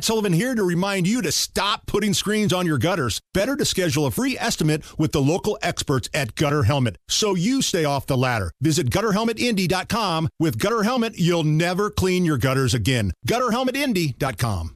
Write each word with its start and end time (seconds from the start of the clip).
Matt 0.00 0.06
Sullivan 0.06 0.32
here 0.32 0.54
to 0.54 0.64
remind 0.64 1.06
you 1.06 1.20
to 1.20 1.30
stop 1.30 1.84
putting 1.84 2.14
screens 2.14 2.54
on 2.54 2.64
your 2.64 2.78
gutters. 2.78 3.20
Better 3.34 3.54
to 3.54 3.66
schedule 3.66 4.06
a 4.06 4.10
free 4.10 4.34
estimate 4.38 4.82
with 4.98 5.12
the 5.12 5.20
local 5.20 5.58
experts 5.60 6.08
at 6.14 6.34
Gutter 6.36 6.62
Helmet 6.62 6.96
so 7.06 7.34
you 7.34 7.60
stay 7.60 7.84
off 7.84 8.06
the 8.06 8.16
ladder. 8.16 8.50
Visit 8.62 8.88
gutterhelmetindy.com. 8.88 10.30
With 10.38 10.58
Gutter 10.58 10.84
Helmet, 10.84 11.18
you'll 11.18 11.44
never 11.44 11.90
clean 11.90 12.24
your 12.24 12.38
gutters 12.38 12.72
again. 12.72 13.12
Gutterhelmetindy.com. 13.28 14.74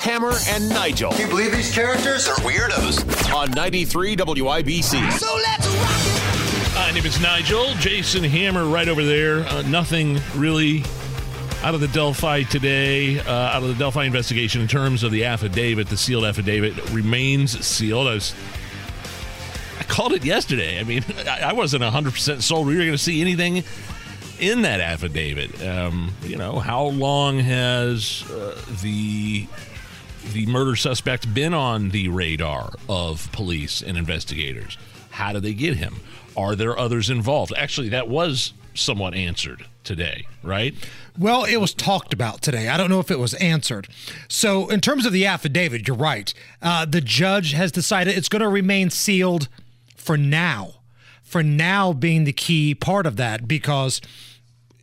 Hammer 0.00 0.34
and 0.48 0.68
Nigel. 0.68 1.12
Can 1.12 1.20
you 1.22 1.28
believe 1.28 1.52
these 1.52 1.74
characters 1.74 2.28
are 2.28 2.36
weirdos? 2.40 3.34
On 3.34 3.50
93 3.52 4.16
WIBC. 4.16 5.12
So 5.12 5.34
let's 5.34 5.66
rock 5.66 6.02
it! 6.04 6.74
My 6.74 6.90
name 6.90 7.06
is 7.06 7.18
Nigel. 7.22 7.72
Jason 7.76 8.22
Hammer 8.22 8.66
right 8.66 8.88
over 8.88 9.02
there. 9.02 9.46
Uh, 9.46 9.62
nothing 9.62 10.20
really 10.36 10.84
out 11.62 11.74
of 11.74 11.80
the 11.80 11.88
Delphi 11.88 12.42
today, 12.42 13.20
uh, 13.20 13.32
out 13.32 13.62
of 13.62 13.68
the 13.68 13.74
Delphi 13.74 14.04
investigation 14.04 14.60
in 14.60 14.66
terms 14.66 15.04
of 15.04 15.12
the 15.12 15.24
affidavit. 15.24 15.88
The 15.88 15.96
sealed 15.96 16.24
affidavit 16.24 16.90
remains 16.90 17.64
sealed. 17.64 18.08
I, 18.08 18.14
was, 18.14 18.34
I 19.78 19.84
called 19.84 20.12
it 20.12 20.24
yesterday. 20.24 20.80
I 20.80 20.82
mean, 20.82 21.04
I 21.28 21.52
wasn't 21.52 21.84
100% 21.84 22.42
sold 22.42 22.66
we 22.66 22.74
were 22.74 22.80
going 22.80 22.92
to 22.92 22.98
see 22.98 23.20
anything 23.20 23.62
in 24.40 24.62
that 24.62 24.80
affidavit. 24.80 25.62
Um, 25.64 26.12
you 26.24 26.36
know, 26.36 26.58
how 26.58 26.86
long 26.86 27.38
has 27.38 28.28
uh, 28.30 28.60
the 28.82 29.46
the 30.32 30.46
murder 30.46 30.76
suspect 30.76 31.32
been 31.34 31.52
on 31.52 31.90
the 31.90 32.08
radar 32.08 32.72
of 32.88 33.30
police 33.32 33.82
and 33.82 33.96
investigators? 33.96 34.78
How 35.10 35.32
do 35.32 35.40
they 35.40 35.54
get 35.54 35.76
him? 35.76 35.96
Are 36.36 36.56
there 36.56 36.78
others 36.78 37.10
involved? 37.10 37.52
Actually, 37.56 37.90
that 37.90 38.08
was 38.08 38.52
somewhat 38.74 39.14
answered 39.14 39.66
today, 39.84 40.26
right? 40.42 40.74
Well, 41.18 41.44
it 41.44 41.58
was 41.58 41.74
talked 41.74 42.14
about 42.14 42.40
today. 42.40 42.68
I 42.68 42.76
don't 42.76 42.88
know 42.88 43.00
if 43.00 43.10
it 43.10 43.18
was 43.18 43.34
answered. 43.34 43.88
So, 44.28 44.68
in 44.68 44.80
terms 44.80 45.04
of 45.04 45.12
the 45.12 45.26
affidavit, 45.26 45.86
you're 45.86 45.96
right. 45.96 46.32
Uh, 46.62 46.86
the 46.86 47.02
judge 47.02 47.52
has 47.52 47.70
decided 47.70 48.16
it's 48.16 48.30
going 48.30 48.40
to 48.40 48.48
remain 48.48 48.88
sealed 48.90 49.48
for 49.96 50.16
now. 50.16 50.76
For 51.22 51.42
now, 51.42 51.92
being 51.92 52.24
the 52.24 52.32
key 52.32 52.74
part 52.74 53.06
of 53.06 53.16
that, 53.16 53.46
because 53.46 54.00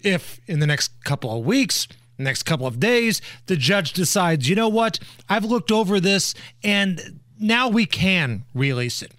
if 0.04 0.40
in 0.48 0.60
the 0.60 0.68
next 0.68 0.92
couple 1.04 1.36
of 1.36 1.46
weeks, 1.46 1.88
next 2.18 2.44
couple 2.44 2.68
of 2.68 2.80
days, 2.80 3.22
the 3.48 3.56
judge 3.56 3.94
decides, 3.94 4.50
you 4.50 4.56
know 4.56 4.70
what, 4.70 5.00
I've 5.28 5.46
looked 5.46 5.72
over 5.72 6.00
this 6.00 6.34
and 6.64 7.20
now 7.40 7.70
we 7.70 7.86
can 7.86 8.44
release 8.54 9.02
it 9.02 9.14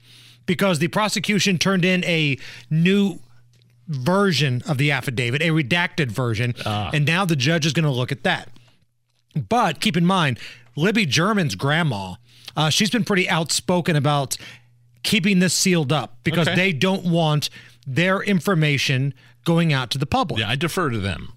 because 0.47 0.78
the 0.78 0.89
prosecution 0.89 1.58
turned 1.58 1.84
in 1.84 2.05
a 2.05 2.36
new 2.69 3.20
version 3.91 4.62
of 4.66 4.78
the 4.78 4.91
affidavit, 4.92 5.42
a 5.42 5.48
redacted 5.48 6.10
version, 6.12 6.55
Ah. 6.64 6.91
and 6.94 7.05
now 7.05 7.24
the 7.24 7.36
judge 7.36 7.66
is 7.66 7.72
going 7.72 7.84
to 7.84 7.91
look 7.91 8.12
at 8.12 8.22
that. 8.22 8.48
But 9.34 9.80
keep 9.80 9.96
in 9.96 10.06
mind, 10.06 10.38
Libby 10.77 11.06
German's 11.06 11.55
grandma, 11.56 12.14
uh, 12.56 12.70
she's 12.70 12.91
been 12.91 13.05
pretty 13.05 13.28
outspoken 13.28 13.96
about 13.96 14.36
keeping 15.02 15.38
this 15.41 15.55
sealed 15.55 15.92
up 15.92 16.18
because 16.24 16.46
Okay. 16.48 16.56
they 16.56 16.72
don't 16.72 17.05
want 17.05 17.50
their 17.86 18.22
information 18.22 19.12
going 19.44 19.72
out 19.72 19.91
to 19.91 19.98
the 19.98 20.06
public. 20.06 20.41
Yeah, 20.41 20.50
I 20.50 20.56
defer 20.56 20.91
to 20.91 20.98
them. 20.98 21.33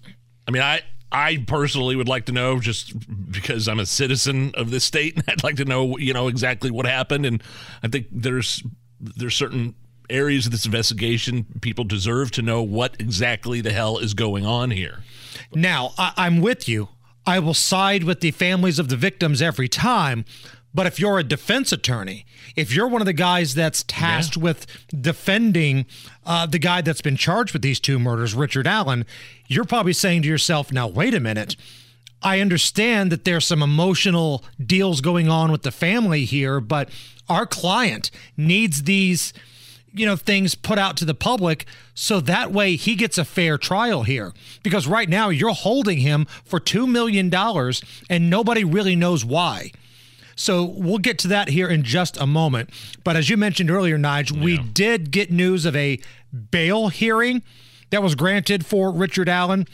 I 0.46 0.50
mean, 0.50 0.62
I 0.62 0.82
I 1.10 1.44
personally 1.46 1.94
would 1.94 2.08
like 2.08 2.26
to 2.26 2.32
know 2.32 2.58
just 2.58 2.92
because 3.30 3.68
I'm 3.68 3.78
a 3.78 3.86
citizen 3.86 4.50
of 4.54 4.70
this 4.70 4.84
state, 4.84 5.14
and 5.16 5.24
I'd 5.28 5.44
like 5.44 5.56
to 5.56 5.64
know, 5.64 5.96
you 5.98 6.12
know, 6.12 6.26
exactly 6.28 6.70
what 6.72 6.86
happened. 6.86 7.24
And 7.26 7.42
I 7.82 7.88
think 7.88 8.06
there's 8.12 8.62
there's 9.00 9.34
certain 9.36 9.74
areas 10.10 10.46
of 10.46 10.52
this 10.52 10.66
investigation 10.66 11.46
people 11.60 11.84
deserve 11.84 12.30
to 12.32 12.42
know 12.42 12.62
what 12.62 12.96
exactly 13.00 13.60
the 13.60 13.72
hell 13.72 13.98
is 13.98 14.14
going 14.14 14.44
on 14.46 14.70
here. 14.70 15.02
Now, 15.54 15.92
I- 15.98 16.12
I'm 16.16 16.40
with 16.40 16.68
you. 16.68 16.88
I 17.26 17.38
will 17.38 17.54
side 17.54 18.04
with 18.04 18.20
the 18.20 18.30
families 18.32 18.78
of 18.78 18.88
the 18.88 18.96
victims 18.96 19.40
every 19.40 19.68
time. 19.68 20.24
But 20.74 20.86
if 20.88 20.98
you're 20.98 21.20
a 21.20 21.24
defense 21.24 21.70
attorney, 21.70 22.26
if 22.56 22.74
you're 22.74 22.88
one 22.88 23.00
of 23.00 23.06
the 23.06 23.12
guys 23.12 23.54
that's 23.54 23.84
tasked 23.84 24.36
with 24.36 24.66
defending 25.00 25.86
uh, 26.26 26.46
the 26.46 26.58
guy 26.58 26.80
that's 26.80 27.00
been 27.00 27.16
charged 27.16 27.52
with 27.52 27.62
these 27.62 27.78
two 27.78 27.98
murders, 28.00 28.34
Richard 28.34 28.66
Allen, 28.66 29.06
you're 29.46 29.64
probably 29.64 29.92
saying 29.92 30.22
to 30.22 30.28
yourself, 30.28 30.72
now, 30.72 30.88
wait 30.88 31.14
a 31.14 31.20
minute. 31.20 31.54
I 32.22 32.40
understand 32.40 33.12
that 33.12 33.24
there's 33.24 33.44
some 33.44 33.62
emotional 33.62 34.42
deals 34.64 35.00
going 35.00 35.28
on 35.28 35.52
with 35.52 35.62
the 35.62 35.70
family 35.70 36.24
here, 36.24 36.58
but 36.58 36.88
our 37.28 37.46
client 37.46 38.10
needs 38.36 38.82
these 38.82 39.32
you 39.94 40.04
know 40.06 40.16
things 40.16 40.54
put 40.54 40.78
out 40.78 40.96
to 40.98 41.04
the 41.04 41.14
public 41.14 41.66
so 41.94 42.20
that 42.20 42.52
way 42.52 42.76
he 42.76 42.94
gets 42.94 43.16
a 43.18 43.24
fair 43.24 43.56
trial 43.56 44.02
here. 44.02 44.32
Because 44.62 44.86
right 44.86 45.08
now 45.08 45.28
you're 45.28 45.54
holding 45.54 45.98
him 45.98 46.26
for 46.44 46.60
2 46.60 46.86
million 46.86 47.30
dollars 47.30 47.82
and 48.10 48.28
nobody 48.28 48.64
really 48.64 48.96
knows 48.96 49.24
why. 49.24 49.70
So 50.36 50.64
we'll 50.64 50.98
get 50.98 51.18
to 51.20 51.28
that 51.28 51.48
here 51.48 51.68
in 51.68 51.84
just 51.84 52.20
a 52.20 52.26
moment. 52.26 52.70
But 53.04 53.16
as 53.16 53.30
you 53.30 53.36
mentioned 53.36 53.70
earlier 53.70 53.96
Nigel 53.96 54.38
we 54.38 54.58
did 54.58 55.10
get 55.10 55.30
news 55.30 55.64
of 55.64 55.76
a 55.76 55.98
bail 56.50 56.88
hearing 56.88 57.42
that 57.90 58.02
was 58.02 58.14
granted 58.14 58.66
for 58.66 58.90
Richard 58.90 59.28
Allen 59.28 59.66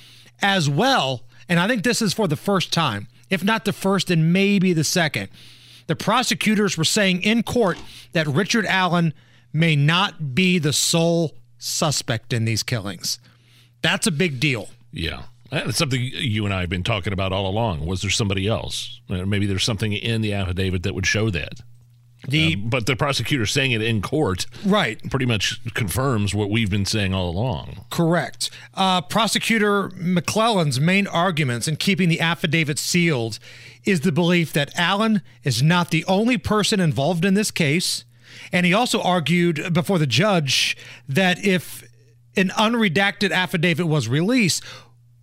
as 0.43 0.69
well. 0.69 1.23
And 1.49 1.59
I 1.59 1.67
think 1.67 1.83
this 1.83 2.03
is 2.03 2.13
for 2.13 2.29
the 2.29 2.37
first 2.37 2.73
time 2.73 3.09
if 3.31 3.45
not 3.45 3.65
the 3.65 3.73
first 3.73 4.11
and 4.11 4.33
maybe 4.33 4.73
the 4.73 4.85
second. 4.85 5.29
The 5.87 5.97
prosecutors 5.97 6.77
were 6.77 6.85
saying 6.85 7.23
in 7.23 7.43
court 7.43 7.79
that 8.13 8.27
Richard 8.27 8.67
Allen 8.67 9.15
may 9.53 9.77
not 9.77 10.35
be 10.35 10.59
the 10.59 10.73
sole 10.73 11.35
suspect 11.59 12.33
in 12.33 12.45
these 12.45 12.63
killings. 12.63 13.19
That's 13.83 14.07
a 14.07 14.11
big 14.13 14.41
deal. 14.41 14.69
Yeah. 14.93 15.25
That's 15.51 15.79
something 15.79 16.01
you 16.01 16.45
and 16.45 16.55
I 16.55 16.61
have 16.61 16.71
been 16.71 16.85
talking 16.85 17.13
about 17.13 17.33
all 17.33 17.47
along. 17.49 17.85
Was 17.87 18.03
there 18.03 18.11
somebody 18.11 18.47
else? 18.47 19.01
Uh, 19.11 19.27
Maybe 19.27 19.47
there's 19.47 19.65
something 19.65 19.93
in 19.93 20.21
the 20.21 20.33
affidavit 20.33 20.85
that 20.85 20.95
would 20.95 21.07
show 21.07 21.29
that. 21.31 21.61
The 22.29 22.55
But 22.55 22.85
the 22.87 22.97
prosecutor 22.97 23.47
saying 23.47 23.73
it 23.73 23.81
in 23.83 24.03
court 24.03 24.45
right, 24.65 25.01
pretty 25.11 25.25
much 25.25 25.59
confirms 25.73 26.35
what 26.35 26.51
we've 26.51 26.69
been 26.71 26.85
saying 26.85 27.15
all 27.15 27.31
along. 27.31 27.87
correct. 27.91 28.51
Uh, 28.75 29.01
Prosecutor 29.01 29.89
McLeland's 29.91 30.79
main 30.79 31.07
arguments 31.07 31.67
in 31.67 31.77
keeping 31.77 32.11
the 32.11 32.21
affidavit 32.21 32.79
sealed 32.79 33.39
is 33.87 34.03
the 34.03 34.13
belief 34.13 34.53
that 34.53 34.71
Allen 34.79 35.23
is 35.45 35.63
not 35.63 35.91
the 35.91 36.05
only 36.05 36.37
person 36.37 36.79
involved 36.79 37.25
in 37.25 37.33
this 37.33 37.51
case. 37.51 38.05
And 38.53 38.67
he 38.67 38.75
also 38.75 39.01
argued 39.01 39.73
before 39.73 39.99
the 39.99 40.07
judge 40.07 40.77
that 41.09 41.45
if 41.45 41.85
an 42.37 42.49
unredacted 42.51 43.33
affidavit 43.33 43.87
was 43.87 44.09
released, 44.09 44.63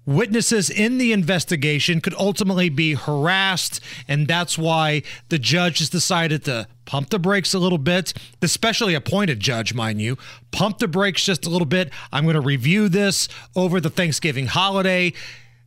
witnesses 0.06 0.69
in 0.69 0.97
the 0.97 1.12
investigation 1.12 2.00
could 2.01 2.16
ultimately 2.16 2.69
be 2.69 2.94
harassed. 2.94 3.79
And 4.07 4.28
that's 4.28 4.57
why 4.57 5.03
the 5.29 5.38
judge 5.38 5.79
has 5.79 5.90
decided 5.90 6.46
to 6.46 6.67
pump 6.85 7.09
the 7.09 7.19
brakes 7.19 7.53
a 7.53 7.59
little 7.59 7.78
bit, 7.78 8.13
the 8.40 8.47
specially 8.47 8.96
appointed 8.96 9.40
judge, 9.40 9.73
mind 9.73 10.01
you, 10.01 10.17
pump 10.51 10.79
the 10.79 10.88
brakes 10.88 11.23
just 11.23 11.46
a 11.46 11.50
little 11.50 11.66
bit. 11.66 11.91
I'm 12.12 12.23
going 12.23 12.35
to 12.35 12.41
review 12.41 12.90
this 12.90 13.28
over 13.56 13.81
the 13.81 13.90
Thanksgiving 13.90 14.47
holiday. 14.47 15.13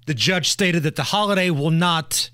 The 0.06 0.14
judge 0.14 0.48
stated 0.48 0.82
that 0.84 0.96
the 0.96 1.04
holiday 1.04 1.50
will 1.50 1.70
not 1.70 2.30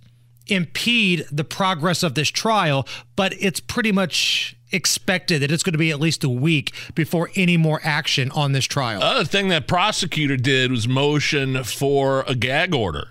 impede 0.47 1.27
the 1.33 1.45
progress 1.45 2.05
of 2.05 2.15
this 2.15 2.29
trial, 2.29 2.87
but 3.17 3.35
it's 3.41 3.59
pretty 3.59 3.91
much 3.91 4.56
expected 4.73 5.43
that 5.43 5.51
it's 5.51 5.63
going 5.63 5.73
to 5.73 5.79
be 5.79 5.91
at 5.91 6.01
least 6.01 6.25
a 6.25 6.29
week 6.29 6.73
before 6.95 7.31
any 7.37 7.57
more 7.57 7.81
action 7.83 8.31
on 8.33 8.53
this 8.53 8.65
trial. 8.65 9.03
Other 9.03 9.25
thing 9.25 9.49
that 9.49 9.67
prosecutor 9.67 10.37
did 10.37 10.71
was 10.71 10.89
motion 10.89 11.63
for 11.65 12.25
a 12.27 12.35
gag 12.35 12.75
order. 12.75 13.09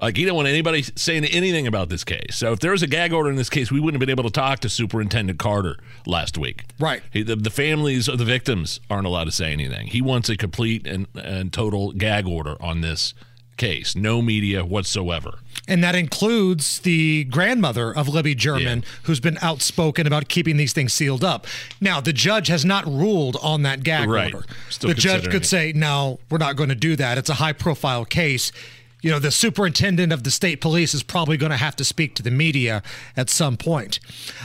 Like 0.00 0.16
he 0.16 0.24
didn't 0.24 0.36
want 0.36 0.48
anybody 0.48 0.82
saying 0.82 1.24
anything 1.24 1.66
about 1.66 1.88
this 1.88 2.04
case. 2.04 2.36
So 2.36 2.52
if 2.52 2.60
there 2.60 2.72
was 2.72 2.82
a 2.82 2.86
gag 2.86 3.12
order 3.12 3.30
in 3.30 3.36
this 3.36 3.48
case, 3.48 3.70
we 3.70 3.78
wouldn't 3.80 4.00
have 4.02 4.06
been 4.06 4.10
able 4.10 4.24
to 4.24 4.30
talk 4.30 4.58
to 4.60 4.68
Superintendent 4.68 5.38
Carter 5.38 5.78
last 6.04 6.36
week. 6.36 6.64
Right. 6.80 7.02
He, 7.12 7.22
the, 7.22 7.36
the 7.36 7.50
families 7.50 8.08
of 8.08 8.18
the 8.18 8.24
victims 8.24 8.80
aren't 8.90 9.06
allowed 9.06 9.24
to 9.24 9.32
say 9.32 9.52
anything. 9.52 9.86
He 9.86 10.02
wants 10.02 10.28
a 10.28 10.36
complete 10.36 10.86
and, 10.86 11.06
and 11.14 11.52
total 11.52 11.92
gag 11.92 12.26
order 12.26 12.56
on 12.60 12.80
this 12.80 13.14
case. 13.56 13.94
No 13.96 14.20
media 14.22 14.64
whatsoever. 14.64 15.38
And 15.66 15.82
that 15.82 15.94
includes 15.94 16.80
the 16.80 17.24
grandmother 17.24 17.90
of 17.94 18.08
Libby 18.08 18.34
German, 18.34 18.80
Yeah. 18.80 18.88
who's 19.04 19.20
been 19.20 19.38
outspoken 19.40 20.06
about 20.06 20.28
keeping 20.28 20.56
these 20.56 20.72
things 20.72 20.92
sealed 20.92 21.24
up. 21.24 21.46
Now, 21.80 22.00
the 22.00 22.12
judge 22.12 22.48
has 22.48 22.64
not 22.64 22.86
ruled 22.86 23.36
on 23.42 23.62
that 23.62 23.82
gag 23.82 24.08
Right. 24.08 24.34
order. 24.34 24.46
Still 24.68 24.88
the 24.88 24.94
judge 24.94 25.24
could 25.24 25.42
it. 25.42 25.46
say, 25.46 25.72
no, 25.74 26.20
we're 26.30 26.38
not 26.38 26.56
going 26.56 26.68
to 26.68 26.74
do 26.74 26.96
that. 26.96 27.16
It's 27.16 27.30
a 27.30 27.34
high 27.34 27.52
profile 27.54 28.04
case. 28.04 28.52
You 29.00 29.10
know, 29.10 29.18
the 29.18 29.30
superintendent 29.30 30.12
of 30.12 30.22
the 30.24 30.30
state 30.30 30.60
police 30.62 30.94
is 30.94 31.02
probably 31.02 31.36
going 31.36 31.50
to 31.50 31.58
have 31.58 31.76
to 31.76 31.84
speak 31.84 32.14
to 32.16 32.22
the 32.22 32.30
media 32.30 32.82
at 33.16 33.28
some 33.30 33.56
point. 33.58 34.00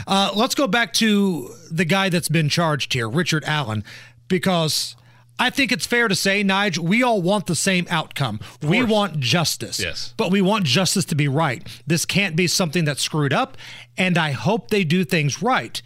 Uh, 0.05 0.31
let's 0.35 0.53
go 0.55 0.67
back 0.67 0.91
to 0.95 1.53
the 1.71 1.85
guy 1.85 2.09
that's 2.09 2.27
been 2.29 2.49
charged 2.49 2.93
here, 2.93 3.07
Richard 3.09 3.43
Allen, 3.45 3.83
because 4.27 4.95
I 5.39 5.49
think 5.49 5.71
it's 5.71 5.85
fair 5.85 6.07
to 6.09 6.15
say, 6.15 6.43
Nige, 6.43 6.77
we 6.77 7.01
all 7.01 7.21
want 7.21 7.47
the 7.47 7.55
same 7.55 7.87
outcome. 7.89 8.41
We 8.61 8.83
want 8.83 9.19
justice. 9.19 9.79
Yes. 9.79 10.13
But 10.17 10.31
we 10.31 10.41
want 10.41 10.65
justice 10.65 11.05
to 11.05 11.15
be 11.15 11.29
right. 11.29 11.65
This 11.87 12.05
can't 12.05 12.35
be 12.35 12.45
something 12.45 12.83
that's 12.83 13.01
screwed 13.01 13.33
up. 13.33 13.57
And 13.97 14.17
I 14.17 14.31
hope 14.31 14.69
they 14.69 14.83
do 14.83 15.05
things 15.05 15.41
right. 15.41 15.81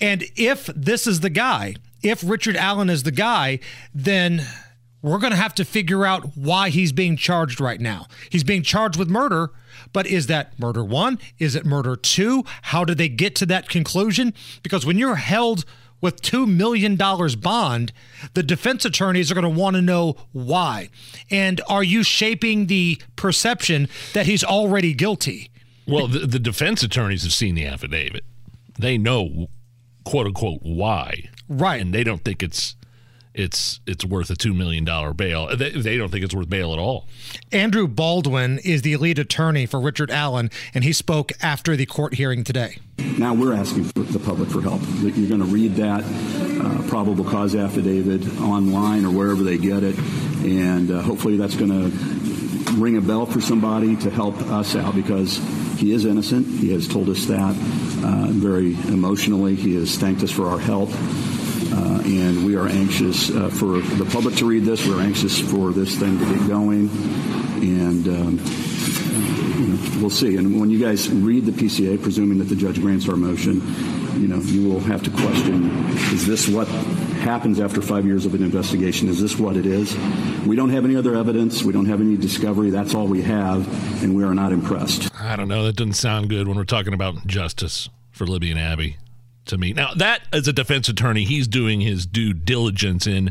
And 0.00 0.24
if 0.36 0.66
this 0.74 1.06
is 1.06 1.20
the 1.20 1.30
guy, 1.30 1.76
if 2.02 2.22
Richard 2.24 2.56
Allen 2.56 2.88
is 2.88 3.02
the 3.02 3.10
guy, 3.10 3.58
then 3.92 4.42
we're 5.02 5.18
going 5.18 5.32
to 5.32 5.36
have 5.36 5.54
to 5.56 5.64
figure 5.64 6.04
out 6.04 6.36
why 6.36 6.70
he's 6.70 6.92
being 6.92 7.16
charged 7.16 7.60
right 7.60 7.80
now. 7.80 8.06
He's 8.30 8.44
being 8.44 8.62
charged 8.62 8.98
with 8.98 9.08
murder, 9.08 9.50
but 9.92 10.06
is 10.06 10.26
that 10.26 10.58
murder 10.58 10.84
one? 10.84 11.18
Is 11.38 11.54
it 11.54 11.64
murder 11.64 11.94
two? 11.94 12.44
How 12.62 12.84
did 12.84 12.98
they 12.98 13.08
get 13.08 13.34
to 13.36 13.46
that 13.46 13.68
conclusion? 13.68 14.34
Because 14.62 14.84
when 14.84 14.98
you're 14.98 15.16
held 15.16 15.64
with 16.00 16.22
$2 16.22 16.46
million 16.46 16.96
bond, 16.96 17.92
the 18.34 18.42
defense 18.42 18.84
attorneys 18.84 19.30
are 19.30 19.34
going 19.34 19.42
to 19.42 19.60
want 19.60 19.76
to 19.76 19.82
know 19.82 20.16
why. 20.32 20.90
And 21.30 21.60
are 21.68 21.82
you 21.82 22.02
shaping 22.02 22.66
the 22.66 23.00
perception 23.16 23.88
that 24.14 24.26
he's 24.26 24.44
already 24.44 24.94
guilty? 24.94 25.50
Well, 25.86 26.06
the, 26.06 26.20
the 26.20 26.38
defense 26.38 26.82
attorneys 26.82 27.22
have 27.22 27.32
seen 27.32 27.54
the 27.54 27.66
affidavit. 27.66 28.24
They 28.78 28.98
know, 28.98 29.48
quote 30.04 30.26
unquote, 30.26 30.60
why. 30.62 31.28
Right. 31.48 31.80
And 31.80 31.94
they 31.94 32.04
don't 32.04 32.24
think 32.24 32.42
it's 32.42 32.76
it's 33.38 33.78
it's 33.86 34.04
worth 34.04 34.30
a 34.30 34.36
two 34.36 34.52
million 34.52 34.84
dollar 34.84 35.14
bail. 35.14 35.56
They, 35.56 35.70
they 35.70 35.96
don't 35.96 36.10
think 36.10 36.24
it's 36.24 36.34
worth 36.34 36.50
bail 36.50 36.72
at 36.72 36.78
all. 36.78 37.06
Andrew 37.52 37.86
Baldwin 37.86 38.58
is 38.58 38.82
the 38.82 38.96
lead 38.96 39.18
attorney 39.18 39.64
for 39.64 39.80
Richard 39.80 40.10
Allen, 40.10 40.50
and 40.74 40.82
he 40.82 40.92
spoke 40.92 41.32
after 41.40 41.76
the 41.76 41.86
court 41.86 42.14
hearing 42.14 42.42
today. 42.42 42.78
Now 43.16 43.34
we're 43.34 43.54
asking 43.54 43.84
for 43.84 44.00
the 44.00 44.18
public 44.18 44.50
for 44.50 44.60
help. 44.60 44.80
You're 45.00 45.28
going 45.28 45.40
to 45.40 45.46
read 45.46 45.76
that 45.76 46.02
uh, 46.02 46.88
probable 46.88 47.24
cause 47.24 47.54
affidavit 47.54 48.26
online 48.40 49.04
or 49.04 49.10
wherever 49.10 49.42
they 49.42 49.56
get 49.56 49.84
it, 49.84 49.96
and 50.42 50.90
uh, 50.90 51.00
hopefully 51.00 51.36
that's 51.36 51.54
going 51.54 51.70
to 51.70 52.72
ring 52.74 52.96
a 52.96 53.00
bell 53.00 53.24
for 53.24 53.40
somebody 53.40 53.96
to 53.96 54.10
help 54.10 54.36
us 54.50 54.74
out 54.74 54.94
because 54.94 55.38
he 55.78 55.92
is 55.92 56.04
innocent. 56.04 56.46
He 56.46 56.72
has 56.72 56.88
told 56.88 57.08
us 57.08 57.26
that 57.26 57.54
uh, 58.04 58.26
very 58.30 58.74
emotionally. 58.88 59.54
He 59.54 59.76
has 59.76 59.96
thanked 59.96 60.22
us 60.22 60.30
for 60.30 60.48
our 60.48 60.58
help. 60.58 60.90
Uh, 61.72 62.02
and 62.04 62.44
we 62.44 62.56
are 62.56 62.66
anxious 62.68 63.30
uh, 63.30 63.48
for 63.48 63.78
the 63.80 64.08
public 64.12 64.34
to 64.36 64.46
read 64.46 64.64
this. 64.64 64.86
We're 64.86 65.00
anxious 65.00 65.38
for 65.38 65.72
this 65.72 65.98
thing 65.98 66.18
to 66.18 66.24
get 66.24 66.48
going, 66.48 66.88
and 67.60 68.06
um, 68.08 68.38
you 69.58 69.66
know, 69.66 70.00
we'll 70.00 70.10
see. 70.10 70.36
And 70.36 70.60
when 70.60 70.70
you 70.70 70.78
guys 70.78 71.10
read 71.10 71.46
the 71.46 71.52
PCA, 71.52 72.00
presuming 72.02 72.38
that 72.38 72.44
the 72.44 72.56
judge 72.56 72.80
grants 72.80 73.08
our 73.08 73.16
motion, 73.16 73.60
you 74.20 74.28
know, 74.28 74.38
you 74.38 74.68
will 74.68 74.80
have 74.80 75.02
to 75.02 75.10
question: 75.10 75.70
Is 76.12 76.26
this 76.26 76.48
what 76.48 76.68
happens 77.18 77.60
after 77.60 77.82
five 77.82 78.06
years 78.06 78.24
of 78.24 78.34
an 78.34 78.42
investigation? 78.42 79.08
Is 79.08 79.20
this 79.20 79.38
what 79.38 79.56
it 79.56 79.66
is? 79.66 79.96
We 80.46 80.56
don't 80.56 80.70
have 80.70 80.84
any 80.84 80.96
other 80.96 81.14
evidence. 81.16 81.62
We 81.62 81.72
don't 81.72 81.86
have 81.86 82.00
any 82.00 82.16
discovery. 82.16 82.70
That's 82.70 82.94
all 82.94 83.08
we 83.08 83.22
have, 83.22 84.02
and 84.02 84.16
we 84.16 84.24
are 84.24 84.34
not 84.34 84.52
impressed. 84.52 85.10
I 85.20 85.36
don't 85.36 85.48
know. 85.48 85.64
That 85.64 85.76
doesn't 85.76 85.94
sound 85.94 86.30
good 86.30 86.48
when 86.48 86.56
we're 86.56 86.64
talking 86.64 86.94
about 86.94 87.26
justice 87.26 87.88
for 88.12 88.26
Libby 88.26 88.50
and 88.50 88.58
Abby 88.58 88.96
to 89.48 89.58
me. 89.58 89.72
Now, 89.72 89.92
that 89.94 90.22
as 90.32 90.48
a 90.48 90.52
defense 90.52 90.88
attorney, 90.88 91.24
he's 91.24 91.48
doing 91.48 91.80
his 91.80 92.06
due 92.06 92.32
diligence 92.32 93.06
in 93.06 93.30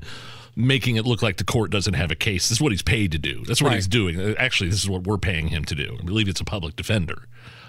making 0.55 0.95
it 0.95 1.05
look 1.05 1.21
like 1.21 1.37
the 1.37 1.43
court 1.43 1.71
doesn't 1.71 1.93
have 1.93 2.11
a 2.11 2.15
case. 2.15 2.49
This 2.49 2.57
is 2.57 2.61
what 2.61 2.71
he's 2.71 2.81
paid 2.81 3.11
to 3.11 3.19
do. 3.19 3.43
That's 3.45 3.61
what 3.61 3.69
right. 3.69 3.75
he's 3.75 3.87
doing. 3.87 4.35
Actually, 4.37 4.69
this 4.69 4.83
is 4.83 4.89
what 4.89 5.03
we're 5.03 5.19
paying 5.19 5.47
him 5.47 5.63
to 5.65 5.75
do. 5.75 5.97
I 5.99 6.03
believe 6.03 6.27
it's 6.27 6.41
a 6.41 6.45
public 6.45 6.75
defender. 6.75 7.27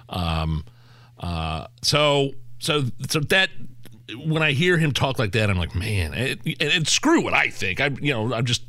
Um, 0.08 0.64
uh, 1.20 1.66
so, 1.82 2.32
so, 2.58 2.84
so 3.08 3.20
that 3.20 3.50
when 4.16 4.42
I 4.42 4.52
hear 4.52 4.78
him 4.78 4.92
talk 4.92 5.18
like 5.18 5.32
that, 5.32 5.50
I'm 5.50 5.58
like, 5.58 5.74
man, 5.74 6.14
and, 6.14 6.40
and 6.60 6.88
screw 6.88 7.22
what 7.22 7.34
I 7.34 7.48
think. 7.48 7.80
I'm, 7.80 7.98
you 8.00 8.12
know, 8.12 8.32
I'm 8.32 8.46
just 8.46 8.62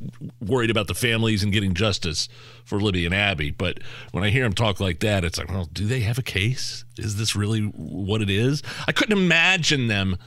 worried 0.45 0.69
about 0.69 0.87
the 0.87 0.93
families 0.93 1.43
and 1.43 1.53
getting 1.53 1.73
justice 1.73 2.27
for 2.65 2.79
Libby 2.79 3.05
and 3.05 3.15
Abby. 3.15 3.51
But 3.51 3.79
when 4.11 4.23
I 4.23 4.29
hear 4.29 4.43
him 4.43 4.53
talk 4.53 4.79
like 4.79 4.99
that, 4.99 5.23
it's 5.23 5.37
like, 5.37 5.49
well, 5.49 5.69
do 5.71 5.85
they 5.85 6.01
have 6.01 6.17
a 6.17 6.23
case? 6.23 6.83
Is 6.97 7.17
this 7.17 7.35
really 7.35 7.61
what 7.61 8.21
it 8.21 8.29
is? 8.29 8.61
I 8.87 8.91
couldn't 8.91 9.17
imagine 9.17 9.87
them 9.87 10.17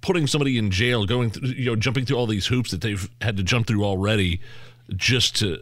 putting 0.00 0.26
somebody 0.26 0.58
in 0.58 0.70
jail, 0.70 1.06
going, 1.06 1.30
through, 1.30 1.48
you 1.50 1.66
know, 1.66 1.76
jumping 1.76 2.04
through 2.04 2.16
all 2.16 2.26
these 2.26 2.46
hoops 2.46 2.70
that 2.72 2.80
they've 2.80 3.08
had 3.20 3.36
to 3.36 3.42
jump 3.44 3.68
through 3.68 3.84
already, 3.84 4.40
just 4.96 5.36
to, 5.36 5.60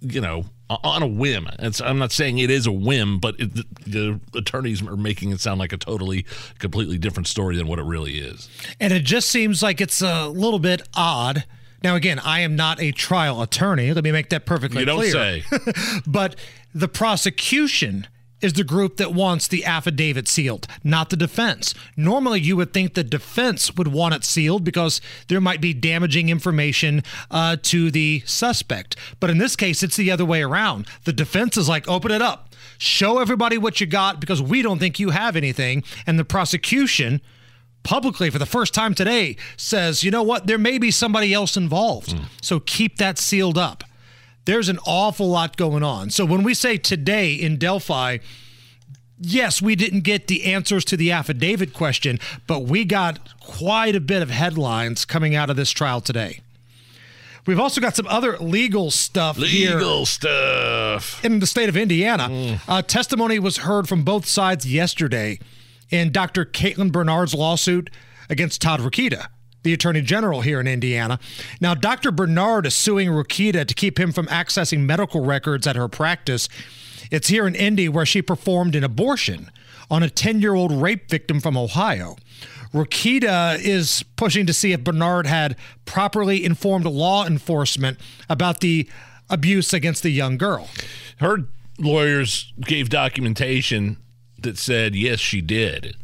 you 0.00 0.20
know, 0.20 0.46
on 0.70 1.02
a 1.02 1.06
whim. 1.06 1.48
It's, 1.58 1.80
I'm 1.80 1.98
not 1.98 2.12
saying 2.12 2.38
it 2.38 2.50
is 2.50 2.66
a 2.66 2.72
whim, 2.72 3.18
but 3.18 3.38
it, 3.38 3.54
the, 3.54 3.64
the, 3.86 4.20
attorneys 4.38 4.82
are 4.82 4.96
making 4.96 5.30
it 5.30 5.40
sound 5.40 5.58
like 5.58 5.72
a 5.72 5.76
totally, 5.76 6.24
completely 6.58 6.98
different 6.98 7.26
story 7.26 7.56
than 7.56 7.66
what 7.66 7.78
it 7.78 7.84
really 7.84 8.18
is. 8.18 8.48
And 8.78 8.92
it 8.92 9.04
just 9.04 9.28
seems 9.28 9.62
like 9.62 9.80
it's 9.80 10.00
a 10.00 10.28
little 10.28 10.60
bit 10.60 10.82
odd. 10.94 11.44
Now, 11.82 11.96
again, 11.96 12.18
I 12.18 12.40
am 12.40 12.56
not 12.56 12.80
a 12.80 12.92
trial 12.92 13.42
attorney. 13.42 13.92
Let 13.92 14.04
me 14.04 14.12
make 14.12 14.28
that 14.30 14.46
perfectly 14.46 14.84
clear. 14.84 15.04
You 15.04 15.12
don't 15.12 15.42
clear. 15.48 15.74
say. 15.74 16.00
but 16.06 16.36
the 16.74 16.88
prosecution 16.88 18.06
is 18.40 18.54
the 18.54 18.64
group 18.64 18.96
that 18.96 19.12
wants 19.12 19.48
the 19.48 19.64
affidavit 19.64 20.28
sealed, 20.28 20.66
not 20.82 21.10
the 21.10 21.16
defense. 21.16 21.74
Normally, 21.96 22.40
you 22.40 22.56
would 22.56 22.72
think 22.72 22.94
the 22.94 23.04
defense 23.04 23.74
would 23.76 23.88
want 23.88 24.14
it 24.14 24.24
sealed 24.24 24.64
because 24.64 25.00
there 25.28 25.40
might 25.40 25.60
be 25.60 25.74
damaging 25.74 26.28
information 26.28 27.02
uh, 27.30 27.56
to 27.62 27.90
the 27.90 28.22
suspect. 28.26 28.96
But 29.18 29.30
in 29.30 29.38
this 29.38 29.56
case, 29.56 29.82
it's 29.82 29.96
the 29.96 30.10
other 30.10 30.24
way 30.24 30.42
around. 30.42 30.86
The 31.04 31.12
defense 31.12 31.56
is 31.56 31.68
like, 31.68 31.88
open 31.88 32.10
it 32.10 32.22
up, 32.22 32.54
show 32.78 33.18
everybody 33.18 33.58
what 33.58 33.80
you 33.80 33.86
got 33.86 34.20
because 34.20 34.40
we 34.40 34.62
don't 34.62 34.78
think 34.78 34.98
you 34.98 35.10
have 35.10 35.36
anything. 35.36 35.82
And 36.06 36.18
the 36.18 36.24
prosecution, 36.24 37.20
publicly 37.82 38.30
for 38.30 38.38
the 38.38 38.46
first 38.46 38.74
time 38.74 38.94
today, 38.94 39.36
says, 39.56 40.02
you 40.04 40.10
know 40.10 40.22
what, 40.22 40.46
there 40.46 40.58
may 40.58 40.78
be 40.78 40.90
somebody 40.90 41.34
else 41.34 41.56
involved. 41.56 42.10
Mm. 42.10 42.24
So 42.42 42.60
keep 42.60 42.96
that 42.96 43.18
sealed 43.18 43.58
up 43.58 43.84
there's 44.50 44.68
an 44.68 44.80
awful 44.84 45.30
lot 45.30 45.56
going 45.56 45.84
on. 45.84 46.10
So 46.10 46.24
when 46.24 46.42
we 46.42 46.54
say 46.54 46.76
today 46.76 47.34
in 47.34 47.56
Delphi, 47.56 48.18
yes, 49.16 49.62
we 49.62 49.76
didn't 49.76 50.00
get 50.00 50.26
the 50.26 50.52
answers 50.52 50.84
to 50.86 50.96
the 50.96 51.12
affidavit 51.12 51.72
question, 51.72 52.18
but 52.48 52.64
we 52.64 52.84
got 52.84 53.38
quite 53.38 53.94
a 53.94 54.00
bit 54.00 54.22
of 54.22 54.30
headlines 54.30 55.04
coming 55.04 55.36
out 55.36 55.50
of 55.50 55.56
this 55.56 55.70
trial 55.70 56.00
today. 56.00 56.40
We've 57.46 57.60
also 57.60 57.80
got 57.80 57.94
some 57.94 58.08
other 58.08 58.36
legal 58.38 58.90
stuff 58.90 59.38
legal 59.38 59.98
here 59.98 60.04
stuff 60.06 61.24
in 61.24 61.38
the 61.38 61.46
state 61.46 61.68
of 61.68 61.76
Indiana. 61.76 62.28
Mm. 62.28 62.60
Uh, 62.66 62.82
testimony 62.82 63.38
was 63.38 63.58
heard 63.58 63.88
from 63.88 64.02
both 64.02 64.26
sides 64.26 64.70
yesterday 64.70 65.38
in 65.90 66.10
Dr. 66.10 66.44
Caitlin 66.44 66.90
Bernard's 66.90 67.34
lawsuit 67.34 67.88
against 68.28 68.60
Todd 68.60 68.80
Rokita 68.80 69.28
the 69.62 69.72
Attorney 69.72 70.00
General 70.00 70.40
here 70.40 70.60
in 70.60 70.66
Indiana. 70.66 71.18
Now, 71.60 71.74
Dr. 71.74 72.10
Bernard 72.10 72.66
is 72.66 72.74
suing 72.74 73.08
Rokita 73.08 73.66
to 73.66 73.74
keep 73.74 73.98
him 73.98 74.12
from 74.12 74.26
accessing 74.26 74.80
medical 74.80 75.24
records 75.24 75.66
at 75.66 75.76
her 75.76 75.88
practice. 75.88 76.48
It's 77.10 77.28
here 77.28 77.46
in 77.46 77.54
Indy 77.54 77.88
where 77.88 78.06
she 78.06 78.22
performed 78.22 78.74
an 78.74 78.84
abortion 78.84 79.50
on 79.90 80.02
a 80.02 80.10
10 80.10 80.40
year 80.40 80.54
old 80.54 80.72
rape 80.72 81.10
victim 81.10 81.40
from 81.40 81.56
Ohio. 81.56 82.16
Rokita 82.72 83.58
is 83.60 84.04
pushing 84.16 84.46
to 84.46 84.52
see 84.52 84.72
if 84.72 84.84
Bernard 84.84 85.26
had 85.26 85.56
properly 85.84 86.44
informed 86.44 86.86
law 86.86 87.26
enforcement 87.26 87.98
about 88.28 88.60
the 88.60 88.88
abuse 89.28 89.72
against 89.72 90.02
the 90.02 90.10
young 90.10 90.38
girl. 90.38 90.68
Her 91.18 91.38
lawyers 91.78 92.52
gave 92.60 92.88
documentation 92.88 93.96
that 94.38 94.56
said, 94.56 94.94
yes, 94.94 95.18
she 95.18 95.40
did. 95.40 95.96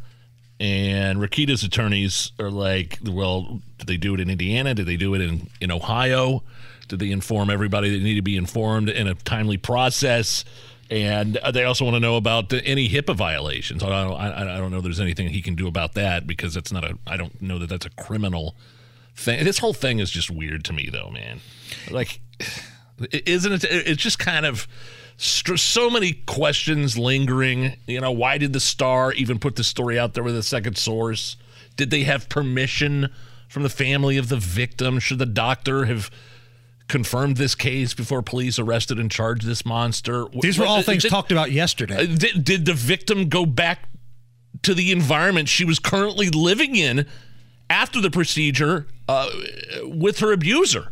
And 0.59 1.19
Rokita's 1.19 1.63
attorneys 1.63 2.31
are 2.39 2.49
like, 2.49 2.99
well, 3.05 3.61
did 3.77 3.87
they 3.87 3.97
do 3.97 4.15
it 4.15 4.19
in 4.19 4.29
Indiana? 4.29 4.73
Did 4.73 4.87
they 4.87 4.97
do 4.97 5.13
it 5.13 5.21
in, 5.21 5.49
in 5.61 5.71
Ohio? 5.71 6.43
Did 6.87 6.99
they 6.99 7.11
inform 7.11 7.49
everybody 7.49 7.91
that 7.91 8.03
need 8.03 8.15
to 8.15 8.21
be 8.21 8.37
informed 8.37 8.89
in 8.89 9.07
a 9.07 9.13
timely 9.13 9.57
process? 9.57 10.45
And 10.89 11.37
they 11.53 11.65
also 11.65 11.83
want 11.83 11.95
to 11.95 11.99
know 11.99 12.15
about 12.15 12.51
any 12.53 12.89
HIPAA 12.89 13.15
violations. 13.15 13.83
I 13.83 13.89
don't, 13.89 14.13
I, 14.13 14.55
I 14.55 14.57
don't 14.57 14.71
know 14.71 14.77
if 14.77 14.83
there's 14.83 15.01
anything 15.01 15.27
he 15.27 15.41
can 15.41 15.53
do 15.53 15.67
about 15.67 15.93
that 15.93 16.25
because 16.25 16.53
that's 16.53 16.71
not 16.71 16.85
a, 16.85 16.97
I 17.05 17.17
don't 17.17 17.41
know 17.41 17.59
that 17.59 17.67
that's 17.67 17.85
a 17.85 17.89
criminal 17.91 18.55
thing. 19.15 19.43
This 19.43 19.59
whole 19.59 19.73
thing 19.73 19.99
is 19.99 20.09
just 20.09 20.31
weird 20.31 20.63
to 20.65 20.73
me, 20.73 20.89
though, 20.89 21.09
man. 21.09 21.41
Like, 21.91 22.21
isn't 23.11 23.51
it? 23.51 23.63
It's 23.65 24.01
just 24.01 24.17
kind 24.17 24.45
of 24.45 24.67
so 25.17 25.89
many 25.89 26.13
questions 26.13 26.97
lingering. 26.97 27.75
You 27.87 28.01
know, 28.01 28.11
why 28.11 28.37
did 28.37 28.53
the 28.53 28.59
Star 28.59 29.11
even 29.13 29.39
put 29.39 29.55
the 29.55 29.63
story 29.63 29.97
out 29.97 30.13
there 30.13 30.23
with 30.23 30.37
a 30.37 30.43
second 30.43 30.77
source? 30.77 31.37
Did 31.75 31.89
they 31.89 32.03
have 32.03 32.29
permission 32.29 33.09
from 33.49 33.63
the 33.63 33.69
family 33.69 34.17
of 34.17 34.29
the 34.29 34.37
victim? 34.37 34.99
Should 34.99 35.19
the 35.19 35.25
doctor 35.25 35.85
have 35.85 36.11
confirmed 36.87 37.37
this 37.37 37.55
case 37.55 37.93
before 37.93 38.21
police 38.21 38.59
arrested 38.59 38.99
and 38.99 39.09
charged 39.11 39.45
this 39.45 39.65
monster? 39.65 40.25
These 40.41 40.59
were 40.59 40.65
all 40.65 40.83
things 40.83 41.03
did, 41.03 41.09
talked 41.09 41.31
about 41.31 41.51
yesterday. 41.51 41.95
Uh, 41.95 42.15
did, 42.15 42.43
did 42.43 42.65
the 42.65 42.73
victim 42.73 43.29
go 43.29 43.45
back 43.45 43.89
to 44.63 44.73
the 44.73 44.91
environment 44.91 45.49
she 45.49 45.65
was 45.65 45.79
currently 45.79 46.29
living 46.29 46.75
in 46.75 47.05
after 47.69 48.01
the 48.01 48.11
procedure 48.11 48.87
uh, 49.07 49.29
with 49.83 50.19
her 50.19 50.31
abuser? 50.31 50.91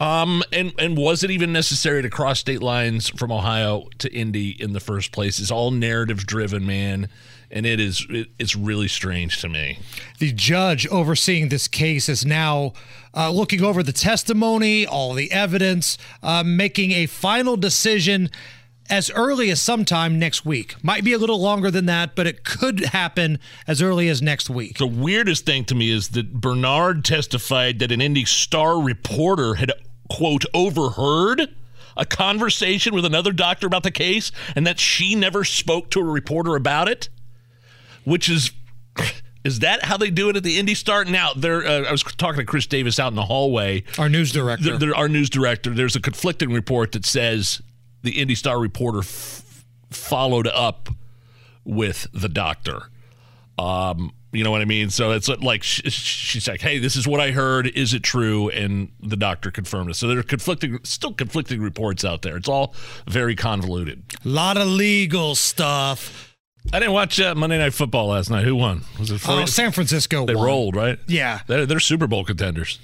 Um, 0.00 0.42
and 0.50 0.72
and 0.78 0.96
was 0.96 1.22
it 1.22 1.30
even 1.30 1.52
necessary 1.52 2.00
to 2.00 2.08
cross 2.08 2.40
state 2.40 2.62
lines 2.62 3.10
from 3.10 3.30
Ohio 3.30 3.86
to 3.98 4.12
Indy 4.12 4.50
in 4.50 4.72
the 4.72 4.80
first 4.80 5.12
place? 5.12 5.38
It's 5.38 5.50
all 5.50 5.70
narrative 5.70 6.26
driven, 6.26 6.64
man, 6.66 7.10
and 7.50 7.66
it 7.66 7.78
is 7.78 8.06
it, 8.08 8.28
it's 8.38 8.56
really 8.56 8.88
strange 8.88 9.42
to 9.42 9.48
me. 9.50 9.78
The 10.18 10.32
judge 10.32 10.86
overseeing 10.86 11.50
this 11.50 11.68
case 11.68 12.08
is 12.08 12.24
now 12.24 12.72
uh, 13.14 13.30
looking 13.30 13.62
over 13.62 13.82
the 13.82 13.92
testimony, 13.92 14.86
all 14.86 15.12
the 15.12 15.30
evidence, 15.30 15.98
uh, 16.22 16.42
making 16.44 16.92
a 16.92 17.04
final 17.04 17.58
decision 17.58 18.30
as 18.88 19.10
early 19.10 19.50
as 19.50 19.60
sometime 19.62 20.18
next 20.18 20.44
week. 20.44 20.82
Might 20.82 21.04
be 21.04 21.12
a 21.12 21.18
little 21.18 21.40
longer 21.40 21.70
than 21.70 21.86
that, 21.86 22.16
but 22.16 22.26
it 22.26 22.42
could 22.42 22.86
happen 22.86 23.38
as 23.66 23.80
early 23.80 24.08
as 24.08 24.20
next 24.20 24.50
week. 24.50 24.78
The 24.78 24.86
weirdest 24.86 25.46
thing 25.46 25.64
to 25.66 25.74
me 25.74 25.90
is 25.90 26.08
that 26.08 26.32
Bernard 26.32 27.04
testified 27.04 27.78
that 27.78 27.92
an 27.92 28.00
Indy 28.00 28.24
Star 28.24 28.80
reporter 28.80 29.54
had 29.54 29.70
quote 30.10 30.44
overheard 30.54 31.48
a 31.96 32.04
conversation 32.06 32.94
with 32.94 33.04
another 33.04 33.32
doctor 33.32 33.66
about 33.66 33.82
the 33.82 33.90
case 33.90 34.32
and 34.56 34.66
that 34.66 34.78
she 34.78 35.14
never 35.14 35.44
spoke 35.44 35.90
to 35.90 36.00
a 36.00 36.04
reporter 36.04 36.56
about 36.56 36.88
it 36.88 37.08
which 38.04 38.28
is 38.28 38.52
is 39.44 39.60
that 39.60 39.84
how 39.84 39.96
they 39.96 40.10
do 40.10 40.28
it 40.28 40.36
at 40.36 40.42
the 40.42 40.58
Indy 40.58 40.74
Star? 40.74 41.04
Now, 41.06 41.32
there. 41.34 41.66
Uh, 41.66 41.82
I 41.84 41.92
was 41.92 42.02
talking 42.02 42.40
to 42.40 42.44
Chris 42.44 42.66
Davis 42.66 42.98
out 43.00 43.08
in 43.08 43.14
the 43.14 43.24
hallway. 43.24 43.84
Our 43.98 44.08
news 44.10 44.32
director. 44.32 44.64
There, 44.64 44.78
there- 44.78 44.94
our 44.94 45.08
news 45.08 45.30
director. 45.30 45.70
There's 45.70 45.96
a 45.96 46.00
conflicting 46.00 46.52
report 46.52 46.92
that 46.92 47.06
says 47.06 47.62
the 48.02 48.20
Indy 48.20 48.34
Star 48.34 48.58
reporter 48.58 48.98
f- 48.98 49.64
followed 49.90 50.46
up 50.46 50.90
with 51.64 52.06
the 52.12 52.28
doctor. 52.28 52.82
Um, 53.58 54.12
you 54.32 54.44
know 54.44 54.50
what 54.50 54.60
I 54.60 54.64
mean? 54.64 54.90
So 54.90 55.10
it's 55.12 55.28
like 55.28 55.62
she's 55.62 56.46
like, 56.48 56.60
"Hey, 56.60 56.78
this 56.78 56.96
is 56.96 57.06
what 57.06 57.20
I 57.20 57.30
heard. 57.32 57.66
Is 57.68 57.94
it 57.94 58.02
true?" 58.02 58.48
And 58.50 58.90
the 59.00 59.16
doctor 59.16 59.50
confirmed 59.50 59.90
it. 59.90 59.94
So 59.94 60.06
there 60.08 60.18
are 60.18 60.22
conflicting, 60.22 60.78
still 60.84 61.12
conflicting 61.12 61.60
reports 61.60 62.04
out 62.04 62.22
there. 62.22 62.36
It's 62.36 62.48
all 62.48 62.74
very 63.08 63.34
convoluted. 63.34 64.02
A 64.24 64.28
lot 64.28 64.56
of 64.56 64.68
legal 64.68 65.34
stuff. 65.34 66.36
I 66.72 66.78
didn't 66.78 66.92
watch 66.92 67.18
uh, 67.18 67.34
Monday 67.34 67.58
Night 67.58 67.72
Football 67.72 68.08
last 68.08 68.30
night. 68.30 68.44
Who 68.44 68.54
won? 68.54 68.82
Was 68.98 69.10
it? 69.10 69.22
Oh, 69.26 69.44
San 69.46 69.72
Francisco 69.72 70.26
They 70.26 70.34
won. 70.34 70.44
rolled, 70.44 70.76
right? 70.76 70.98
Yeah. 71.08 71.40
They're, 71.46 71.64
they're 71.64 71.80
Super 71.80 72.06
Bowl 72.06 72.22
contenders. 72.24 72.78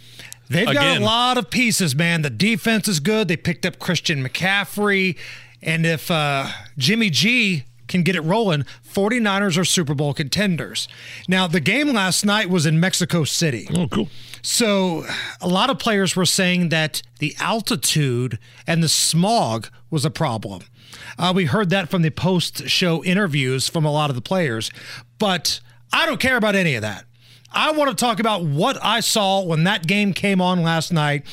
They've 0.49 0.65
got 0.73 0.97
a 0.97 1.05
lot 1.05 1.39
of 1.39 1.51
pieces, 1.51 1.95
man. 1.95 2.23
The 2.23 2.31
defense 2.31 2.89
is 2.89 3.01
good. 3.01 3.29
They 3.29 3.37
picked 3.37 3.67
up 3.67 3.79
Christian 3.79 4.27
McCaffrey. 4.27 5.19
And 5.61 5.85
if 5.85 6.11
uh, 6.11 6.49
Jimmy 6.79 7.11
G 7.11 7.65
can 7.89 8.03
get 8.03 8.17
it 8.17 8.21
rolling, 8.23 8.65
49ers 8.89 9.59
are 9.59 9.65
Super 9.65 9.95
Bowl 9.95 10.15
contenders. 10.15 10.89
Now, 11.29 11.47
the 11.47 11.61
game 11.61 11.93
last 11.93 12.25
night 12.25 12.51
was 12.51 12.67
in 12.67 12.81
Mexico 12.81 13.25
City. 13.25 13.69
Oh, 13.75 13.89
cool. 13.89 14.09
So, 14.43 15.07
a 15.41 15.49
lot 15.49 15.71
of 15.71 15.79
players 15.79 16.17
were 16.17 16.27
saying 16.27 16.69
that 16.71 17.03
the 17.19 17.35
altitude 17.41 18.39
and 18.67 18.83
the 18.83 18.89
smog 18.89 19.69
was 19.91 20.05
a 20.05 20.11
problem. 20.11 20.63
Uh, 21.19 21.33
we 21.35 21.47
heard 21.47 21.71
that 21.71 21.89
from 21.89 22.03
the 22.03 22.11
post 22.11 22.69
show 22.69 23.03
interviews 23.05 23.69
from 23.69 23.85
a 23.85 23.93
lot 23.93 24.11
of 24.11 24.17
the 24.17 24.23
players, 24.23 24.71
but 25.19 25.61
I 25.93 26.07
don't 26.07 26.21
care 26.21 26.37
about 26.37 26.55
any 26.55 26.75
of 26.75 26.83
that. 26.83 27.05
I 27.53 27.73
want 27.73 27.91
to 27.91 27.97
talk 27.97 28.21
about 28.21 28.45
what 28.45 28.77
I 28.83 29.01
saw 29.01 29.43
when 29.43 29.65
that 29.65 29.87
game 29.87 30.13
came 30.13 30.41
on 30.41 30.63
last 30.63 30.93
night. 30.93 31.25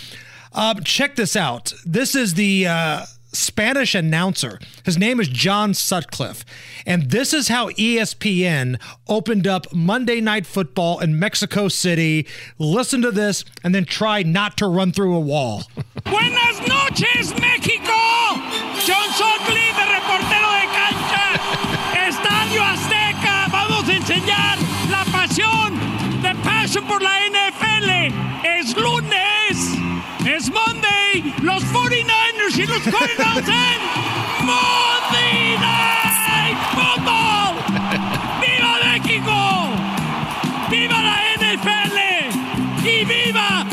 Uh, 0.54 0.76
check 0.76 1.16
this 1.16 1.36
out. 1.36 1.74
This 1.86 2.16
is 2.16 2.36
the 2.36 2.68
uh, 2.68 3.06
Spanish 3.34 3.96
announcer. 3.96 4.60
His 4.86 4.98
name 4.98 5.20
is 5.20 5.28
John 5.28 5.74
Sutcliffe. 5.74 6.46
And 6.86 7.10
this 7.10 7.34
is 7.34 7.48
how 7.48 7.70
ESPN 7.72 8.80
opened 9.08 9.48
up 9.48 9.74
Monday 9.74 10.22
Night 10.22 10.46
Football 10.46 11.00
in 11.00 11.18
Mexico 11.20 11.68
City. 11.68 12.28
Listen 12.60 13.02
to 13.02 13.12
this 13.12 13.44
and 13.64 13.74
then 13.74 13.86
try 13.86 14.24
not 14.24 14.58
to 14.58 14.68
run 14.68 14.92
through 14.92 15.16
a 15.16 15.20
wall. 15.20 15.64
Buenas 16.06 16.60
noches, 16.68 17.34
México. 17.34 18.00
John 18.86 19.10
Sutcliffe, 19.14 19.82
reportero 19.82 20.50
de 20.60 20.68
cancha. 20.78 21.40
Estadio 22.08 22.62
Azteca. 22.62 23.48
Vamos 23.50 23.90
a 23.90 23.94
enseñar 23.94 24.58
la 24.90 25.04
pasión, 25.06 26.22
the 26.22 26.36
passion 26.44 26.86
por 26.86 27.02
la 27.02 27.13
Los 31.14 31.64
49ers 31.66 32.58
y 32.58 32.66
los 32.66 32.80
Cardinals 32.80 33.48
en 33.48 33.80
Monday 34.48 35.58
Night 35.60 36.58
Football. 36.74 37.56
¡Viva 38.42 38.80
México! 38.84 39.70
¡Viva 40.72 41.02
la 41.04 41.20
NFL! 41.38 41.98
¡Y 42.88 43.06
viva 43.06 43.64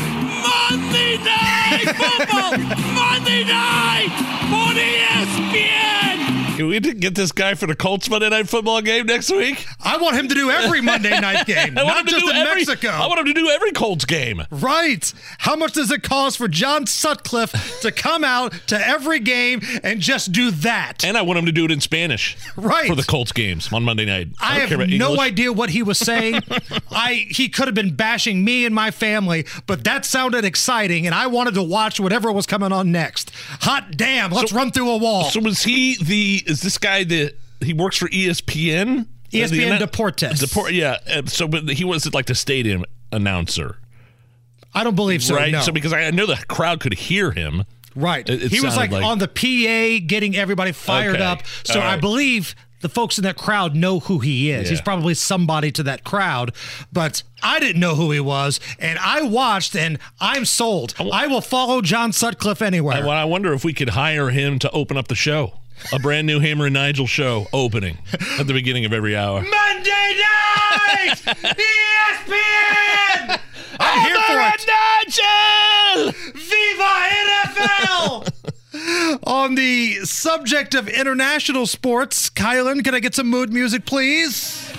Monday 0.42 1.18
Night 1.18 1.97
Football! 1.97 2.59
Monday 2.92 3.44
Night 3.47 4.12
por 4.50 4.76
ESPN! 4.76 6.19
Can 6.61 6.69
we 6.69 6.79
get 6.79 7.14
this 7.14 7.33
guy 7.33 7.55
for 7.55 7.67
the 7.67 7.75
Colts 7.75 8.11
Monday 8.11 8.29
Night 8.29 8.47
Football 8.47 8.83
game 8.83 9.07
next 9.07 9.31
week? 9.31 9.67
I 9.81 9.97
want 9.97 10.14
him 10.14 10.29
to 10.29 10.35
do 10.35 10.50
every 10.50 10.83
Monday 10.83 11.19
night 11.19 11.47
game, 11.47 11.79
I 11.79 11.85
want 11.85 11.95
not 11.95 12.00
him 12.00 12.07
to 12.09 12.12
just 12.12 12.25
do 12.26 12.31
in 12.33 12.37
every, 12.37 12.67
Mexico. 12.67 12.88
I 12.88 13.07
want 13.07 13.19
him 13.19 13.25
to 13.25 13.33
do 13.33 13.49
every 13.49 13.73
Colts 13.73 14.05
game. 14.05 14.43
Right. 14.50 15.11
How 15.38 15.57
much 15.57 15.73
does 15.73 15.90
it 15.90 16.02
cost 16.02 16.37
for 16.37 16.49
John 16.49 16.87
Sutcliffe 16.87 17.81
to 17.81 17.90
come 17.90 18.25
out 18.25 18.52
to 18.67 18.79
every 18.79 19.21
game 19.21 19.62
and 19.83 20.00
just 20.00 20.33
do 20.33 20.50
that? 20.50 21.02
And 21.02 21.17
I 21.17 21.23
want 21.23 21.38
him 21.38 21.47
to 21.47 21.52
do 21.52 21.64
it 21.64 21.71
in 21.71 21.81
Spanish. 21.81 22.37
Right. 22.57 22.88
For 22.88 22.97
the 22.97 23.05
Colts 23.05 23.33
games 23.33 23.73
on 23.73 23.85
Monday 23.85 24.05
night. 24.05 24.29
I, 24.38 24.59
don't 24.59 24.69
have 24.69 24.79
no 24.81 25.12
English. 25.12 25.21
idea 25.21 25.52
what 25.52 25.71
he 25.71 25.83
was 25.83 25.99
saying. 25.99 26.43
I 26.90 27.26
he 27.31 27.49
could 27.49 27.69
have 27.69 27.75
been 27.75 27.95
bashing 27.95 28.45
me 28.45 28.67
and 28.67 28.75
my 28.75 28.90
family, 28.90 29.47
but 29.67 29.85
that 29.85 30.05
sounded 30.05 30.45
exciting, 30.45 31.07
and 31.07 31.14
I 31.14 31.29
wanted 31.29 31.55
to 31.55 31.62
watch 31.62 32.00
whatever 32.00 32.31
was 32.33 32.45
coming 32.45 32.73
on 32.73 32.93
next. 32.93 33.31
Hot 33.61 33.97
damn! 33.97 34.31
Let's 34.31 34.52
run 34.52 34.73
through 34.73 34.90
a 34.90 34.97
wall. 34.99 35.25
So 35.25 35.40
was 35.40 35.62
he 35.62 35.97
the? 36.02 36.50
Is 36.50 36.61
this 36.62 36.76
guy 36.78 37.04
the? 37.04 37.35
He 37.62 37.73
works 37.73 37.97
for 37.97 38.09
ESPN. 38.09 39.07
ESPN 39.33 39.78
The 39.78 39.87
Deportes. 39.87 40.40
Deport, 40.40 40.73
yeah. 40.73 40.97
So, 41.26 41.47
but 41.47 41.69
he 41.71 41.85
was 41.85 42.12
like 42.12 42.26
the 42.26 42.35
stadium 42.35 42.85
announcer, 43.12 43.78
I 44.75 44.83
don't 44.85 44.97
believe 44.97 45.23
so. 45.23 45.35
right? 45.37 45.52
No. 45.52 45.61
So 45.61 45.73
because 45.73 45.92
I 45.92 46.11
know 46.11 46.26
the 46.26 46.37
crowd 46.49 46.80
could 46.80 46.95
hear 46.95 47.30
him. 47.33 47.64
right. 47.95 48.28
It- 48.28 48.45
it 48.45 48.50
he 48.52 48.61
was 48.61 48.76
like, 48.76 48.90
like- 48.90 49.04
on 49.04 49.19
the 49.19 49.28
PA, 49.28 50.04
getting 50.07 50.37
everybody 50.37 50.73
fired 50.73 51.16
Okay. 51.16 51.25
up. 51.25 51.42
So 51.64 51.80
All 51.80 51.87
I 51.87 51.97
believe. 51.97 52.54
The 52.83 52.88
folks 52.88 53.19
in 53.19 53.25
that 53.25 53.37
crowd 53.37 53.76
know 53.76 54.00
who 54.00 54.21
he 54.21 54.50
is. 54.50 54.64
Yeah. 54.64 54.71
He's 54.71 54.80
probably 54.80 55.12
somebody 55.12 55.71
to 55.73 55.83
that 55.83 56.02
crowd, 56.02 56.54
but 56.90 57.23
I 57.42 57.61
didn't 57.61 57.78
know 57.78 57.95
who 57.95 58.11
he 58.11 58.21
was, 58.21 58.59
and 58.78 58.99
I 58.99 59.21
watched, 59.21 59.76
and 59.76 59.99
I'm 60.19 60.47
sold. 60.47 60.95
I 61.12 61.26
will 61.26 61.42
follow 61.42 61.83
John 61.83 62.11
Sutcliffe 62.14 62.62
anywhere. 62.62 62.97
I, 62.97 63.00
well, 63.00 63.11
I 63.11 63.25
wonder 63.25 63.52
if 63.52 63.66
we 63.66 63.75
could 63.75 63.90
hire 63.90 64.30
him 64.30 64.59
to 64.61 64.71
open 64.71 64.97
up 64.97 65.09
the 65.09 65.14
show. 65.14 65.60
A 65.92 65.99
brand 65.99 66.26
new 66.26 66.38
Hammer 66.40 66.66
and 66.66 66.75
Nigel 66.75 67.06
show 67.06 67.49
opening 67.52 67.99
at 68.38 68.46
the 68.46 68.52
beginning 68.52 68.84
of 68.84 68.92
every 68.92 69.16
hour. 69.16 69.40
Monday 69.42 70.18
night, 70.20 71.14
ESPN. 72.16 73.40
I'm 73.80 74.06
here 74.06 74.20
for 74.26 74.40
it. 74.40 74.66
Nigel! 74.68 76.12
Viva 76.34 77.08
NFL! 77.26 78.28
On 79.26 79.54
the 79.56 79.94
subject 80.04 80.75
of 80.75 80.88
international 80.88 81.66
sports, 81.66 82.30
Kylan, 82.30 82.84
can 82.84 82.94
I 82.94 83.00
get 83.00 83.14
some 83.14 83.28
mood 83.28 83.52
music, 83.52 83.84
please? 83.84 84.70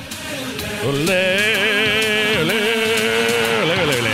Ole, 0.84 0.94
ole, 0.94 2.52
ole, 2.52 3.72
ole, 3.80 4.08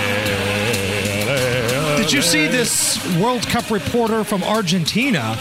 ole, 1.29 1.97
Did 1.97 2.11
you 2.11 2.21
see 2.21 2.47
this 2.47 2.97
World 3.17 3.43
Cup 3.47 3.69
reporter 3.69 4.23
from 4.23 4.43
Argentina 4.43 5.37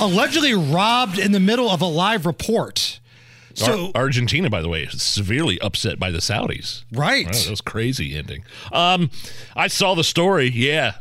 allegedly 0.00 0.54
robbed 0.54 1.18
in 1.18 1.32
the 1.32 1.40
middle 1.40 1.70
of 1.70 1.80
a 1.80 1.86
live 1.86 2.26
report? 2.26 3.00
So, 3.54 3.86
Ar- 3.94 4.02
Argentina, 4.02 4.50
by 4.50 4.60
the 4.60 4.68
way, 4.68 4.82
is 4.82 5.02
severely 5.02 5.58
upset 5.60 5.98
by 5.98 6.10
the 6.10 6.18
Saudis. 6.18 6.84
right. 6.92 7.24
Wow, 7.26 7.32
that 7.32 7.48
was 7.50 7.60
crazy 7.62 8.14
ending. 8.16 8.44
Um, 8.70 9.10
I 9.56 9.68
saw 9.68 9.94
the 9.94 10.04
story. 10.04 10.50
Yeah, 10.50 10.96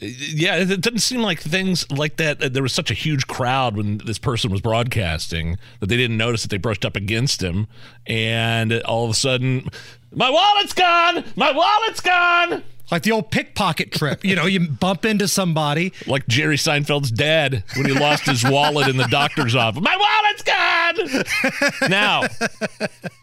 yeah. 0.00 0.56
It 0.56 0.80
didn't 0.80 0.98
seem 0.98 1.20
like 1.22 1.40
things 1.40 1.88
like 1.92 2.16
that. 2.16 2.42
uh, 2.42 2.48
There 2.48 2.62
was 2.64 2.72
such 2.72 2.90
a 2.90 2.94
huge 2.94 3.28
crowd 3.28 3.76
when 3.76 3.98
this 3.98 4.18
person 4.18 4.50
was 4.50 4.60
broadcasting 4.60 5.58
that 5.78 5.86
they 5.86 5.96
didn't 5.96 6.16
notice 6.16 6.42
that 6.42 6.48
they 6.48 6.58
brushed 6.58 6.84
up 6.84 6.96
against 6.96 7.40
him, 7.40 7.68
and 8.06 8.72
all 8.82 9.04
of 9.04 9.10
a 9.10 9.14
sudden, 9.14 9.68
my 10.12 10.28
wallet's 10.28 10.72
gone. 10.72 11.22
My 11.36 11.52
wallet's 11.52 12.00
gone. 12.00 12.64
Like 12.90 13.02
the 13.02 13.12
old 13.12 13.30
pickpocket 13.30 13.90
trip. 13.92 14.24
You 14.24 14.36
know, 14.36 14.46
you 14.46 14.60
bump 14.68 15.04
into 15.04 15.26
somebody. 15.26 15.92
Like 16.06 16.26
Jerry 16.28 16.56
Seinfeld's 16.56 17.10
dad 17.10 17.64
when 17.74 17.86
he 17.86 17.92
lost 17.92 18.26
his 18.26 18.44
wallet 18.44 18.88
in 18.88 18.96
the 18.96 19.08
doctor's 19.08 19.54
office. 19.54 19.82
My 19.82 19.96
wallet's 19.96 20.42
gone. 20.42 21.90
now, 21.90 22.22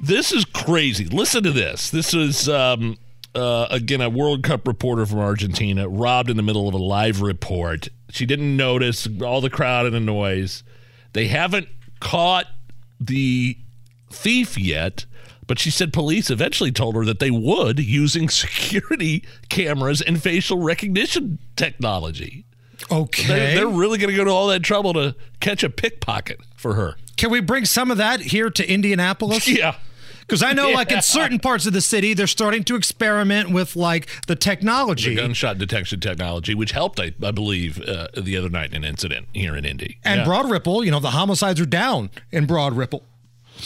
this 0.01 0.32
is 0.32 0.46
crazy. 0.46 1.05
Listen 1.05 1.43
to 1.43 1.51
this. 1.51 1.89
This 1.89 2.13
is 2.13 2.50
um, 2.50 2.98
uh, 3.36 3.67
again 3.70 4.01
a 4.01 4.10
World 4.10 4.43
Cup 4.43 4.67
reporter 4.67 5.05
from 5.05 5.20
Argentina 5.20 5.88
robbed 5.88 6.29
in 6.29 6.38
the 6.38 6.43
middle 6.43 6.67
of 6.67 6.74
a 6.74 6.77
live 6.77 7.22
report. 7.22 7.88
She 8.10 8.25
didn't 8.25 8.55
notice 8.58 9.08
all 9.22 9.41
the 9.41 9.50
crowd 9.50 9.86
and 9.86 9.96
the 9.96 10.00
noise. 10.00 10.63
They 11.13 11.27
haven't 11.27 11.67
caught 12.00 12.48
the 13.00 13.58
thief 14.12 14.58
yet. 14.58 15.05
But 15.47 15.59
she 15.59 15.69
said 15.71 15.91
police 15.93 16.29
eventually 16.29 16.71
told 16.71 16.95
her 16.95 17.05
that 17.05 17.19
they 17.19 17.31
would 17.31 17.79
using 17.79 18.29
security 18.67 19.23
cameras 19.50 20.01
and 20.01 20.21
facial 20.21 20.59
recognition 20.59 21.39
technology. 21.55 22.45
Okay. 22.91 23.27
They're, 23.27 23.55
they're 23.55 23.67
really 23.67 23.97
going 23.97 24.09
to 24.09 24.15
go 24.15 24.23
to 24.23 24.31
all 24.31 24.47
that 24.47 24.63
trouble 24.63 24.93
to 24.93 25.15
catch 25.39 25.63
a 25.63 25.69
pickpocket 25.69 26.39
for 26.55 26.73
her. 26.75 26.95
Can 27.17 27.29
we 27.31 27.39
bring 27.41 27.65
some 27.65 27.91
of 27.91 27.97
that 27.97 28.19
here 28.19 28.50
to 28.50 28.67
Indianapolis? 28.69 29.47
Yeah. 29.57 29.75
Because 30.21 30.41
I 30.41 30.53
know, 30.53 30.69
like 30.71 30.89
in 30.89 31.01
certain 31.01 31.38
parts 31.38 31.65
of 31.65 31.73
the 31.73 31.81
city, 31.81 32.13
they're 32.13 32.27
starting 32.27 32.63
to 32.63 32.75
experiment 32.77 33.51
with 33.51 33.75
like 33.75 34.07
the 34.25 34.38
technology. 34.38 35.09
The 35.13 35.21
gunshot 35.21 35.57
detection 35.57 36.00
technology, 36.00 36.55
which 36.55 36.71
helped, 36.71 36.97
I, 37.01 37.13
I 37.21 37.31
believe, 37.31 37.81
uh, 37.81 38.07
the 38.15 38.38
other 38.38 38.50
night 38.50 38.69
in 38.71 38.77
an 38.77 38.89
incident 38.89 39.27
here 39.33 39.53
in 39.57 39.65
Indy. 39.65 40.00
and 40.05 40.19
Yeah. 40.19 40.25
Broad 40.25 40.50
Ripple, 40.50 40.85
you 40.85 40.91
know, 40.91 41.01
the 41.01 41.12
homicides 41.12 41.59
are 41.59 41.65
down 41.65 42.09
in 42.31 42.45
Broad 42.45 42.71
Ripple. 42.77 43.03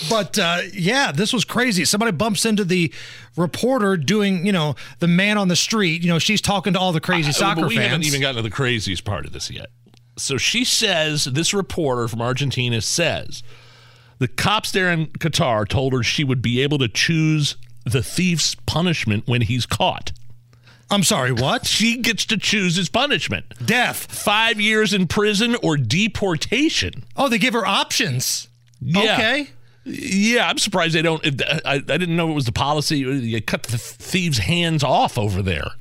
But 0.10 0.38
uh, 0.38 0.60
yeah, 0.74 1.12
this 1.12 1.34
was 1.34 1.44
crazy. 1.46 1.86
Somebody 1.86 2.12
bumps 2.12 2.46
into 2.46 2.64
the 2.64 2.94
reporter 3.36 3.98
doing, 3.98 4.46
you 4.46 4.52
know, 4.52 4.76
the 5.00 5.08
man 5.08 5.38
on 5.38 5.48
the 5.48 5.56
street. 5.56 6.02
You 6.04 6.10
know, 6.10 6.20
she's 6.20 6.42
talking 6.42 6.74
to 6.74 6.80
all 6.80 6.92
the 6.92 7.02
crazy 7.02 7.30
Uh, 7.30 7.34
soccer 7.34 7.62
but 7.62 7.70
we 7.70 7.76
fans. 7.78 7.88
haven't 7.92 8.06
even 8.06 8.22
gotten 8.22 8.38
to 8.38 8.42
the 8.42 8.50
craziest 8.50 9.04
part 9.06 9.26
of 9.26 9.34
this 9.34 9.50
yet. 9.50 9.68
So 10.18 10.38
she 10.38 10.64
says, 10.64 11.26
this 11.26 11.54
reporter 11.54 12.08
from 12.08 12.22
Argentina 12.22 12.82
says, 12.82 13.44
the 14.20 14.28
cops 14.28 14.72
there 14.72 14.92
in 14.92 15.08
Qatar 15.08 15.68
told 15.68 15.94
her 15.94 16.02
she 16.04 16.24
would 16.24 16.42
be 16.42 16.62
able 16.62 16.80
to 16.80 16.88
choose 16.88 17.56
the 17.86 18.02
thief's 18.02 18.56
punishment 18.66 19.28
when 19.28 19.42
he's 19.42 19.66
caught. 19.66 20.12
I'm 20.90 21.04
sorry, 21.04 21.32
what? 21.32 21.66
She 21.68 21.98
gets 21.98 22.26
to 22.28 22.38
choose 22.38 22.76
his 22.78 22.90
punishment 22.90 23.46
Death. 23.64 24.12
five 24.12 24.60
years 24.60 24.94
in 24.94 25.06
prison 25.08 25.56
or 25.62 25.78
deportation. 25.78 27.04
Oh, 27.16 27.30
they 27.30 27.38
give 27.38 27.54
her 27.54 27.66
options. 27.66 28.48
Yeah. 28.82 29.14
Okay. 29.16 29.48
Yeah, 29.88 30.48
I'm 30.48 30.58
surprised 30.58 30.94
they 30.96 31.02
don't. 31.02 31.26
I, 31.66 31.76
I 31.76 31.80
didn't 31.80 32.16
know 32.16 32.30
it 32.30 32.34
was 32.34 32.46
the 32.46 32.52
policy. 32.52 32.98
You 33.00 33.42
cut 33.42 33.64
the 33.64 33.78
thieves' 33.78 34.38
hands 34.40 34.84
off 34.84 35.18
over 35.18 35.42
there. 35.42 35.72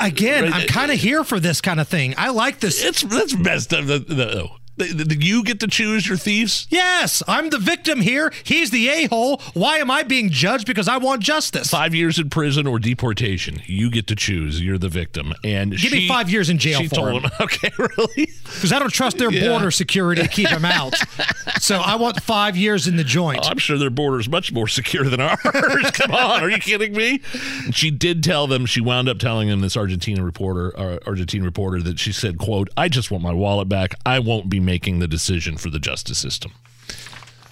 Again, 0.00 0.44
Right. 0.44 0.54
I'm 0.54 0.66
kind 0.68 0.90
of 0.92 0.98
here 0.98 1.24
for 1.24 1.40
this 1.40 1.60
kind 1.60 1.80
of 1.80 1.88
thing. 1.88 2.14
I 2.16 2.28
like 2.30 2.60
this. 2.60 2.84
It's 2.84 3.02
that's 3.02 3.36
messed 3.36 3.72
up. 3.72 3.86
The, 3.86 3.98
the, 3.98 4.48
the, 4.76 5.04
the- 5.04 5.22
you 5.22 5.44
get 5.44 5.60
to 5.60 5.66
choose 5.66 6.06
your 6.08 6.16
thieves. 6.16 6.66
Yes, 6.70 7.22
I'm 7.28 7.50
the 7.50 7.58
victim 7.58 8.00
here. 8.00 8.32
He's 8.44 8.70
the 8.70 8.88
a 8.88 9.06
hole. 9.06 9.40
Why 9.54 9.78
am 9.78 9.90
I 9.90 10.02
being 10.02 10.30
judged 10.30 10.66
because 10.66 10.88
I 10.88 10.96
want 10.96 11.22
justice? 11.22 11.68
Five 11.70 11.94
years 11.94 12.18
in 12.18 12.30
prison 12.30 12.66
or 12.66 12.78
deportation. 12.78 13.60
You 13.66 13.90
get 13.90 14.06
to 14.08 14.16
choose. 14.16 14.60
You're 14.60 14.78
the 14.78 14.88
victim. 14.88 15.34
And 15.44 15.76
Give 15.76 15.92
me 15.92 16.08
five 16.08 16.30
years 16.30 16.48
in 16.50 16.58
jail 16.58 16.80
She 16.80 16.88
for 16.88 16.94
told 16.96 17.08
him. 17.08 17.22
him. 17.24 17.30
Okay, 17.40 17.70
really? 17.78 18.26
Because 18.44 18.72
I 18.72 18.78
don't 18.78 18.92
trust 18.92 19.18
their 19.18 19.30
Yeah. 19.30 19.48
border 19.48 19.70
security 19.70 20.22
to 20.22 20.28
keep 20.28 20.48
him 20.48 20.64
out. 20.64 20.94
so 21.60 21.76
I 21.76 21.96
want 21.96 22.20
five 22.22 22.56
years 22.56 22.86
in 22.88 22.96
the 22.96 23.04
joint. 23.04 23.40
I'm 23.50 23.58
sure 23.58 23.76
their 23.78 23.90
border 23.90 24.20
is 24.20 24.28
much 24.28 24.52
more 24.52 24.68
secure 24.68 25.04
than 25.04 25.20
ours. 25.20 25.38
Come 25.92 26.12
on, 26.12 26.42
are 26.42 26.48
you 26.50 26.58
kidding 26.58 26.92
me? 26.92 27.20
And 27.64 27.74
she 27.74 27.90
did 27.90 28.22
tell 28.24 28.46
them. 28.46 28.66
She 28.66 28.80
wound 28.80 29.08
up 29.08 29.18
telling 29.18 29.48
them 29.48 29.60
this 29.60 29.76
Argentina 29.76 30.24
reporter, 30.24 30.78
uh, 30.78 30.98
Argentine 31.06 31.42
reporter, 31.42 31.80
that 31.82 31.98
she 31.98 32.12
said, 32.12 32.38
"quote 32.38 32.68
I 32.76 32.88
just 32.88 33.10
want 33.10 33.22
my 33.24 33.32
wallet 33.32 33.68
back. 33.68 33.94
I 34.06 34.18
won't 34.20 34.48
be 34.48 34.60
making 34.64 34.98
the 34.98 35.08
decision 35.08 35.56
for 35.56 35.70
the 35.70 35.78
justice 35.78 36.18
system." 36.18 36.52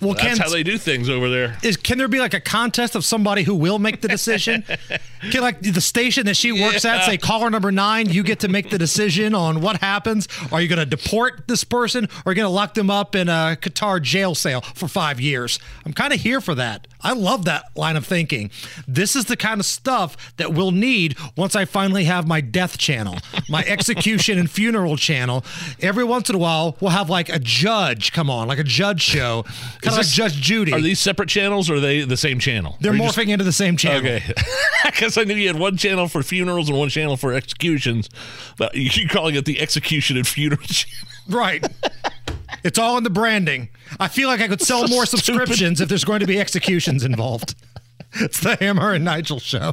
well, 0.00 0.14
That's 0.14 0.38
how 0.38 0.49
they 0.49 0.62
do 0.62 0.79
things 0.79 1.09
over 1.11 1.29
there. 1.29 1.59
is, 1.62 1.76
can 1.90 1.99
there 1.99 2.06
be 2.06 2.20
like 2.20 2.35
a 2.35 2.40
contest 2.40 2.94
of 2.94 3.04
somebody 3.04 3.42
who 3.42 3.52
will 3.52 3.80
make 3.80 4.00
the 4.00 4.06
decision? 4.06 4.62
can 5.32 5.40
like 5.40 5.61
the 5.61 5.80
station 5.80 6.26
that 6.26 6.37
she 6.37 6.52
works 6.52 6.85
at 6.85 7.04
say 7.04 7.18
caller 7.18 7.50
number 7.50 7.73
nine, 7.73 8.09
you 8.09 8.23
get 8.23 8.38
to 8.38 8.49
make 8.49 8.70
the 8.70 8.78
decision 8.78 9.35
on 9.35 9.61
what 9.61 9.78
happens? 9.78 10.28
Are 10.52 10.61
you 10.61 10.68
going 10.68 10.78
to 10.78 10.87
deport 10.87 11.49
this 11.49 11.64
person 11.64 12.04
or 12.04 12.09
are 12.26 12.30
you 12.30 12.37
going 12.37 12.47
to 12.47 12.49
lock 12.49 12.75
them 12.75 12.90
up 12.90 13.16
in 13.16 13.28
a 13.28 13.59
Qatar 13.61 14.00
jail 14.00 14.37
cell 14.37 14.61
for 14.61 14.87
five 14.87 15.20
years? 15.20 15.59
I'm 15.85 15.92
kind 15.92 16.12
of 16.12 16.20
here 16.20 16.40
for 16.40 16.54
that. 16.54 16.87
I 17.02 17.12
love 17.12 17.44
that 17.47 17.64
line 17.75 17.97
of 17.97 18.06
thinking. 18.06 18.52
This 18.87 19.16
is 19.16 19.25
the 19.25 19.37
kind 19.37 19.59
of 19.59 19.66
stuff 19.66 20.37
that 20.37 20.52
we'll 20.52 20.70
need 20.70 21.16
once 21.37 21.56
I 21.56 21.64
finally 21.64 22.04
have 22.04 22.28
my 22.28 22.40
death 22.40 22.78
channel, 22.78 23.16
my 23.49 23.64
execution 23.64 24.38
and 24.38 24.49
funeral 24.49 24.97
channel. 24.97 25.44
Every 25.80 26.04
once 26.04 26.28
in 26.28 26.37
a 26.37 26.38
while, 26.38 26.76
we'll 26.80 26.92
have 26.92 27.11
like 27.11 27.28
a 27.30 27.38
judge 27.38 28.12
come 28.12 28.30
on, 28.30 28.47
like 28.47 28.59
a 28.59 28.64
judge 28.64 29.02
show, 29.02 29.42
kind 29.80 29.88
of 29.88 29.97
like 29.97 30.06
Judge 30.06 30.35
Judy. 30.35 30.73
Are 30.73 30.80
these 30.80 31.00
separate 31.00 31.28
channels 31.28 31.70
or 31.70 31.79
are 31.80 31.87
they 31.87 32.02
the 32.02 32.16
same 32.16 32.38
channel? 32.38 32.76
They're 32.80 32.92
morphing 32.92 33.06
just- 33.26 33.28
into 33.28 33.44
the 33.44 33.52
same 33.52 33.76
channel. 33.76 33.99
Okay, 33.99 34.22
because 34.84 35.18
I 35.18 35.25
knew 35.25 35.34
you 35.34 35.49
had 35.49 35.58
one 35.58 35.76
channel 35.76 36.06
for 36.08 36.22
funerals 36.22 36.68
and 36.68 36.78
one 36.78 36.88
channel 36.88 37.16
for 37.16 37.32
executions, 37.32 38.08
but 38.56 38.75
you 38.75 38.88
keep 38.90 39.10
calling 39.10 39.34
it 39.34 39.44
the 39.44 39.60
execution 39.60 40.16
and 40.16 40.26
funeral 40.26 40.62
channel. 40.66 41.06
Right. 41.28 41.66
it's 42.64 42.78
all 42.78 42.96
in 42.99 43.04
the 43.04 43.10
branding. 43.10 43.68
I 43.99 44.08
feel 44.08 44.28
like 44.28 44.40
I 44.40 44.49
could 44.49 44.60
sell 44.62 44.80
So 44.87 44.94
more 44.94 45.06
stupid. 45.06 45.25
subscriptions 45.25 45.80
if 45.80 45.88
there's 45.88 46.04
going 46.04 46.20
to 46.20 46.26
be 46.26 46.38
executions 46.40 47.04
involved. 47.04 47.54
It's 48.14 48.40
the 48.40 48.56
Hammer 48.56 48.92
and 48.92 49.04
Nigel 49.04 49.38
show. 49.38 49.72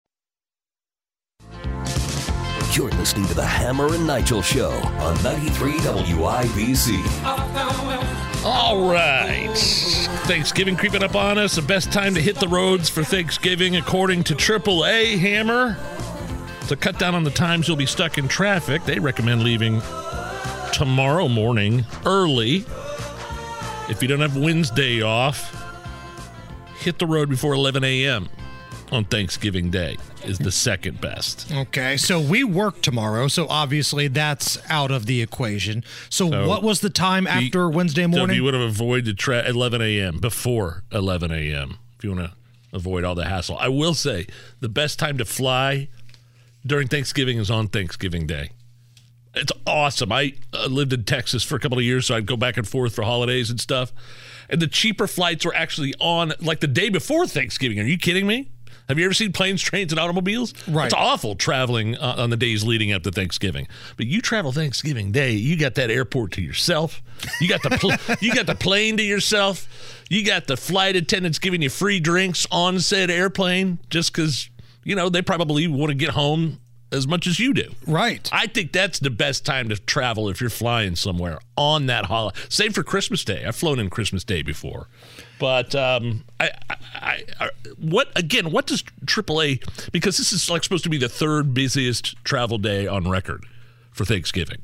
You're 2.73 2.89
listening 2.91 3.27
to 3.27 3.33
the 3.33 3.45
Hammer 3.45 3.93
and 3.93 4.07
Nigel 4.07 4.41
Show 4.41 4.71
on 4.71 5.21
93 5.23 5.73
WIBC. 5.73 7.03
All 8.45 8.89
right. 8.89 9.51
Thanksgiving 10.25 10.77
creeping 10.77 11.03
up 11.03 11.13
on 11.13 11.37
us. 11.37 11.55
The 11.55 11.61
best 11.63 11.91
time 11.91 12.13
to 12.15 12.21
hit 12.21 12.37
the 12.37 12.47
roads 12.47 12.87
for 12.87 13.03
Thanksgiving, 13.03 13.75
according 13.75 14.23
to 14.23 14.35
AAA 14.35 15.19
Hammer. 15.19 15.75
To 16.69 16.77
cut 16.77 16.97
down 16.97 17.13
on 17.13 17.25
the 17.25 17.31
times 17.31 17.67
you'll 17.67 17.75
be 17.75 17.85
stuck 17.85 18.17
in 18.17 18.29
traffic, 18.29 18.85
they 18.85 18.99
recommend 18.99 19.43
leaving 19.43 19.81
tomorrow 20.71 21.27
morning 21.27 21.83
early. 22.05 22.65
If 23.89 24.01
you 24.01 24.07
don't 24.07 24.21
have 24.21 24.37
Wednesday 24.37 25.01
off, 25.01 25.53
hit 26.77 26.99
the 26.99 27.05
road 27.05 27.27
before 27.27 27.53
11 27.53 27.83
a.m. 27.83 28.29
on 28.91 29.05
Thanksgiving 29.05 29.69
Day 29.69 29.97
is 30.25 30.37
the 30.37 30.51
second 30.51 30.99
best. 30.99 31.51
Okay, 31.51 31.97
so 31.97 32.19
we 32.19 32.43
work 32.43 32.81
tomorrow, 32.81 33.27
so 33.27 33.47
obviously 33.49 34.07
that's 34.07 34.57
out 34.69 34.91
of 34.91 35.05
the 35.05 35.21
equation. 35.21 35.83
So, 36.09 36.29
So 36.29 36.47
what 36.47 36.61
was 36.63 36.81
the 36.81 36.89
time 36.89 37.23
The- 37.23 37.31
after 37.31 37.69
Wednesday 37.69 38.05
morning? 38.05 38.29
So 38.29 38.33
you 38.33 38.43
would 38.43 38.53
have 38.53 38.63
avoided 38.63 39.17
tra- 39.17 39.47
11 39.47 39.81
a.m. 39.81 40.17
before 40.19 40.83
11 40.91 41.31
a.m. 41.31 41.77
If 41.97 42.03
you 42.03 42.11
want 42.13 42.31
to 42.31 42.33
avoid 42.73 43.03
all 43.03 43.15
the 43.15 43.25
hassle, 43.25 43.57
I 43.59 43.69
will 43.69 43.93
say 43.93 44.27
the 44.59 44.69
best 44.69 44.99
time 44.99 45.17
to 45.17 45.25
fly 45.25 45.87
during 46.65 46.87
Thanksgiving 46.87 47.37
is 47.37 47.49
on 47.49 47.67
Thanksgiving 47.69 48.27
Day. 48.27 48.49
It's 49.33 49.51
awesome. 49.65 50.11
I 50.11 50.33
uh, 50.53 50.65
lived 50.67 50.91
in 50.91 51.05
Texas 51.05 51.41
for 51.43 51.55
a 51.55 51.59
couple 51.59 51.77
of 51.77 51.83
years, 51.85 52.05
so 52.05 52.15
I'd 52.15 52.25
go 52.25 52.35
back 52.35 52.57
and 52.57 52.67
forth 52.67 52.93
for 52.93 53.03
holidays 53.03 53.49
and 53.49 53.61
stuff. 53.61 53.93
And 54.49 54.61
the 54.61 54.67
cheaper 54.67 55.07
flights 55.07 55.45
were 55.45 55.55
actually 55.55 55.93
on 56.01 56.33
like 56.41 56.59
the 56.59 56.67
day 56.67 56.89
before 56.89 57.25
Thanksgiving. 57.25 57.79
Are 57.79 57.83
you 57.83 57.97
kidding 57.97 58.27
me? 58.27 58.49
Have 58.91 58.99
you 58.99 59.05
ever 59.05 59.13
seen 59.13 59.31
planes, 59.31 59.61
trains, 59.61 59.93
and 59.93 59.99
automobiles? 60.01 60.53
Right. 60.67 60.83
It's 60.83 60.93
awful 60.93 61.35
traveling 61.35 61.95
uh, 61.95 62.15
on 62.17 62.29
the 62.29 62.35
days 62.35 62.65
leading 62.65 62.91
up 62.91 63.03
to 63.03 63.11
Thanksgiving. 63.11 63.69
But 63.95 64.07
you 64.07 64.21
travel 64.21 64.51
Thanksgiving 64.51 65.13
Day, 65.13 65.31
you 65.31 65.55
got 65.55 65.75
that 65.75 65.89
airport 65.89 66.33
to 66.33 66.41
yourself. 66.41 67.01
You 67.39 67.47
got 67.47 67.63
the 67.63 67.69
pl- 67.69 68.15
you 68.19 68.35
got 68.35 68.47
the 68.47 68.55
plane 68.55 68.97
to 68.97 69.03
yourself. 69.03 69.65
You 70.09 70.25
got 70.25 70.47
the 70.47 70.57
flight 70.57 70.97
attendants 70.97 71.39
giving 71.39 71.61
you 71.61 71.69
free 71.69 72.01
drinks 72.01 72.45
on 72.51 72.81
said 72.81 73.09
airplane 73.09 73.79
just 73.89 74.11
because 74.11 74.49
you 74.83 74.93
know 74.93 75.07
they 75.07 75.21
probably 75.21 75.67
want 75.69 75.91
to 75.91 75.95
get 75.95 76.09
home 76.09 76.59
as 76.91 77.07
much 77.07 77.27
as 77.27 77.39
you 77.39 77.53
do. 77.53 77.71
right. 77.87 78.29
I 78.33 78.47
think 78.47 78.73
that's 78.73 78.99
the 78.99 79.09
best 79.09 79.45
time 79.45 79.69
to 79.69 79.77
travel 79.77 80.27
if 80.27 80.41
you're 80.41 80.49
flying 80.49 80.97
somewhere 80.97 81.39
on 81.55 81.85
that 81.85 82.07
holiday. 82.07 82.37
Same 82.49 82.73
for 82.73 82.83
Christmas 82.83 83.23
Day. 83.23 83.45
I've 83.45 83.55
flown 83.55 83.79
in 83.79 83.89
Christmas 83.89 84.25
Day 84.25 84.41
before, 84.41 84.89
but 85.41 85.73
um, 85.73 86.23
I, 86.39 86.51
I, 86.69 87.23
I, 87.39 87.49
what 87.79 88.09
again? 88.15 88.51
What 88.51 88.67
does 88.67 88.83
AAA? 89.05 89.91
Because 89.91 90.17
this 90.17 90.31
is 90.31 90.49
like 90.51 90.63
supposed 90.63 90.83
to 90.83 90.89
be 90.89 90.99
the 90.99 91.09
third 91.09 91.53
busiest 91.55 92.15
travel 92.23 92.59
day 92.59 92.85
on 92.85 93.09
record 93.09 93.45
for 93.91 94.05
Thanksgiving, 94.05 94.59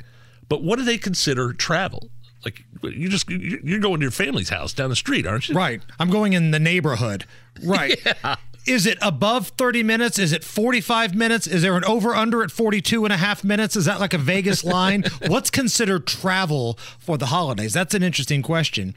but 0.48 0.62
what 0.64 0.78
do 0.78 0.86
they 0.86 1.00
consider 1.00 1.52
travel? 1.52 2.10
Like 2.46 2.64
you 2.84 3.10
just 3.10 3.28
you- 3.30 3.60
you're 3.64 3.80
going 3.80 4.00
to 4.00 4.04
your 4.04 4.12
family's 4.12 4.50
house 4.50 4.72
down 4.72 4.92
the 4.92 4.96
street, 4.96 5.26
aren't 5.26 5.50
you? 5.50 5.56
Right. 5.56 5.82
I'm 6.00 6.12
going 6.12 6.34
in 6.34 6.52
the 6.52 6.60
neighborhood. 6.60 7.26
Right. 7.64 8.00
Is 8.68 8.86
it 8.86 8.98
above 9.02 9.48
30 9.50 9.82
minutes? 9.84 10.20
Is 10.20 10.34
it 10.34 10.44
45 10.44 11.16
minutes? 11.16 11.48
Is 11.48 11.62
there 11.62 11.78
an 11.78 11.86
over 11.86 12.14
under 12.14 12.44
at 12.44 12.52
42 12.52 13.06
and 13.06 13.14
a 13.14 13.18
half 13.18 13.44
minutes? 13.44 13.76
Is 13.76 13.86
that 13.86 14.00
like 14.00 14.14
a 14.14 14.18
Vegas 14.18 14.64
line? 14.66 15.06
What's 15.28 15.50
considered 15.50 16.06
travel 16.06 16.78
for 17.00 17.18
the 17.18 17.28
holidays? 17.28 17.74
That's 17.74 17.94
an 17.94 18.04
interesting 18.04 18.42
question. 18.42 18.94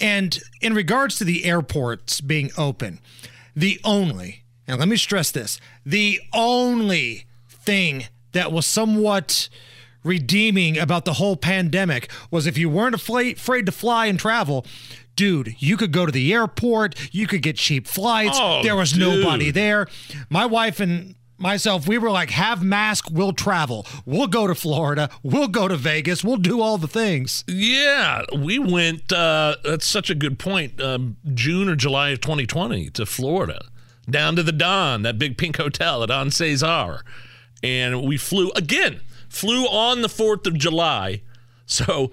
And 0.00 0.38
in 0.60 0.74
regards 0.74 1.16
to 1.18 1.24
the 1.24 1.46
airports 1.46 2.20
being 2.20 2.50
open, 2.58 3.00
the 3.56 3.80
only, 3.82 4.44
and 4.66 4.78
let 4.78 4.88
me 4.88 4.96
stress 4.96 5.30
this, 5.30 5.58
the 5.86 6.20
only 6.34 7.24
thing 7.48 8.04
that 8.32 8.52
was 8.52 8.66
somewhat 8.66 9.48
redeeming 10.04 10.78
about 10.78 11.06
the 11.06 11.14
whole 11.14 11.36
pandemic 11.36 12.10
was 12.30 12.46
if 12.46 12.58
you 12.58 12.68
weren't 12.68 12.94
afraid, 12.94 13.36
afraid 13.36 13.64
to 13.66 13.72
fly 13.72 14.06
and 14.06 14.18
travel, 14.18 14.66
dude, 15.16 15.56
you 15.58 15.76
could 15.76 15.92
go 15.92 16.06
to 16.06 16.12
the 16.12 16.32
airport, 16.32 16.94
you 17.12 17.26
could 17.26 17.42
get 17.42 17.56
cheap 17.56 17.86
flights. 17.86 18.38
Oh, 18.40 18.62
there 18.62 18.76
was 18.76 18.92
dude. 18.92 19.00
nobody 19.00 19.50
there. 19.50 19.86
My 20.28 20.46
wife 20.46 20.80
and 20.80 21.14
myself, 21.38 21.86
we 21.86 21.98
were 21.98 22.10
like, 22.10 22.30
have 22.30 22.62
mask, 22.62 23.06
we'll 23.10 23.32
travel. 23.32 23.86
We'll 24.04 24.26
go 24.26 24.46
to 24.46 24.54
Florida, 24.54 25.10
we'll 25.22 25.48
go 25.48 25.68
to 25.68 25.76
Vegas, 25.76 26.24
we'll 26.24 26.36
do 26.36 26.60
all 26.60 26.78
the 26.78 26.88
things. 26.88 27.44
Yeah, 27.46 28.22
we 28.36 28.58
went. 28.58 29.12
Uh, 29.12 29.56
that's 29.64 29.86
such 29.86 30.10
a 30.10 30.14
good 30.14 30.38
point. 30.38 30.80
Um, 30.80 31.16
June 31.32 31.68
or 31.68 31.76
July 31.76 32.10
of 32.10 32.20
2020 32.20 32.90
to 32.90 33.06
Florida, 33.06 33.66
down 34.08 34.36
to 34.36 34.42
the 34.42 34.52
Don, 34.52 35.02
that 35.02 35.18
big 35.18 35.36
pink 35.38 35.56
hotel 35.56 36.02
at 36.02 36.08
Don 36.08 36.30
Cesar, 36.30 37.02
and 37.62 38.02
we 38.02 38.16
flew 38.16 38.50
again. 38.56 39.00
Flew 39.28 39.64
on 39.64 40.02
the 40.02 40.08
4th 40.08 40.46
of 40.46 40.56
July, 40.56 41.22
so 41.66 42.12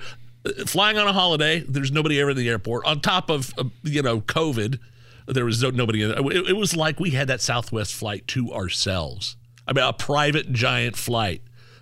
flying 0.66 0.98
on 0.98 1.08
a 1.08 1.14
holiday. 1.14 1.60
There's 1.60 1.92
nobody 1.92 2.20
ever 2.20 2.32
in 2.32 2.38
the 2.38 2.50
airport. 2.50 2.86
On 2.86 3.00
top 3.00 3.30
of 3.30 3.54
uh, 3.58 3.66
you 3.84 4.02
know 4.02 4.22
COVID, 4.22 4.80
there 5.28 5.46
was 5.46 5.62
no, 5.62 5.70
nobody. 5.70 6.04
In, 6.04 6.12
it, 6.12 6.50
it 6.50 6.58
was 6.58 6.76
like 6.76 7.00
we 7.00 7.12
had 7.12 7.28
that 7.28 7.42
Southwest 7.42 7.94
flight 7.94 8.28
to 8.28 8.52
ourselves. 8.54 9.36
I 9.68 9.74
mean, 9.74 9.84
a 9.84 9.94
private 9.94 10.52
giant 10.52 10.98
flight 10.98 11.42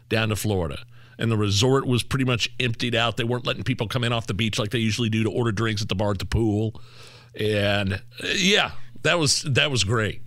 down 0.09 0.29
to 0.29 0.35
Florida. 0.35 0.83
And 1.17 1.29
the 1.29 1.37
resort 1.37 1.85
was 1.85 2.01
pretty 2.01 2.23
much 2.23 2.49
emptied 2.59 2.95
out. 2.95 3.17
They 3.17 3.25
weren't 3.25 3.45
letting 3.45 3.63
people 3.63 3.87
come 3.87 4.05
in 4.05 4.13
off 4.13 4.27
the 4.27 4.33
beach 4.33 4.57
like 4.57 4.69
they 4.69 4.79
usually 4.79 5.09
do 5.09 5.23
to 5.23 5.29
order 5.29 5.51
drinks 5.51 5.81
at 5.81 5.89
the 5.89 5.95
bar 5.95 6.11
at 6.11 6.19
the 6.19 6.25
pool. 6.25 6.81
And 7.35 7.93
uh, 7.93 8.27
yeah, 8.35 8.71
that 9.01 9.19
was 9.19 9.43
that 9.43 9.69
was 9.69 9.83
great. 9.83 10.21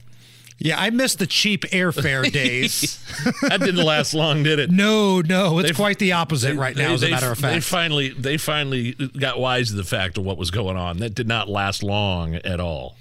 Yeah, 0.64 0.80
I 0.80 0.90
missed 0.90 1.18
the 1.18 1.26
cheap 1.26 1.62
airfare 1.64 2.30
days. 2.32 2.98
That 3.42 3.60
didn't 3.60 3.84
last 3.84 4.14
long, 4.14 4.42
did 4.42 4.58
it? 4.58 4.70
no, 4.70 5.20
no, 5.20 5.58
it's 5.58 5.68
They've- 5.68 5.76
quite 5.76 5.98
the 5.98 6.12
opposite 6.12 6.56
right 6.56 6.76
now, 6.76 6.92
as 6.92 7.02
a 7.02 7.10
matter 7.10 7.32
of 7.32 7.38
fact, 7.38 7.54
They 7.54 7.60
finally 7.60 8.10
they 8.10 8.36
finally 8.36 8.92
got 8.92 9.38
wise 9.40 9.70
to 9.70 9.74
the 9.76 9.84
fact 9.84 10.18
of 10.18 10.24
what 10.24 10.38
was 10.38 10.50
going 10.50 10.76
on. 10.76 10.98
That 10.98 11.14
did 11.14 11.26
not 11.26 11.48
last 11.48 11.82
long 11.82 12.36
at 12.36 12.60
all. 12.60 12.96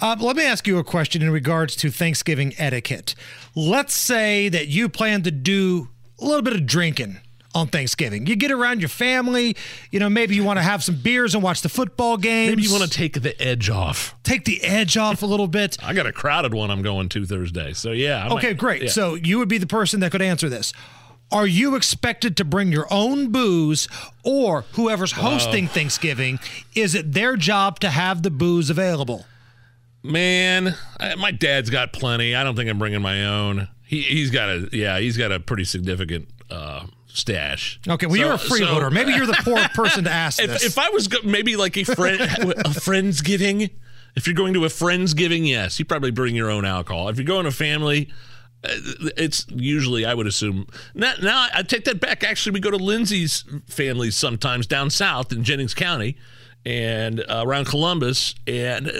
Uh, 0.00 0.16
let 0.20 0.36
me 0.36 0.44
ask 0.44 0.66
you 0.66 0.78
a 0.78 0.84
question 0.84 1.22
in 1.22 1.30
regards 1.30 1.74
to 1.76 1.90
Thanksgiving 1.90 2.54
etiquette. 2.58 3.14
Let's 3.54 3.94
say 3.94 4.48
that 4.50 4.68
you 4.68 4.88
plan 4.88 5.22
to 5.22 5.30
do 5.30 5.88
a 6.20 6.24
little 6.24 6.42
bit 6.42 6.54
of 6.54 6.66
drinking 6.66 7.18
on 7.56 7.66
Thanksgiving. 7.68 8.26
You 8.26 8.36
get 8.36 8.50
around 8.52 8.80
your 8.80 8.90
family, 8.90 9.56
you 9.90 9.98
know, 9.98 10.10
maybe 10.10 10.34
you 10.36 10.44
want 10.44 10.58
to 10.58 10.62
have 10.62 10.84
some 10.84 10.96
beers 10.96 11.34
and 11.34 11.42
watch 11.42 11.62
the 11.62 11.68
football 11.70 12.16
game. 12.18 12.50
Maybe 12.50 12.62
you 12.62 12.70
want 12.70 12.84
to 12.84 12.90
take 12.90 13.20
the 13.22 13.40
edge 13.42 13.70
off. 13.70 14.14
take 14.22 14.44
the 14.44 14.62
edge 14.62 14.96
off 14.96 15.22
a 15.22 15.26
little 15.26 15.48
bit. 15.48 15.78
I 15.82 15.94
got 15.94 16.06
a 16.06 16.12
crowded 16.12 16.52
one 16.52 16.70
I'm 16.70 16.82
going 16.82 17.08
to 17.08 17.24
Thursday. 17.24 17.72
So 17.72 17.92
yeah. 17.92 18.26
I 18.26 18.34
Okay, 18.34 18.48
might- 18.48 18.58
great. 18.58 18.82
yeah. 18.82 18.88
So 18.90 19.14
you 19.14 19.38
would 19.38 19.48
be 19.48 19.56
the 19.58 19.66
person 19.66 20.00
that 20.00 20.12
could 20.12 20.20
answer 20.22 20.48
this. 20.50 20.72
Are 21.32 21.46
you 21.46 21.74
expected 21.74 22.36
to 22.36 22.44
bring 22.44 22.70
your 22.70 22.86
own 22.90 23.32
booze 23.32 23.88
or 24.22 24.64
whoever's 24.72 25.12
hosting 25.12 25.66
Thanksgiving, 25.66 26.38
is 26.76 26.94
it 26.94 27.14
their 27.14 27.36
job 27.36 27.80
to 27.80 27.90
have 27.90 28.22
the 28.22 28.30
booze 28.30 28.70
available? 28.70 29.24
Man, 30.02 30.74
I, 31.00 31.14
my 31.16 31.32
dad's 31.32 31.68
got 31.70 31.92
plenty. 31.92 32.34
I 32.36 32.44
don't 32.44 32.54
think 32.54 32.70
I'm 32.70 32.78
bringing 32.78 33.02
my 33.02 33.24
own. 33.26 33.68
He 33.82 34.02
he's 34.02 34.30
got 34.30 34.48
a 34.50 34.68
yeah, 34.72 34.98
he's 35.00 35.16
got 35.16 35.32
a 35.32 35.40
pretty 35.40 35.64
significant 35.64 36.28
uh, 36.50 36.86
stash. 37.16 37.80
Okay, 37.88 38.06
well, 38.06 38.14
So- 38.16 38.20
you're 38.20 38.32
a 38.34 38.38
freeloader. 38.38 38.88
so- 38.88 38.90
Maybe 38.90 39.12
you're 39.12 39.26
the 39.26 39.38
poor 39.42 39.58
person 39.74 40.04
to 40.04 40.10
ask 40.10 40.40
if, 40.42 40.50
this. 40.50 40.64
if 40.64 40.78
I 40.78 40.90
was 40.90 41.08
go- 41.08 41.18
maybe 41.24 41.56
like 41.56 41.76
a 41.76 41.84
friend 41.84 42.20
a 42.20 42.70
friendsgiving, 42.70 43.70
if 44.14 44.26
you're 44.26 44.34
going 44.34 44.54
to 44.54 44.64
a 44.64 44.68
friendsgiving, 44.68 45.46
yes, 45.48 45.78
you 45.78 45.84
probably 45.84 46.10
bring 46.10 46.34
your 46.34 46.50
own 46.50 46.64
alcohol. 46.64 47.08
If 47.08 47.16
you're 47.16 47.24
going 47.26 47.44
to 47.44 47.50
family, 47.50 48.08
uh, 48.64 48.68
it's 49.16 49.46
usually 49.50 50.04
I 50.06 50.14
would 50.14 50.26
assume. 50.26 50.66
Now, 50.94 51.14
now 51.22 51.48
I 51.52 51.62
take 51.62 51.84
that 51.84 52.00
back. 52.00 52.24
Actually, 52.24 52.52
we 52.52 52.60
go 52.60 52.70
to 52.70 52.76
Lindsay's 52.78 53.44
families 53.66 54.16
sometimes 54.16 54.66
down 54.66 54.90
south 54.90 55.32
in 55.32 55.44
Jennings 55.44 55.74
County 55.74 56.16
and 56.64 57.20
uh, 57.20 57.42
around 57.46 57.66
Columbus, 57.66 58.34
and 58.46 58.88
uh, 58.88 58.92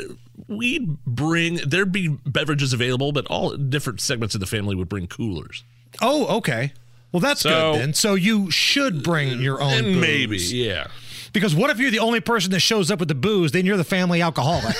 we 0.48 0.86
bring 1.06 1.56
there'd 1.66 1.90
be 1.92 2.08
beverages 2.08 2.72
available, 2.72 3.10
but 3.12 3.26
all 3.26 3.56
different 3.56 4.00
segments 4.00 4.34
of 4.34 4.40
the 4.40 4.46
family 4.46 4.74
would 4.76 4.88
bring 4.88 5.06
coolers. 5.06 5.64
oh, 6.02 6.26
okay. 6.38 6.72
Well, 7.16 7.20
that's 7.22 7.40
So- 7.40 7.72
good 7.72 7.80
then. 7.80 7.94
So 7.94 8.14
you 8.14 8.50
should 8.50 9.02
bring 9.02 9.30
uh, 9.30 9.36
your 9.36 9.62
own 9.62 9.72
And 9.72 9.86
booze. 9.86 9.96
maybe, 9.96 10.36
yeah. 10.38 10.88
Because 11.32 11.54
what 11.54 11.70
if 11.70 11.78
you're 11.78 11.90
the 11.90 11.98
only 11.98 12.20
person 12.20 12.50
that 12.50 12.60
shows 12.60 12.90
up 12.90 12.98
with 12.98 13.08
the 13.08 13.14
booze? 13.14 13.52
Then 13.52 13.64
you're 13.64 13.78
the 13.78 13.84
family 13.84 14.20
alcoholic. 14.20 14.76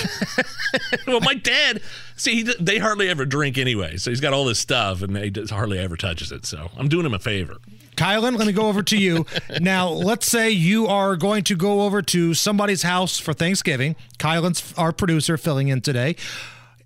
well, 1.07 1.21
my 1.21 1.33
dad, 1.33 1.81
see, 2.17 2.43
he, 2.45 2.55
they 2.61 2.77
hardly 2.79 3.09
ever 3.09 3.25
drink 3.25 3.57
anyway. 3.57 3.97
So 3.97 4.11
he's 4.11 4.21
got 4.21 4.35
all 4.35 4.45
this 4.45 4.59
stuff 4.59 5.01
and 5.01 5.17
he 5.17 5.31
just 5.31 5.51
hardly 5.51 5.79
ever 5.79 5.97
touches 5.97 6.31
it. 6.33 6.45
So 6.45 6.71
I'm 6.77 6.89
doing 6.89 7.07
him 7.07 7.15
a 7.15 7.19
favor. 7.19 7.57
Kylan, 7.97 8.37
let 8.37 8.47
me 8.47 8.53
go 8.53 8.67
over 8.69 8.83
to 8.83 8.97
you. 8.99 9.25
Now, 9.61 9.89
let's 9.89 10.27
say 10.27 10.51
you 10.51 10.87
are 10.87 11.17
going 11.17 11.43
to 11.45 11.57
go 11.57 11.83
over 11.83 12.03
to 12.03 12.35
somebody's 12.35 12.83
house 12.83 13.19
for 13.19 13.33
Thanksgiving. 13.33 13.97
Kylan's 14.19 14.75
our 14.77 14.93
producer 14.93 15.39
filling 15.39 15.69
in 15.69 15.81
today. 15.81 16.17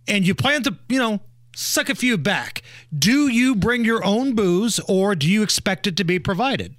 And 0.07 0.25
you 0.25 0.35
plan 0.37 0.63
to, 0.65 0.77
you 0.89 0.99
know, 1.01 1.21
suck 1.57 1.89
a 1.91 1.95
few 1.97 2.17
back. 2.17 2.60
Do 2.97 3.29
you 3.29 3.55
bring 3.55 3.85
your 3.85 4.05
own 4.05 4.35
booze 4.35 4.81
or 4.89 5.15
do 5.15 5.29
you 5.29 5.43
expect 5.43 5.87
it 5.87 5.97
to 5.97 6.05
be 6.05 6.19
provided? 6.19 6.75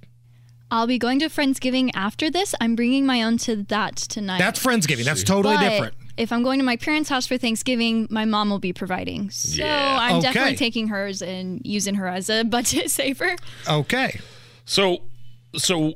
I'll 0.70 0.86
be 0.86 0.98
going 0.98 1.18
to 1.20 1.26
Friendsgiving 1.28 1.90
after 1.94 2.30
this. 2.30 2.54
I'm 2.60 2.74
bringing 2.76 3.04
my 3.04 3.22
own 3.22 3.38
to 3.38 3.56
that 3.64 3.96
tonight. 3.96 4.38
That's 4.38 4.62
Friendsgiving. 4.62 5.04
That's 5.04 5.22
totally 5.22 5.56
But 5.56 5.68
different. 5.68 5.94
If 6.16 6.32
I'm 6.32 6.42
going 6.42 6.58
to 6.58 6.64
my 6.64 6.76
parents' 6.76 7.08
house 7.08 7.26
for 7.26 7.36
Thanksgiving, 7.38 8.06
my 8.10 8.24
mom 8.24 8.50
will 8.50 8.58
be 8.58 8.72
providing. 8.72 9.30
So 9.30 9.62
Yeah. 9.64 9.96
I'm 10.00 10.16
Okay. 10.16 10.22
definitely 10.32 10.56
taking 10.56 10.88
hers 10.88 11.22
and 11.22 11.60
using 11.64 11.94
her 11.96 12.08
as 12.08 12.28
a 12.30 12.42
budget 12.44 12.90
saver. 12.90 13.36
Okay. 13.68 14.20
So, 14.64 15.02
so 15.56 15.94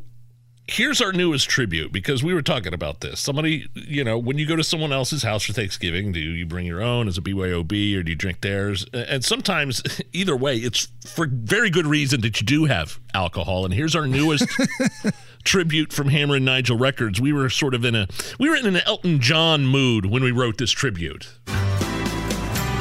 here's 0.69 1.01
our 1.01 1.13
newest 1.13 1.49
tribute 1.49 1.93
because 1.93 2.23
we 2.23 2.35
were 2.35 2.43
talking 2.43 2.75
about 2.75 3.01
this. 3.01 3.21
Somebody, 3.21 3.69
you 3.75 4.03
know, 4.03 4.19
when 4.19 4.39
you 4.39 4.47
go 4.47 4.57
to 4.57 4.65
someone 4.65 4.93
else's 4.93 5.23
house 5.23 5.45
for 5.45 5.53
Thanksgiving, 5.53 6.13
do 6.13 6.19
you 6.19 6.47
bring 6.47 6.67
your 6.67 6.83
own 6.83 7.09
as 7.09 7.17
a 7.17 7.21
BYOB 7.21 7.97
or 7.97 8.03
do 8.03 8.11
you 8.11 8.17
drink 8.17 8.41
theirs? 8.41 8.85
And 8.93 9.25
sometimes, 9.25 9.83
either 10.13 10.37
way, 10.37 10.57
it's 10.57 10.89
for 11.07 11.27
very 11.31 11.71
good 11.71 11.87
reason 11.87 12.21
that 12.23 12.41
you 12.41 12.47
do 12.47 12.65
have 12.65 12.99
alcohol. 13.15 13.65
And 13.65 13.73
here's 13.73 13.95
our 13.95 14.07
newest 14.07 14.47
tribute 15.45 15.93
from 15.93 16.09
Hammer 16.09 16.37
and 16.37 16.45
Nigel 16.45 16.79
Records. 16.79 17.21
We 17.21 17.33
were 17.33 17.49
sort 17.51 17.75
of 17.75 17.85
in 17.85 17.95
a 17.95 18.09
we 18.39 18.49
were 18.49 18.57
in 18.57 18.67
an 18.67 18.77
Elton 18.87 19.21
John 19.21 19.67
mood 19.67 20.07
when 20.07 20.23
we 20.23 20.33
wrote 20.33 20.59
this 20.59 20.73
tribute. 20.73 21.29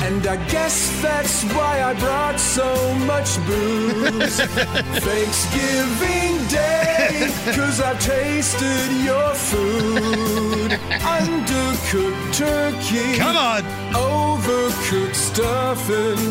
And 0.06 0.28
I 0.28 0.38
guess 0.50 1.02
that's 1.02 1.44
why 1.56 1.82
I 1.82 1.94
brought 1.96 2.40
so 2.40 2.70
much 3.12 3.38
booze. 3.48 4.40
Thanksgiving 5.10 6.36
Day, 6.48 7.34
cause 7.56 7.82
I've 7.82 8.00
tasted 8.00 8.92
your 9.04 9.34
food. 9.34 10.72
Undercooked 11.18 12.38
turkey. 12.38 13.18
Come 13.18 13.36
on. 13.36 13.64
Overcooked 13.94 15.16
stuffing. 15.16 16.22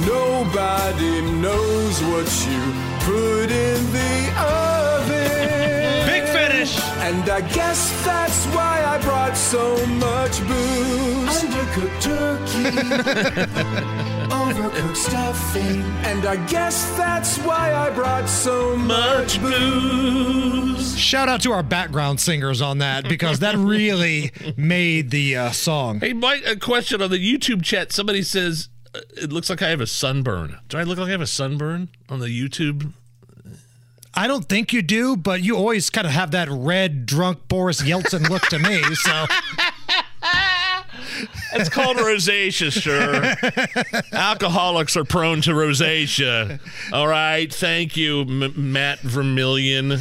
Nobody 0.06 1.22
knows 1.40 2.02
what 2.10 2.28
you 2.46 2.60
put 3.00 3.50
in 3.50 3.80
the 3.96 4.16
oven. 4.36 6.06
Big 6.06 6.24
finish. 6.56 6.80
And 6.98 7.28
I 7.28 7.40
guess 7.52 8.04
that's 8.04 8.46
why 8.46 8.84
I 8.84 8.98
brought 9.02 9.36
so 9.36 9.86
much 9.86 10.40
booze. 10.46 11.42
Undercooked 11.42 12.02
turkey. 12.02 12.76
Overcooked 14.30 14.96
stuffing. 14.96 15.82
And 16.04 16.26
I 16.26 16.36
guess 16.46 16.96
that's 16.96 17.38
why 17.38 17.74
I 17.74 17.90
brought 17.90 18.28
so 18.28 18.76
much 18.76 19.40
booze. 19.40 20.98
Shout 20.98 21.28
out 21.28 21.42
to 21.42 21.52
our 21.52 21.62
background 21.62 22.20
singers 22.20 22.60
on 22.62 22.78
that 22.78 23.08
because 23.08 23.40
that 23.40 23.56
really 23.56 24.32
made 24.56 25.10
the 25.10 25.36
uh, 25.36 25.50
song. 25.50 26.00
Hey, 26.00 26.12
Mike, 26.12 26.42
a 26.46 26.56
question 26.56 27.02
on 27.02 27.10
the 27.10 27.18
YouTube 27.18 27.62
chat. 27.62 27.92
Somebody 27.92 28.22
says 28.22 28.68
uh, 28.94 29.00
it 29.16 29.32
looks 29.32 29.50
like 29.50 29.62
I 29.62 29.68
have 29.68 29.80
a 29.80 29.86
sunburn. 29.86 30.58
Do 30.68 30.78
I 30.78 30.84
look 30.84 30.98
like 30.98 31.08
I 31.08 31.12
have 31.12 31.20
a 31.20 31.26
sunburn 31.26 31.90
on 32.08 32.20
the 32.20 32.28
YouTube? 32.28 32.92
I 34.16 34.26
don't 34.26 34.48
think 34.48 34.72
you 34.72 34.80
do, 34.80 35.16
but 35.16 35.42
you 35.42 35.56
always 35.56 35.90
kind 35.90 36.06
of 36.06 36.12
have 36.12 36.30
that 36.30 36.48
red, 36.50 37.04
drunk 37.04 37.48
Boris 37.48 37.82
Yeltsin 37.82 38.28
look 38.30 38.42
to 38.44 38.58
me. 38.58 38.82
So 38.94 39.26
It's 41.52 41.68
called 41.68 41.96
rosacea, 41.96 42.70
sure. 42.72 44.02
Alcoholics 44.12 44.96
are 44.96 45.04
prone 45.04 45.40
to 45.42 45.50
rosacea. 45.52 46.60
All 46.92 47.08
right. 47.08 47.52
Thank 47.52 47.96
you, 47.96 48.20
M- 48.22 48.72
Matt 48.72 49.00
Vermillion, 49.00 49.98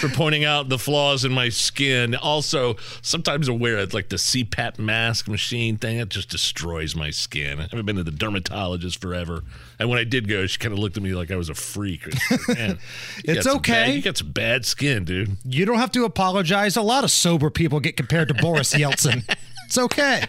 for 0.00 0.08
pointing 0.08 0.44
out 0.44 0.68
the 0.68 0.78
flaws 0.78 1.24
in 1.24 1.32
my 1.32 1.48
skin. 1.48 2.14
Also, 2.14 2.76
sometimes 3.02 3.48
I 3.48 3.52
wear 3.52 3.78
it 3.78 3.94
like 3.94 4.08
the 4.08 4.16
CPAP 4.16 4.78
mask 4.78 5.28
machine 5.28 5.76
thing. 5.76 5.98
It 5.98 6.08
just 6.08 6.28
destroys 6.28 6.94
my 6.94 7.10
skin. 7.10 7.58
I 7.60 7.62
haven't 7.62 7.86
been 7.86 7.96
to 7.96 8.04
the 8.04 8.10
dermatologist 8.10 9.00
forever. 9.00 9.42
And 9.78 9.88
when 9.88 9.98
I 9.98 10.04
did 10.04 10.28
go, 10.28 10.46
she 10.46 10.58
kind 10.58 10.72
of 10.72 10.78
looked 10.78 10.96
at 10.96 11.02
me 11.02 11.14
like 11.14 11.30
I 11.30 11.36
was 11.36 11.48
a 11.48 11.54
freak. 11.54 12.06
Man, 12.48 12.78
It's 13.24 13.46
okay. 13.46 13.72
bad- 13.72 13.94
you 13.94 14.02
got 14.02 14.16
some 14.16 14.32
bad 14.32 14.64
skin, 14.66 15.04
dude. 15.04 15.36
you 15.44 15.64
don't 15.64 15.78
have 15.78 15.92
to 15.92 16.04
apologize. 16.04 16.76
A 16.76 16.82
lot 16.82 17.04
of 17.04 17.10
sober 17.10 17.50
people 17.50 17.80
get 17.80 17.96
compared 17.96 18.28
to 18.28 18.34
Boris 18.34 18.74
Yeltsin. 18.74 19.22
It's 19.66 19.76
okay. 19.78 20.24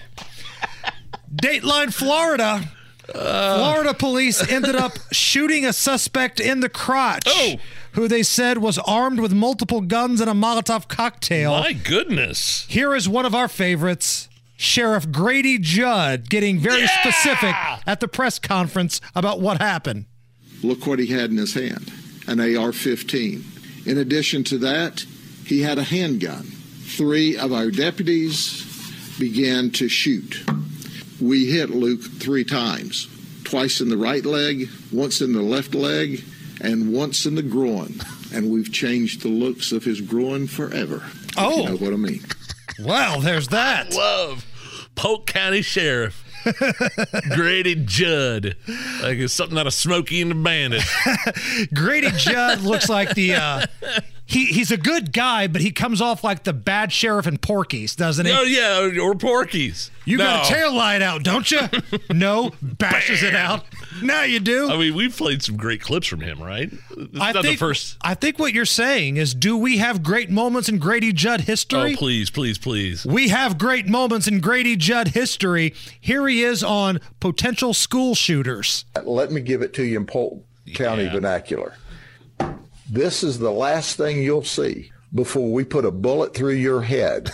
Dateline 1.34 1.94
Florida. 1.94 2.62
Uh. 3.14 3.58
Florida 3.58 3.94
police 3.94 4.48
ended 4.52 4.76
up 4.76 4.94
shooting 5.12 5.66
a 5.66 5.74
suspect 5.74 6.40
in 6.40 6.60
the 6.60 6.70
crotch 6.70 7.24
Oh. 7.28 7.56
who 7.94 8.08
they 8.08 8.22
said 8.22 8.60
was 8.60 8.78
armed 8.80 9.20
with 9.20 9.34
multiple 9.34 9.82
guns 9.82 10.22
and 10.22 10.30
a 10.30 10.34
Molotov 10.34 10.88
cocktail. 10.88 11.52
My 11.60 11.74
goodness. 11.74 12.66
Here 12.70 12.94
is 12.94 13.10
one 13.10 13.26
of 13.26 13.34
our 13.34 13.48
favorites. 13.48 14.28
Sheriff 14.58 15.10
Grady 15.12 15.58
Judd 15.58 16.30
getting 16.30 16.60
very 16.60 16.82
Yeah! 16.82 17.00
specific 17.02 17.56
at 17.88 18.00
the 18.02 18.08
press 18.10 18.38
conference 18.40 19.00
about 19.16 19.40
what 19.40 19.60
happened. 19.62 20.06
Look 20.62 20.86
what 20.86 21.00
he 21.00 21.08
had 21.08 21.32
in 21.32 21.38
his 21.38 21.54
hand 21.54 21.92
an 22.28 22.40
AR 22.40 22.72
15. 22.74 23.44
In 23.88 23.98
addition 23.98 24.44
to 24.44 24.58
that, 24.60 25.04
he 25.46 25.62
had 25.62 25.80
a 25.80 25.84
handgun. 25.84 26.44
Three 26.44 27.36
of 27.38 27.52
our 27.54 27.72
deputies 27.72 28.66
began 29.18 29.72
to 29.72 29.88
shoot. 29.90 30.44
We 31.22 31.46
hit 31.46 31.70
Luke 31.70 32.02
three 32.02 32.44
times 32.44 33.08
twice 33.44 33.82
in 33.82 33.90
the 33.90 33.98
right 33.98 34.26
leg, 34.26 34.70
once 34.92 35.22
in 35.22 35.34
the 35.34 35.42
left 35.42 35.74
leg, 35.74 36.24
and 36.62 36.94
once 36.94 37.26
in 37.26 37.36
the 37.36 37.42
groin. 37.42 38.00
And 38.34 38.52
we've 38.52 38.72
changed 38.72 39.22
the 39.22 39.30
looks 39.30 39.72
of 39.72 39.84
his 39.84 40.02
groin 40.02 40.48
forever. 40.48 41.04
Oh. 41.38 41.58
You 41.58 41.70
know 41.70 41.78
what 41.78 41.94
I 41.94 41.98
mean? 41.98 42.24
Well, 42.80 43.20
there's 43.22 43.48
that. 43.50 43.94
Love 43.94 44.46
Polk 44.96 45.26
County 45.26 45.62
Sheriff 45.62 46.24
Grady 47.36 47.76
Judd. 47.76 48.56
Like 49.02 49.18
it's 49.18 49.34
something 49.34 49.58
out 49.58 49.68
of 49.68 49.74
Smokey 49.74 50.22
and 50.22 50.32
the 50.32 50.36
Bandit. 50.36 50.84
Grady 51.74 52.12
Judd 52.12 52.62
looks 52.62 52.90
like 52.90 53.16
the 53.16 53.36
uh 53.36 53.66
he 54.30 54.46
he's 54.46 54.70
a 54.70 54.78
good 54.78 55.12
guy, 55.12 55.48
but 55.48 55.62
he 55.62 55.72
comes 55.72 56.02
off 56.02 56.24
like 56.24 56.44
the 56.44 56.54
bad 56.54 56.94
sheriff 56.94 57.26
in 57.26 57.40
Porky's, 57.40 57.96
doesn't 57.96 58.28
he? 58.28 58.32
Oh 58.32 58.44
yeah, 58.44 59.02
or 59.02 59.16
Porkies. 59.16 59.90
You 60.06 60.20
got 60.20 60.46
a 60.46 60.54
tail 60.54 60.72
light 60.72 61.02
out, 61.02 61.24
don't 61.24 61.50
you? 61.50 61.62
no, 62.14 62.52
bashes 62.62 63.24
it 63.24 63.34
out. 63.34 63.66
Now 64.04 64.22
you 64.22 64.40
do. 64.40 64.70
I 64.70 64.78
mean, 64.78 64.94
we've 64.94 65.16
played 65.18 65.42
some 65.42 65.58
great 65.58 65.82
clips 65.82 66.06
from 66.06 66.22
him, 66.22 66.42
right? 66.42 66.72
It's 66.72 67.20
I 67.20 67.32
not 67.32 67.44
think 67.44 67.56
the 67.56 67.66
first. 67.66 67.98
I 68.02 68.14
think 68.14 68.38
what 68.38 68.54
you're 68.54 68.66
saying 68.66 69.18
is, 69.18 69.34
do 69.34 69.58
we 69.58 69.80
have 69.80 70.04
great 70.04 70.30
moments 70.30 70.70
in 70.70 70.78
Grady 70.78 71.12
Judd 71.12 71.42
history? 71.42 71.94
Oh, 71.94 71.98
please, 71.98 72.30
please, 72.30 72.60
please. 72.60 73.08
We 73.08 73.30
have 73.30 73.58
great 73.58 73.88
moments 73.88 74.28
in 74.28 74.42
Grady 74.42 74.76
Judd 74.76 75.10
history. 75.10 75.74
Here 76.00 76.28
he 76.28 76.44
is 76.44 76.64
on 76.64 77.00
potential 77.20 77.74
school 77.74 78.14
shooters. 78.14 78.86
Let 79.04 79.32
me 79.32 79.42
give 79.42 79.64
it 79.64 79.74
to 79.74 79.84
you 79.84 79.98
in 79.98 80.06
Polk 80.06 80.44
County 80.76 81.08
vernacular. 81.10 81.74
This 82.90 83.24
is 83.24 83.38
the 83.38 83.52
last 83.52 83.98
thing 83.98 84.22
you'll 84.22 84.44
see 84.44 84.92
before 85.14 85.52
we 85.52 85.64
put 85.64 85.86
a 85.86 85.92
bullet 85.92 86.34
through 86.34 86.54
your 86.54 86.82
head 86.82 87.30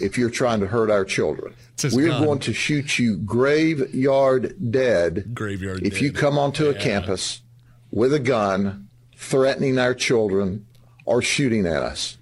if 0.00 0.16
you're 0.16 0.30
trying 0.30 0.60
to 0.60 0.66
hurt 0.66 0.90
our 0.90 1.04
children. 1.04 1.54
We're 1.92 2.08
going 2.08 2.38
to 2.40 2.54
shoot 2.54 2.98
you 2.98 3.18
graveyard 3.18 4.54
dead 4.70 5.34
Graveyard 5.34 5.86
if 5.86 6.00
you 6.00 6.12
come 6.12 6.38
onto 6.38 6.68
a 6.68 6.74
campus 6.74 7.42
with 7.90 8.14
a 8.14 8.18
gun, 8.18 8.88
threatening 9.16 9.78
our 9.78 9.94
children 9.94 10.66
or 11.04 11.20
shooting 11.20 11.66
at 11.66 11.82
us. 11.82 12.16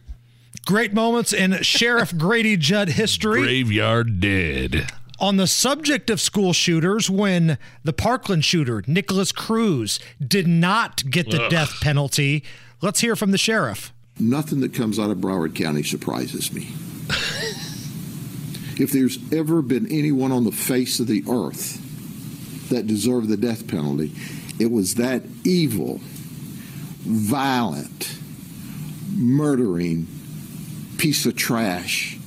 Great 0.66 0.92
moments 0.92 1.32
in 1.32 1.62
Sheriff 1.62 2.16
Grady 2.16 2.56
Judd 2.56 2.90
history. 2.90 3.42
Graveyard 3.42 4.20
dead. 4.20 4.90
On 5.20 5.36
the 5.36 5.46
subject 5.46 6.10
of 6.10 6.20
school 6.20 6.52
shooters, 6.52 7.08
when 7.08 7.58
the 7.84 7.92
Parkland 7.92 8.44
shooter, 8.44 8.82
Nikolas 8.88 9.30
Cruz, 9.30 10.00
did 10.24 10.48
not 10.48 11.08
get 11.10 11.30
the 11.30 11.44
Ugh. 11.44 11.50
death 11.50 11.80
penalty, 11.80 12.42
let's 12.82 13.00
hear 13.00 13.16
from 13.16 13.30
the 13.30 13.38
sheriff. 13.38 13.92
Nothing 14.20 14.60
that 14.60 14.74
comes 14.74 14.98
out 14.98 15.10
of 15.10 15.18
Broward 15.18 15.54
County 15.54 15.82
surprises 15.82 16.52
me. 16.52 16.68
if 18.78 18.90
there's 18.92 19.18
ever 19.32 19.62
been 19.62 19.90
anyone 19.90 20.32
on 20.32 20.44
the 20.44 20.52
face 20.52 21.00
of 21.00 21.06
the 21.06 21.24
earth 21.28 21.78
that 22.68 22.86
deserved 22.86 23.28
the 23.28 23.36
death 23.38 23.66
penalty, 23.66 24.12
it 24.58 24.70
was 24.70 24.96
that 24.96 25.22
evil, 25.44 26.00
violent, 27.00 28.18
murdering 29.14 30.06
piece 30.98 31.26
of 31.26 31.36
trash 31.36 32.18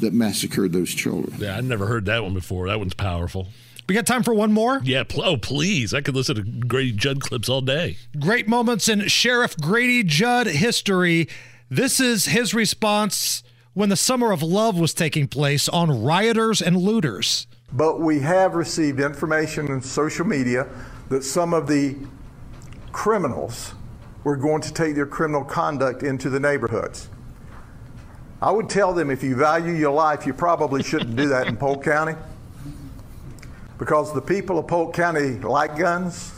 that 0.00 0.12
massacred 0.12 0.72
those 0.72 0.90
children. 0.90 1.34
Yeah, 1.38 1.56
I've 1.56 1.64
never 1.64 1.86
heard 1.86 2.06
that 2.06 2.22
one 2.22 2.34
before. 2.34 2.68
That 2.68 2.78
one's 2.78 2.94
powerful. 2.94 3.48
We 3.90 3.94
got 3.94 4.06
time 4.06 4.22
for 4.22 4.32
one 4.32 4.52
more? 4.52 4.80
Yeah, 4.84 5.02
pl- 5.02 5.24
oh, 5.24 5.36
please. 5.36 5.92
I 5.92 6.00
could 6.00 6.14
listen 6.14 6.36
to 6.36 6.42
Grady 6.42 6.92
Judd 6.92 7.20
clips 7.20 7.48
all 7.48 7.60
day. 7.60 7.96
Great 8.20 8.46
moments 8.46 8.88
in 8.88 9.08
Sheriff 9.08 9.56
Grady 9.56 10.04
Judd 10.04 10.46
history. 10.46 11.28
This 11.68 11.98
is 11.98 12.26
his 12.26 12.54
response 12.54 13.42
when 13.74 13.88
the 13.88 13.96
Summer 13.96 14.30
of 14.30 14.44
Love 14.44 14.78
was 14.78 14.94
taking 14.94 15.26
place 15.26 15.68
on 15.68 16.04
rioters 16.04 16.62
and 16.62 16.76
looters. 16.76 17.48
But 17.72 17.98
we 17.98 18.20
have 18.20 18.54
received 18.54 19.00
information 19.00 19.66
in 19.66 19.82
social 19.82 20.24
media 20.24 20.68
that 21.08 21.24
some 21.24 21.52
of 21.52 21.66
the 21.66 21.96
criminals 22.92 23.74
were 24.22 24.36
going 24.36 24.62
to 24.62 24.72
take 24.72 24.94
their 24.94 25.04
criminal 25.04 25.42
conduct 25.42 26.04
into 26.04 26.30
the 26.30 26.38
neighborhoods. 26.38 27.08
I 28.40 28.52
would 28.52 28.70
tell 28.70 28.94
them 28.94 29.10
if 29.10 29.24
you 29.24 29.34
value 29.34 29.72
your 29.72 29.90
life, 29.90 30.26
you 30.26 30.32
probably 30.32 30.84
shouldn't 30.84 31.16
do 31.16 31.26
that 31.30 31.48
in 31.48 31.56
Polk 31.56 31.82
County 31.82 32.14
because 33.80 34.12
the 34.12 34.20
people 34.20 34.58
of 34.58 34.68
Polk 34.68 34.92
County 34.92 35.38
like 35.38 35.76
guns, 35.78 36.34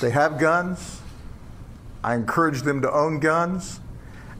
they 0.00 0.10
have 0.10 0.38
guns. 0.38 1.02
I 2.02 2.14
encourage 2.14 2.62
them 2.62 2.80
to 2.80 2.90
own 2.90 3.20
guns, 3.20 3.80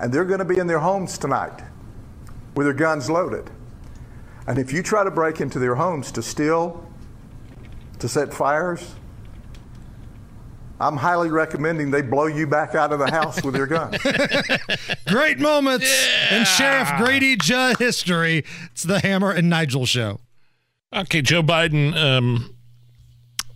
and 0.01 0.11
they're 0.11 0.25
going 0.25 0.39
to 0.39 0.47
be 0.47 0.59
in 0.59 0.67
their 0.67 0.79
homes 0.79 1.19
tonight 1.19 1.63
with 2.55 2.67
their 2.67 2.75
guns 2.75 3.11
loaded. 3.11 3.51
And 4.47 4.59
if 4.59 4.73
you 4.73 4.83
try 4.83 5.05
to 5.05 5.11
break 5.11 5.43
into 5.43 5.59
their 5.59 5.75
homes 5.75 6.11
to 6.13 6.23
steal, 6.23 6.87
to 7.99 8.09
set 8.09 8.33
fires, 8.33 8.95
I'm 10.81 10.97
highly 10.97 11.29
recommending 11.29 11.91
they 11.91 12.01
blow 12.01 12.29
you 12.29 12.47
back 12.47 12.75
out 12.77 12.95
of 12.95 12.99
the 12.99 13.11
house 13.11 13.43
with 13.45 13.53
their 13.53 13.67
gun. 13.67 13.95
Great 15.07 15.39
moments 15.39 15.87
in 16.31 16.47
Sheriff 16.47 16.89
Grady 16.97 17.37
Judd 17.37 17.77
history. 17.79 18.45
It's 18.71 18.85
the 18.85 19.01
Hammer 19.01 19.33
and 19.33 19.51
Nigel 19.51 19.85
show. 19.85 20.21
Okay, 20.95 21.21
Joe 21.21 21.43
Biden 21.43 21.95
um, 21.95 22.55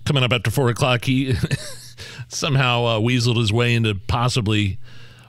coming 0.05 0.23
up 0.23 0.33
after 0.33 0.51
four 0.51 0.69
o'clock. 0.69 1.07
He 1.07 1.35
somehow 2.29 2.85
uh, 2.85 2.99
weaseled 3.01 3.39
his 3.39 3.51
way 3.51 3.75
into 3.75 3.95
possibly 4.07 4.79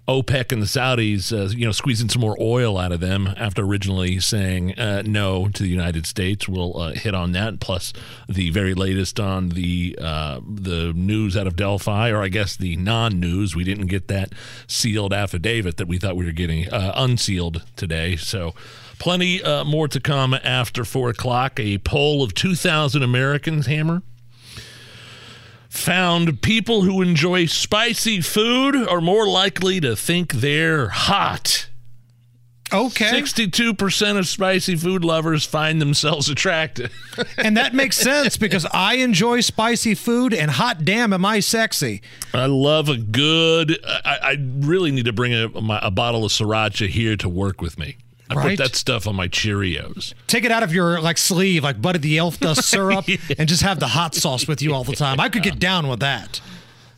OPEC 0.06 0.52
and 0.52 0.62
the 0.62 0.66
Saudis, 0.66 1.32
uh, 1.32 1.50
you 1.56 1.66
know, 1.66 1.72
squeezing 1.72 2.10
some 2.10 2.20
more 2.20 2.36
oil 2.42 2.78
out 2.78 2.92
of 2.92 3.00
them 3.00 3.34
after 3.38 3.64
originally 3.64 4.20
saying 4.20 4.78
uh, 4.78 5.04
no 5.06 5.48
to 5.48 5.64
the 5.64 5.70
United 5.70 6.06
States. 6.06 6.46
We'll 6.46 6.78
uh, 6.78 6.92
hit 6.92 7.16
on 7.16 7.32
that, 7.32 7.62
plus 7.62 7.94
the 8.28 8.50
very 8.50 8.74
latest 8.74 9.18
on 9.18 9.50
the 9.50 9.98
uh, 10.02 10.42
the 10.46 10.92
news 10.94 11.38
out 11.38 11.48
of 11.48 11.56
Delphi, 11.56 12.10
or 12.10 12.22
I 12.22 12.28
guess 12.28 12.58
the 12.58 12.76
non-news. 12.76 13.56
We 13.56 13.64
didn't 13.64 13.88
get 13.88 14.10
that 14.10 14.34
sealed 14.68 15.14
affidavit 15.14 15.78
that 15.78 15.88
we 15.88 16.00
thought 16.00 16.18
we 16.18 16.26
were 16.26 16.32
getting 16.34 16.68
uh, 16.68 16.92
unsealed 16.98 17.64
today, 17.78 18.18
so. 18.18 18.54
Plenty 19.04 19.44
uh, 19.44 19.66
more 19.66 19.90
to 19.90 20.00
come 20.00 20.34
after 20.34 20.86
four 20.86 21.10
o'clock. 21.10 21.60
A 21.60 21.78
poll 21.80 22.24
of 22.24 22.34
2,000 22.34 23.04
Americans, 23.04 23.66
Hammer, 23.66 24.02
found 25.68 26.42
people 26.42 26.84
who 26.84 27.02
enjoy 27.02 27.48
spicy 27.48 28.22
food 28.22 28.78
are 28.78 29.02
more 29.02 29.28
likely 29.28 29.82
to 29.82 29.98
think 29.98 30.32
they're 30.32 30.88
hot. 30.88 31.68
Okay. 32.72 33.10
62% 33.22 34.18
of 34.18 34.26
spicy 34.26 34.78
food 34.78 35.04
lovers 35.04 35.44
find 35.44 35.82
themselves 35.82 36.30
attractive. 36.30 36.90
and 37.38 37.58
that 37.58 37.74
makes 37.74 37.98
sense 37.98 38.38
because 38.38 38.66
I 38.72 38.94
enjoy 38.96 39.42
spicy 39.42 39.96
food 39.96 40.34
and 40.34 40.50
hot 40.50 40.86
damn 40.86 41.12
am 41.12 41.26
I 41.26 41.42
sexy. 41.42 42.02
I 42.34 42.46
love 42.46 42.88
a 42.88 42.96
good. 42.96 43.78
I, 43.86 44.18
I 44.22 44.38
really 44.40 44.92
need 44.92 45.06
to 45.08 45.14
bring 45.14 45.34
a, 45.34 45.50
a 45.82 45.92
bottle 45.92 46.24
of 46.24 46.32
sriracha 46.32 46.88
here 46.88 47.18
to 47.18 47.28
work 47.28 47.60
with 47.60 47.78
me. 47.78 47.98
I 48.30 48.36
Right. 48.36 48.58
put 48.58 48.64
that 48.64 48.76
stuff 48.76 49.08
on 49.08 49.16
my 49.16 49.28
Cheerios. 49.28 50.14
Take 50.28 50.44
it 50.46 50.52
out 50.52 50.64
of 50.64 50.74
your 50.74 51.00
like 51.02 51.18
sleeve 51.18 51.64
like 51.64 51.82
Buddy 51.82 52.00
the 52.00 52.18
Elf 52.18 52.40
does 52.40 52.66
syrup 52.66 53.06
and 53.38 53.48
just 53.50 53.62
have 53.64 53.80
the 53.80 53.88
hot 53.90 54.16
sauce 54.16 54.48
with 54.48 54.62
you 54.62 54.74
all 54.74 54.84
the 54.84 54.96
time. 54.96 55.20
I 55.20 55.30
could 55.30 55.44
get 55.44 55.60
down 55.60 55.88
with 55.88 56.00
that. 56.00 56.42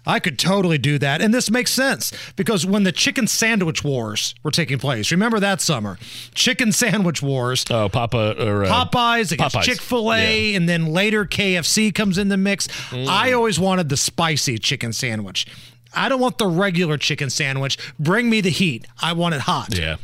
I 0.08 0.20
could 0.20 0.38
totally 0.38 0.78
do 0.78 1.00
that. 1.00 1.20
And 1.20 1.34
this 1.34 1.50
makes 1.50 1.72
sense 1.72 2.12
because 2.36 2.64
when 2.64 2.84
the 2.84 2.92
chicken 2.92 3.26
sandwich 3.26 3.84
wars 3.84 4.36
were 4.44 4.52
taking 4.52 4.78
place, 4.78 5.12
remember 5.12 5.40
that 5.40 5.62
summer? 5.62 5.98
Chicken 6.36 6.72
sandwich 6.72 7.24
wars. 7.24 7.66
Oh, 7.72 7.90
Papa 7.90 8.36
or 8.40 8.66
uh, 8.66 8.86
Popeyes 8.86 9.32
against 9.32 9.56
Popeyes. 9.56 9.64
Chick 9.64 9.82
fil 9.82 10.14
A, 10.14 10.54
and 10.54 10.70
then 10.70 10.86
later 10.94 11.26
KFC 11.26 11.94
comes 11.94 12.20
in 12.20 12.30
the 12.30 12.38
mix. 12.38 12.68
Mm. 12.92 13.08
I 13.08 13.32
always 13.34 13.60
wanted 13.60 13.90
the 13.90 13.98
spicy 13.98 14.60
chicken 14.60 14.94
sandwich. 14.94 15.48
I 15.96 16.08
don't 16.08 16.20
want 16.22 16.38
the 16.38 16.48
regular 16.48 17.00
chicken 17.00 17.32
sandwich. 17.32 17.78
Bring 17.98 18.30
me 18.30 18.42
the 18.42 18.52
heat. 18.52 18.86
I 19.02 19.14
want 19.14 19.34
it 19.34 19.42
hot. 19.42 19.76
Yeah, 19.76 19.96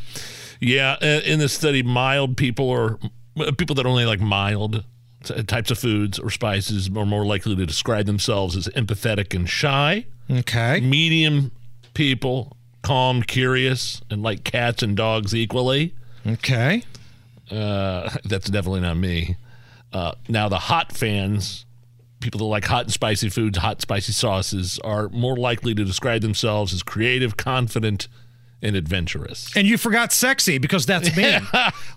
yeah. 0.61 0.95
uh, 1.01 1.21
In 1.25 1.39
the 1.39 1.49
study, 1.49 1.83
mild 1.83 2.37
people 2.37 2.69
or 2.69 2.99
uh, 3.37 3.51
people 3.57 3.75
that 3.75 3.85
only 3.85 4.05
like 4.05 4.21
mild 4.21 4.85
types 5.47 5.69
of 5.69 5.77
foods 5.77 6.17
or 6.17 6.29
spices 6.31 6.89
are 6.95 7.05
more 7.05 7.25
likely 7.25 7.55
to 7.55 7.65
describe 7.65 8.05
themselves 8.05 8.55
as 8.55 8.67
empathetic 8.69 9.35
and 9.35 9.49
shy. 9.49 10.05
Okay. 10.29 10.79
Medium 10.79 11.51
people, 11.93 12.55
calm, 12.81 13.21
curious, 13.21 14.01
and 14.09 14.23
like 14.23 14.43
cats 14.43 14.81
and 14.81 14.95
dogs 14.95 15.35
equally. 15.35 15.93
Okay. 16.25 16.83
Uh, 17.49 18.09
that's 18.25 18.49
definitely 18.49 18.81
not 18.81 18.97
me. 18.97 19.35
Uh, 19.93 20.13
now, 20.29 20.47
the 20.47 20.57
hot 20.57 20.91
fans, 20.91 21.65
people 22.21 22.39
that 22.39 22.45
like 22.45 22.65
hot 22.65 22.85
and 22.85 22.93
spicy 22.93 23.29
foods, 23.29 23.57
hot 23.57 23.81
spicy 23.81 24.13
sauces, 24.13 24.79
are 24.83 25.09
more 25.09 25.35
likely 25.35 25.75
to 25.75 25.83
describe 25.83 26.21
themselves 26.21 26.73
as 26.73 26.81
creative, 26.81 27.35
confident, 27.35 28.07
and 28.61 28.75
adventurous. 28.75 29.49
And 29.55 29.67
you 29.67 29.77
forgot 29.77 30.11
sexy 30.13 30.57
because 30.57 30.85
that's 30.85 31.15
me. 31.17 31.37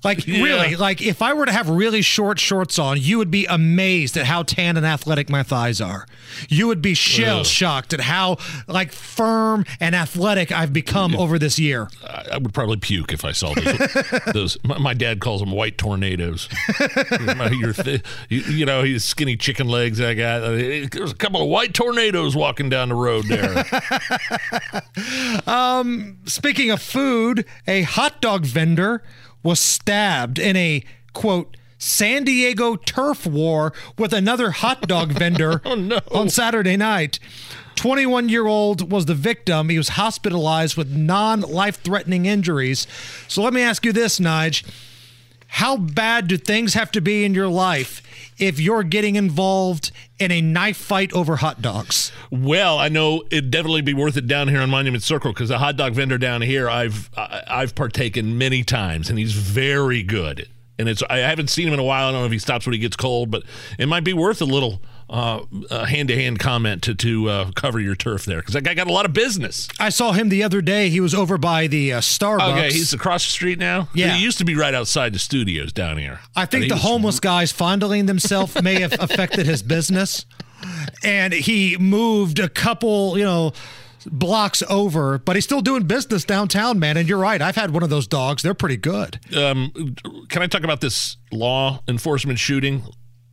like 0.02 0.26
Yeah. 0.26 0.42
really, 0.42 0.76
like 0.76 1.02
if 1.02 1.20
I 1.22 1.32
were 1.34 1.46
to 1.46 1.52
have 1.52 1.68
really 1.68 2.02
short 2.02 2.38
shorts 2.38 2.78
on, 2.78 2.98
you 3.00 3.18
would 3.18 3.30
be 3.30 3.44
amazed 3.46 4.16
at 4.16 4.26
how 4.26 4.42
tan 4.44 4.76
and 4.76 4.86
athletic 4.86 5.28
my 5.28 5.42
thighs 5.42 5.80
are. 5.80 6.06
You 6.48 6.66
would 6.68 6.80
be 6.82 6.94
shell 6.94 7.44
shocked 7.44 7.92
at 7.92 8.00
how 8.00 8.38
like 8.66 8.92
firm 8.92 9.64
and 9.80 9.94
athletic 9.94 10.50
I've 10.52 10.72
become 10.72 11.14
over 11.14 11.38
this 11.38 11.58
year. 11.58 11.88
I, 12.06 12.38
would 12.38 12.54
probably 12.54 12.76
puke 12.78 13.12
if 13.12 13.24
I 13.24 13.32
saw 13.32 13.52
those. 13.54 13.96
those 14.32 14.58
my, 14.64 14.78
my 14.78 14.94
dad 14.94 15.20
calls 15.20 15.40
them 15.40 15.50
white 15.52 15.76
tornadoes. 15.78 16.48
You're 17.52 17.72
thi- 17.72 18.02
you, 18.28 18.40
you 18.40 18.66
know, 18.66 18.82
he's 18.82 19.04
skinny 19.04 19.36
chicken 19.36 19.68
legs. 19.68 20.00
I 20.00 20.14
got. 20.14 20.42
uh, 20.42 20.50
There's 20.52 21.12
a 21.12 21.16
couple 21.16 21.42
of 21.42 21.48
white 21.48 21.74
tornadoes 21.74 22.34
walking 22.34 22.68
down 22.68 22.88
the 22.88 22.94
road 22.94 23.24
there. 23.26 23.64
Um, 25.46 26.18
speaking 26.26 26.53
of 26.58 26.80
food, 26.80 27.44
a 27.66 27.82
hot 27.82 28.20
dog 28.20 28.44
vendor 28.44 29.02
was 29.42 29.60
stabbed 29.60 30.38
in 30.38 30.56
a 30.56 30.84
quote 31.12 31.56
San 31.78 32.24
Diego 32.24 32.76
turf 32.76 33.26
war 33.26 33.72
with 33.98 34.12
another 34.12 34.52
hot 34.52 34.88
dog 34.88 35.12
vendor 35.18 35.60
oh, 35.64 36.00
on 36.10 36.28
Saturday 36.28 36.76
night. 36.76 37.18
21 37.76 38.28
year 38.28 38.46
old 38.46 38.90
was 38.90 39.06
the 39.06 39.14
victim. 39.14 39.68
He 39.68 39.76
was 39.76 39.90
hospitalized 39.90 40.76
with 40.76 40.90
non 40.90 41.40
life 41.40 41.82
threatening 41.82 42.26
injuries. 42.26 42.86
So 43.28 43.42
let 43.42 43.52
me 43.52 43.62
ask 43.62 43.84
you 43.84 43.92
this, 43.92 44.18
Nige. 44.18 44.64
How 45.54 45.76
bad 45.76 46.26
do 46.26 46.36
things 46.36 46.74
have 46.74 46.90
to 46.90 47.00
be 47.00 47.24
in 47.24 47.32
your 47.32 47.46
life 47.46 48.02
if 48.38 48.58
you're 48.58 48.82
getting 48.82 49.14
involved 49.14 49.92
in 50.18 50.32
a 50.32 50.40
knife 50.40 50.76
fight 50.76 51.12
over 51.12 51.36
hot 51.36 51.62
dogs? 51.62 52.10
Well, 52.28 52.76
I 52.76 52.88
know 52.88 53.22
it'd 53.30 53.52
definitely 53.52 53.82
be 53.82 53.94
worth 53.94 54.16
it 54.16 54.26
down 54.26 54.48
here 54.48 54.60
on 54.60 54.68
Monument 54.68 55.04
Circle 55.04 55.32
because 55.32 55.50
the 55.50 55.58
hot 55.58 55.76
dog 55.76 55.92
vendor 55.92 56.18
down 56.18 56.42
here, 56.42 56.68
I've 56.68 57.08
I've 57.16 57.76
partaken 57.76 58.36
many 58.36 58.64
times, 58.64 59.08
and 59.08 59.16
he's 59.16 59.34
very 59.34 60.02
good. 60.02 60.48
And 60.76 60.88
it's 60.88 61.04
I 61.08 61.18
haven't 61.18 61.50
seen 61.50 61.68
him 61.68 61.74
in 61.74 61.78
a 61.78 61.84
while. 61.84 62.08
I 62.08 62.10
don't 62.10 62.22
know 62.22 62.26
if 62.26 62.32
he 62.32 62.40
stops 62.40 62.66
when 62.66 62.72
he 62.72 62.80
gets 62.80 62.96
cold, 62.96 63.30
but 63.30 63.44
it 63.78 63.86
might 63.86 64.02
be 64.02 64.12
worth 64.12 64.42
a 64.42 64.46
little 64.46 64.82
hand 65.10 66.08
to 66.08 66.16
hand 66.16 66.38
comment 66.38 66.82
to 66.82 66.94
to 66.94 67.28
uh, 67.28 67.50
cover 67.54 67.80
your 67.80 67.94
turf 67.94 68.24
there 68.24 68.38
because 68.38 68.54
that 68.54 68.64
guy 68.64 68.74
got 68.74 68.86
a 68.86 68.92
lot 68.92 69.04
of 69.04 69.12
business. 69.12 69.68
I 69.78 69.88
saw 69.90 70.12
him 70.12 70.28
the 70.28 70.42
other 70.42 70.60
day. 70.60 70.88
He 70.88 71.00
was 71.00 71.14
over 71.14 71.38
by 71.38 71.66
the 71.66 71.94
uh, 71.94 72.00
Starbucks. 72.00 72.52
Okay, 72.52 72.72
he's 72.72 72.92
across 72.92 73.24
the 73.24 73.30
street 73.32 73.58
now. 73.58 73.88
Yeah. 73.94 74.14
he 74.14 74.22
used 74.22 74.38
to 74.38 74.44
be 74.44 74.54
right 74.54 74.74
outside 74.74 75.12
the 75.12 75.18
studios 75.18 75.72
down 75.72 75.98
here. 75.98 76.20
I 76.34 76.46
think 76.46 76.64
he 76.64 76.68
the 76.68 76.76
homeless 76.76 77.20
guys 77.20 77.52
fondling 77.52 78.06
themselves 78.06 78.60
may 78.62 78.80
have 78.80 78.92
affected 79.00 79.46
his 79.46 79.62
business. 79.62 80.26
And 81.02 81.32
he 81.34 81.76
moved 81.76 82.38
a 82.38 82.48
couple, 82.48 83.18
you 83.18 83.24
know, 83.24 83.52
blocks 84.06 84.62
over, 84.68 85.18
but 85.18 85.36
he's 85.36 85.44
still 85.44 85.60
doing 85.60 85.84
business 85.84 86.24
downtown, 86.24 86.78
man. 86.78 86.96
And 86.96 87.08
you're 87.08 87.18
right. 87.18 87.40
I've 87.40 87.56
had 87.56 87.70
one 87.72 87.82
of 87.82 87.90
those 87.90 88.06
dogs. 88.06 88.42
They're 88.42 88.54
pretty 88.54 88.76
good. 88.76 89.18
Um, 89.36 89.94
can 90.28 90.42
I 90.42 90.46
talk 90.46 90.64
about 90.64 90.80
this 90.80 91.16
law 91.32 91.82
enforcement 91.88 92.38
shooting 92.38 92.82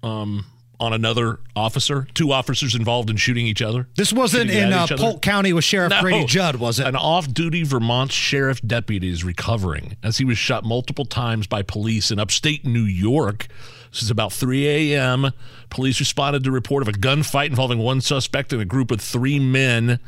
um, 0.04 0.46
on 0.82 0.91
another 0.94 1.39
officer? 1.56 2.08
Two 2.13 2.32
officers 2.32 2.76
involved 2.76 3.10
in 3.10 3.15
shooting 3.15 3.46
each 3.46 3.62
other. 3.62 3.88
This 3.96 4.12
wasn't 4.12 4.50
in 4.50 4.74
uh. 4.74 4.88
Polk 4.88 5.22
County 5.22 5.54
with 5.54 5.63
Sheriff 5.63 5.91
No. 5.91 6.02
Grady 6.02 6.26
Judd, 6.26 6.56
was 6.56 6.80
it? 6.80 6.88
An 6.88 6.96
off-duty 6.96 7.63
Vermont 7.63 8.12
sheriff 8.12 8.60
deputy 8.65 9.10
is 9.10 9.24
recovering 9.24 9.96
as 10.04 10.17
he 10.17 10.26
was 10.26 10.38
shot 10.38 10.65
multiple 10.65 11.06
times 11.06 11.48
by 11.48 11.62
police 11.62 12.12
in 12.12 12.20
upstate 12.20 12.65
New 12.65 12.84
York. 12.84 13.48
This 13.91 14.02
is 14.02 14.10
about 14.10 14.34
3 14.34 14.94
a.m. 14.94 15.32
Police 15.70 16.00
responded 16.00 16.44
to 16.44 16.50
a 16.50 16.54
report 16.54 16.82
of 16.82 16.88
a 16.88 16.98
gunfight 16.98 17.48
involving 17.48 17.80
one 17.80 18.02
suspect 18.02 18.52
and 18.52 18.62
a 18.62 18.65
group 18.65 18.89
of 18.89 19.02
three 19.02 19.39
men. 19.39 20.00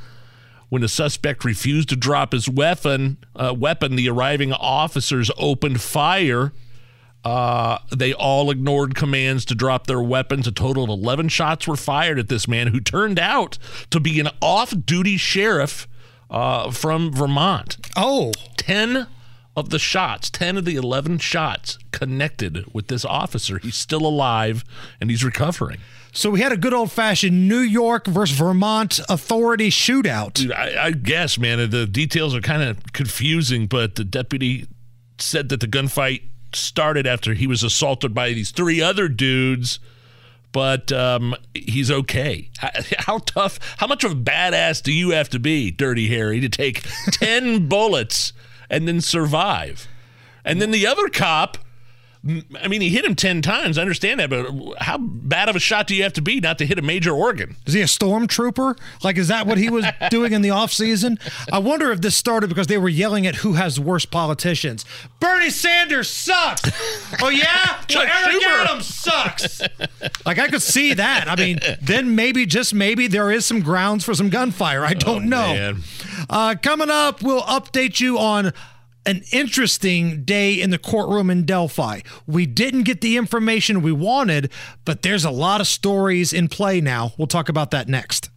When 0.70 0.82
the 0.82 0.90
suspect 0.90 1.46
refused 1.46 1.90
to 1.90 1.96
drop 1.96 2.32
his 2.32 2.50
weapon, 2.50 3.18
uh, 3.36 3.54
weapon, 3.56 3.96
the 3.96 4.10
arriving 4.10 4.54
officers 4.54 5.30
opened 5.38 5.82
fire. 5.82 6.52
Uh, 7.24 7.78
they 7.96 8.14
all 8.14 8.52
ignored 8.52 8.96
commands 8.96 9.46
to 9.46 9.56
drop 9.56 9.88
their 9.88 10.02
weapons. 10.02 10.48
A 10.48 10.52
total 10.52 10.84
of 10.84 10.90
11 10.90 11.30
shots 11.30 11.68
were 11.68 11.78
fired 11.78 12.20
at 12.20 12.28
this 12.28 12.48
man 12.48 12.68
who 12.68 12.80
turned 12.80 13.20
out 13.20 13.58
to 13.92 14.00
be 14.00 14.20
an 14.20 14.30
off 14.42 14.74
duty 14.86 15.18
sheriff 15.18 15.88
uh, 16.30 16.72
from 16.72 17.12
Vermont. 17.12 17.78
Oh. 17.96 18.32
10 18.58 19.08
of 19.56 19.70
the 19.70 19.80
shots, 19.80 20.30
10 20.30 20.58
of 20.58 20.66
the 20.66 20.76
11 20.76 21.20
shots 21.20 21.78
connected 21.92 22.66
with 22.74 22.88
this 22.88 23.06
officer. 23.06 23.60
He's 23.60 23.76
still 23.76 24.06
alive 24.06 24.64
and 25.00 25.10
he's 25.10 25.24
recovering. 25.24 25.80
So 26.12 26.30
we 26.30 26.42
had 26.42 26.52
a 26.52 26.58
good 26.58 26.74
old 26.74 26.92
fashioned 26.92 27.48
New 27.48 27.60
York 27.60 28.08
versus 28.08 28.38
Vermont 28.38 29.00
authority 29.10 29.70
shootout. 29.70 30.34
Dude, 30.34 30.52
I, 30.52 30.86
I 30.86 30.92
guess, 30.92 31.38
man, 31.38 31.70
the 31.70 31.86
details 31.86 32.36
are 32.36 32.42
kind 32.42 32.64
of 32.64 32.94
confusing, 32.94 33.68
but 33.68 33.96
the 33.96 34.04
deputy 34.04 34.68
said 35.18 35.50
that 35.50 35.60
the 35.60 35.68
gunfight 35.68 36.22
started 36.56 37.08
after 37.08 37.34
he 37.34 37.48
was 37.48 37.64
assaulted 37.64 38.14
by 38.14 38.34
these 38.34 38.52
three 38.52 38.82
other 38.82 39.08
dudes, 39.08 39.80
but 40.52 40.92
um, 40.92 41.36
he's 41.54 41.92
okay. 41.92 42.50
How 43.00 43.18
tough, 43.20 43.60
how 43.78 43.88
much 43.88 44.04
of 44.04 44.12
a 44.12 44.16
badass 44.16 44.82
do 44.82 44.94
you 44.94 45.12
have 45.12 45.30
to 45.30 45.40
be, 45.40 45.72
Dirty 45.72 46.08
Harry, 46.10 46.40
to 46.40 46.50
take 46.50 46.84
10 47.12 47.68
bullets 47.68 48.34
and 48.70 48.88
then 48.88 49.02
survive? 49.02 49.88
And 50.46 50.62
then 50.62 50.72
the 50.72 50.86
other 50.86 51.08
cop, 51.08 51.58
I 52.26 52.70
mean, 52.70 52.80
he 52.80 52.88
hit 52.88 53.04
him 53.04 53.16
10 53.16 53.42
times. 53.42 53.78
I 53.78 53.82
understand 53.82 54.22
that, 54.22 54.30
but 54.30 54.48
how 54.80 54.98
bad 54.98 55.50
of 55.50 55.58
a 55.58 55.60
shot 55.60 55.88
do 55.88 55.96
you 55.96 56.04
have 56.04 56.14
to 56.14 56.22
be 56.22 56.40
not 56.40 56.58
to 56.60 56.66
hit 56.66 56.80
a 56.80 56.82
major 56.82 57.12
organ? 57.12 57.58
Is 57.66 57.74
he 57.74 57.82
a 57.82 57.86
stormtrooper? 57.86 58.78
Like, 59.04 59.18
is 59.18 59.28
that 59.28 59.46
what 59.46 59.58
he 59.58 59.70
was 59.70 59.86
doing 60.10 60.32
in 60.32 60.42
the 60.42 60.48
offseason? 60.50 61.20
I 61.52 61.60
wonder 61.60 61.92
if 61.92 62.00
this 62.00 62.16
started 62.16 62.48
because 62.48 62.68
they 62.68 62.78
were 62.78 62.88
yelling 62.88 63.28
at 63.28 63.36
who 63.36 63.54
has 63.54 63.78
worse 63.78 64.06
politicians. 64.06 64.86
Bernie 65.20 65.50
Sanders 65.50 66.10
sucks. 66.10 66.72
oh, 67.22 67.30
yeah? 67.30 67.82
Well, 67.94 68.02
Eric 68.08 68.42
Schumer. 68.42 68.64
Adams 68.66 68.88
sucks. 68.88 69.62
like, 70.26 70.40
I 70.40 70.48
could 70.48 70.62
see 70.62 70.94
that. 70.96 71.28
I 71.28 71.36
mean, 71.36 71.60
then 71.82 72.16
maybe, 72.16 72.46
just 72.46 72.74
maybe, 72.74 73.08
there 73.08 73.32
is 73.32 73.46
some 73.46 73.62
grounds 73.62 74.04
for 74.04 74.14
some 74.16 74.30
gunfire. 74.30 74.84
I 74.84 74.94
don't 74.94 75.30
know. 75.30 75.44
Oh, 75.44 75.54
man. 75.54 75.84
Uh, 76.30 76.56
coming 76.62 76.90
up, 76.90 77.22
we'll 77.22 77.44
update 77.44 78.00
you 78.00 78.18
on 78.18 78.54
an 79.06 79.24
interesting 79.32 80.24
day 80.24 80.54
in 80.54 80.70
the 80.70 80.78
courtroom 80.78 81.30
in 81.30 81.46
Delphi. 81.46 82.02
We 82.28 82.46
didn't 82.46 82.84
get 82.84 83.02
the 83.02 83.18
information 83.18 83.82
we 83.82 83.92
wanted, 83.92 84.52
but 84.86 85.02
there's 85.02 85.26
a 85.26 85.32
lot 85.32 85.62
of 85.62 85.68
stories 85.68 86.34
in 86.34 86.48
play 86.48 86.82
now. 86.82 87.14
We'll 87.18 87.28
talk 87.28 87.50
about 87.50 87.72
that 87.72 87.88
next. 87.88 88.30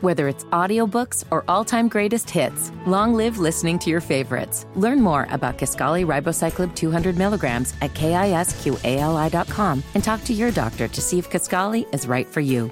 Whether 0.00 0.28
it's 0.28 0.44
audiobooks 0.44 1.24
or 1.32 1.44
all-time 1.48 1.88
greatest 1.88 2.30
hits, 2.30 2.70
long 2.86 3.14
live 3.14 3.38
listening 3.38 3.80
to 3.80 3.90
your 3.90 4.00
favorites. 4.00 4.64
Learn 4.76 5.00
more 5.00 5.26
about 5.30 5.58
Kisqali 5.58 6.06
Ribociclib 6.06 6.76
200 6.76 7.18
milligrams 7.18 7.74
at 7.82 7.94
kisqali.com 7.94 9.82
and 9.94 10.04
talk 10.04 10.22
to 10.24 10.32
your 10.32 10.52
doctor 10.52 10.86
to 10.86 11.00
see 11.00 11.18
if 11.18 11.28
Kisqali 11.28 11.92
is 11.92 12.06
right 12.06 12.28
for 12.28 12.40
you. 12.40 12.70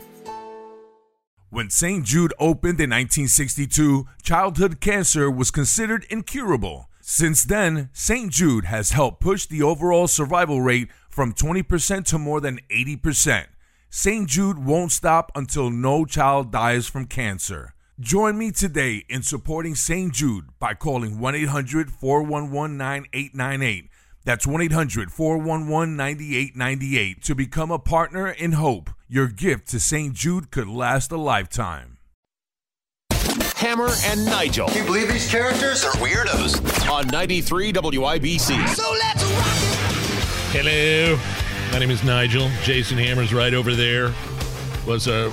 When 1.49 1.71
St. 1.71 2.05
Jude 2.05 2.35
opened 2.41 2.81
in 2.81 2.91
1962, 2.91 4.07
childhood 4.21 4.81
cancer 4.81 5.31
was 5.31 5.53
considered 5.53 6.05
incurable. 6.11 6.91
Since 7.01 7.45
then, 7.45 7.89
St. 7.93 8.33
Jude 8.33 8.65
has 8.65 8.91
helped 8.91 9.21
push 9.21 9.47
the 9.47 9.63
overall 9.63 10.09
survival 10.09 10.61
rate 10.61 10.89
from 11.09 11.33
20% 11.33 12.05
to 12.07 12.19
more 12.19 12.41
than 12.41 12.59
80%. 12.69 13.47
St. 13.89 14.29
Jude 14.29 14.59
won't 14.59 14.91
stop 14.91 15.31
until 15.37 15.71
no 15.71 16.05
child 16.05 16.51
dies 16.51 16.89
from 16.89 17.07
cancer. 17.07 17.75
Join 18.01 18.37
me 18.37 18.51
today 18.51 19.05
in 19.09 19.23
supporting 19.23 19.77
St. 19.77 20.13
Jude 20.13 20.47
by 20.59 20.75
calling 20.75 21.21
1 21.21 21.35
800 21.37 21.93
411 21.93 22.77
9898. 22.77 23.89
That's 24.27 24.45
1 24.45 24.61
800 24.61 25.13
411 25.13 25.97
9898 25.97 27.23
to 27.23 27.35
become 27.37 27.71
a 27.71 27.79
partner 27.79 28.29
in 28.29 28.53
hope. 28.53 28.91
Your 29.07 29.29
gift 29.29 29.69
to 29.69 29.79
St. 29.79 30.13
Jude 30.15 30.51
could 30.51 30.67
last 30.67 31.13
a 31.13 31.17
lifetime. 31.17 31.99
Hammer 33.55 33.89
and 34.07 34.25
Nigel. 34.25 34.67
Can 34.67 34.79
you 34.79 34.85
believe 34.85 35.09
these 35.09 35.31
characters 35.31 35.85
are 35.85 35.93
weirdos? 35.93 36.91
On 36.91 37.07
93 37.07 37.73
WIBC. 37.73 38.69
So 38.75 38.97
let's 38.99 39.23
rock 39.23 40.57
it. 40.57 40.65
Hello, 40.65 41.17
my 41.71 41.79
name 41.79 41.93
is 41.93 42.03
Nigel. 42.03 42.51
Jason 42.65 42.99
Hammer's 42.99 43.33
right 43.33 43.55
over 43.55 43.77
there. 43.77 44.13
Was 44.89 45.07
a, 45.07 45.33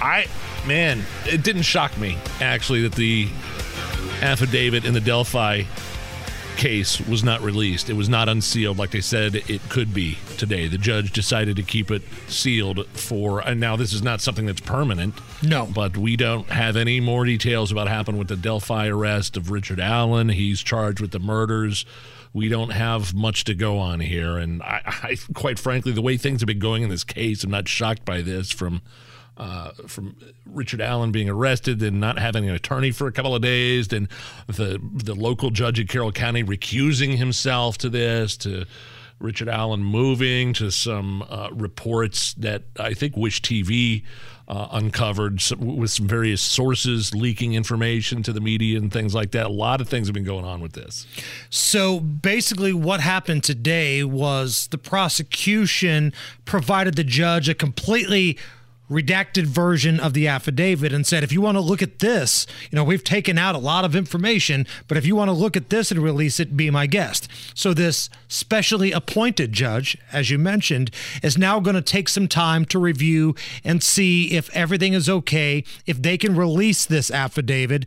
I 0.00 0.26
man, 0.64 1.02
it 1.26 1.42
didn't 1.42 1.62
shock 1.62 1.98
me 1.98 2.18
actually 2.40 2.82
that 2.82 2.92
the 2.92 3.28
affidavit 4.20 4.84
in 4.84 4.94
the 4.94 5.00
Delphi 5.00 5.64
case 6.56 7.00
was 7.00 7.22
not 7.22 7.42
released. 7.42 7.90
It 7.90 7.94
was 7.94 8.08
not 8.08 8.28
unsealed 8.28 8.78
like 8.78 8.90
they 8.90 9.02
said 9.02 9.34
it 9.34 9.60
could 9.68 9.92
be 9.92 10.16
today. 10.38 10.68
The 10.68 10.78
judge 10.78 11.12
decided 11.12 11.56
to 11.56 11.62
keep 11.62 11.90
it 11.90 12.02
sealed 12.26 12.86
for, 12.88 13.40
and 13.40 13.60
now 13.60 13.76
this 13.76 13.92
is 13.92 14.02
not 14.02 14.22
something 14.22 14.46
that's 14.46 14.60
permanent. 14.62 15.14
No. 15.42 15.66
But 15.66 15.98
we 15.98 16.16
don't 16.16 16.48
have 16.48 16.76
any 16.76 17.00
more 17.00 17.26
details 17.26 17.70
about 17.70 17.82
what 17.82 17.88
happened 17.88 18.16
with 18.16 18.28
the 18.28 18.36
Delphi 18.36 18.86
arrest 18.86 19.36
of 19.36 19.50
Richard 19.50 19.80
Allen. 19.80 20.28
He's 20.28 20.62
charged 20.62 21.00
with 21.00 21.10
the 21.10 21.18
murders. 21.18 21.84
We 22.32 22.48
don't 22.48 22.70
have 22.70 23.12
much 23.12 23.42
to 23.44 23.54
go 23.54 23.78
on 23.78 23.98
here. 23.98 24.38
And 24.38 24.62
I, 24.62 24.82
I 24.84 25.16
quite 25.34 25.58
frankly, 25.58 25.90
the 25.90 26.00
way 26.00 26.16
things 26.16 26.42
have 26.42 26.46
been 26.46 26.60
going 26.60 26.84
in 26.84 26.90
this 26.90 27.02
case, 27.02 27.42
I'm 27.42 27.50
not 27.50 27.66
shocked 27.66 28.04
by 28.04 28.22
this 28.22 28.52
from 28.52 28.82
uh, 29.36 29.70
from 29.86 30.16
Richard 30.46 30.80
Allen 30.80 31.12
being 31.12 31.28
arrested 31.28 31.82
and 31.82 32.00
not 32.00 32.18
having 32.18 32.48
an 32.48 32.54
attorney 32.54 32.90
for 32.90 33.06
a 33.06 33.12
couple 33.12 33.34
of 33.34 33.42
days, 33.42 33.88
then 33.88 34.08
the 34.46 34.78
the 34.92 35.14
local 35.14 35.50
judge 35.50 35.80
in 35.80 35.86
Carroll 35.86 36.12
County 36.12 36.44
recusing 36.44 37.16
himself 37.16 37.78
to 37.78 37.88
this, 37.88 38.36
to 38.38 38.66
Richard 39.18 39.48
Allen 39.48 39.82
moving, 39.82 40.52
to 40.54 40.70
some 40.70 41.22
uh, 41.28 41.48
reports 41.52 42.34
that 42.34 42.64
I 42.78 42.92
think 42.92 43.16
Wish 43.16 43.40
TV 43.40 44.02
uh, 44.48 44.68
uncovered 44.72 45.40
some, 45.40 45.76
with 45.76 45.90
some 45.90 46.06
various 46.06 46.42
sources 46.42 47.14
leaking 47.14 47.54
information 47.54 48.22
to 48.24 48.32
the 48.32 48.40
media 48.40 48.78
and 48.78 48.92
things 48.92 49.14
like 49.14 49.30
that. 49.30 49.46
A 49.46 49.48
lot 49.48 49.80
of 49.80 49.88
things 49.88 50.08
have 50.08 50.14
been 50.14 50.24
going 50.24 50.44
on 50.44 50.60
with 50.60 50.72
this. 50.72 51.06
So 51.48 52.00
basically, 52.00 52.72
what 52.72 53.00
happened 53.00 53.44
today 53.44 54.04
was 54.04 54.66
the 54.68 54.78
prosecution 54.78 56.12
provided 56.44 56.96
the 56.96 57.04
judge 57.04 57.48
a 57.48 57.54
completely 57.54 58.36
redacted 58.92 59.44
version 59.44 59.98
of 59.98 60.12
the 60.12 60.28
affidavit 60.28 60.92
and 60.92 61.06
said, 61.06 61.24
if 61.24 61.32
you 61.32 61.40
want 61.40 61.56
to 61.56 61.60
look 61.60 61.82
at 61.82 61.98
this, 62.00 62.46
you 62.70 62.76
know, 62.76 62.84
we've 62.84 63.04
taken 63.04 63.38
out 63.38 63.54
a 63.54 63.58
lot 63.58 63.84
of 63.84 63.96
information, 63.96 64.66
but 64.88 64.96
if 64.96 65.06
you 65.06 65.16
want 65.16 65.28
to 65.28 65.32
look 65.32 65.56
at 65.56 65.70
this 65.70 65.90
and 65.90 66.00
release 66.00 66.38
it, 66.38 66.56
be 66.56 66.70
my 66.70 66.86
guest. 66.86 67.28
So 67.54 67.74
this 67.74 68.08
specially 68.28 68.92
appointed 68.92 69.52
judge, 69.52 69.96
as 70.12 70.30
you 70.30 70.38
mentioned, 70.38 70.90
is 71.22 71.38
now 71.38 71.60
going 71.60 71.76
to 71.76 71.82
take 71.82 72.08
some 72.08 72.28
time 72.28 72.64
to 72.66 72.78
review 72.78 73.34
and 73.64 73.82
see 73.82 74.32
if 74.32 74.54
everything 74.54 74.92
is 74.92 75.08
okay, 75.08 75.64
if 75.86 76.00
they 76.00 76.18
can 76.18 76.36
release 76.36 76.84
this 76.84 77.10
affidavit 77.10 77.86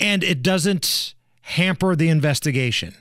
and 0.00 0.24
it 0.24 0.42
doesn't 0.42 1.14
hamper 1.42 1.94
the 1.94 2.08
investigation. 2.08 2.94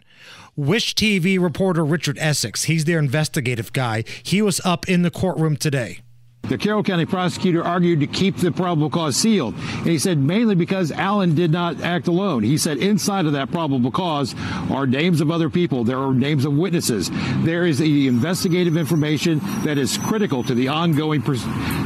Wish 0.55 0.93
TV 0.93 1.41
reporter 1.41 1.83
Richard 1.83 2.17
Essex, 2.19 2.65
he's 2.65 2.85
their 2.85 2.99
investigative 2.99 3.73
guy. 3.73 4.03
He 4.21 4.39
was 4.39 4.61
up 4.63 4.87
in 4.87 5.01
the 5.01 5.09
courtroom 5.09 5.57
today. 5.57 6.02
The 6.49 6.57
Carroll 6.57 6.83
County 6.83 7.05
prosecutor 7.05 7.63
argued 7.63 8.01
to 8.01 8.07
keep 8.07 8.35
the 8.35 8.51
probable 8.51 8.89
cause 8.89 9.15
sealed. 9.15 9.55
And 9.55 9.87
he 9.87 9.97
said 9.97 10.17
mainly 10.17 10.55
because 10.55 10.91
Allen 10.91 11.35
did 11.35 11.51
not 11.51 11.79
act 11.79 12.09
alone. 12.09 12.43
He 12.43 12.57
said 12.57 12.79
inside 12.79 13.25
of 13.25 13.31
that 13.31 13.49
probable 13.49 13.91
cause 13.91 14.35
are 14.69 14.85
names 14.85 15.21
of 15.21 15.31
other 15.31 15.49
people. 15.49 15.85
There 15.85 15.99
are 15.99 16.13
names 16.13 16.43
of 16.43 16.51
witnesses. 16.51 17.09
There 17.45 17.65
is 17.65 17.79
the 17.79 18.09
investigative 18.09 18.75
information 18.75 19.39
that 19.63 19.77
is 19.77 19.97
critical 19.97 20.43
to 20.43 20.53
the 20.53 20.67
ongoing 20.67 21.21
pr- 21.21 21.35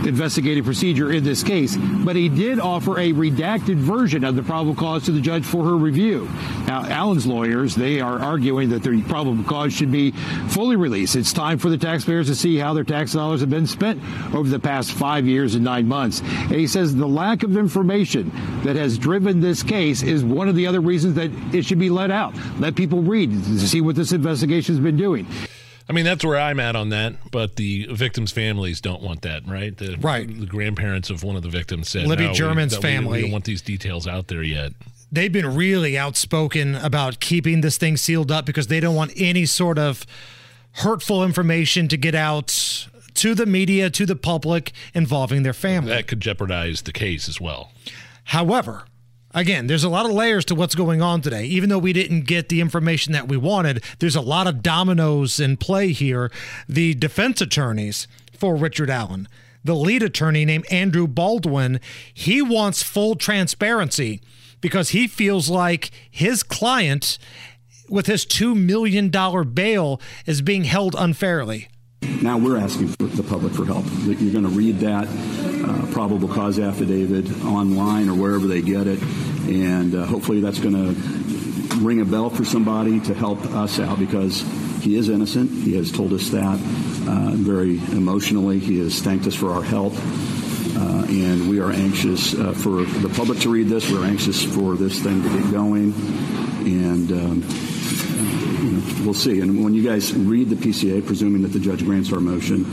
investigative 0.07 0.65
procedure 0.65 1.11
in 1.11 1.23
this 1.23 1.43
case. 1.43 1.77
But 1.77 2.15
he 2.15 2.27
did 2.27 2.59
offer 2.59 2.97
a 2.97 3.13
redacted 3.13 3.75
version 3.75 4.23
of 4.23 4.35
the 4.35 4.41
probable 4.41 4.73
cause 4.73 5.05
to 5.05 5.11
the 5.11 5.21
judge 5.21 5.45
for 5.45 5.65
her 5.65 5.75
review. 5.75 6.27
Now, 6.65 6.83
Allen's 6.83 7.27
lawyers, 7.27 7.75
they 7.75 8.01
are 8.01 8.19
arguing 8.19 8.69
that 8.69 8.81
the 8.81 9.03
probable 9.03 9.43
cause 9.43 9.71
should 9.71 9.91
be 9.91 10.13
fully 10.49 10.77
released. 10.77 11.15
It's 11.15 11.31
time 11.31 11.59
for 11.59 11.69
the 11.69 11.77
taxpayers 11.77 12.25
to 12.25 12.35
see 12.35 12.57
how 12.57 12.73
their 12.73 12.83
tax 12.83 13.13
dollars 13.13 13.41
have 13.41 13.51
been 13.51 13.67
spent 13.67 14.01
over 14.33 14.46
the 14.49 14.59
past 14.59 14.91
five 14.93 15.25
years 15.25 15.55
and 15.55 15.63
nine 15.63 15.87
months. 15.87 16.21
And 16.21 16.55
he 16.55 16.67
says 16.67 16.95
the 16.95 17.07
lack 17.07 17.43
of 17.43 17.57
information 17.57 18.31
that 18.63 18.75
has 18.75 18.97
driven 18.97 19.39
this 19.41 19.63
case 19.63 20.03
is 20.03 20.23
one 20.23 20.47
of 20.49 20.55
the 20.55 20.67
other 20.67 20.79
reasons 20.81 21.15
that 21.15 21.31
it 21.53 21.65
should 21.65 21.79
be 21.79 21.89
let 21.89 22.11
out. 22.11 22.33
Let 22.59 22.75
people 22.75 23.01
read 23.01 23.31
to 23.31 23.59
see 23.67 23.81
what 23.81 23.95
this 23.95 24.11
investigation 24.11 24.75
has 24.75 24.83
been 24.83 24.97
doing. 24.97 25.27
I 25.89 25.93
mean, 25.93 26.03
that's 26.03 26.25
where 26.25 26.37
I'm 26.37 26.59
at 26.59 26.75
on 26.75 26.89
that, 26.89 27.31
but 27.31 27.55
the 27.55 27.87
victims' 27.91 28.33
families 28.33 28.81
don't 28.81 29.01
want 29.01 29.21
that, 29.21 29.47
right? 29.47 29.75
The, 29.77 29.95
right. 30.01 30.27
The 30.27 30.45
grandparents 30.45 31.09
of 31.09 31.23
one 31.23 31.37
of 31.37 31.43
the 31.43 31.49
victims 31.49 31.87
said, 31.89 32.07
Libby 32.07 32.25
no, 32.27 32.33
German's 32.33 32.73
we, 32.73 32.77
we- 32.77 32.81
family. 32.81 33.17
We 33.19 33.21
don't 33.21 33.31
want 33.31 33.45
these 33.45 33.61
details 33.61 34.05
out 34.05 34.27
there 34.27 34.43
yet. 34.43 34.73
they've 35.13 35.31
been 35.31 35.55
really 35.55 35.97
outspoken 35.97 36.75
about 36.75 37.21
keeping 37.21 37.61
this 37.61 37.77
thing 37.77 37.95
sealed 37.95 38.29
up 38.33 38.45
because 38.45 38.67
they 38.67 38.81
don't 38.81 38.95
want 38.95 39.13
any 39.15 39.45
sort 39.45 39.79
of 39.79 40.05
hurtful 40.73 41.23
information 41.23 41.87
to 41.87 41.95
get 41.95 42.13
out 42.13 42.87
to 43.17 43.35
the 43.35 43.45
media, 43.45 43.89
to 43.89 44.05
the 44.05 44.15
public 44.15 44.71
involving 44.93 45.43
their 45.43 45.53
family. 45.53 45.89
That 45.89 46.07
could 46.07 46.19
jeopardize 46.19 46.83
the 46.83 46.93
case 46.93 47.27
as 47.27 47.41
well. 47.41 47.71
However, 48.25 48.85
again, 49.33 49.67
there's 49.67 49.83
a 49.83 49.89
lot 49.89 50.05
of 50.05 50.11
layers 50.11 50.45
to 50.45 50.55
what's 50.55 50.75
going 50.75 51.01
on 51.01 51.21
today. 51.21 51.45
Even 51.45 51.69
though 51.69 51.79
we 51.79 51.93
didn't 51.93 52.21
get 52.21 52.49
the 52.49 52.61
information 52.61 53.13
that 53.13 53.27
we 53.27 53.37
wanted, 53.37 53.83
there's 53.99 54.15
a 54.15 54.21
lot 54.21 54.47
of 54.47 54.63
dominoes 54.63 55.39
in 55.39 55.57
play 55.57 55.91
here. 55.91 56.31
The 56.67 56.93
defense 56.93 57.41
attorneys 57.41 58.07
for 58.37 58.55
Richard 58.55 58.89
Allen, 58.89 59.27
the 59.63 59.75
lead 59.75 60.03
attorney 60.03 60.45
named 60.45 60.65
Andrew 60.71 61.07
Baldwin, 61.07 61.79
he 62.13 62.41
wants 62.41 62.83
full 62.83 63.15
transparency 63.15 64.21
because 64.61 64.89
he 64.89 65.07
feels 65.07 65.49
like 65.49 65.91
his 66.09 66.43
client 66.43 67.17
with 67.89 68.07
his 68.07 68.25
$2 68.25 68.55
million 68.55 69.09
bail 69.53 70.01
is 70.25 70.41
being 70.41 70.65
held 70.65 70.95
unfairly. 70.97 71.69
Now 72.21 72.37
we're 72.37 72.57
asking 72.57 72.87
the 72.87 73.23
public 73.23 73.53
for 73.53 73.65
help. 73.65 73.85
You're 74.05 74.31
going 74.31 74.43
to 74.43 74.49
read 74.49 74.79
that 74.79 75.07
uh, 75.07 75.91
probable 75.91 76.27
cause 76.27 76.59
affidavit 76.59 77.29
online 77.45 78.09
or 78.09 78.15
wherever 78.15 78.47
they 78.47 78.61
get 78.61 78.87
it, 78.87 79.01
and 79.01 79.93
uh, 79.93 80.05
hopefully 80.05 80.41
that's 80.41 80.59
going 80.59 80.75
to 80.75 81.77
ring 81.77 82.01
a 82.01 82.05
bell 82.05 82.29
for 82.29 82.45
somebody 82.45 82.99
to 83.01 83.13
help 83.13 83.43
us 83.45 83.79
out 83.79 83.99
because 83.99 84.41
he 84.81 84.95
is 84.95 85.09
innocent. 85.09 85.51
He 85.51 85.75
has 85.75 85.91
told 85.91 86.13
us 86.13 86.29
that 86.29 86.55
uh, 87.07 87.31
very 87.33 87.77
emotionally. 87.77 88.59
He 88.59 88.79
has 88.79 89.01
thanked 89.01 89.27
us 89.27 89.35
for 89.35 89.51
our 89.51 89.63
help. 89.63 89.93
Uh, 90.75 91.05
and 91.09 91.49
we 91.49 91.59
are 91.59 91.71
anxious 91.71 92.33
uh, 92.33 92.53
for 92.53 92.83
the 92.83 93.09
public 93.09 93.39
to 93.39 93.49
read 93.49 93.67
this. 93.67 93.89
We're 93.89 94.05
anxious 94.05 94.43
for 94.43 94.75
this 94.75 95.01
thing 95.01 95.21
to 95.23 95.29
get 95.29 95.51
going. 95.51 95.93
And 96.65 97.11
um, 97.11 97.43
you 98.63 98.71
know, 98.71 99.05
we'll 99.05 99.13
see. 99.13 99.39
And 99.39 99.63
when 99.63 99.73
you 99.73 99.83
guys 99.83 100.13
read 100.13 100.49
the 100.49 100.55
PCA, 100.55 101.05
presuming 101.05 101.41
that 101.43 101.49
the 101.49 101.59
judge 101.59 101.83
grants 101.85 102.11
our 102.11 102.19
motion, 102.19 102.65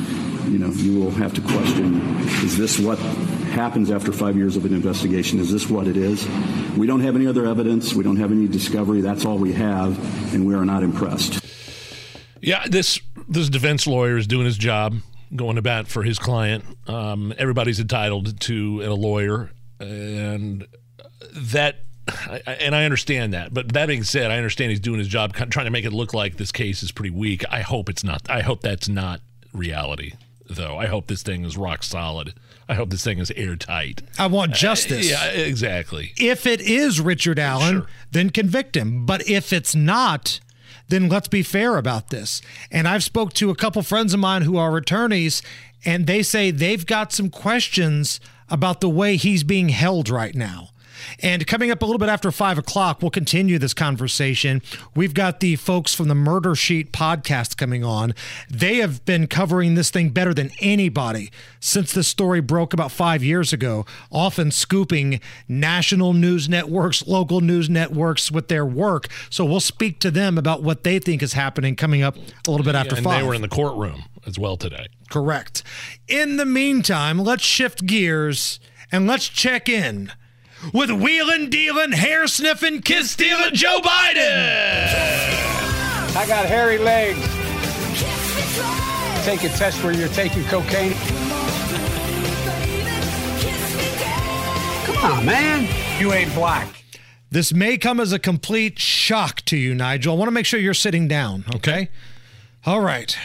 you 0.50 0.58
know, 0.58 0.68
you 0.68 1.00
will 1.00 1.10
have 1.10 1.34
to 1.34 1.40
question: 1.40 2.00
Is 2.42 2.56
this 2.56 2.78
what 2.78 2.98
happens 2.98 3.90
after 3.90 4.12
five 4.12 4.36
years 4.36 4.56
of 4.56 4.64
an 4.64 4.74
investigation? 4.74 5.38
Is 5.38 5.52
this 5.52 5.68
what 5.68 5.86
it 5.86 5.96
is? 5.96 6.26
We 6.76 6.86
don't 6.86 7.00
have 7.00 7.16
any 7.16 7.26
other 7.26 7.46
evidence. 7.46 7.94
We 7.94 8.04
don't 8.04 8.16
have 8.16 8.32
any 8.32 8.48
discovery. 8.48 9.00
That's 9.00 9.24
all 9.24 9.38
we 9.38 9.52
have, 9.52 10.34
and 10.34 10.46
we 10.46 10.54
are 10.54 10.64
not 10.64 10.82
impressed. 10.82 11.44
Yeah, 12.40 12.66
this 12.68 13.00
this 13.28 13.48
defense 13.48 13.86
lawyer 13.86 14.16
is 14.16 14.26
doing 14.26 14.44
his 14.44 14.58
job, 14.58 14.96
going 15.34 15.56
to 15.56 15.62
bat 15.62 15.88
for 15.88 16.02
his 16.02 16.18
client. 16.18 16.64
Um, 16.86 17.34
everybody's 17.38 17.80
entitled 17.80 18.40
to 18.40 18.82
a 18.82 18.94
lawyer, 18.94 19.50
and 19.80 20.66
that. 21.34 21.76
And 22.46 22.74
I 22.74 22.84
understand 22.84 23.32
that, 23.32 23.54
but 23.54 23.72
that 23.72 23.86
being 23.86 24.04
said, 24.04 24.30
I 24.30 24.36
understand 24.36 24.68
he's 24.68 24.78
doing 24.78 24.98
his 24.98 25.08
job, 25.08 25.32
trying 25.32 25.64
to 25.64 25.70
make 25.70 25.86
it 25.86 25.92
look 25.94 26.12
like 26.12 26.36
this 26.36 26.52
case 26.52 26.82
is 26.82 26.92
pretty 26.92 27.08
weak. 27.08 27.44
I 27.50 27.62
hope 27.62 27.88
it's 27.88 28.04
not. 28.04 28.28
I 28.28 28.42
hope 28.42 28.60
that's 28.60 28.90
not 28.90 29.22
reality, 29.54 30.12
though. 30.46 30.76
I 30.76 30.84
hope 30.84 31.06
this 31.06 31.22
thing 31.22 31.46
is 31.46 31.56
rock 31.56 31.82
solid. 31.82 32.34
I 32.68 32.74
hope 32.74 32.90
this 32.90 33.02
thing 33.02 33.20
is 33.20 33.30
airtight. 33.30 34.02
I 34.18 34.26
want 34.26 34.52
justice. 34.52 35.10
Uh, 35.10 35.32
yeah, 35.34 35.40
exactly. 35.44 36.12
If 36.18 36.46
it 36.46 36.60
is 36.60 37.00
Richard 37.00 37.38
Allen, 37.38 37.86
then 38.10 38.28
convict 38.28 38.76
him. 38.76 39.06
But 39.06 39.26
if 39.26 39.50
it's 39.50 39.74
not, 39.74 40.40
then 40.88 41.08
let's 41.08 41.28
be 41.28 41.42
fair 41.42 41.76
about 41.76 42.10
this. 42.10 42.42
And 42.70 42.86
I've 42.86 43.04
spoke 43.04 43.32
to 43.34 43.50
a 43.50 43.56
couple 43.56 43.82
friends 43.82 44.14
of 44.14 44.20
mine 44.20 44.42
who 44.42 44.56
are 44.56 44.76
attorneys, 44.76 45.42
and 45.84 46.06
they 46.06 46.22
say 46.22 46.50
they've 46.50 46.84
got 46.84 47.12
some 47.12 47.30
questions 47.30 48.20
about 48.48 48.80
the 48.80 48.88
way 48.88 49.16
he's 49.16 49.44
being 49.44 49.70
held 49.70 50.08
right 50.08 50.34
now. 50.34 50.70
And 51.20 51.46
coming 51.46 51.70
up 51.70 51.82
a 51.82 51.84
little 51.84 51.98
bit 51.98 52.08
after 52.08 52.30
five 52.30 52.58
o'clock, 52.58 53.00
we'll 53.02 53.10
continue 53.10 53.58
this 53.58 53.74
conversation. 53.74 54.62
We've 54.94 55.14
got 55.14 55.40
the 55.40 55.56
folks 55.56 55.94
from 55.94 56.08
the 56.08 56.14
Murder 56.14 56.54
Sheet 56.54 56.92
podcast 56.92 57.56
coming 57.56 57.84
on. 57.84 58.14
They 58.50 58.76
have 58.76 59.04
been 59.04 59.26
covering 59.26 59.74
this 59.74 59.90
thing 59.90 60.10
better 60.10 60.34
than 60.34 60.50
anybody 60.60 61.30
since 61.60 61.92
the 61.92 62.02
story 62.04 62.40
broke 62.40 62.72
about 62.72 62.92
five 62.92 63.22
years 63.22 63.52
ago, 63.52 63.86
often 64.12 64.50
scooping 64.50 65.20
national 65.48 66.12
news 66.12 66.48
networks, 66.48 67.06
local 67.06 67.40
news 67.40 67.70
networks 67.70 68.30
with 68.30 68.48
their 68.48 68.66
work. 68.66 69.08
So 69.30 69.44
we'll 69.44 69.60
speak 69.60 70.00
to 70.00 70.10
them 70.10 70.38
about 70.38 70.62
what 70.62 70.84
they 70.84 70.98
think 70.98 71.22
is 71.22 71.32
happening 71.32 71.76
coming 71.76 72.02
up 72.02 72.16
a 72.16 72.50
little 72.50 72.64
bit 72.64 72.74
after 72.74 72.96
and 72.96 73.04
five. 73.04 73.20
they 73.20 73.26
were 73.26 73.34
in 73.34 73.42
the 73.42 73.48
courtroom 73.48 74.04
as 74.26 74.38
well 74.38 74.56
today. 74.56 74.86
Correct. 75.10 75.62
In 76.08 76.36
the 76.36 76.46
meantime, 76.46 77.18
let's 77.18 77.44
shift 77.44 77.86
gears 77.86 78.60
and 78.90 79.06
let's 79.06 79.28
check 79.28 79.68
in 79.68 80.12
with 80.72 80.90
wheeling, 80.90 81.50
dealing, 81.50 81.92
hair 81.92 82.26
sniffing, 82.26 82.82
kiss 82.82 83.10
stealing 83.10 83.54
Joe 83.54 83.80
Biden. 83.80 85.34
I 86.16 86.24
got 86.26 86.46
hairy 86.46 86.78
legs. 86.78 87.20
Take 89.24 89.42
a 89.44 89.48
test 89.56 89.82
where 89.82 89.92
you're 89.92 90.08
taking 90.08 90.44
cocaine. 90.44 90.94
Come 94.84 95.12
on, 95.12 95.26
man. 95.26 96.00
You 96.00 96.12
ain't 96.12 96.34
black. 96.34 96.84
This 97.30 97.52
may 97.52 97.78
come 97.78 98.00
as 98.00 98.12
a 98.12 98.18
complete 98.18 98.78
shock 98.78 99.40
to 99.46 99.56
you, 99.56 99.74
Nigel. 99.74 100.14
I 100.14 100.18
want 100.18 100.28
to 100.28 100.32
make 100.32 100.46
sure 100.46 100.60
you're 100.60 100.74
sitting 100.74 101.08
down, 101.08 101.44
okay? 101.54 101.88
All 102.64 102.80
right. 102.80 103.16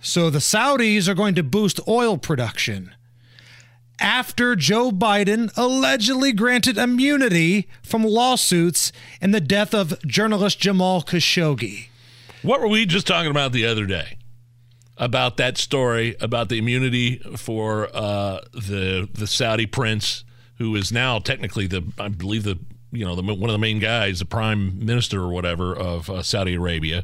So 0.00 0.28
the 0.28 0.38
Saudis 0.38 1.08
are 1.08 1.14
going 1.14 1.34
to 1.36 1.42
boost 1.42 1.80
oil 1.88 2.18
production 2.18 2.93
after 4.00 4.56
Joe 4.56 4.90
Biden 4.90 5.52
allegedly 5.56 6.32
granted 6.32 6.78
immunity 6.78 7.68
from 7.82 8.04
lawsuits 8.04 8.92
in 9.20 9.30
the 9.30 9.40
death 9.40 9.74
of 9.74 10.00
journalist 10.06 10.58
Jamal 10.58 11.02
Khashoggi. 11.02 11.88
What 12.42 12.60
were 12.60 12.68
we 12.68 12.86
just 12.86 13.06
talking 13.06 13.30
about 13.30 13.52
the 13.52 13.66
other 13.66 13.86
day? 13.86 14.18
About 14.96 15.38
that 15.38 15.58
story 15.58 16.14
about 16.20 16.48
the 16.48 16.58
immunity 16.58 17.16
for 17.36 17.88
uh, 17.94 18.40
the 18.52 19.08
the 19.12 19.26
Saudi 19.26 19.66
prince, 19.66 20.24
who 20.58 20.76
is 20.76 20.92
now 20.92 21.18
technically 21.18 21.66
the 21.66 21.82
I 21.98 22.08
believe 22.08 22.44
the 22.44 22.58
you 22.92 23.04
know 23.04 23.16
the, 23.16 23.22
one 23.22 23.50
of 23.50 23.52
the 23.52 23.58
main 23.58 23.80
guys, 23.80 24.20
the 24.20 24.24
prime 24.24 24.84
minister 24.84 25.20
or 25.20 25.30
whatever 25.30 25.74
of 25.74 26.08
uh, 26.08 26.22
Saudi 26.22 26.54
Arabia, 26.54 27.02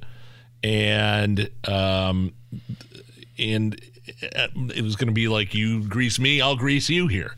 and 0.63 1.51
um, 1.67 2.33
and 3.39 3.81
it 4.75 4.83
was 4.83 4.97
going 4.97 5.09
to 5.09 5.15
be 5.15 5.29
like 5.29 5.55
you 5.55 5.85
grease 5.85 6.19
me, 6.19 6.41
I'll 6.41 6.57
grease 6.57 6.89
you 6.89 7.07
here. 7.07 7.35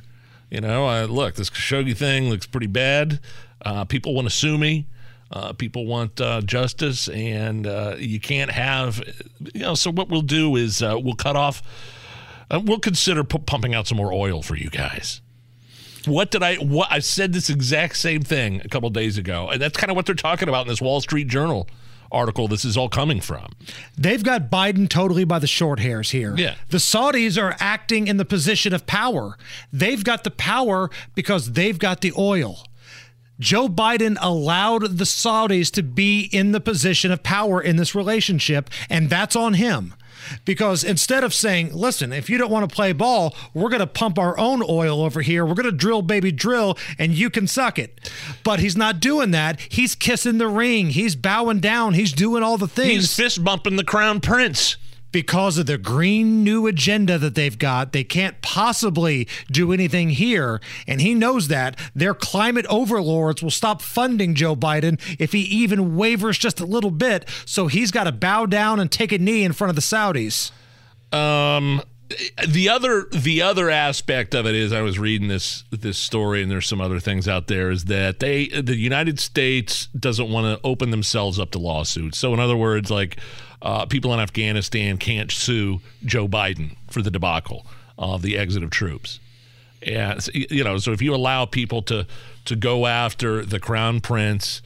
You 0.50 0.60
know, 0.60 0.86
uh, 0.86 1.06
look, 1.06 1.36
this 1.36 1.48
Khashoggi 1.48 1.96
thing 1.96 2.28
looks 2.28 2.46
pretty 2.46 2.66
bad. 2.66 3.20
Uh, 3.64 3.84
people 3.84 4.14
want 4.14 4.26
to 4.26 4.34
sue 4.34 4.58
me. 4.58 4.86
Uh, 5.30 5.54
people 5.54 5.86
want 5.86 6.20
uh, 6.20 6.42
justice, 6.42 7.08
and 7.08 7.66
uh, 7.66 7.96
you 7.98 8.20
can't 8.20 8.50
have, 8.50 9.02
you 9.54 9.62
know. 9.62 9.74
So 9.74 9.90
what 9.90 10.10
we'll 10.10 10.20
do 10.20 10.56
is 10.56 10.82
uh, 10.82 10.98
we'll 11.02 11.14
cut 11.14 11.36
off. 11.36 11.62
we'll 12.50 12.78
consider 12.78 13.24
pu- 13.24 13.38
pumping 13.38 13.74
out 13.74 13.86
some 13.86 13.96
more 13.96 14.12
oil 14.12 14.42
for 14.42 14.56
you 14.56 14.68
guys. 14.68 15.22
What 16.04 16.30
did 16.30 16.42
I? 16.42 16.56
What 16.56 16.88
I 16.90 16.98
said 16.98 17.32
this 17.32 17.48
exact 17.48 17.96
same 17.96 18.20
thing 18.20 18.60
a 18.62 18.68
couple 18.68 18.90
days 18.90 19.16
ago, 19.16 19.48
and 19.48 19.62
that's 19.62 19.78
kind 19.78 19.90
of 19.90 19.96
what 19.96 20.04
they're 20.04 20.14
talking 20.14 20.50
about 20.50 20.66
in 20.66 20.68
this 20.68 20.82
Wall 20.82 21.00
Street 21.00 21.28
Journal 21.28 21.66
article. 22.12 22.48
This 22.48 22.64
is 22.64 22.76
all 22.76 22.88
coming 22.88 23.20
from. 23.20 23.48
They've 23.96 24.22
got 24.22 24.50
Biden 24.50 24.88
totally 24.88 25.24
by 25.24 25.38
the 25.38 25.46
short 25.46 25.80
hairs 25.80 26.10
here. 26.10 26.34
Yeah. 26.36 26.54
The 26.68 26.78
Saudis 26.78 27.40
are 27.40 27.56
acting 27.58 28.06
in 28.06 28.16
the 28.16 28.24
position 28.24 28.72
of 28.72 28.86
power. 28.86 29.36
They've 29.72 30.02
got 30.02 30.24
the 30.24 30.30
power 30.30 30.90
because 31.14 31.52
they've 31.52 31.78
got 31.78 32.00
the 32.00 32.12
oil. 32.16 32.64
Joe 33.40 33.68
Biden 33.68 34.16
allowed 34.20 34.98
the 34.98 35.04
Saudis 35.04 35.70
to 35.72 35.82
be 35.82 36.28
in 36.32 36.52
the 36.52 36.60
position 36.60 37.10
of 37.10 37.22
power 37.22 37.60
in 37.60 37.76
this 37.76 37.94
relationship, 37.94 38.70
and 38.88 39.10
that's 39.10 39.34
on 39.34 39.54
him. 39.54 39.94
Because 40.44 40.84
instead 40.84 41.24
of 41.24 41.34
saying, 41.34 41.74
listen, 41.74 42.12
if 42.12 42.28
you 42.30 42.38
don't 42.38 42.50
want 42.50 42.68
to 42.68 42.74
play 42.74 42.92
ball, 42.92 43.34
we're 43.54 43.70
going 43.70 43.80
to 43.80 43.86
pump 43.86 44.18
our 44.18 44.38
own 44.38 44.62
oil 44.68 45.02
over 45.02 45.22
here. 45.22 45.44
We're 45.44 45.54
going 45.54 45.66
to 45.66 45.72
drill, 45.72 46.02
baby, 46.02 46.32
drill, 46.32 46.78
and 46.98 47.12
you 47.12 47.30
can 47.30 47.46
suck 47.46 47.78
it. 47.78 48.10
But 48.44 48.60
he's 48.60 48.76
not 48.76 49.00
doing 49.00 49.30
that. 49.32 49.60
He's 49.60 49.94
kissing 49.94 50.38
the 50.38 50.48
ring. 50.48 50.90
He's 50.90 51.16
bowing 51.16 51.60
down. 51.60 51.94
He's 51.94 52.12
doing 52.12 52.42
all 52.42 52.58
the 52.58 52.68
things. 52.68 52.92
He's 52.92 53.14
fist 53.14 53.44
bumping 53.44 53.76
the 53.76 53.84
crown 53.84 54.20
prince 54.20 54.76
because 55.12 55.58
of 55.58 55.66
the 55.66 55.78
green 55.78 56.42
new 56.42 56.66
agenda 56.66 57.18
that 57.18 57.34
they've 57.34 57.58
got, 57.58 57.92
they 57.92 58.04
can't 58.04 58.40
possibly 58.42 59.28
do 59.50 59.72
anything 59.72 60.10
here. 60.10 60.60
And 60.86 61.00
he 61.00 61.14
knows 61.14 61.48
that. 61.48 61.78
Their 61.94 62.14
climate 62.14 62.66
overlords 62.68 63.42
will 63.42 63.50
stop 63.50 63.82
funding 63.82 64.34
Joe 64.34 64.56
Biden 64.56 65.00
if 65.18 65.32
he 65.32 65.40
even 65.40 65.96
wavers 65.96 66.38
just 66.38 66.60
a 66.60 66.66
little 66.66 66.90
bit. 66.90 67.28
So 67.44 67.66
he's 67.66 67.90
got 67.90 68.04
to 68.04 68.12
bow 68.12 68.46
down 68.46 68.80
and 68.80 68.90
take 68.90 69.12
a 69.12 69.18
knee 69.18 69.44
in 69.44 69.52
front 69.52 69.70
of 69.70 69.76
the 69.76 69.82
Saudis. 69.82 70.50
Um, 71.12 71.82
the 72.46 72.68
other 72.68 73.06
the 73.12 73.42
other 73.42 73.70
aspect 73.70 74.34
of 74.34 74.46
it 74.46 74.54
is 74.54 74.72
I 74.72 74.82
was 74.82 74.98
reading 74.98 75.28
this 75.28 75.64
this 75.70 75.98
story 75.98 76.42
and 76.42 76.50
there's 76.50 76.66
some 76.66 76.80
other 76.80 77.00
things 77.00 77.28
out 77.28 77.46
there 77.46 77.70
is 77.70 77.86
that 77.86 78.20
they 78.20 78.48
the 78.48 78.76
United 78.76 79.18
States 79.20 79.86
doesn't 79.86 80.30
want 80.30 80.46
to 80.46 80.66
open 80.66 80.90
themselves 80.90 81.38
up 81.38 81.50
to 81.52 81.58
lawsuits. 81.58 82.18
So 82.18 82.32
in 82.34 82.40
other 82.40 82.56
words, 82.56 82.90
like 82.90 83.18
uh, 83.62 83.86
people 83.86 84.12
in 84.12 84.20
Afghanistan 84.20 84.98
can't 84.98 85.30
sue 85.30 85.80
Joe 86.04 86.28
Biden 86.28 86.76
for 86.90 87.00
the 87.00 87.10
debacle 87.10 87.64
of 87.96 88.22
the 88.22 88.36
exit 88.36 88.62
of 88.62 88.70
troops. 88.70 89.20
And 89.86 90.26
you 90.34 90.62
know, 90.62 90.78
so 90.78 90.92
if 90.92 91.00
you 91.00 91.14
allow 91.14 91.44
people 91.46 91.82
to 91.82 92.06
to 92.44 92.56
go 92.56 92.86
after 92.86 93.44
the 93.44 93.60
crown 93.60 94.00
prince 94.00 94.62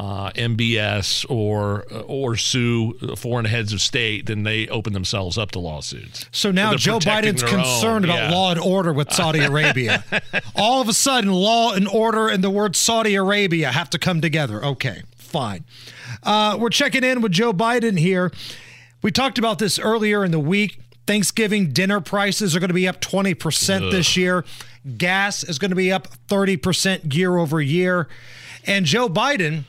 uh, 0.00 0.30
MBS 0.30 1.26
or 1.28 1.84
or 2.06 2.34
sue 2.34 2.94
foreign 3.16 3.44
heads 3.44 3.72
of 3.72 3.80
state, 3.80 4.26
then 4.26 4.44
they 4.44 4.66
open 4.68 4.92
themselves 4.92 5.36
up 5.36 5.50
to 5.52 5.58
lawsuits. 5.58 6.26
So 6.32 6.50
now 6.50 6.74
Joe 6.74 6.98
Biden's 6.98 7.42
their 7.42 7.50
own, 7.50 7.56
concerned 7.56 8.04
about 8.04 8.30
yeah. 8.30 8.30
law 8.30 8.50
and 8.50 8.60
order 8.60 8.92
with 8.92 9.12
Saudi 9.12 9.40
Arabia. 9.40 10.02
All 10.56 10.80
of 10.80 10.88
a 10.88 10.94
sudden, 10.94 11.30
law 11.30 11.74
and 11.74 11.86
order 11.86 12.28
and 12.28 12.42
the 12.42 12.50
word 12.50 12.76
Saudi 12.76 13.14
Arabia 13.14 13.72
have 13.72 13.90
to 13.90 13.98
come 13.98 14.20
together. 14.20 14.64
Okay, 14.64 15.02
fine. 15.30 15.64
Uh, 16.22 16.56
we're 16.60 16.70
checking 16.70 17.04
in 17.04 17.20
with 17.20 17.32
Joe 17.32 17.52
Biden 17.52 17.98
here. 17.98 18.32
We 19.02 19.10
talked 19.10 19.38
about 19.38 19.58
this 19.58 19.78
earlier 19.78 20.24
in 20.24 20.30
the 20.30 20.40
week. 20.40 20.78
Thanksgiving 21.06 21.72
dinner 21.72 22.00
prices 22.00 22.54
are 22.54 22.60
going 22.60 22.68
to 22.68 22.74
be 22.74 22.86
up 22.86 23.00
20% 23.00 23.86
Ugh. 23.86 23.92
this 23.92 24.16
year. 24.16 24.44
Gas 24.96 25.42
is 25.42 25.58
going 25.58 25.70
to 25.70 25.76
be 25.76 25.90
up 25.90 26.08
30% 26.28 27.14
year 27.14 27.36
over 27.36 27.60
year. 27.60 28.08
And 28.66 28.86
Joe 28.86 29.08
Biden, 29.08 29.64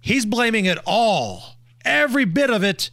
he's 0.00 0.26
blaming 0.26 0.66
it 0.66 0.78
all, 0.86 1.56
every 1.84 2.24
bit 2.24 2.50
of 2.50 2.62
it, 2.62 2.90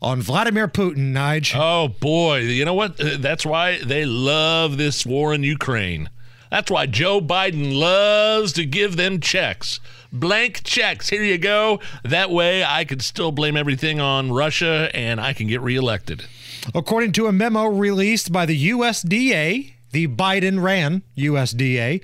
on 0.00 0.20
Vladimir 0.20 0.68
Putin, 0.68 1.12
Nige. 1.12 1.54
Oh 1.56 1.88
boy, 1.88 2.40
you 2.40 2.64
know 2.64 2.74
what? 2.74 2.96
That's 2.98 3.46
why 3.46 3.78
they 3.78 4.04
love 4.04 4.76
this 4.76 5.06
war 5.06 5.32
in 5.32 5.42
Ukraine. 5.42 6.10
That's 6.50 6.70
why 6.70 6.86
Joe 6.86 7.20
Biden 7.20 7.74
loves 7.78 8.52
to 8.54 8.66
give 8.66 8.96
them 8.96 9.20
checks. 9.20 9.80
Blank 10.12 10.62
checks. 10.62 11.08
Here 11.08 11.22
you 11.22 11.38
go. 11.38 11.80
That 12.04 12.30
way 12.30 12.62
I 12.62 12.84
can 12.84 13.00
still 13.00 13.32
blame 13.32 13.56
everything 13.56 13.98
on 13.98 14.30
Russia 14.30 14.90
and 14.94 15.18
I 15.18 15.32
can 15.32 15.46
get 15.46 15.62
reelected. 15.62 16.26
According 16.74 17.12
to 17.12 17.26
a 17.26 17.32
memo 17.32 17.66
released 17.66 18.30
by 18.30 18.44
the 18.44 18.70
USDA, 18.70 19.72
the 19.90 20.08
Biden 20.08 20.62
ran 20.62 21.02
USDA, 21.16 22.02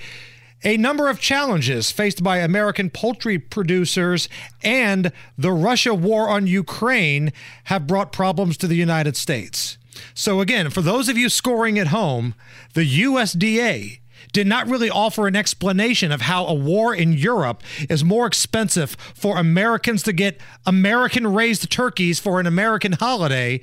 a 0.65 0.77
number 0.77 1.09
of 1.09 1.21
challenges 1.21 1.91
faced 1.91 2.23
by 2.23 2.39
American 2.39 2.91
poultry 2.91 3.39
producers 3.39 4.29
and 4.63 5.13
the 5.37 5.53
Russia 5.53 5.95
war 5.95 6.29
on 6.29 6.47
Ukraine 6.47 7.33
have 7.65 7.87
brought 7.87 8.11
problems 8.11 8.57
to 8.57 8.67
the 8.67 8.75
United 8.75 9.17
States. 9.17 9.77
So, 10.15 10.41
again, 10.41 10.71
for 10.71 10.81
those 10.81 11.09
of 11.09 11.19
you 11.19 11.29
scoring 11.29 11.79
at 11.79 11.89
home, 11.89 12.35
the 12.75 13.03
USDA 13.03 13.99
did 14.33 14.47
not 14.47 14.69
really 14.69 14.91
offer 14.91 15.27
an 15.27 15.37
explanation 15.37 16.13
of 16.13 16.23
how 16.23 16.47
a 16.47 16.55
war 16.55 16.95
in 16.95 17.13
Europe 17.13 17.63
is 17.89 18.05
more 18.05 18.27
expensive 18.27 18.97
for 19.15 19.37
Americans 19.37 20.03
to 20.05 20.13
get 20.13 20.41
American 20.67 21.27
raised 21.33 21.71
turkeys 21.71 22.19
for 22.19 22.41
an 22.41 22.47
American 22.47 22.93
holiday, 22.93 23.61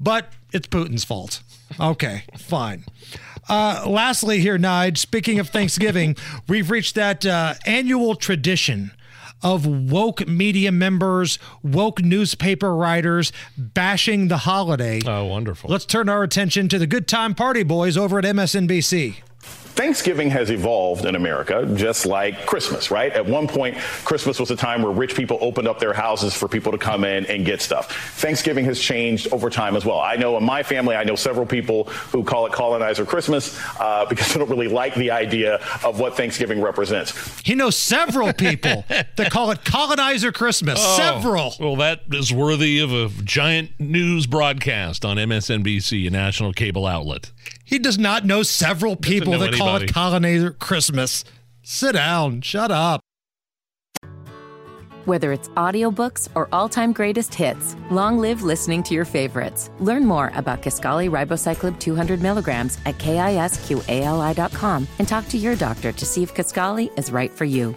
but 0.00 0.32
it's 0.52 0.68
Putin's 0.68 1.04
fault. 1.04 1.42
Okay, 1.80 2.22
fine. 2.36 2.84
Uh, 3.48 3.84
lastly, 3.86 4.40
here, 4.40 4.58
Nige, 4.58 4.96
speaking 4.96 5.38
of 5.38 5.48
Thanksgiving, 5.48 6.16
we've 6.48 6.70
reached 6.70 6.94
that 6.94 7.26
uh, 7.26 7.54
annual 7.66 8.14
tradition 8.14 8.92
of 9.42 9.66
woke 9.66 10.26
media 10.26 10.72
members, 10.72 11.38
woke 11.62 12.00
newspaper 12.00 12.74
writers 12.74 13.30
bashing 13.58 14.28
the 14.28 14.38
holiday. 14.38 15.00
Oh, 15.06 15.26
wonderful. 15.26 15.68
Let's 15.70 15.84
turn 15.84 16.08
our 16.08 16.22
attention 16.22 16.68
to 16.70 16.78
the 16.78 16.86
good 16.86 17.06
time 17.06 17.34
party 17.34 17.62
boys 17.62 17.96
over 17.98 18.18
at 18.18 18.24
MSNBC. 18.24 19.16
Thanksgiving 19.74 20.30
has 20.30 20.50
evolved 20.50 21.04
in 21.04 21.16
America 21.16 21.66
just 21.74 22.06
like 22.06 22.46
Christmas, 22.46 22.92
right? 22.92 23.12
At 23.12 23.26
one 23.26 23.48
point, 23.48 23.76
Christmas 24.04 24.38
was 24.38 24.52
a 24.52 24.56
time 24.56 24.82
where 24.82 24.92
rich 24.92 25.16
people 25.16 25.36
opened 25.40 25.66
up 25.66 25.80
their 25.80 25.92
houses 25.92 26.32
for 26.32 26.46
people 26.46 26.70
to 26.70 26.78
come 26.78 27.02
in 27.02 27.26
and 27.26 27.44
get 27.44 27.60
stuff. 27.60 27.90
Thanksgiving 28.20 28.64
has 28.66 28.78
changed 28.78 29.32
over 29.32 29.50
time 29.50 29.74
as 29.74 29.84
well. 29.84 29.98
I 29.98 30.14
know 30.14 30.36
in 30.36 30.44
my 30.44 30.62
family, 30.62 30.94
I 30.94 31.02
know 31.02 31.16
several 31.16 31.44
people 31.44 31.84
who 31.84 32.22
call 32.22 32.46
it 32.46 32.52
colonizer 32.52 33.04
Christmas 33.04 33.58
uh, 33.80 34.06
because 34.08 34.32
they 34.32 34.38
don't 34.38 34.48
really 34.48 34.68
like 34.68 34.94
the 34.94 35.10
idea 35.10 35.56
of 35.84 35.98
what 35.98 36.16
Thanksgiving 36.16 36.60
represents. 36.62 37.40
He 37.40 37.56
knows 37.56 37.76
several 37.76 38.32
people 38.32 38.84
that 38.88 39.30
call 39.30 39.50
it 39.50 39.64
colonizer 39.64 40.30
Christmas. 40.30 40.78
Oh, 40.80 40.96
Several. 40.96 41.54
Well, 41.58 41.76
that 41.76 42.02
is 42.12 42.32
worthy 42.32 42.78
of 42.78 42.92
a 42.92 43.10
giant 43.24 43.72
news 43.80 44.26
broadcast 44.26 45.04
on 45.04 45.16
MSNBC, 45.16 46.06
a 46.06 46.10
national 46.10 46.52
cable 46.52 46.86
outlet. 46.86 47.32
He 47.64 47.78
does 47.78 47.98
not 47.98 48.24
know 48.24 48.42
several 48.42 48.96
people 48.96 49.32
know 49.32 49.38
that 49.38 49.54
call 49.54 49.76
it 49.76 49.92
colonizer 49.92 50.50
Christmas. 50.50 51.24
Sit 51.62 51.92
down. 51.92 52.42
Shut 52.42 52.70
up. 52.70 53.00
Whether 55.06 55.32
it's 55.32 55.48
audiobooks 55.50 56.30
or 56.34 56.48
all-time 56.50 56.94
greatest 56.94 57.34
hits, 57.34 57.76
long 57.90 58.18
live 58.18 58.42
listening 58.42 58.82
to 58.84 58.94
your 58.94 59.04
favorites. 59.04 59.70
Learn 59.78 60.06
more 60.06 60.32
about 60.34 60.62
Kisqali 60.62 61.10
Ribociclib 61.10 61.78
200 61.78 62.22
milligrams 62.22 62.78
at 62.86 62.96
kisqali.com 62.96 64.88
and 64.98 65.06
talk 65.06 65.28
to 65.28 65.36
your 65.36 65.56
doctor 65.56 65.92
to 65.92 66.06
see 66.06 66.22
if 66.22 66.34
Kisqali 66.34 66.98
is 66.98 67.12
right 67.12 67.30
for 67.30 67.44
you. 67.44 67.76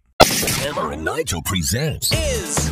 Hammer 0.21 0.91
and 0.91 1.03
Nigel 1.03 1.41
presents 1.41 2.11
Is. 2.11 2.69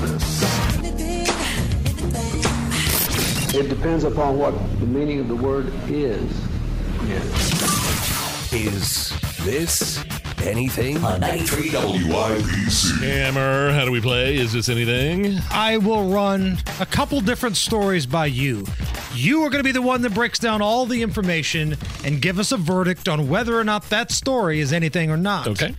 It 3.56 3.68
depends 3.68 4.04
upon 4.04 4.38
what 4.38 4.52
the 4.80 4.86
meaning 4.86 5.20
of 5.20 5.28
the 5.28 5.36
word 5.36 5.74
is. 5.88 6.32
Is 8.54 9.14
This 9.43 10.04
Anything? 10.43 11.04
On 11.04 11.20
93 11.20 11.70
WIBC. 11.70 13.02
Hammer, 13.02 13.74
how 13.74 13.84
do 13.84 13.91
we 13.91 14.00
play? 14.00 14.38
Is 14.38 14.54
this 14.54 14.70
anything? 14.70 15.38
I 15.52 15.78
will 15.78 16.10
run 16.10 16.60
a 16.80 16.86
couple 16.86 17.20
different 17.20 17.58
stories 17.58 18.06
by 18.06 18.28
you. 18.28 18.66
You 19.14 19.43
are 19.43 19.50
going 19.50 19.60
to 19.60 19.68
be 19.68 19.74
the 19.74 19.82
one 19.82 20.02
that 20.04 20.14
breaks 20.14 20.39
down 20.39 20.62
all 20.62 20.86
the 20.86 21.02
information 21.02 21.76
and 22.06 22.22
give 22.22 22.39
us 22.39 22.54
a 22.54 22.58
verdict 22.58 23.10
on 23.10 23.28
whether 23.28 23.60
or 23.60 23.66
not 23.66 23.89
that 23.89 24.12
story 24.12 24.62
is 24.62 24.72
anything 24.72 25.12
or 25.12 25.18
not. 25.18 25.47
Okay. 25.47 25.76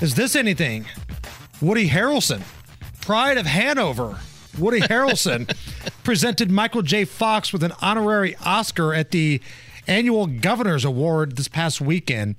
Is 0.00 0.14
this 0.14 0.34
anything? 0.36 0.86
Woody 1.60 1.88
Harrelson, 1.88 2.42
Pride 3.00 3.38
of 3.38 3.46
Hanover. 3.46 4.18
Woody 4.58 4.80
Harrelson 4.82 5.48
presented 6.02 6.50
Michael 6.50 6.82
J. 6.82 7.04
Fox 7.04 7.52
with 7.52 7.62
an 7.62 7.72
honorary 7.80 8.36
Oscar 8.44 8.92
at 8.92 9.10
the 9.12 9.40
annual 9.86 10.26
Governor's 10.26 10.84
Award 10.84 11.36
this 11.36 11.48
past 11.48 11.80
weekend. 11.80 12.36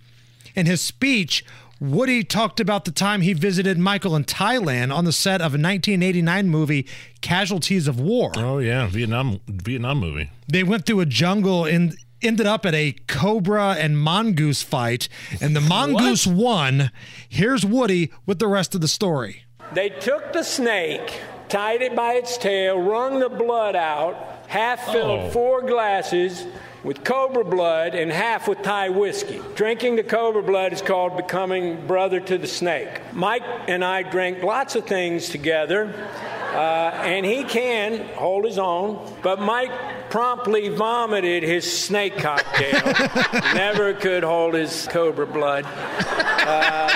In 0.55 0.65
his 0.65 0.81
speech, 0.81 1.43
Woody 1.79 2.23
talked 2.23 2.59
about 2.59 2.85
the 2.85 2.91
time 2.91 3.21
he 3.21 3.33
visited 3.33 3.77
Michael 3.77 4.15
in 4.15 4.23
Thailand 4.23 4.95
on 4.95 5.05
the 5.05 5.11
set 5.11 5.41
of 5.41 5.53
a 5.53 5.59
1989 5.59 6.47
movie, 6.47 6.87
Casualties 7.21 7.87
of 7.87 7.99
War. 7.99 8.31
Oh 8.35 8.59
yeah, 8.59 8.87
Vietnam 8.87 9.39
Vietnam 9.47 9.99
movie. 9.99 10.29
They 10.47 10.63
went 10.63 10.85
through 10.85 11.01
a 11.01 11.05
jungle 11.05 11.65
and 11.65 11.97
ended 12.21 12.45
up 12.45 12.65
at 12.65 12.73
a 12.73 12.95
cobra 13.07 13.75
and 13.79 13.97
mongoose 13.99 14.61
fight, 14.61 15.07
and 15.41 15.55
the 15.55 15.61
mongoose 15.61 16.25
won. 16.27 16.91
Here's 17.29 17.65
Woody 17.65 18.11
with 18.25 18.39
the 18.39 18.47
rest 18.47 18.75
of 18.75 18.81
the 18.81 18.87
story. 18.87 19.43
They 19.73 19.89
took 19.89 20.33
the 20.33 20.43
snake, 20.43 21.19
tied 21.49 21.81
it 21.81 21.95
by 21.95 22.13
its 22.13 22.37
tail, 22.37 22.79
wrung 22.79 23.19
the 23.19 23.29
blood 23.29 23.75
out, 23.75 24.15
half 24.47 24.91
filled 24.91 25.19
Oh. 25.25 25.29
four 25.31 25.61
glasses 25.61 26.45
with 26.83 27.03
cobra 27.03 27.43
blood 27.43 27.95
and 27.95 28.11
half 28.11 28.47
with 28.47 28.61
Thai 28.61 28.89
whiskey. 28.89 29.41
Drinking 29.55 29.95
the 29.95 30.03
cobra 30.03 30.43
blood 30.43 30.71
is 30.71 30.83
called 30.83 31.17
becoming 31.17 31.87
brother 31.87 32.19
to 32.19 32.37
the 32.37 32.45
snake. 32.45 32.89
Mike 33.11 33.41
and 33.67 33.83
I 33.83 34.03
drank 34.03 34.43
lots 34.43 34.75
of 34.75 34.85
things 34.85 35.29
together. 35.29 35.91
Uh, 36.55 36.91
and 37.03 37.25
he 37.25 37.43
can 37.43 38.07
hold 38.15 38.45
his 38.45 38.57
own, 38.57 39.13
but 39.21 39.41
Mike 39.41 40.09
promptly 40.09 40.69
vomited 40.69 41.43
his 41.43 41.69
snake 41.69 42.17
cocktail. 42.17 42.93
Never 43.53 43.93
could 43.93 44.23
hold 44.23 44.53
his 44.53 44.87
cobra 44.89 45.27
blood. 45.27 45.65
Uh, 45.65 46.89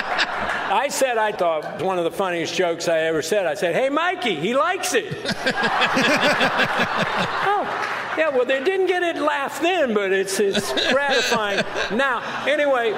I 0.72 0.88
said 0.88 1.18
I 1.18 1.32
thought 1.32 1.64
it 1.64 1.74
was 1.74 1.82
one 1.82 1.98
of 1.98 2.04
the 2.04 2.10
funniest 2.10 2.54
jokes 2.54 2.88
I 2.88 3.00
ever 3.00 3.20
said. 3.20 3.44
I 3.44 3.52
said, 3.52 3.74
"Hey, 3.74 3.90
Mikey, 3.90 4.36
he 4.36 4.54
likes 4.54 4.94
it." 4.94 5.12
oh, 5.26 5.34
yeah. 8.16 8.30
Well, 8.30 8.46
they 8.46 8.64
didn't 8.64 8.86
get 8.86 9.02
it 9.02 9.16
laugh 9.16 9.60
then, 9.60 9.92
but 9.92 10.10
it's 10.10 10.40
it's 10.40 10.72
gratifying 10.90 11.64
now. 11.90 12.22
Anyway, 12.46 12.92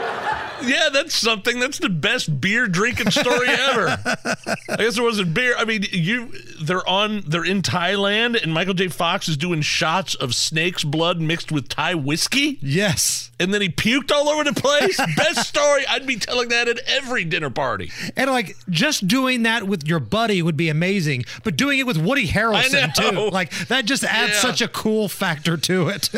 Yeah, 0.64 0.88
that's 0.92 1.14
something. 1.14 1.58
That's 1.60 1.78
the 1.78 1.88
best 1.88 2.40
beer 2.40 2.66
drinking 2.68 3.10
story 3.10 3.48
ever. 3.48 3.88
I 4.68 4.76
guess 4.76 4.98
it 4.98 5.02
wasn't 5.02 5.34
beer. 5.34 5.54
I 5.56 5.64
mean, 5.64 5.84
you 5.90 6.32
they're 6.60 6.86
on 6.88 7.22
they're 7.26 7.44
in 7.44 7.62
Thailand 7.62 8.40
and 8.42 8.52
Michael 8.52 8.74
J. 8.74 8.88
Fox 8.88 9.28
is 9.28 9.36
doing 9.36 9.60
shots 9.62 10.14
of 10.14 10.34
snake's 10.34 10.84
blood 10.84 11.20
mixed 11.20 11.50
with 11.52 11.68
Thai 11.68 11.94
whiskey. 11.94 12.58
Yes. 12.60 13.30
And 13.40 13.52
then 13.52 13.60
he 13.60 13.68
puked 13.68 14.12
all 14.12 14.28
over 14.28 14.44
the 14.44 14.52
place. 14.52 14.96
best 15.16 15.48
story. 15.48 15.84
I'd 15.88 16.06
be 16.06 16.16
telling 16.16 16.50
that 16.50 16.68
at 16.68 16.78
every 16.86 17.24
dinner 17.24 17.50
party. 17.50 17.90
And 18.16 18.30
like 18.30 18.56
just 18.70 19.08
doing 19.08 19.42
that 19.42 19.64
with 19.66 19.86
your 19.86 19.98
buddy 20.00 20.42
would 20.42 20.56
be 20.56 20.68
amazing, 20.68 21.24
but 21.42 21.56
doing 21.56 21.78
it 21.80 21.86
with 21.86 21.96
Woody 21.96 22.28
Harrelson 22.28 22.94
too, 22.94 23.30
like 23.30 23.50
that 23.68 23.84
just 23.84 24.04
adds 24.04 24.32
Yeah. 24.34 24.38
such 24.40 24.60
a 24.60 24.68
cool 24.68 25.08
factor 25.08 25.56
to 25.56 25.88
it. 25.88 26.10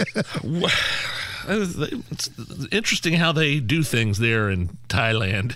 It's 1.48 2.30
interesting 2.72 3.14
how 3.14 3.32
they 3.32 3.60
do 3.60 3.82
things 3.82 4.18
there 4.18 4.50
in 4.50 4.76
Thailand. 4.88 5.54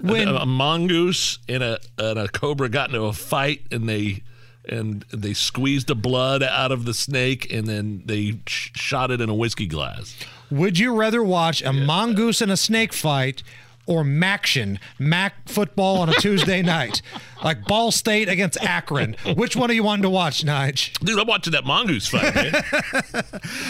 When- 0.00 0.28
a, 0.28 0.34
a 0.36 0.46
mongoose 0.46 1.38
and 1.48 1.62
a 1.62 1.78
and 1.98 2.18
a 2.18 2.28
cobra 2.28 2.68
got 2.68 2.88
into 2.90 3.02
a 3.04 3.12
fight, 3.12 3.62
and 3.70 3.88
they 3.88 4.22
and 4.68 5.04
they 5.12 5.34
squeezed 5.34 5.88
the 5.88 5.94
blood 5.96 6.42
out 6.42 6.70
of 6.72 6.84
the 6.84 6.94
snake, 6.94 7.52
and 7.52 7.66
then 7.66 8.02
they 8.06 8.38
sh- 8.46 8.70
shot 8.74 9.10
it 9.10 9.20
in 9.20 9.28
a 9.28 9.34
whiskey 9.34 9.66
glass. 9.66 10.16
Would 10.50 10.78
you 10.78 10.94
rather 10.94 11.22
watch 11.22 11.62
a 11.62 11.72
mongoose 11.72 12.40
and 12.40 12.52
a 12.52 12.56
snake 12.56 12.92
fight 12.92 13.42
or 13.86 14.04
Maction, 14.04 14.78
Mac 14.98 15.48
football 15.48 15.98
on 15.98 16.08
a 16.08 16.12
Tuesday 16.14 16.62
night? 16.78 17.02
Like 17.42 17.64
Ball 17.64 17.90
State 17.90 18.28
against 18.28 18.62
Akron. 18.62 19.16
Which 19.36 19.56
one 19.56 19.70
are 19.70 19.74
you 19.74 19.82
wanting 19.82 20.04
to 20.04 20.10
watch, 20.10 20.44
Nige? 20.44 20.96
Dude, 21.00 21.18
I'm 21.18 21.26
watching 21.26 21.52
that 21.52 21.64
mongoose 21.64 22.06
fight. 22.08 22.34
Man. 22.34 23.24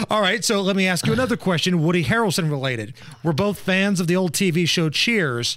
All 0.10 0.20
right, 0.20 0.44
so 0.44 0.60
let 0.60 0.76
me 0.76 0.86
ask 0.86 1.06
you 1.06 1.12
another 1.12 1.36
question, 1.38 1.82
Woody 1.82 2.04
Harrelson 2.04 2.50
related. 2.50 2.94
We're 3.22 3.32
both 3.32 3.58
fans 3.58 4.00
of 4.00 4.06
the 4.06 4.16
old 4.16 4.32
TV 4.32 4.68
show 4.68 4.90
Cheers. 4.90 5.56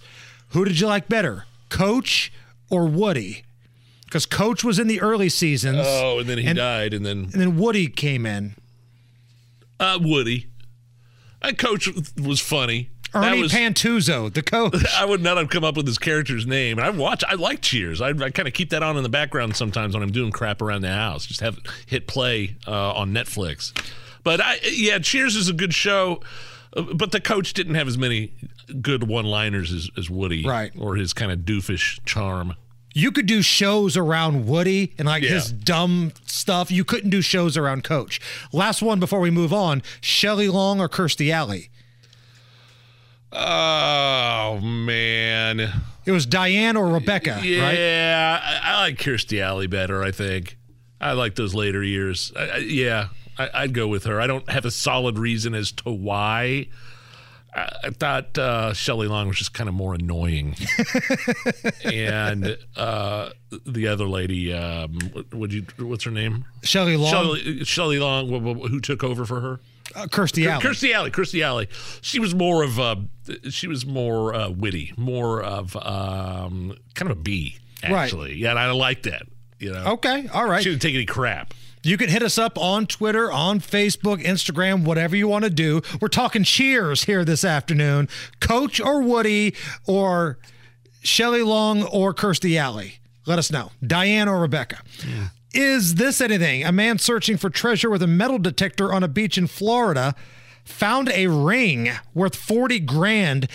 Who 0.49 0.63
did 0.63 0.79
you 0.79 0.87
like 0.87 1.09
better, 1.09 1.45
Coach 1.69 2.31
or 2.69 2.85
Woody? 2.85 3.43
Because 4.05 4.25
Coach 4.25 4.63
was 4.63 4.79
in 4.79 4.87
the 4.87 5.01
early 5.01 5.27
seasons. 5.27 5.79
oh, 5.83 6.19
and 6.19 6.29
then 6.29 6.37
he 6.37 6.45
and, 6.47 6.55
died, 6.57 6.93
and 6.93 7.05
then 7.05 7.23
And 7.23 7.33
then 7.33 7.57
Woody 7.57 7.87
came 7.87 8.25
in. 8.25 8.55
uh, 9.79 9.99
Woody. 10.01 10.47
That 11.41 11.57
coach 11.57 11.89
was 12.17 12.39
funny. 12.39 12.89
Ernie 13.23 13.41
was- 13.41 13.51
Pantusso, 13.51 14.33
the 14.33 14.41
coach. 14.43 14.75
I 14.97 15.05
would 15.05 15.21
not 15.21 15.37
have 15.37 15.49
come 15.49 15.63
up 15.63 15.77
with 15.77 15.87
his 15.87 15.97
character's 15.97 16.45
name. 16.45 16.77
And 16.79 16.85
I 16.85 16.89
watch, 16.89 17.23
I 17.27 17.35
like 17.35 17.61
Cheers. 17.61 18.01
I, 18.01 18.09
I 18.09 18.29
kind 18.31 18.47
of 18.47 18.53
keep 18.53 18.69
that 18.71 18.83
on 18.83 18.97
in 18.97 19.03
the 19.03 19.09
background 19.09 19.55
sometimes 19.55 19.93
when 19.93 20.03
I'm 20.03 20.11
doing 20.11 20.31
crap 20.31 20.61
around 20.61 20.81
the 20.81 20.91
house. 20.91 21.25
Just 21.25 21.39
have 21.41 21.57
hit 21.87 22.07
play 22.07 22.55
uh, 22.67 22.93
on 22.93 23.11
Netflix. 23.13 23.71
But 24.23 24.41
I, 24.41 24.57
yeah, 24.63 24.99
Cheers 24.99 25.35
is 25.35 25.49
a 25.49 25.53
good 25.53 25.73
show. 25.73 26.21
uh, 26.75 26.81
But 26.93 27.11
the 27.11 27.21
coach 27.21 27.53
didn't 27.53 27.75
have 27.75 27.87
as 27.87 27.97
many 27.97 28.33
good 28.81 29.07
one-liners 29.07 29.71
as, 29.71 29.89
as 29.97 30.09
Woody, 30.09 30.43
Right. 30.45 30.71
Or 30.77 30.95
his 30.95 31.13
kind 31.13 31.31
of 31.31 31.39
doofish 31.39 31.99
charm. 32.05 32.55
You 32.97 33.11
could 33.11 33.25
do 33.25 33.41
shows 33.41 33.97
around 33.97 34.47
Woody 34.47 34.93
and 34.97 35.05
like 35.05 35.21
Yeah. 35.21 35.31
his 35.31 35.51
dumb 35.51 36.13
stuff. 36.25 36.71
You 36.71 36.85
couldn't 36.85 37.09
do 37.09 37.21
shows 37.21 37.57
around 37.57 37.83
Coach. 37.83 38.21
Last 38.53 38.81
one 38.81 38.99
before 39.01 39.19
we 39.19 39.29
move 39.29 39.51
on 39.51 39.83
Shelley 40.01 40.47
Long 40.47 40.79
or 40.79 40.87
Kirstie 40.87 41.29
Alley? 41.29 41.69
Oh 43.37 44.59
man, 44.61 45.59
It 46.05 46.11
was 46.11 46.25
Diane 46.25 46.77
or 46.77 46.87
Rebecca, 46.87 47.31
right? 47.35 47.43
yeah, 47.45 48.39
I, 48.41 48.71
I 48.71 48.79
like 48.83 48.97
Kirstie 48.97 49.41
Alley 49.41 49.67
better. 49.67 50.01
I 50.03 50.11
think 50.11 50.57
I 51.01 51.11
like 51.13 51.35
those 51.35 51.53
later 51.53 51.83
years. 51.83 52.31
I, 52.35 52.41
I, 52.47 52.57
yeah, 52.57 53.07
I, 53.37 53.49
I'd 53.53 53.73
go 53.73 53.87
with 53.87 54.05
her. 54.05 54.21
I 54.21 54.27
don't 54.27 54.49
have 54.49 54.63
a 54.65 54.71
solid 54.71 55.19
reason 55.19 55.53
as 55.53 55.71
to 55.73 55.91
why. 55.91 56.67
I, 57.57 57.89
thought 57.91 58.37
uh, 58.37 58.73
Shelley 58.73 59.07
Long 59.07 59.29
was 59.29 59.37
just 59.37 59.53
kind 59.53 59.69
of 59.69 59.75
more 59.75 59.93
annoying, 59.93 60.55
and 61.85 62.57
uh, 62.75 63.29
the 63.65 63.87
other 63.87 64.05
lady, 64.07 64.51
um, 64.53 64.99
what, 65.13 65.33
would 65.33 65.53
you? 65.53 65.65
What's 65.79 66.03
her 66.03 66.11
name? 66.11 66.43
Shelley 66.63 66.97
Long? 66.97 67.11
Shelley, 67.11 67.63
Shelley 67.63 67.99
Long. 67.99 68.27
wh- 68.27 68.41
wh- 68.65 68.69
Who 68.69 68.79
took 68.81 69.03
over 69.05 69.25
for 69.25 69.39
her? 69.39 69.59
Uh, 69.95 70.07
Kirstie 70.07 70.47
Alley. 70.47 70.63
Kirstie 70.63 70.93
Alley. 70.93 71.11
Kirstie 71.11 71.41
Alley. 71.43 71.67
She 72.01 72.19
was 72.19 72.35
more 72.35 72.63
of 72.63 72.77
a. 72.79 72.97
She 73.49 73.67
was 73.67 73.85
more 73.85 74.33
uh, 74.35 74.49
witty, 74.49 74.93
more 74.97 75.41
of 75.41 75.75
um, 75.77 76.75
kind 76.93 77.09
of 77.11 77.17
a 77.17 77.19
bee, 77.21 77.57
Right. 77.83 77.93
actually. 77.93 78.35
Yeah, 78.35 78.51
and 78.51 78.59
I 78.59 78.69
like 78.71 79.03
that. 79.03 79.23
You 79.59 79.71
know. 79.71 79.93
Okay, 79.93 80.27
all 80.33 80.47
right. 80.47 80.61
She 80.63 80.69
didn't 80.69 80.81
take 80.81 80.95
any 80.95 81.05
crap. 81.05 81.53
You 81.81 81.97
can 81.97 82.09
hit 82.09 82.23
us 82.23 82.37
up 82.39 82.57
on 82.57 82.87
Twitter, 82.87 83.31
on 83.31 83.59
Facebook, 83.59 84.23
Instagram, 84.23 84.83
whatever 84.85 85.15
you 85.15 85.27
want 85.27 85.45
to 85.45 85.51
do. 85.51 85.81
We're 86.01 86.07
talking 86.07 86.43
cheers 86.43 87.03
here 87.03 87.23
this 87.23 87.43
afternoon. 87.45 88.09
Coach 88.39 88.81
or 88.81 89.01
Woody 89.03 89.53
or 89.85 90.39
Shelley 91.03 91.43
Long 91.43 91.83
or 91.83 92.11
Kirstie 92.13 92.57
Alley. 92.57 92.95
Let 93.27 93.37
us 93.39 93.51
know. 93.51 93.71
Diane 93.85 94.27
or 94.27 94.39
Rebecca. 94.41 94.81
Is 95.55 95.95
this 95.95 96.19
anything? 96.19 96.65
A 96.65 96.71
man 96.73 96.97
searching 96.97 97.37
for 97.37 97.49
treasure 97.49 97.89
with 97.89 98.03
a 98.03 98.07
metal 98.07 98.37
detector 98.37 98.93
on 98.93 99.03
a 99.03 99.07
beach 99.07 99.37
in 99.37 99.47
Florida 99.47 100.13
found 100.65 101.07
a 101.09 101.27
ring 101.27 101.91
worth 102.13 102.35
40 102.35 102.81
grand 102.81 103.47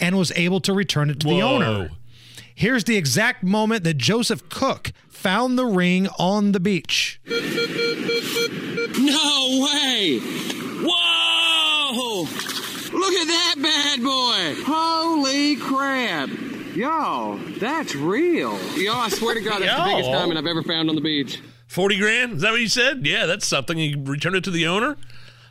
and 0.00 0.18
was 0.18 0.32
able 0.34 0.60
to 0.60 0.72
return 0.72 1.08
it 1.08 1.20
to 1.20 1.28
the 1.28 1.40
owner. 1.42 1.90
Here's 2.54 2.84
the 2.84 2.96
exact 2.96 3.44
moment 3.44 3.84
that 3.84 3.96
Joseph 3.96 4.48
Cook 4.48 4.92
found 5.08 5.56
the 5.56 5.66
ring 5.66 6.08
on 6.18 6.50
the 6.52 6.58
beach. 6.60 7.20
No 7.28 7.36
way! 9.62 10.18
Whoa! 10.82 12.22
Look 12.92 13.12
at 13.12 13.26
that 13.28 13.54
bad 13.62 14.02
boy! 14.02 14.64
Holy 14.66 15.54
crap! 15.56 16.28
Yo, 16.76 17.40
that's 17.58 17.94
real. 17.94 18.58
Yo, 18.76 18.92
I 18.92 19.08
swear 19.08 19.34
to 19.34 19.40
God, 19.40 19.62
that's 19.62 19.74
the 19.74 19.84
biggest 19.84 20.10
diamond 20.10 20.38
I've 20.38 20.46
ever 20.46 20.62
found 20.62 20.90
on 20.90 20.94
the 20.94 21.00
beach. 21.00 21.40
40 21.68 21.98
grand? 21.98 22.32
Is 22.34 22.42
that 22.42 22.52
what 22.52 22.60
you 22.60 22.68
said? 22.68 23.06
Yeah, 23.06 23.24
that's 23.24 23.46
something. 23.46 23.78
He 23.78 23.94
returned 23.94 24.36
it 24.36 24.44
to 24.44 24.50
the 24.50 24.66
owner. 24.66 24.98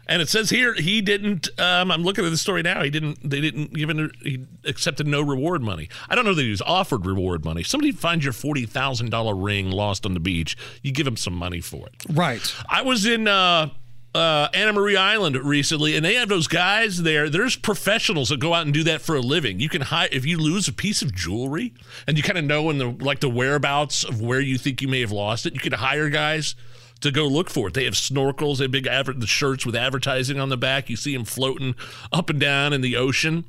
And 0.08 0.22
it 0.22 0.30
says 0.30 0.52
here 0.52 0.76
he 0.76 1.02
didn't. 1.02 1.50
Um, 1.60 1.90
I'm 1.90 2.04
looking 2.04 2.26
at 2.26 2.30
the 2.30 2.38
story 2.38 2.62
now. 2.62 2.84
He 2.84 2.92
didn't. 2.92 3.28
They 3.28 3.42
didn't 3.42 3.74
give 3.74 3.90
him. 3.90 4.12
He 4.22 4.46
accepted 4.66 5.08
no 5.08 5.20
reward 5.20 5.64
money. 5.64 5.90
I 6.08 6.14
don't 6.14 6.26
know 6.26 6.36
that 6.36 6.44
he 6.44 6.52
was 6.52 6.62
offered 6.62 7.08
reward 7.08 7.44
money. 7.44 7.64
Somebody 7.64 7.92
finds 7.92 8.24
your 8.24 8.32
forty 8.32 8.68
thousand 8.68 9.10
dollar 9.10 9.34
ring 9.34 9.72
lost 9.72 10.06
on 10.06 10.14
the 10.14 10.20
beach. 10.20 10.56
You 10.84 10.92
give 10.92 11.08
him 11.08 11.18
some 11.18 11.34
money 11.34 11.60
for 11.60 11.88
it. 11.88 11.96
Right. 12.08 12.56
I 12.70 12.84
was 12.84 13.08
in 13.08 13.28
uh, 13.28 13.70
uh, 14.16 14.50
Anna 14.54 14.72
Maria 14.72 15.00
Island 15.00 15.36
recently, 15.36 15.96
and 15.96 16.06
they 16.06 16.16
have 16.16 16.30
those 16.30 16.48
guys 16.48 17.04
there. 17.04 17.30
There's 17.30 17.58
professionals 17.58 18.30
that 18.30 18.40
go 18.40 18.54
out 18.54 18.64
and 18.66 18.74
do 18.74 18.84
that 18.86 19.02
for 19.02 19.16
a 19.16 19.22
living. 19.22 19.60
You 19.60 19.68
can 19.68 19.82
hire 19.82 20.08
if 20.12 20.26
you 20.26 20.38
lose 20.38 20.70
a 20.70 20.74
piece 20.74 21.02
of 21.02 21.14
jewelry, 21.14 21.74
and 22.08 22.16
you 22.16 22.24
kind 22.24 22.38
of 22.38 22.46
know 22.46 22.70
in 22.70 22.78
the 22.78 22.88
like 22.88 23.20
the 23.20 23.30
whereabouts 23.30 24.06
of 24.06 24.22
where 24.22 24.40
you 24.40 24.58
think 24.58 24.82
you 24.82 24.88
may 24.88 25.02
have 25.02 25.12
lost 25.12 25.46
it. 25.46 25.54
You 25.54 25.60
can 25.60 25.74
hire 25.74 26.10
guys 26.10 26.56
to 27.02 27.12
go 27.12 27.28
look 27.28 27.50
for 27.50 27.68
it. 27.68 27.74
They 27.74 27.84
have 27.84 27.94
snorkels, 27.94 28.58
they 28.60 28.64
have 28.64 28.72
big 28.72 28.88
adver- 28.88 29.14
the 29.14 29.28
shirts 29.28 29.66
with 29.66 29.76
advertising 29.76 30.40
on 30.40 30.48
the 30.48 30.58
back. 30.58 30.90
You 30.90 30.96
see 30.96 31.14
them 31.14 31.26
floating 31.26 31.76
up 32.14 32.30
and 32.30 32.40
down 32.40 32.72
in 32.72 32.80
the 32.80 32.96
ocean. 32.96 33.44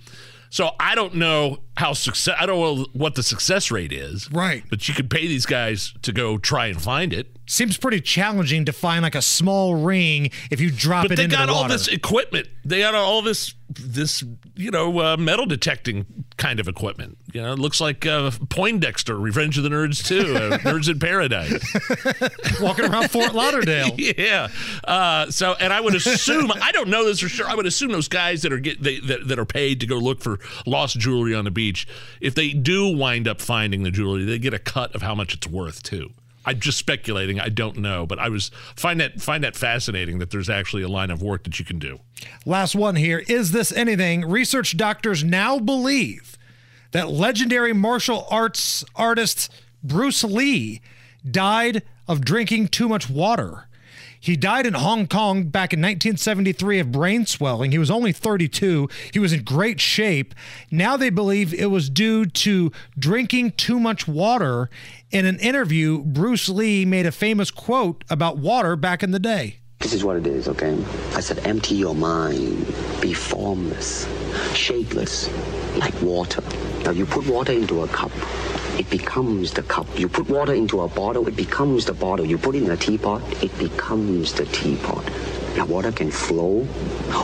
So 0.51 0.71
I 0.81 0.95
don't 0.95 1.15
know 1.15 1.59
how 1.77 1.93
success. 1.93 2.37
I 2.39 2.47
don't 2.47 2.61
know 2.61 2.87
what 2.93 3.15
the 3.15 3.23
success 3.23 3.71
rate 3.71 3.93
is. 3.93 4.31
Right. 4.33 4.65
But 4.69 4.89
you 4.89 4.95
could 4.95 5.11
pay 5.11 5.27
these 5.27 5.47
guys 5.47 5.95
to 6.03 6.13
go 6.13 6.39
try 6.39 6.67
and 6.67 6.81
find 6.81 7.13
it. 7.13 7.36
Seems 7.49 7.77
pretty 7.77 8.01
challenging 8.01 8.65
to 8.65 8.73
find 8.73 9.03
like 9.03 9.15
a 9.15 9.23
small 9.23 9.77
ring 9.77 10.31
if 10.51 10.61
you 10.61 10.71
drop 10.71 11.05
it. 11.05 11.09
but 11.09 11.13
it 11.13 11.17
they 11.17 11.25
into 11.25 11.37
got 11.37 11.47
the 11.47 11.53
all 11.53 11.69
this 11.69 11.89
equipment. 11.89 12.49
They 12.65 12.81
got 12.81 12.95
all 12.95 13.23
this 13.23 13.55
this 13.71 14.23
you 14.55 14.71
know 14.71 14.99
uh, 15.01 15.17
metal 15.17 15.47
detecting 15.47 16.25
kind 16.37 16.61
of 16.61 16.69
equipment. 16.69 17.19
You 17.33 17.43
know, 17.43 17.53
it 17.53 17.59
looks 17.59 17.81
like 17.81 18.07
uh, 18.07 18.31
Poindexter, 18.49 19.19
Revenge 19.19 19.59
of 19.59 19.65
the 19.65 19.71
Nerds 19.71 20.05
too, 20.05 20.37
uh, 20.37 20.59
Nerds 20.69 20.91
in 20.91 20.99
Paradise. 20.99 21.63
Walking 22.61 22.87
around 22.87 23.11
Fort 23.11 23.35
Lauderdale. 23.35 23.91
yeah. 23.99 24.49
Uh, 24.85 25.31
so, 25.31 25.55
and 25.61 25.73
I 25.73 25.81
would 25.81 25.95
assume 25.95 26.51
I 26.51 26.73
don't 26.73 26.89
know 26.89 27.05
this 27.05 27.21
for 27.21 27.29
sure. 27.29 27.47
I 27.47 27.55
would 27.55 27.67
assume 27.67 27.93
those 27.93 28.09
guys 28.09 28.43
that 28.43 28.53
are 28.53 28.59
get 28.59 28.83
they, 28.83 29.01
that, 29.01 29.29
that 29.29 29.39
are 29.39 29.47
paid 29.47 29.81
to 29.81 29.87
go 29.87 29.97
look 29.99 30.21
for 30.21 30.39
lost 30.65 30.99
jewelry 30.99 31.35
on 31.35 31.45
the 31.45 31.51
beach, 31.51 31.87
if 32.21 32.35
they 32.35 32.51
do 32.51 32.97
wind 32.97 33.29
up 33.29 33.41
finding 33.41 33.83
the 33.83 33.91
jewelry, 33.91 34.25
they 34.25 34.39
get 34.39 34.55
a 34.55 34.59
cut 34.59 34.95
of 34.95 35.03
how 35.03 35.15
much 35.15 35.35
it's 35.35 35.47
worth 35.47 35.83
too. 35.83 36.11
I'm 36.47 36.61
just 36.61 36.79
speculating. 36.79 37.41
I 37.41 37.49
don't 37.49 37.79
know, 37.79 38.07
but 38.07 38.19
I 38.19 38.29
was 38.29 38.51
find 38.77 39.01
that 39.01 39.21
find 39.21 39.43
that 39.45 39.57
fascinating 39.57 40.19
that 40.21 40.31
there's 40.31 40.49
actually 40.49 40.83
a 40.83 40.89
line 40.89 41.11
of 41.11 41.21
work 41.21 41.43
that 41.45 41.59
you 41.59 41.65
can 41.65 41.79
do. 41.79 41.99
Last 42.47 42.75
one 42.75 42.97
here. 42.97 43.25
Is 43.29 43.51
this 43.51 43.73
anything? 43.73 44.29
Research 44.29 44.77
doctors 44.77 45.25
now 45.25 45.59
believe 45.59 46.39
that 46.93 47.11
legendary 47.11 47.73
martial 47.73 48.27
arts 48.31 48.85
artist 48.95 49.53
Bruce 49.83 50.23
Lee 50.23 50.81
died 51.29 51.83
of 52.07 52.25
drinking 52.25 52.69
too 52.69 52.89
much 52.89 53.11
water. 53.11 53.67
He 54.19 54.37
died 54.37 54.67
in 54.67 54.75
Hong 54.75 55.07
Kong 55.07 55.45
back 55.45 55.73
in 55.73 55.81
1973 55.81 56.81
of 56.81 56.91
brain 56.91 57.27
swelling. 57.27 57.71
He 57.71 57.79
was 57.79 57.91
only 57.91 58.13
32. 58.13 58.89
He 59.13 59.19
was 59.19 59.33
in 59.33 59.45
great 59.45 59.81
shape. 59.81 60.35
Now 60.69 60.97
they 60.97 61.11
believe 61.11 61.55
it 61.55 61.67
was 61.67 61.89
due 61.89 62.27
to 62.27 62.73
drinking 62.99 63.53
too 63.53 63.79
much 63.79 64.09
water. 64.09 64.69
In 65.13 65.25
an 65.25 65.39
interview, 65.39 66.03
Bruce 66.03 66.49
Lee 66.49 66.85
made 66.85 67.07
a 67.07 67.13
famous 67.13 67.53
quote 67.53 68.03
about 68.11 68.39
water 68.39 68.75
back 68.75 69.05
in 69.05 69.13
the 69.13 69.21
day. 69.21 69.61
This 69.79 69.93
is 69.93 70.03
what 70.03 70.17
it 70.17 70.27
is, 70.27 70.49
okay? 70.49 70.77
I 71.15 71.21
said, 71.21 71.39
empty 71.47 71.77
your 71.77 71.95
mind, 71.95 72.67
be 73.01 73.15
formless, 73.15 74.09
shapeless, 74.53 75.31
like 75.77 75.95
water. 76.03 76.43
Now, 76.83 76.91
you 76.91 77.07
put 77.07 77.29
water 77.29 77.53
into 77.53 77.83
a 77.83 77.89
cup, 77.89 78.11
it 78.81 78.91
becomes 78.91 79.53
the 79.53 79.63
cup. 79.63 79.87
You 79.97 80.09
put 80.09 80.29
water 80.29 80.55
into 80.55 80.81
a 80.81 80.89
bottle, 80.89 81.29
it 81.29 81.37
becomes 81.37 81.85
the 81.85 81.95
bottle. 81.95 82.27
You 82.27 82.37
put 82.37 82.57
it 82.57 82.65
in 82.65 82.71
a 82.73 82.77
teapot, 82.77 83.23
it 83.45 83.57
becomes 83.59 84.33
the 84.33 84.47
teapot. 84.47 85.05
Now, 85.57 85.67
water 85.67 85.93
can 85.93 86.11
flow 86.11 86.67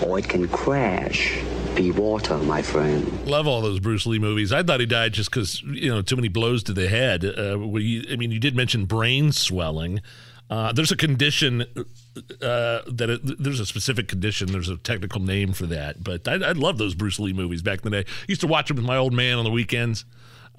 or 0.07 0.21
it 0.21 0.29
can 0.29 0.47
crash. 0.47 1.43
Be 1.75 1.91
water, 1.91 2.37
my 2.39 2.61
friend. 2.61 3.27
Love 3.27 3.47
all 3.47 3.63
those 3.63 3.81
Bruce 3.81 4.05
Lee 4.07 4.19
movies. 4.19 4.53
I 4.53 4.63
thought 4.63 4.81
he 4.81 4.87
died 4.87 5.15
just 5.15 5.31
because 5.31 5.63
you 5.63 5.89
know 5.89 6.03
too 6.03 6.17
many 6.17 6.29
blows 6.29 6.63
to 6.65 6.73
the 6.73 6.89
head. 6.89 7.25
Uh, 7.25 7.59
you, 7.79 8.05
I 8.11 8.17
mean, 8.17 8.31
you 8.31 8.39
did 8.39 8.55
mention 8.55 8.85
brain 8.85 9.33
swelling. 9.33 10.03
Uh, 10.51 10.71
there's 10.73 10.93
a 10.93 10.97
condition 10.97 11.63
uh, 11.63 12.83
that 12.87 13.09
it, 13.09 13.43
there's 13.43 13.59
a 13.59 13.65
specific 13.65 14.07
condition. 14.07 14.53
There's 14.53 14.69
a 14.69 14.77
technical 14.77 15.23
name 15.23 15.55
for 15.55 15.65
that. 15.67 16.05
But 16.05 16.29
I, 16.29 16.35
I 16.35 16.53
love 16.53 16.77
those 16.77 16.95
Bruce 16.95 17.19
Lee 17.19 17.33
movies 17.33 17.63
back 17.63 17.79
in 17.79 17.91
the 17.91 18.03
day. 18.03 18.11
used 18.29 18.43
to 18.43 18.47
watch 18.47 18.69
them 18.69 18.77
with 18.77 18.85
my 18.85 18.99
old 18.99 19.15
man 19.15 19.39
on 19.39 19.45
the 19.45 19.51
weekends. 19.51 20.05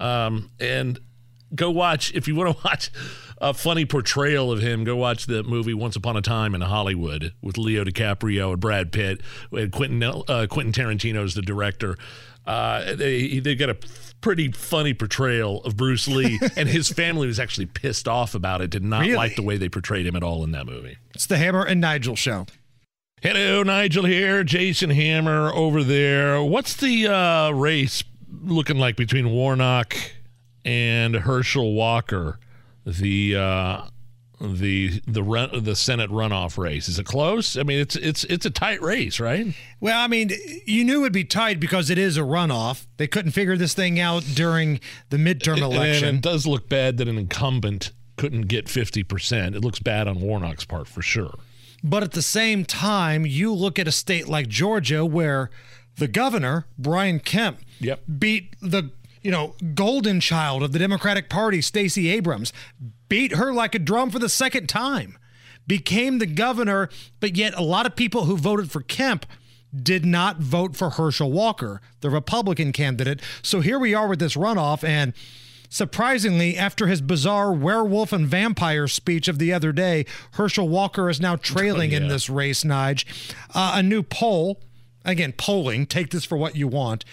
Um, 0.00 0.50
and 0.58 0.98
go 1.54 1.70
watch 1.70 2.12
if 2.14 2.26
you 2.28 2.34
want 2.34 2.56
to 2.56 2.62
watch 2.64 2.90
a 3.38 3.52
funny 3.54 3.84
portrayal 3.84 4.50
of 4.52 4.60
him. 4.60 4.84
Go 4.84 4.96
watch 4.96 5.26
the 5.26 5.42
movie 5.42 5.74
Once 5.74 5.96
Upon 5.96 6.16
a 6.16 6.22
Time 6.22 6.54
in 6.54 6.60
Hollywood 6.60 7.32
with 7.42 7.58
Leo 7.58 7.84
DiCaprio 7.84 8.52
and 8.52 8.60
Brad 8.60 8.92
Pitt 8.92 9.20
and 9.52 9.70
Quentin 9.72 10.02
uh, 10.02 10.46
Quentin 10.48 10.72
Tarantino's 10.72 11.34
the 11.34 11.42
director. 11.42 11.96
Uh, 12.46 12.94
they 12.94 13.38
they 13.38 13.54
got 13.54 13.70
a 13.70 13.76
pretty 14.20 14.50
funny 14.52 14.94
portrayal 14.94 15.62
of 15.64 15.76
Bruce 15.76 16.06
Lee, 16.08 16.38
and 16.56 16.68
his 16.68 16.88
family 16.90 17.26
was 17.26 17.38
actually 17.40 17.66
pissed 17.66 18.06
off 18.08 18.34
about 18.34 18.60
it. 18.60 18.70
Did 18.70 18.82
not 18.82 19.00
Really? 19.00 19.14
like 19.14 19.36
the 19.36 19.42
way 19.42 19.56
they 19.56 19.68
portrayed 19.68 20.06
him 20.06 20.16
at 20.16 20.22
all 20.22 20.44
in 20.44 20.52
that 20.52 20.66
movie. 20.66 20.96
It's 21.14 21.26
the 21.26 21.36
Hammer 21.38 21.64
and 21.64 21.80
Nigel 21.80 22.16
show. 22.16 22.46
Hello, 23.22 23.62
Nigel 23.62 24.04
here. 24.04 24.44
Jason 24.44 24.90
Hammer 24.90 25.50
over 25.54 25.82
there. 25.82 26.42
What's 26.42 26.74
the 26.76 27.08
uh, 27.08 27.50
race 27.52 28.04
looking 28.42 28.76
like 28.76 28.96
between 28.96 29.30
Warnock 29.30 29.96
and 30.64 31.14
Herschel 31.14 31.74
Walker? 31.74 32.38
The 32.86 33.36
uh, 33.36 33.82
the 34.40 35.00
the 35.06 35.22
run, 35.22 35.64
the 35.64 35.76
Senate 35.76 36.10
runoff 36.10 36.58
race 36.58 36.88
is 36.88 36.98
it 36.98 37.06
close? 37.06 37.56
I 37.56 37.62
mean, 37.62 37.78
it's 37.78 37.96
it's 37.96 38.24
it's 38.24 38.44
a 38.44 38.50
tight 38.50 38.82
race, 38.82 39.20
right? 39.20 39.54
Well, 39.80 39.98
I 39.98 40.06
mean, 40.06 40.30
you 40.66 40.84
knew 40.84 41.00
it'd 41.00 41.12
be 41.12 41.24
tight 41.24 41.60
because 41.60 41.90
it 41.90 41.98
is 41.98 42.16
a 42.16 42.22
runoff. 42.22 42.86
They 42.96 43.06
couldn't 43.06 43.32
figure 43.32 43.56
this 43.56 43.74
thing 43.74 43.98
out 44.00 44.22
during 44.34 44.80
the 45.10 45.16
midterm 45.16 45.58
election. 45.58 46.08
And 46.08 46.18
it 46.18 46.22
does 46.22 46.46
look 46.46 46.68
bad 46.68 46.98
that 46.98 47.08
an 47.08 47.18
incumbent 47.18 47.92
couldn't 48.16 48.42
get 48.42 48.68
fifty 48.68 49.02
percent. 49.02 49.54
It 49.54 49.60
looks 49.60 49.78
bad 49.78 50.08
on 50.08 50.20
Warnock's 50.20 50.64
part 50.64 50.88
for 50.88 51.02
sure. 51.02 51.38
But 51.82 52.02
at 52.02 52.12
the 52.12 52.22
same 52.22 52.64
time, 52.64 53.26
you 53.26 53.52
look 53.52 53.78
at 53.78 53.86
a 53.86 53.92
state 53.92 54.26
like 54.26 54.48
Georgia 54.48 55.04
where 55.04 55.50
the 55.96 56.08
governor, 56.08 56.66
Brian 56.78 57.20
Kemp, 57.20 57.60
yep. 57.78 58.00
beat 58.18 58.56
the 58.60 58.90
you 59.24 59.30
know 59.32 59.54
golden 59.74 60.20
child 60.20 60.62
of 60.62 60.70
the 60.72 60.78
Democratic 60.78 61.28
Party, 61.28 61.60
Stacey 61.60 62.08
Abrams, 62.10 62.52
beat 63.08 63.32
her 63.34 63.52
like 63.52 63.74
a 63.74 63.80
drum 63.80 64.10
for 64.10 64.20
the 64.20 64.28
second 64.28 64.68
time, 64.68 65.18
became 65.66 66.18
the 66.18 66.26
governor, 66.26 66.88
but 67.18 67.36
yet 67.36 67.54
a 67.54 67.62
lot 67.62 67.86
of 67.86 67.96
people 67.96 68.26
who 68.26 68.36
voted 68.36 68.70
for 68.70 68.82
Kemp 68.82 69.26
did 69.74 70.04
not 70.04 70.36
vote 70.38 70.76
for 70.76 70.90
Herschel 70.90 71.32
Walker, 71.32 71.80
the 72.00 72.10
Republican 72.10 72.70
candidate. 72.70 73.20
So 73.42 73.60
here 73.60 73.78
we 73.80 73.92
are 73.92 74.06
with 74.06 74.20
this 74.20 74.36
runoff 74.36 74.84
and 74.86 75.12
Surprisingly, 75.70 76.56
after 76.56 76.86
his 76.86 77.00
bizarre 77.00 77.52
werewolf 77.52 78.12
and 78.12 78.28
vampire 78.28 78.86
speech 78.86 79.26
of 79.26 79.40
the 79.40 79.52
other 79.52 79.72
day, 79.72 80.06
Herschel 80.34 80.68
Walker 80.68 81.10
is 81.10 81.20
now 81.20 81.34
trailing 81.34 81.90
in 81.90 82.04
Yeah. 82.04 82.10
this 82.10 82.30
race, 82.30 82.62
Nige. 82.62 83.04
Uh, 83.52 83.72
a 83.74 83.82
new 83.82 84.04
poll, 84.04 84.60
again, 85.04 85.32
polling, 85.32 85.86
take 85.86 86.10
this 86.10 86.24
for 86.24 86.36
what 86.36 86.54
you 86.54 86.68
want, 86.68 87.04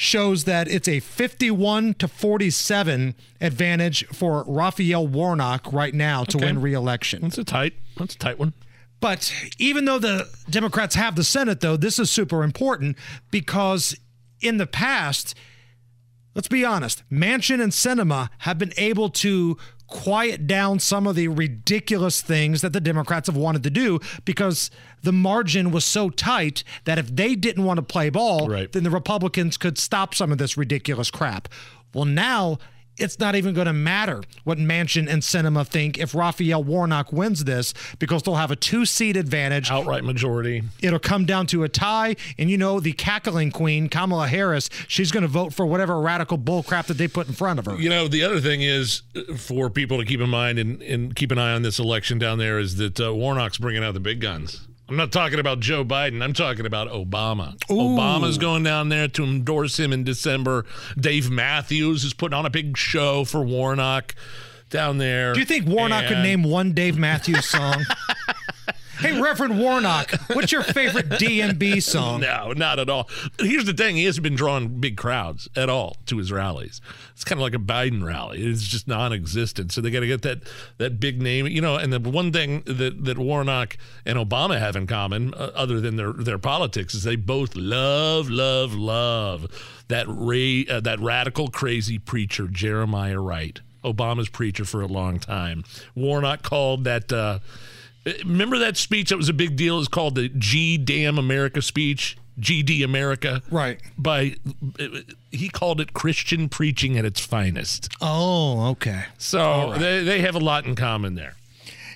shows 0.00 0.44
that 0.44 0.68
it's 0.68 0.86
a 0.86 1.00
51 1.00 1.94
to 1.94 2.06
47 2.06 3.16
advantage 3.40 4.06
for 4.06 4.44
Raphael 4.46 5.06
Warnock 5.08 5.72
right 5.72 5.92
now 5.92 6.22
to 6.22 6.36
Okay. 6.38 6.46
win 6.46 6.60
re-election. 6.62 7.20
That's 7.22 7.36
a 7.38 7.42
tight. 7.44 7.74
That's 7.96 8.14
a 8.14 8.18
tight 8.18 8.38
one. 8.38 8.52
But 9.00 9.32
even 9.58 9.86
though 9.86 9.98
the 9.98 10.28
Democrats 10.48 10.94
have 10.94 11.16
the 11.16 11.24
Senate, 11.24 11.58
though, 11.60 11.76
this 11.76 11.98
is 11.98 12.10
super 12.12 12.44
important 12.44 12.96
because 13.32 13.96
in 14.40 14.58
the 14.58 14.66
past, 14.68 15.34
let's 16.36 16.48
be 16.48 16.64
honest, 16.64 17.02
Manchin 17.10 17.60
and 17.60 17.72
Sinema 17.72 18.28
have 18.38 18.56
been 18.56 18.72
able 18.76 19.08
to 19.10 19.58
quiet 19.88 20.46
down 20.46 20.78
some 20.78 21.06
of 21.06 21.16
the 21.16 21.28
ridiculous 21.28 22.20
things 22.20 22.60
that 22.60 22.72
the 22.72 22.80
Democrats 22.80 23.26
have 23.26 23.36
wanted 23.36 23.62
to 23.64 23.70
do 23.70 23.98
because 24.24 24.70
the 25.02 25.12
margin 25.12 25.70
was 25.70 25.84
so 25.84 26.10
tight 26.10 26.62
that 26.84 26.98
if 26.98 27.14
they 27.14 27.34
didn't 27.34 27.64
want 27.64 27.78
to 27.78 27.82
play 27.82 28.10
ball, 28.10 28.48
right. 28.48 28.70
then 28.72 28.84
the 28.84 28.90
Republicans 28.90 29.56
could 29.56 29.78
stop 29.78 30.14
some 30.14 30.30
of 30.30 30.38
this 30.38 30.56
ridiculous 30.56 31.10
crap. 31.10 31.48
Well, 31.94 32.04
now 32.04 32.58
it's 32.98 33.18
not 33.18 33.34
even 33.34 33.54
going 33.54 33.66
to 33.66 33.72
matter 33.72 34.22
what 34.44 34.58
Manchin 34.58 35.08
and 35.08 35.22
Sinema 35.22 35.66
think 35.66 35.98
if 35.98 36.14
Raphael 36.14 36.62
Warnock 36.62 37.12
wins 37.12 37.44
this 37.44 37.74
because 37.98 38.22
they'll 38.22 38.36
have 38.36 38.50
a 38.50 38.56
two 38.56 38.84
seat 38.84 39.16
advantage. 39.16 39.70
Outright 39.70 40.04
majority. 40.04 40.62
It'll 40.80 40.98
come 40.98 41.24
down 41.24 41.46
to 41.48 41.64
a 41.64 41.68
tie. 41.68 42.16
And 42.38 42.50
you 42.50 42.58
know, 42.58 42.80
the 42.80 42.92
cackling 42.92 43.50
queen, 43.50 43.88
Kamala 43.88 44.28
Harris, 44.28 44.68
she's 44.86 45.10
going 45.12 45.22
to 45.22 45.28
vote 45.28 45.54
for 45.54 45.66
whatever 45.66 46.00
radical 46.00 46.38
bullcrap 46.38 46.86
that 46.86 46.98
they 46.98 47.08
put 47.08 47.28
in 47.28 47.34
front 47.34 47.58
of 47.58 47.66
her. 47.66 47.76
You 47.76 47.90
know, 47.90 48.08
the 48.08 48.22
other 48.22 48.40
thing 48.40 48.62
is 48.62 49.02
for 49.36 49.70
people 49.70 49.98
to 49.98 50.04
keep 50.04 50.20
in 50.20 50.30
mind 50.30 50.58
and, 50.58 50.82
and 50.82 51.14
keep 51.14 51.30
an 51.30 51.38
eye 51.38 51.52
on 51.52 51.62
this 51.62 51.78
election 51.78 52.18
down 52.18 52.38
there 52.38 52.58
is 52.58 52.76
that 52.76 53.00
uh, 53.00 53.14
Warnock's 53.14 53.58
bringing 53.58 53.84
out 53.84 53.94
the 53.94 54.00
big 54.00 54.20
guns. 54.20 54.66
I'm 54.88 54.96
not 54.96 55.12
talking 55.12 55.38
about 55.38 55.60
Joe 55.60 55.84
Biden. 55.84 56.22
I'm 56.22 56.32
talking 56.32 56.64
about 56.64 56.88
Obama. 56.88 57.58
Obama's 57.68 58.38
going 58.38 58.62
down 58.62 58.88
there 58.88 59.06
to 59.08 59.22
endorse 59.22 59.78
him 59.78 59.92
in 59.92 60.02
December. 60.02 60.64
Dave 60.98 61.30
Matthews 61.30 62.04
is 62.04 62.14
putting 62.14 62.36
on 62.36 62.46
a 62.46 62.50
big 62.50 62.76
show 62.76 63.24
for 63.24 63.42
Warnock 63.42 64.14
down 64.70 64.96
there. 64.96 65.34
Do 65.34 65.40
you 65.40 65.46
think 65.46 65.66
Warnock 65.66 66.06
could 66.06 66.18
name 66.18 66.42
one 66.42 66.72
Dave 66.72 66.96
Matthews 66.96 67.44
song? 67.44 67.84
hey, 68.98 69.20
Reverend 69.20 69.58
Warnock, 69.58 70.12
what's 70.32 70.52
your 70.52 70.62
favorite 70.62 71.08
DMB 71.08 71.82
song? 71.82 72.20
No, 72.20 72.52
not 72.52 72.78
at 72.78 72.88
all. 72.88 73.08
Here's 73.40 73.64
the 73.64 73.72
thing: 73.72 73.96
he 73.96 74.04
hasn't 74.04 74.22
been 74.22 74.34
drawing 74.34 74.80
big 74.80 74.96
crowds 74.96 75.48
at 75.56 75.68
all 75.68 75.96
to 76.06 76.18
his 76.18 76.32
rallies. 76.32 76.80
It's 77.12 77.24
kind 77.24 77.38
of 77.38 77.42
like 77.42 77.54
a 77.54 77.58
Biden 77.58 78.04
rally; 78.04 78.42
it's 78.42 78.66
just 78.66 78.88
non-existent. 78.88 79.72
So 79.72 79.80
they 79.80 79.90
got 79.90 80.00
to 80.00 80.06
get 80.06 80.22
that 80.22 80.42
that 80.78 81.00
big 81.00 81.20
name, 81.22 81.46
you 81.46 81.60
know. 81.60 81.76
And 81.76 81.92
the 81.92 82.00
one 82.00 82.32
thing 82.32 82.62
that 82.66 83.04
that 83.04 83.18
Warnock 83.18 83.76
and 84.04 84.18
Obama 84.18 84.58
have 84.58 84.76
in 84.76 84.86
common, 84.86 85.34
uh, 85.34 85.50
other 85.54 85.80
than 85.80 85.96
their 85.96 86.12
their 86.12 86.38
politics, 86.38 86.94
is 86.94 87.04
they 87.04 87.16
both 87.16 87.54
love, 87.56 88.28
love, 88.28 88.74
love 88.74 89.48
that 89.88 90.06
ra- 90.08 90.76
uh, 90.76 90.80
that 90.80 91.00
radical, 91.00 91.48
crazy 91.48 91.98
preacher 91.98 92.48
Jeremiah 92.48 93.20
Wright. 93.20 93.60
Obama's 93.84 94.28
preacher 94.28 94.64
for 94.64 94.82
a 94.82 94.86
long 94.86 95.18
time. 95.18 95.64
Warnock 95.94 96.42
called 96.42 96.84
that. 96.84 97.12
Uh, 97.12 97.38
Uh, 98.08 98.12
remember 98.24 98.58
that 98.58 98.76
speech 98.76 99.10
that 99.10 99.16
was 99.16 99.28
a 99.28 99.34
big 99.34 99.56
deal? 99.56 99.78
It's 99.78 99.88
called 99.88 100.14
the 100.14 100.28
G 100.28 100.78
Damn 100.78 101.18
America 101.18 101.62
speech. 101.62 102.16
GD 102.40 102.84
America. 102.84 103.42
Right. 103.50 103.80
By 103.96 104.36
uh, 104.78 104.86
he 105.32 105.48
called 105.48 105.80
it 105.80 105.92
Christian 105.92 106.48
preaching 106.48 106.96
at 106.96 107.04
its 107.04 107.18
finest. 107.18 107.88
Oh, 108.00 108.68
okay. 108.70 109.06
So 109.18 109.74
they, 109.76 110.04
they 110.04 110.20
have 110.20 110.36
a 110.36 110.38
lot 110.38 110.64
in 110.64 110.76
common 110.76 111.16
there. 111.16 111.34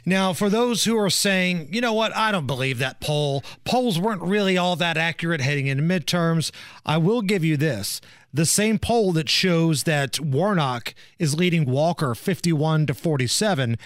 Now, 0.05 0.33
for 0.33 0.51
those 0.51 0.83
who 0.83 0.99
are 0.99 1.11
saying, 1.11 1.69
you 1.71 1.81
know 1.81 1.93
what, 1.93 2.15
I 2.17 2.33
don't 2.33 2.47
believe 2.47 2.79
that 2.79 3.01
poll, 3.01 3.45
polls 3.65 4.01
weren't 4.01 4.23
really 4.23 4.59
all 4.59 4.75
that 4.77 4.97
accurate 4.97 5.41
heading 5.41 5.69
into 5.69 5.85
midterms, 5.85 6.51
I 6.85 6.97
will 6.97 7.23
give 7.23 7.45
you 7.45 7.57
this. 7.57 8.01
The 8.35 8.47
same 8.47 8.81
poll 8.81 9.13
that 9.13 9.29
shows 9.29 9.85
that 9.85 10.19
Warnock 10.19 10.95
is 11.21 11.37
leading 11.37 11.67
Walker 11.67 12.17
51 12.17 12.87
to 12.87 12.95
47 12.95 13.79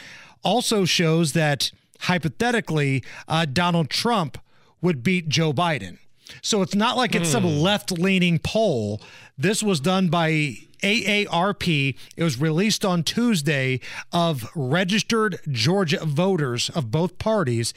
also 0.43 0.85
shows 0.87 1.33
that 1.33 1.71
hypothetically 2.01 3.03
uh, 3.29 3.47
Donald 3.47 3.91
Trump 3.91 4.39
would 4.81 5.03
beat 5.03 5.29
Joe 5.29 5.53
Biden. 5.53 5.99
So 6.43 6.61
it's 6.63 6.75
not 6.75 6.97
like 6.97 7.15
it's 7.15 7.29
some 7.31 7.45
Hmm. 7.45 7.59
left 7.59 7.93
leaning 7.93 8.39
poll. 8.39 9.01
This 9.39 9.63
was 9.63 9.79
done 9.81 10.09
by 10.09 10.57
AARP. 10.83 11.97
It 12.17 12.23
was 12.25 12.41
released 12.41 12.85
on 12.85 13.03
Tuesday 13.05 13.81
of 14.13 14.51
registered 14.55 15.39
Georgia 15.49 16.05
voters 16.05 16.69
of 16.71 16.91
both 16.91 17.19
parties. 17.19 17.73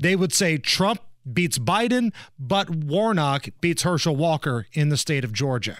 They 0.00 0.16
would 0.16 0.32
say 0.32 0.58
Trump 0.58 1.00
beats 1.32 1.58
Biden, 1.58 2.12
but 2.38 2.68
Warnock 2.70 3.48
beats 3.60 3.82
Herschel 3.82 4.16
Walker 4.16 4.66
in 4.72 4.88
the 4.88 4.96
state 4.96 5.24
of 5.24 5.32
Georgia. 5.32 5.78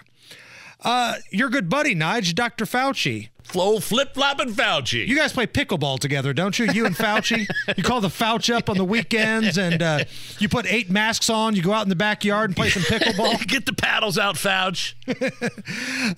Uh, 0.81 1.15
your 1.31 1.49
good 1.49 1.69
buddy, 1.69 1.93
Nige, 1.95 2.33
Dr. 2.33 2.65
Fauci. 2.65 3.29
Flo 3.53 3.79
flip 3.79 4.15
flopping 4.15 4.49
Fauci. 4.49 5.07
You 5.07 5.15
guys 5.15 5.31
play 5.31 5.45
pickleball 5.45 5.99
together, 5.99 6.33
don't 6.33 6.57
you? 6.57 6.65
You 6.71 6.87
and 6.87 6.95
Fauci. 6.95 7.45
you 7.77 7.83
call 7.83 8.01
the 8.01 8.07
Fauci 8.07 8.51
up 8.51 8.67
on 8.67 8.77
the 8.77 8.83
weekends, 8.83 9.59
and 9.59 9.79
uh, 9.79 10.05
you 10.39 10.49
put 10.49 10.65
eight 10.65 10.89
masks 10.89 11.29
on. 11.29 11.55
You 11.55 11.61
go 11.61 11.71
out 11.71 11.83
in 11.83 11.89
the 11.89 11.95
backyard 11.95 12.49
and 12.49 12.57
play 12.57 12.69
some 12.69 12.81
pickleball. 12.81 13.45
Get 13.47 13.67
the 13.67 13.73
paddles 13.73 14.17
out, 14.17 14.37
Fauci. 14.37 14.95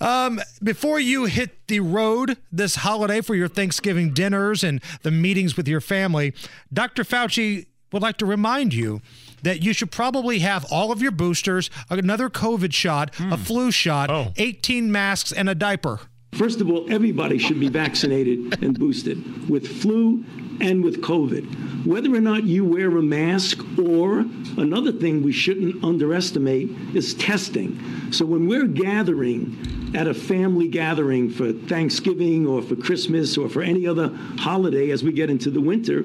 um, 0.00 0.40
before 0.62 0.98
you 0.98 1.26
hit 1.26 1.66
the 1.66 1.80
road 1.80 2.38
this 2.50 2.76
holiday 2.76 3.20
for 3.20 3.34
your 3.34 3.48
Thanksgiving 3.48 4.14
dinners 4.14 4.64
and 4.64 4.80
the 5.02 5.10
meetings 5.10 5.58
with 5.58 5.68
your 5.68 5.82
family, 5.82 6.32
Dr. 6.72 7.04
Fauci 7.04 7.66
would 7.92 8.00
like 8.00 8.16
to 8.16 8.24
remind 8.24 8.72
you 8.72 9.02
that 9.42 9.62
you 9.62 9.74
should 9.74 9.90
probably 9.90 10.38
have 10.38 10.64
all 10.72 10.90
of 10.90 11.02
your 11.02 11.12
boosters, 11.12 11.68
another 11.90 12.30
COVID 12.30 12.72
shot, 12.72 13.14
a 13.20 13.36
flu 13.36 13.70
shot, 13.70 14.32
18 14.38 14.90
masks, 14.90 15.32
and 15.32 15.50
a 15.50 15.54
diaper. 15.54 16.00
First 16.32 16.60
of 16.60 16.70
all, 16.70 16.90
everybody 16.92 17.38
should 17.38 17.58
be 17.58 17.68
vaccinated 17.68 18.62
and 18.62 18.78
boosted 18.78 19.48
with 19.48 19.80
flu 19.80 20.24
and 20.60 20.84
with 20.84 21.00
COVID. 21.00 21.86
Whether 21.86 22.14
or 22.14 22.20
not 22.20 22.44
you 22.44 22.64
wear 22.64 22.88
a 22.96 23.02
mask 23.02 23.58
or 23.78 24.20
another 24.56 24.92
thing 24.92 25.22
we 25.22 25.32
shouldn't 25.32 25.82
underestimate 25.84 26.70
is 26.94 27.14
testing. 27.14 28.12
So 28.12 28.26
when 28.26 28.46
we're 28.46 28.66
gathering 28.66 29.92
at 29.94 30.06
a 30.06 30.14
family 30.14 30.68
gathering 30.68 31.30
for 31.30 31.52
Thanksgiving 31.52 32.46
or 32.46 32.60
for 32.60 32.76
Christmas 32.76 33.38
or 33.38 33.48
for 33.48 33.62
any 33.62 33.86
other 33.86 34.10
holiday 34.38 34.90
as 34.90 35.02
we 35.02 35.12
get 35.12 35.30
into 35.30 35.50
the 35.50 35.60
winter, 35.60 36.04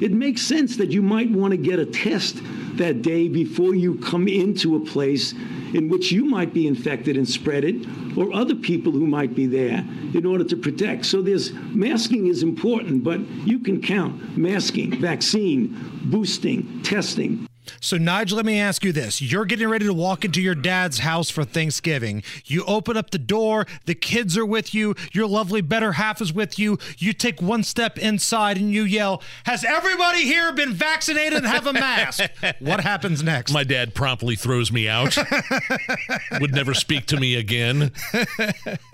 it 0.00 0.12
makes 0.12 0.42
sense 0.42 0.76
that 0.76 0.90
you 0.90 1.02
might 1.02 1.30
want 1.30 1.52
to 1.52 1.56
get 1.56 1.78
a 1.78 1.86
test 1.86 2.40
that 2.76 3.02
day 3.02 3.28
before 3.28 3.74
you 3.74 3.98
come 3.98 4.28
into 4.28 4.76
a 4.76 4.80
place 4.80 5.32
in 5.74 5.88
which 5.88 6.10
you 6.10 6.24
might 6.24 6.52
be 6.52 6.66
infected 6.66 7.16
and 7.16 7.28
spread 7.28 7.64
it, 7.64 7.86
or 8.16 8.32
other 8.34 8.54
people 8.54 8.92
who 8.92 9.06
might 9.06 9.34
be 9.34 9.46
there 9.46 9.84
in 10.14 10.26
order 10.26 10.44
to 10.44 10.56
protect. 10.56 11.06
So 11.06 11.22
there's 11.22 11.52
masking 11.52 12.26
is 12.26 12.42
important, 12.42 13.04
but 13.04 13.20
you 13.46 13.60
can 13.60 13.80
count 13.80 14.36
masking, 14.36 15.00
vaccine, 15.00 15.76
boosting, 16.04 16.82
testing. 16.82 17.46
So, 17.80 17.96
Nigel, 17.96 18.36
let 18.36 18.46
me 18.46 18.58
ask 18.58 18.84
you 18.84 18.92
this. 18.92 19.20
You're 19.22 19.44
getting 19.44 19.68
ready 19.68 19.86
to 19.86 19.94
walk 19.94 20.24
into 20.24 20.40
your 20.40 20.54
dad's 20.54 20.98
house 21.00 21.30
for 21.30 21.44
Thanksgiving. 21.44 22.22
You 22.44 22.64
open 22.64 22.96
up 22.96 23.10
the 23.10 23.18
door, 23.18 23.66
the 23.86 23.94
kids 23.94 24.36
are 24.36 24.46
with 24.46 24.74
you, 24.74 24.94
your 25.12 25.26
lovely 25.26 25.60
better 25.60 25.92
half 25.92 26.20
is 26.20 26.32
with 26.32 26.58
you. 26.58 26.78
You 26.98 27.12
take 27.12 27.40
one 27.42 27.62
step 27.62 27.98
inside 27.98 28.56
and 28.56 28.70
you 28.72 28.82
yell, 28.84 29.22
Has 29.44 29.64
everybody 29.64 30.22
here 30.24 30.52
been 30.52 30.72
vaccinated 30.72 31.34
and 31.38 31.46
have 31.46 31.66
a 31.66 31.72
mask? 31.72 32.22
what 32.60 32.80
happens 32.80 33.22
next? 33.22 33.52
My 33.52 33.64
dad 33.64 33.94
promptly 33.94 34.36
throws 34.36 34.72
me 34.72 34.88
out. 34.88 35.16
Would 36.40 36.54
never 36.54 36.74
speak 36.74 37.06
to 37.06 37.16
me 37.18 37.36
again. 37.36 37.92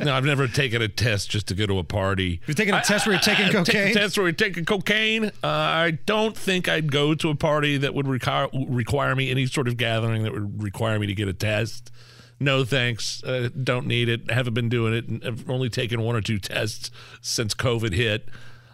No, 0.01 0.15
I've 0.15 0.25
never 0.25 0.47
taken 0.49 0.83
a 0.83 0.89
test 0.89 1.31
just 1.31 1.47
to 1.49 1.55
go 1.55 1.67
to 1.67 1.79
a 1.79 1.85
party. 1.85 2.41
You're 2.47 2.55
taking 2.55 2.75
a 2.75 2.83
test 2.83 3.07
where 3.07 3.15
you're 3.15 3.21
taking 3.23 3.47
I- 3.47 3.49
I 3.49 3.53
take 3.53 3.67
cocaine? 3.67 3.91
a 3.91 3.95
test 3.95 4.17
where 4.19 4.27
you're 4.27 4.33
taking 4.33 4.65
cocaine. 4.65 5.27
Uh, 5.43 5.47
I 5.47 5.99
don't 6.07 6.37
think 6.37 6.69
I'd 6.69 6.91
go 6.91 7.15
to 7.15 7.31
a 7.31 7.35
party 7.35 7.77
that 7.79 7.95
would 7.95 8.09
require 8.09 8.49
require 8.67 9.15
me 9.15 9.31
any 9.31 9.47
sort 9.47 9.69
of 9.69 9.77
gathering 9.77 10.25
that 10.25 10.33
would 10.33 10.63
require 10.63 10.99
me 10.99 11.07
to 11.07 11.15
get 11.15 11.29
a 11.29 11.33
test. 11.33 11.91
No 12.39 12.65
thanks. 12.65 13.25
Uh, 13.25 13.49
don't 13.63 13.87
need 13.87 14.09
it. 14.09 14.31
Haven't 14.31 14.55
been 14.55 14.69
doing 14.69 14.93
it. 14.93 15.27
I've 15.27 15.49
only 15.49 15.71
taken 15.71 16.03
one 16.03 16.17
or 16.17 16.21
two 16.21 16.39
tests 16.39 16.91
since 17.21 17.55
COVID 17.55 17.95
hit. 17.95 18.29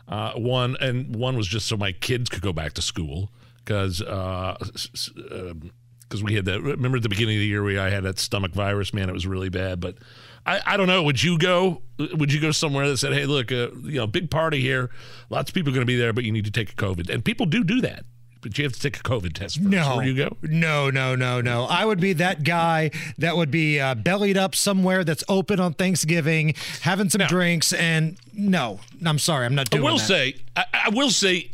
Uh, 0.08 0.32
one 0.32 0.76
and 0.80 1.14
one 1.14 1.36
was 1.36 1.46
just 1.46 1.66
so 1.66 1.76
my 1.76 1.92
kids 1.92 2.28
could 2.28 2.42
go 2.42 2.52
back 2.52 2.72
to 2.74 2.82
school 2.82 3.30
because 3.58 4.00
because 4.00 6.22
we 6.22 6.34
had 6.34 6.44
that. 6.44 6.60
Remember 6.60 6.96
at 6.96 7.02
the 7.02 7.08
beginning 7.08 7.36
of 7.36 7.40
the 7.40 7.46
year 7.46 7.62
we 7.62 7.78
I 7.78 7.90
had 7.90 8.02
that 8.02 8.18
stomach 8.18 8.52
virus. 8.52 8.92
Man, 8.92 9.08
it 9.08 9.12
was 9.12 9.26
really 9.26 9.48
bad. 9.48 9.80
But 9.80 9.96
I, 10.44 10.60
I 10.66 10.76
don't 10.76 10.88
know. 10.88 11.02
Would 11.04 11.22
you 11.22 11.38
go? 11.38 11.82
Would 11.98 12.32
you 12.32 12.40
go 12.40 12.50
somewhere 12.50 12.88
that 12.88 12.96
said, 12.96 13.12
"Hey, 13.12 13.26
look, 13.26 13.52
uh, 13.52 13.68
you 13.82 13.98
know, 13.98 14.06
big 14.06 14.30
party 14.30 14.60
here. 14.60 14.90
Lots 15.30 15.50
of 15.50 15.54
people 15.54 15.70
are 15.70 15.74
going 15.74 15.86
to 15.86 15.90
be 15.90 15.96
there, 15.96 16.12
but 16.12 16.24
you 16.24 16.32
need 16.32 16.44
to 16.44 16.50
take 16.50 16.72
a 16.72 16.74
COVID." 16.74 17.08
And 17.08 17.24
people 17.24 17.46
do 17.46 17.62
do 17.62 17.80
that, 17.82 18.04
but 18.42 18.58
you 18.58 18.64
have 18.64 18.72
to 18.72 18.80
take 18.80 18.98
a 18.98 19.02
COVID 19.02 19.32
test 19.32 19.56
first. 19.56 19.68
No. 19.68 19.96
Where 19.96 20.04
do 20.04 20.10
you 20.10 20.16
go? 20.16 20.36
No, 20.42 20.90
no, 20.90 21.14
no, 21.14 21.40
no. 21.40 21.64
I 21.64 21.84
would 21.84 22.00
be 22.00 22.12
that 22.14 22.42
guy 22.42 22.90
that 23.18 23.36
would 23.36 23.50
be 23.50 23.80
uh, 23.80 23.94
bellied 23.94 24.36
up 24.36 24.54
somewhere 24.54 25.04
that's 25.04 25.24
open 25.28 25.60
on 25.60 25.72
Thanksgiving, 25.74 26.54
having 26.82 27.08
some 27.08 27.22
drinks, 27.28 27.72
and 27.72 28.18
no, 28.34 28.80
I'm 29.06 29.18
sorry, 29.18 29.46
I'm 29.46 29.54
not 29.54 29.70
doing. 29.70 29.82
That. 29.82 29.88
I 29.88 29.92
will 29.92 29.98
that. 29.98 30.04
say, 30.04 30.34
I, 30.56 30.64
I 30.72 30.88
will 30.90 31.10
say, 31.10 31.50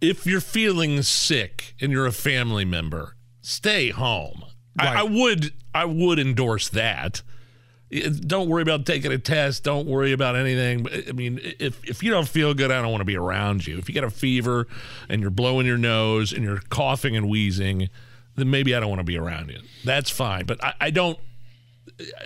if 0.00 0.26
you're 0.26 0.40
feeling 0.40 1.02
sick 1.02 1.74
and 1.80 1.90
you're 1.90 2.06
a 2.06 2.12
family 2.12 2.64
member, 2.64 3.16
stay 3.40 3.90
home. 3.90 4.44
I, 4.78 5.00
I 5.00 5.02
would, 5.02 5.52
I 5.74 5.84
would 5.86 6.18
endorse 6.18 6.68
that. 6.70 7.22
Don't 7.92 8.48
worry 8.48 8.62
about 8.62 8.86
taking 8.86 9.12
a 9.12 9.18
test. 9.18 9.64
Don't 9.64 9.86
worry 9.86 10.12
about 10.12 10.34
anything. 10.34 10.86
I 11.08 11.12
mean, 11.12 11.40
if 11.58 11.78
if 11.88 12.02
you 12.02 12.10
don't 12.10 12.26
feel 12.26 12.54
good, 12.54 12.70
I 12.70 12.80
don't 12.80 12.90
want 12.90 13.02
to 13.02 13.06
be 13.06 13.16
around 13.16 13.66
you. 13.66 13.76
If 13.76 13.88
you 13.88 13.94
got 13.94 14.04
a 14.04 14.10
fever 14.10 14.66
and 15.08 15.20
you're 15.20 15.30
blowing 15.30 15.66
your 15.66 15.76
nose 15.76 16.32
and 16.32 16.42
you're 16.42 16.62
coughing 16.70 17.16
and 17.16 17.28
wheezing, 17.28 17.90
then 18.36 18.50
maybe 18.50 18.74
I 18.74 18.80
don't 18.80 18.88
want 18.88 19.00
to 19.00 19.04
be 19.04 19.18
around 19.18 19.50
you. 19.50 19.60
That's 19.84 20.08
fine. 20.08 20.46
But 20.46 20.64
I, 20.64 20.74
I 20.80 20.90
don't. 20.90 21.18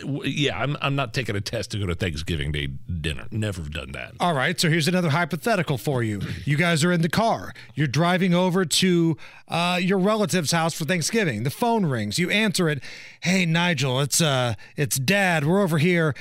Yeah, 0.05 0.59
I'm, 0.59 0.77
I'm 0.81 0.95
not 0.97 1.13
taking 1.13 1.37
a 1.37 1.41
test 1.41 1.71
to 1.73 1.79
go 1.79 1.87
to 1.87 1.95
Thanksgiving 1.95 2.53
Day 2.53 2.67
dinner. 2.67 3.27
Never 3.31 3.63
done 3.63 3.93
that. 3.93 4.13
All 4.21 4.35
right, 4.35 4.59
so 4.59 4.69
here's 4.69 4.89
another 4.89 5.11
hypothetical 5.11 5.79
for 5.79 6.03
you. 6.03 6.21
You 6.45 6.57
guys 6.57 6.85
are 6.85 6.93
in 6.93 7.03
the 7.03 7.09
car. 7.09 7.53
You're 7.75 7.87
driving 7.87 8.35
over 8.35 8.65
to 8.65 9.17
uh, 9.49 9.79
your 9.83 9.99
relative's 9.99 10.53
house 10.53 10.75
for 10.75 10.85
Thanksgiving. 10.85 11.43
The 11.43 11.51
phone 11.51 11.87
rings. 11.87 12.19
You 12.19 12.31
answer 12.31 12.69
it. 12.69 12.83
Hey, 13.21 13.47
Nigel, 13.47 14.01
it's 14.01 14.21
uh, 14.21 14.55
it's 14.77 14.97
Dad. 14.97 15.45
We're 15.47 15.63
over 15.63 15.79
here. 15.79 16.15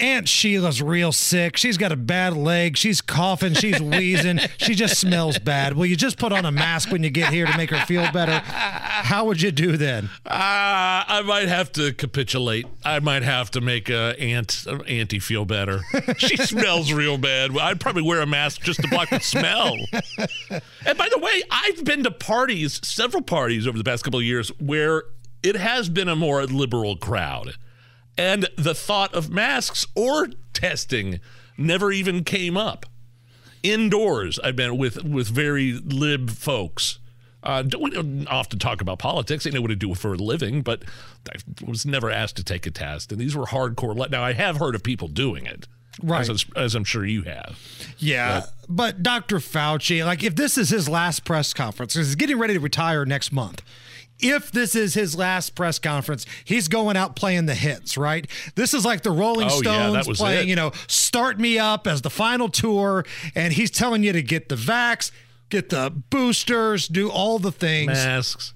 Aunt 0.00 0.28
Sheila's 0.28 0.80
real 0.82 1.12
sick. 1.12 1.56
She's 1.56 1.76
got 1.76 1.92
a 1.92 1.96
bad 1.96 2.36
leg. 2.36 2.76
She's 2.76 3.00
coughing. 3.00 3.54
She's 3.54 3.80
wheezing. 3.82 4.40
she 4.56 4.74
just 4.74 4.98
smells 4.98 5.38
bad. 5.38 5.74
Will 5.76 5.86
you 5.86 5.96
just 5.96 6.18
put 6.18 6.32
on 6.32 6.44
a 6.44 6.50
mask 6.52 6.90
when 6.90 7.02
you 7.02 7.10
get 7.10 7.32
here 7.32 7.46
to 7.46 7.56
make 7.56 7.70
her 7.70 7.84
feel 7.86 8.10
better? 8.12 8.40
How 8.44 9.24
would 9.26 9.42
you 9.42 9.50
do 9.52 9.76
then? 9.76 10.06
Uh, 10.26 10.30
I 11.06 11.22
might 11.24 11.48
have 11.48 11.72
to 11.72 11.92
capitulate. 11.92 12.66
I 12.84 13.00
might 13.00 13.22
have 13.22 13.50
to 13.52 13.60
make 13.60 13.90
uh, 13.90 14.14
Aunt 14.18 14.64
uh, 14.66 14.76
Auntie 14.84 15.18
feel 15.18 15.44
better. 15.44 15.80
she 16.18 16.36
smells 16.36 16.92
real 16.92 17.18
bad. 17.18 17.56
I'd 17.56 17.80
probably 17.80 18.02
wear 18.02 18.20
a 18.20 18.26
mask 18.26 18.62
just 18.62 18.80
to 18.82 18.88
block 18.88 19.10
the 19.10 19.20
smell. 19.20 19.76
and 20.86 20.98
by 20.98 21.08
the 21.10 21.18
way, 21.18 21.42
I've 21.50 21.84
been 21.84 22.02
to 22.04 22.10
parties, 22.10 22.80
several 22.82 23.22
parties 23.22 23.66
over 23.66 23.76
the 23.76 23.84
past 23.84 24.04
couple 24.04 24.20
of 24.20 24.24
years, 24.24 24.48
where 24.60 25.04
it 25.42 25.56
has 25.56 25.88
been 25.88 26.08
a 26.08 26.16
more 26.16 26.44
liberal 26.44 26.96
crowd. 26.96 27.54
And 28.20 28.48
the 28.56 28.74
thought 28.74 29.14
of 29.14 29.30
masks 29.30 29.86
or 29.94 30.28
testing 30.52 31.20
never 31.56 31.90
even 31.90 32.22
came 32.24 32.56
up. 32.56 32.86
Indoors, 33.62 34.38
I've 34.40 34.56
been 34.56 34.76
with, 34.78 35.04
with 35.04 35.28
very 35.28 35.72
lib 35.72 36.30
folks. 36.30 36.98
Uh, 37.42 37.62
don't, 37.62 37.82
we 37.82 37.90
don't 37.90 38.26
often 38.28 38.58
talk 38.58 38.80
about 38.80 38.98
politics. 38.98 39.44
They 39.44 39.50
know 39.50 39.60
what 39.62 39.68
to 39.68 39.76
do 39.76 39.94
for 39.94 40.12
a 40.14 40.16
living, 40.16 40.62
but 40.62 40.82
I 41.30 41.36
was 41.66 41.86
never 41.86 42.10
asked 42.10 42.36
to 42.36 42.44
take 42.44 42.66
a 42.66 42.70
test. 42.70 43.12
And 43.12 43.20
these 43.20 43.34
were 43.36 43.46
hardcore. 43.46 43.96
le- 43.96 44.08
Now, 44.08 44.22
I 44.22 44.32
have 44.34 44.56
heard 44.58 44.74
of 44.74 44.82
people 44.82 45.08
doing 45.08 45.46
it, 45.46 45.66
Right. 46.02 46.28
As, 46.28 46.46
as 46.56 46.74
I'm 46.74 46.84
sure 46.84 47.04
you 47.04 47.22
have. 47.22 47.58
Yeah, 47.98 48.44
but 48.68 49.02
Dr. 49.02 49.36
Fauci, 49.38 50.04
like 50.04 50.22
if 50.22 50.36
this 50.36 50.56
is 50.56 50.70
his 50.70 50.88
last 50.88 51.24
press 51.24 51.52
conference, 51.52 51.94
'cause 51.94 52.06
he's 52.06 52.14
getting 52.14 52.38
ready 52.38 52.54
to 52.54 52.60
retire 52.60 53.04
next 53.04 53.32
month. 53.32 53.62
If 54.22 54.50
this 54.52 54.74
is 54.74 54.94
his 54.94 55.16
last 55.16 55.54
press 55.54 55.78
conference, 55.78 56.26
he's 56.44 56.68
going 56.68 56.96
out 56.96 57.16
playing 57.16 57.46
the 57.46 57.54
hits, 57.54 57.96
right? 57.96 58.26
This 58.54 58.74
is 58.74 58.84
like 58.84 59.02
the 59.02 59.10
Rolling 59.10 59.48
Oh, 59.50 59.60
Stones 59.60 60.06
was 60.08 60.18
playing, 60.18 60.46
it. 60.46 60.50
you 60.50 60.56
know, 60.56 60.72
Start 60.86 61.38
Me 61.38 61.58
Up 61.58 61.86
as 61.86 62.02
the 62.02 62.10
final 62.10 62.48
tour, 62.48 63.04
and 63.34 63.52
he's 63.52 63.70
telling 63.70 64.02
you 64.02 64.12
to 64.12 64.22
get 64.22 64.48
the 64.48 64.56
vax, 64.56 65.10
get 65.48 65.70
the 65.70 65.90
boosters, 66.10 66.88
do 66.88 67.10
all 67.10 67.38
the 67.38 67.52
things. 67.52 67.88
Masks. 67.88 68.54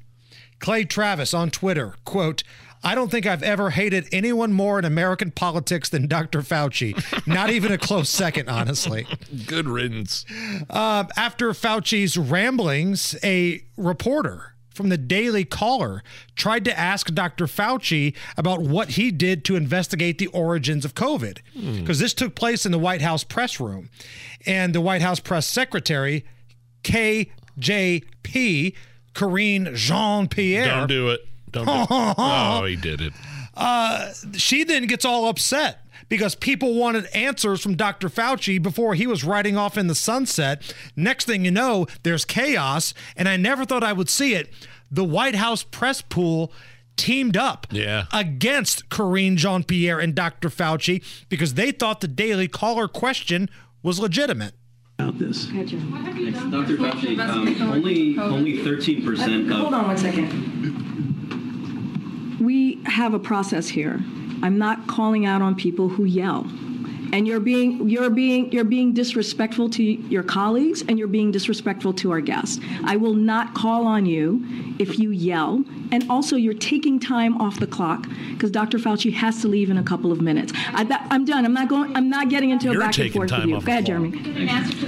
Clay 0.61 0.85
Travis 0.85 1.35
on 1.35 1.51
Twitter, 1.51 1.95
quote, 2.05 2.43
I 2.87 2.95
don't 2.95 3.11
think 3.11 3.25
I've 3.25 3.43
ever 3.43 3.71
hated 3.71 4.07
anyone 4.13 4.53
more 4.53 4.79
in 4.79 4.85
American 4.85 5.31
politics 5.31 5.89
than 5.89 6.07
Dr. 6.07 6.41
Fauci. 6.43 6.95
Not 7.27 7.49
even 7.49 7.73
a 7.73 7.79
close 7.79 8.11
second, 8.11 8.51
honestly. 8.51 9.07
Good 9.47 9.67
riddance. 9.67 10.27
Uh, 10.69 11.05
after 11.17 11.49
Fauci's 11.53 12.19
ramblings, 12.19 13.17
a 13.25 13.63
reporter 13.79 14.54
from 14.75 14.89
the 14.89 14.99
Daily 14.99 15.45
Caller 15.45 16.03
tried 16.37 16.65
to 16.67 16.79
ask 16.79 17.07
Dr. 17.15 17.47
Fauci 17.47 18.15
about 18.37 18.61
what 18.61 18.91
he 18.91 19.11
did 19.11 19.45
to 19.47 19.57
investigate 19.57 20.19
the 20.19 20.27
origins 20.29 20.85
of 20.85 20.95
COVID. 20.95 21.39
Hmm. 21.55 21.81
Because 21.81 22.01
this 22.01 22.13
took 22.13 22.35
place 22.35 22.67
in 22.67 22.73
the 22.73 22.79
White 22.79 23.01
House 23.01 23.25
press 23.25 23.61
room. 23.61 23.89
And 24.45 24.75
the 24.75 24.81
White 24.81 25.01
House 25.03 25.21
press 25.21 25.47
secretary, 25.47 26.25
KJP, 26.83 28.75
Karine 29.15 29.75
Jean 29.75 30.29
Pierre. 30.29 30.67
Don't 30.67 30.89
do 30.89 31.11
it. 31.11 31.21
Don't 31.51 31.67
do 31.67 31.73
it. 31.73 31.89
Oh, 32.19 32.65
he 32.65 32.77
did 32.77 33.01
it. 33.01 33.13
Uh, 33.57 34.13
she 34.33 34.65
then 34.65 34.87
gets 34.87 35.05
all 35.05 35.29
upset 35.29 35.84
because 36.15 36.37
people 36.37 36.75
wanted 36.75 37.07
answers 37.13 37.61
from 37.61 37.75
Dr. 37.75 38.09
Fauci 38.09 38.63
before 38.63 38.95
he 38.95 39.05
was 39.05 39.25
riding 39.25 39.57
off 39.57 39.77
in 39.77 39.89
the 39.89 39.97
sunset. 39.97 40.63
Next 40.95 41.25
thing 41.25 41.45
you 41.45 41.51
know, 41.51 41.89
there's 42.05 42.25
chaos, 42.25 42.95
and 43.17 43.29
I 43.29 43.37
never 43.37 43.65
thought 43.65 43.83
I 43.83 43.93
would 43.93 44.09
see 44.09 44.33
it. 44.37 44.49
The 44.93 45.03
White 45.03 45.35
House 45.35 45.65
press 45.65 46.03
pool 46.03 46.53
teamed 46.97 47.37
up 47.37 47.67
Yeah. 47.73 48.05
against 48.13 48.89
Karine 48.91 49.35
Jean 49.37 49.65
Pierre 49.65 49.99
and 49.99 50.15
Dr. 50.15 50.51
Fauci 50.51 51.03
because 51.29 51.55
they 51.55 51.73
thought 51.73 52.01
the 52.01 52.07
Daily 52.07 52.47
Caller 52.47 52.87
question 52.87 53.51
was 53.83 53.99
legitimate. 53.99 54.55
About 55.01 55.19
this. 55.19 55.47
Dr. 55.47 55.79
Fauci, 56.77 57.19
um, 57.19 57.73
only 57.73 58.17
only 58.21 58.63
13 58.63 59.05
percent 59.05 59.51
of 59.51 59.57
Hold 59.59 59.75
on 59.75 59.89
one 59.89 59.99
second. 59.99 60.31
We 62.41 62.81
have 62.85 63.15
a 63.15 63.19
process 63.19 63.67
here. 63.67 64.01
I'm 64.45 64.59
not 64.59 64.87
calling 64.87 65.25
out 65.25 65.41
on 65.41 65.55
people 65.55 65.89
who 65.89 66.05
yell. 66.05 66.47
And 67.15 67.29
you're 67.29 67.39
being 67.39 67.89
you're 67.89 68.11
being 68.11 68.51
you're 68.51 68.65
being 68.65 68.93
disrespectful 68.93 69.71
to 69.71 69.83
your 69.85 70.25
colleagues 70.25 70.83
and 70.89 70.99
you're 70.99 71.07
being 71.07 71.31
disrespectful 71.31 71.93
to 71.95 72.11
our 72.11 72.21
guests. 72.21 72.59
I 72.83 72.97
will 72.97 73.15
not 73.15 73.55
call 73.55 73.87
on 73.87 74.05
you 74.05 74.45
if 74.81 74.99
you 74.99 75.11
yell. 75.11 75.63
And 75.93 76.11
also 76.11 76.35
you're 76.35 76.55
taking 76.55 76.99
time 76.99 77.41
off 77.41 77.61
the 77.61 77.69
clock 77.69 78.09
because 78.33 78.51
Dr. 78.51 78.79
Fauci 78.79 79.13
has 79.13 79.41
to 79.43 79.49
leave 79.49 79.71
in 79.71 79.79
a 79.79 79.83
couple 79.85 80.11
of 80.11 80.21
minutes. 80.21 80.53
I, 80.57 80.85
i'm 81.11 81.25
done. 81.25 81.45
I'm 81.45 81.53
not 81.55 81.69
going 81.69 81.95
I'm 81.97 82.09
not 82.11 82.31
getting 82.31 82.51
into 82.51 82.67
You're 82.73 82.77
a 82.77 82.79
back 82.81 82.87
and 82.89 82.95
taking 82.97 83.13
forth 83.13 83.31
with 83.31 83.39
time 83.39 83.49
you. 83.49 83.57
off 83.57 83.65
Go 83.65 83.71
ahead, 83.73 83.87
Jeremy. 83.87 84.11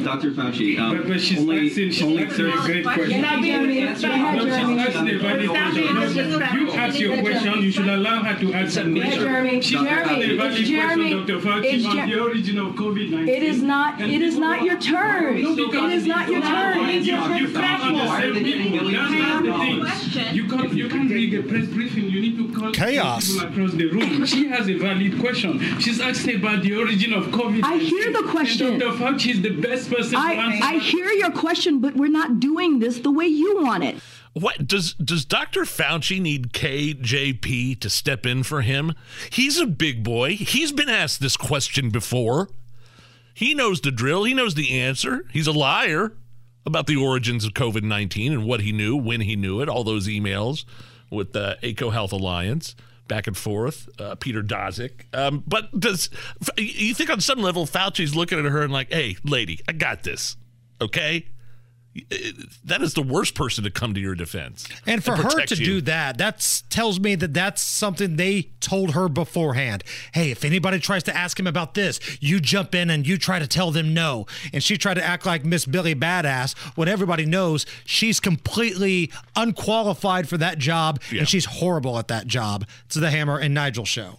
Dr. 0.02 0.32
Fauci, 0.32 0.78
um, 0.80 0.96
But- 0.96 1.06
but 1.06 1.20
she's 1.20 1.38
only- 1.38 1.68
asking, 1.68 1.90
she's 1.92 2.02
only 2.02 2.24
asking 2.24 2.46
a 2.46 2.50
30 2.50 2.66
great 2.66 2.84
question. 2.84 3.10
You're 3.12 3.20
not 3.22 3.40
being. 3.42 3.66
Go 3.66 3.70
ahead, 3.72 3.94
she's 3.96 4.02
Jeremy. 4.02 4.80
asking 4.80 5.08
a 5.08 5.18
valid 5.18 5.48
question. 5.48 5.94
No, 5.94 6.38
You 6.56 6.70
ask 6.72 6.98
your 6.98 7.20
question, 7.20 7.62
you 7.62 7.70
should 7.70 7.88
allow 7.88 8.22
her 8.24 8.40
to 8.40 8.52
answer 8.52 8.82
the 8.84 9.00
question. 9.00 9.20
Jeremy. 9.20 9.60
Jeremy, 9.60 10.56
it's 10.60 10.68
Jeremy. 10.68 11.10
Dr. 11.10 11.38
Fauci, 11.38 11.64
It's 11.64 11.86
on 11.86 11.96
Jer- 12.08 12.15
the 12.16 12.22
origin 12.22 12.58
of 12.58 12.74
COVID-19. 12.74 13.28
It 13.28 13.42
is 13.42 13.62
not 13.62 14.00
it 14.00 14.22
is 14.22 14.38
not 14.38 14.62
your 14.62 14.78
turn. 14.78 15.36
It 15.36 15.92
is 15.92 16.06
not 16.06 16.28
your 16.28 16.42
turn. 16.42 16.88
You, 16.88 17.14
you 17.14 17.52
can't 17.52 17.82
understand 17.82 18.34
people. 18.34 18.90
That's 18.90 19.12
not 19.12 19.42
the 19.44 19.52
thing. 19.52 20.34
You 20.34 20.48
can't, 20.48 20.72
you 20.72 20.88
can't 20.88 21.10
read 21.10 21.34
a 21.34 21.42
press 21.42 21.66
briefing. 21.66 22.04
You 22.04 22.20
need 22.20 22.36
to 22.38 22.58
call 22.58 22.72
Chaos. 22.72 23.28
people 23.28 23.48
across 23.48 23.72
the 23.72 23.86
room. 23.86 24.24
She 24.26 24.48
has 24.48 24.68
a 24.68 24.74
valid 24.74 25.18
question. 25.20 25.60
She's 25.78 26.00
asking 26.00 26.36
about 26.36 26.62
the 26.62 26.76
origin 26.76 27.12
of 27.12 27.24
COVID. 27.26 27.62
I 27.62 27.76
hear 27.76 28.12
the 28.12 28.26
question. 28.28 28.66
And 28.66 28.80
Dr. 28.80 28.98
Fauci 28.98 29.30
is 29.32 29.42
the 29.42 29.50
best 29.50 29.90
person 29.90 30.12
to 30.12 30.18
I, 30.18 30.32
answer. 30.32 30.64
I 30.64 30.74
hear 30.78 31.08
your 31.08 31.30
question, 31.30 31.80
but 31.80 31.96
we're 31.96 32.16
not 32.22 32.40
doing 32.40 32.78
this 32.78 33.00
the 33.00 33.10
way 33.10 33.26
you 33.26 33.62
want 33.62 33.84
it. 33.84 33.96
What 34.36 34.68
does 34.68 34.92
does 34.94 35.24
Dr. 35.24 35.62
Fauci 35.62 36.20
need 36.20 36.52
KJP 36.52 37.80
to 37.80 37.88
step 37.88 38.26
in 38.26 38.42
for 38.42 38.60
him? 38.60 38.92
He's 39.32 39.58
a 39.58 39.64
big 39.64 40.04
boy. 40.04 40.36
He's 40.36 40.72
been 40.72 40.90
asked 40.90 41.20
this 41.20 41.38
question 41.38 41.88
before. 41.88 42.50
He 43.32 43.54
knows 43.54 43.80
the 43.80 43.90
drill. 43.90 44.24
He 44.24 44.34
knows 44.34 44.54
the 44.54 44.78
answer. 44.78 45.24
He's 45.32 45.46
a 45.46 45.52
liar 45.52 46.12
about 46.66 46.86
the 46.86 46.96
origins 46.96 47.46
of 47.46 47.54
COVID 47.54 47.82
19 47.82 48.30
and 48.30 48.44
what 48.44 48.60
he 48.60 48.72
knew, 48.72 48.94
when 48.94 49.22
he 49.22 49.36
knew 49.36 49.62
it, 49.62 49.70
all 49.70 49.84
those 49.84 50.06
emails 50.06 50.66
with 51.10 51.32
the 51.32 51.56
EcoHealth 51.62 52.12
Alliance 52.12 52.76
back 53.08 53.26
and 53.26 53.38
forth, 53.38 53.88
uh, 53.98 54.16
Peter 54.16 54.42
Daszak. 54.42 55.06
Um, 55.14 55.44
but 55.46 55.80
does 55.80 56.10
you 56.58 56.92
think 56.92 57.08
on 57.08 57.22
some 57.22 57.38
level 57.38 57.64
Fauci's 57.64 58.14
looking 58.14 58.38
at 58.38 58.44
her 58.44 58.60
and 58.60 58.72
like, 58.72 58.92
hey, 58.92 59.16
lady, 59.24 59.60
I 59.66 59.72
got 59.72 60.02
this. 60.02 60.36
Okay? 60.78 61.24
That 62.64 62.82
is 62.82 62.94
the 62.94 63.02
worst 63.02 63.34
person 63.34 63.64
to 63.64 63.70
come 63.70 63.94
to 63.94 64.00
your 64.00 64.14
defense. 64.14 64.68
And 64.86 65.02
for 65.04 65.16
her 65.16 65.46
to 65.46 65.54
you. 65.54 65.64
do 65.64 65.80
that, 65.82 66.18
that 66.18 66.62
tells 66.70 67.00
me 67.00 67.14
that 67.16 67.34
that's 67.34 67.62
something 67.62 68.16
they 68.16 68.50
told 68.60 68.92
her 68.92 69.08
beforehand. 69.08 69.84
Hey, 70.12 70.30
if 70.30 70.44
anybody 70.44 70.78
tries 70.78 71.02
to 71.04 71.16
ask 71.16 71.38
him 71.38 71.46
about 71.46 71.74
this, 71.74 72.00
you 72.20 72.40
jump 72.40 72.74
in 72.74 72.90
and 72.90 73.06
you 73.06 73.16
try 73.18 73.38
to 73.38 73.46
tell 73.46 73.70
them 73.70 73.94
no. 73.94 74.26
And 74.52 74.62
she 74.62 74.76
tried 74.76 74.94
to 74.94 75.04
act 75.04 75.26
like 75.26 75.44
Miss 75.44 75.64
Billy 75.64 75.94
Badass 75.94 76.56
when 76.76 76.88
everybody 76.88 77.24
knows 77.24 77.66
she's 77.84 78.20
completely 78.20 79.10
unqualified 79.34 80.28
for 80.28 80.36
that 80.38 80.58
job 80.58 81.00
and 81.10 81.28
she's 81.28 81.44
horrible 81.46 81.98
at 81.98 82.08
that 82.08 82.26
job. 82.26 82.66
It's 82.86 82.96
the 82.96 83.10
Hammer 83.10 83.38
and 83.38 83.54
Nigel 83.54 83.84
show. 83.84 84.18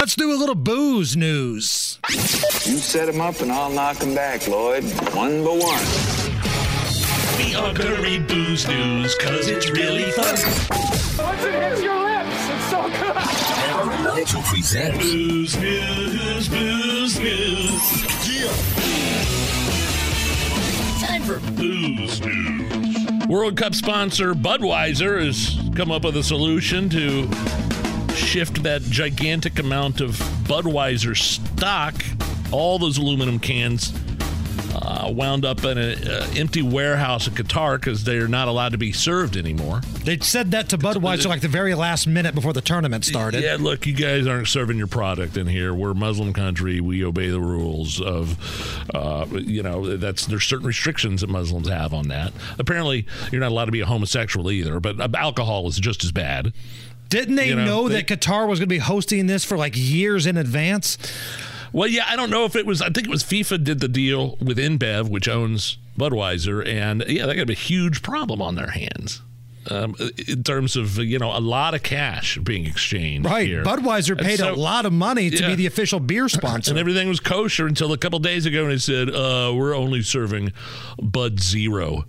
Let's 0.00 0.16
do 0.16 0.32
a 0.32 0.34
little 0.34 0.54
booze 0.54 1.14
news. 1.14 1.98
You 2.64 2.78
set 2.78 3.06
him 3.06 3.20
up 3.20 3.38
and 3.42 3.52
I'll 3.52 3.68
knock 3.68 3.98
him 3.98 4.14
back, 4.14 4.48
Lloyd. 4.48 4.82
One 5.12 5.44
by 5.44 5.50
one. 5.50 5.84
We 7.36 7.54
are 7.54 7.74
gonna 7.74 8.00
read 8.00 8.26
booze 8.26 8.66
news 8.66 9.14
because 9.14 9.48
it's 9.48 9.68
really 9.70 10.10
fun. 10.12 10.24
Once 10.24 11.44
it 11.44 11.52
hits 11.52 11.82
your 11.82 12.00
lips, 12.02 12.48
it's 12.48 12.70
so 12.70 12.82
good. 12.84 13.14
Hammer 13.14 13.92
and 13.92 14.04
Nigel 14.04 14.40
presents 14.40 15.04
Booze 15.04 15.58
news, 15.58 16.48
booze 16.48 17.20
news. 17.20 17.82
Yeah. 18.26 18.52
Time 21.06 21.22
for 21.24 21.40
booze 21.52 22.20
news. 22.22 23.28
World 23.28 23.58
Cup 23.58 23.74
sponsor 23.74 24.32
Budweiser 24.32 25.22
has 25.22 25.58
come 25.76 25.90
up 25.90 26.04
with 26.04 26.16
a 26.16 26.22
solution 26.24 26.88
to 26.88 27.28
shift 28.20 28.62
that 28.62 28.82
gigantic 28.82 29.58
amount 29.58 30.00
of 30.00 30.12
Budweiser 30.44 31.16
stock, 31.16 31.94
all 32.52 32.78
those 32.78 32.98
aluminum 32.98 33.38
cans, 33.38 33.92
uh, 34.74 35.10
wound 35.10 35.44
up 35.44 35.64
in 35.64 35.78
an 35.78 35.98
empty 36.36 36.62
warehouse 36.62 37.26
in 37.26 37.34
Qatar 37.34 37.76
because 37.76 38.04
they're 38.04 38.28
not 38.28 38.48
allowed 38.48 38.72
to 38.72 38.78
be 38.78 38.92
served 38.92 39.36
anymore. 39.36 39.80
They 40.04 40.18
said 40.18 40.52
that 40.52 40.68
to 40.70 40.78
Budweiser 40.78 41.26
like 41.26 41.40
the 41.40 41.48
very 41.48 41.74
last 41.74 42.06
minute 42.06 42.34
before 42.34 42.52
the 42.52 42.60
tournament 42.60 43.04
started. 43.04 43.42
Yeah, 43.42 43.56
look, 43.58 43.86
you 43.86 43.94
guys 43.94 44.26
aren't 44.26 44.48
serving 44.48 44.78
your 44.78 44.86
product 44.86 45.36
in 45.36 45.46
here. 45.46 45.74
We're 45.74 45.90
a 45.90 45.94
Muslim 45.94 46.32
country. 46.32 46.80
We 46.80 47.04
obey 47.04 47.28
the 47.30 47.40
rules 47.40 48.00
of, 48.00 48.38
uh, 48.94 49.26
you 49.32 49.62
know, 49.62 49.96
that's 49.96 50.26
there's 50.26 50.44
certain 50.44 50.66
restrictions 50.66 51.20
that 51.20 51.30
Muslims 51.30 51.68
have 51.68 51.92
on 51.92 52.08
that. 52.08 52.32
Apparently, 52.58 53.06
you're 53.32 53.40
not 53.40 53.52
allowed 53.52 53.66
to 53.66 53.72
be 53.72 53.80
a 53.80 53.86
homosexual 53.86 54.50
either, 54.50 54.80
but 54.80 55.00
uh, 55.00 55.08
alcohol 55.16 55.66
is 55.68 55.78
just 55.78 56.04
as 56.04 56.12
bad. 56.12 56.52
Didn't 57.10 57.34
they 57.36 57.48
You 57.48 57.56
know, 57.56 57.64
know, 57.66 57.88
they- 57.88 58.02
that 58.02 58.06
Qatar 58.06 58.48
was 58.48 58.58
going 58.58 58.68
to 58.68 58.74
be 58.74 58.78
hosting 58.78 59.26
this 59.26 59.44
for 59.44 59.58
like 59.58 59.74
years 59.76 60.26
in 60.26 60.36
advance? 60.38 60.96
Well, 61.72 61.86
yeah, 61.88 62.04
I 62.08 62.16
don't 62.16 62.30
know 62.30 62.44
if 62.46 62.56
it 62.56 62.64
was. 62.66 62.80
I 62.82 62.86
think 62.90 63.06
it 63.06 63.10
was 63.10 63.22
FIFA 63.22 63.62
did 63.62 63.78
the 63.80 63.88
deal 63.88 64.36
with 64.40 64.58
InBev, 64.58 65.08
which 65.08 65.28
owns 65.28 65.76
Budweiser, 65.98 66.66
and 66.66 67.04
yeah, 67.06 67.26
they 67.26 67.36
got 67.36 67.50
a 67.50 67.52
huge 67.54 68.02
problem 68.02 68.40
on 68.40 68.54
their 68.56 68.70
hands. 68.70 69.22
Um, 69.70 69.94
in 70.26 70.42
terms 70.42 70.74
of 70.74 70.96
you 70.98 71.18
know 71.18 71.36
a 71.36 71.38
lot 71.38 71.74
of 71.74 71.82
cash 71.82 72.38
being 72.38 72.64
exchanged, 72.66 73.28
Right. 73.28 73.46
here. 73.46 73.62
Budweiser 73.62 74.18
paid 74.20 74.38
so- 74.38 74.52
a 74.52 74.56
lot 74.56 74.86
of 74.86 74.92
money 74.92 75.28
to 75.30 75.36
Yeah. 75.36 75.48
be 75.50 75.54
the 75.54 75.66
official 75.66 76.00
beer 76.00 76.28
sponsor. 76.30 76.70
and 76.72 76.78
everything 76.80 77.08
was 77.08 77.20
kosher 77.20 77.66
until 77.66 77.92
a 77.92 77.98
couple 77.98 78.18
days 78.20 78.46
ago, 78.46 78.62
and 78.64 78.72
they 78.72 78.78
said 78.78 79.10
uh, 79.10 79.52
we're 79.54 79.76
only 79.76 80.00
serving 80.02 80.52
Bud 81.00 81.40
Zero, 81.40 82.06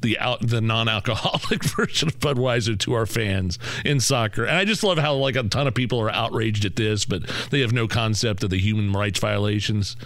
the 0.00 0.18
out, 0.18 0.46
the 0.46 0.60
non-alcoholic 0.60 1.64
version 1.76 2.08
of 2.08 2.18
Budweiser 2.18 2.78
to 2.80 2.94
our 2.94 3.06
fans 3.06 3.58
in 3.84 4.00
soccer. 4.00 4.44
And 4.44 4.56
I 4.56 4.64
just 4.64 4.82
love 4.82 4.98
how 4.98 5.14
like 5.14 5.36
a 5.36 5.42
ton 5.42 5.66
of 5.66 5.74
people 5.74 6.00
are 6.00 6.10
outraged 6.10 6.64
at 6.64 6.76
this, 6.76 7.04
but 7.04 7.22
they 7.50 7.60
have 7.60 7.72
no 7.72 7.88
concept 7.88 8.42
of 8.42 8.50
the 8.50 8.58
human 8.58 8.92
rights 8.92 9.18
violations 9.18 9.96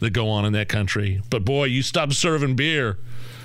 that 0.00 0.10
go 0.10 0.28
on 0.28 0.44
in 0.44 0.52
that 0.54 0.68
country. 0.68 1.22
But 1.30 1.44
boy, 1.44 1.64
you 1.64 1.82
stop 1.82 2.12
serving 2.12 2.56
beer. 2.56 2.98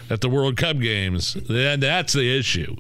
At 0.10 0.22
the 0.22 0.30
World 0.30 0.56
Cup 0.56 0.80
games, 0.80 1.34
then 1.50 1.82
that's 1.82 2.14
the 2.14 2.40
issue. 2.40 2.78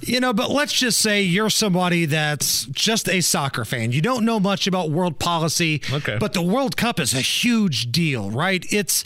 You 0.00 0.18
know, 0.18 0.32
but 0.32 0.50
let's 0.50 0.72
just 0.72 0.98
say 0.98 1.22
you're 1.22 1.48
somebody 1.48 2.04
that's 2.04 2.64
just 2.64 3.08
a 3.08 3.20
soccer 3.20 3.64
fan. 3.64 3.92
You 3.92 4.00
don't 4.00 4.24
know 4.24 4.40
much 4.40 4.66
about 4.66 4.90
world 4.90 5.20
policy. 5.20 5.82
Okay. 5.92 6.16
But 6.18 6.32
the 6.32 6.42
World 6.42 6.76
Cup 6.76 6.98
is 6.98 7.14
a 7.14 7.20
huge 7.20 7.92
deal, 7.92 8.28
right? 8.28 8.66
It's 8.72 9.04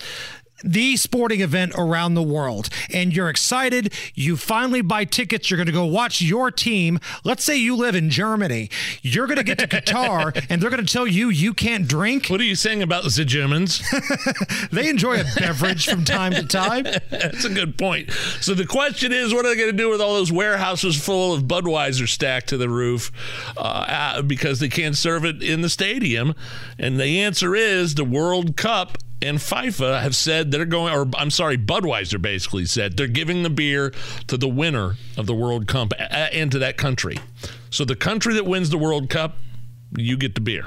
the 0.65 0.97
sporting 0.97 1.41
event 1.41 1.73
around 1.77 2.15
the 2.15 2.23
world. 2.23 2.69
And 2.93 3.15
you're 3.15 3.29
excited. 3.29 3.93
You 4.15 4.37
finally 4.37 4.81
buy 4.81 5.05
tickets. 5.05 5.51
You're 5.51 5.57
going 5.57 5.67
to 5.67 5.73
go 5.73 5.85
watch 5.85 6.21
your 6.21 6.51
team. 6.51 6.99
Let's 7.25 7.45
say 7.45 7.57
you 7.57 7.77
live 7.77 7.95
in 7.95 8.11
germany. 8.11 8.71
You're 9.03 9.27
going 9.27 9.39
to 9.39 9.45
get 9.45 9.59
to 9.59 9.67
qatar 9.69 10.47
and 10.49 10.61
they're 10.61 10.71
going 10.71 10.85
to 10.85 10.93
tell 10.93 11.07
you 11.07 11.29
you 11.29 11.55
can't 11.55 11.87
drink. 11.87 12.29
What 12.29 12.41
are 12.41 12.45
you 12.45 12.55
saying 12.55 12.83
about 12.83 13.05
the 13.05 13.25
germans? 13.25 13.83
They 14.71 14.89
enjoy 14.89 15.21
a 15.21 15.25
beverage 15.37 15.87
from 15.87 16.05
time 16.05 16.33
to 16.33 16.45
time. 16.45 16.85
That's 16.85 17.45
a 17.45 17.49
good 17.49 17.79
point. 17.79 18.11
So 18.41 18.55
the 18.55 18.67
question 18.67 19.13
is, 19.13 19.33
what 19.33 19.45
are 19.45 19.51
they 19.51 19.57
going 19.57 19.71
to 19.71 19.77
do 19.77 19.89
with 19.91 20.01
all 20.01 20.15
those 20.15 20.33
warehouses 20.33 21.03
full 21.03 21.33
of 21.33 21.45
Budweiser 21.45 22.09
stacked 22.09 22.49
to 22.51 22.57
the 22.57 22.69
roof 22.69 23.11
uh, 23.57 23.61
uh, 23.61 24.23
because 24.23 24.61
they 24.61 24.69
can't 24.69 24.97
serve 24.97 25.25
it 25.25 25.43
in 25.43 25.63
the 25.63 25.69
stadium? 25.69 26.35
And 26.79 26.99
the 26.99 27.21
answer 27.21 27.55
is 27.55 27.95
the 27.95 28.05
World 28.05 28.57
Cup 28.57 28.99
and 29.21 29.39
FIFA 29.39 30.01
have 30.03 30.15
said 30.15 30.51
they're 30.51 30.65
going, 30.65 30.95
or 30.95 31.09
I'm 31.17 31.31
sorry, 31.31 31.59
Budweiser 31.59 32.21
basically 32.21 32.67
said 32.67 32.97
they're 32.97 33.07
giving 33.07 33.43
the 33.43 33.51
beer 33.51 33.93
to 34.29 34.37
the 34.37 34.49
winner 34.49 34.95
of 35.17 35.27
the 35.27 35.35
World 35.35 35.67
Cup 35.69 35.93
and 35.99 36.51
to 36.53 36.59
that 36.61 36.77
country. 36.77 37.19
So 37.71 37.85
the 37.85 37.97
country 37.97 38.35
that 38.35 38.47
wins 38.47 38.71
the 38.71 38.79
World 38.79 39.11
Cup, 39.11 39.37
you 39.97 40.17
get 40.17 40.35
the 40.35 40.41
beer. 40.43 40.67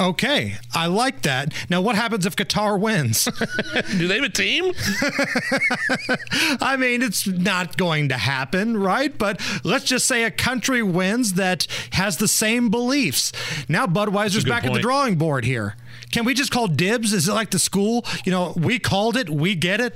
okay 0.00 0.56
i 0.72 0.86
like 0.86 1.20
that 1.20 1.52
now 1.68 1.78
what 1.82 1.94
happens 1.94 2.24
if 2.24 2.34
qatar 2.34 2.80
wins 2.80 3.24
do 3.98 4.08
they 4.08 4.14
have 4.14 4.24
a 4.24 4.28
team 4.30 4.72
I 6.60 6.76
mean, 6.78 7.02
it's 7.02 7.26
not 7.26 7.76
going 7.76 8.08
to 8.08 8.16
happen, 8.16 8.76
right? 8.76 9.16
But 9.16 9.40
let's 9.64 9.84
just 9.84 10.06
say 10.06 10.24
a 10.24 10.30
country 10.30 10.82
wins 10.82 11.34
that 11.34 11.66
has 11.92 12.16
the 12.16 12.28
same 12.28 12.70
beliefs. 12.70 13.32
Now 13.68 13.86
Budweiser's 13.86 14.44
back 14.44 14.64
at 14.64 14.72
the 14.72 14.80
drawing 14.80 15.16
board 15.16 15.44
here. 15.44 15.76
Can 16.10 16.24
we 16.24 16.34
just 16.34 16.50
call 16.50 16.68
dibs? 16.68 17.12
Is 17.12 17.28
it 17.28 17.32
like 17.32 17.50
the 17.50 17.58
school? 17.58 18.04
You 18.24 18.32
know, 18.32 18.52
we 18.56 18.78
called 18.78 19.16
it, 19.16 19.28
we 19.30 19.54
get 19.54 19.80
it. 19.80 19.94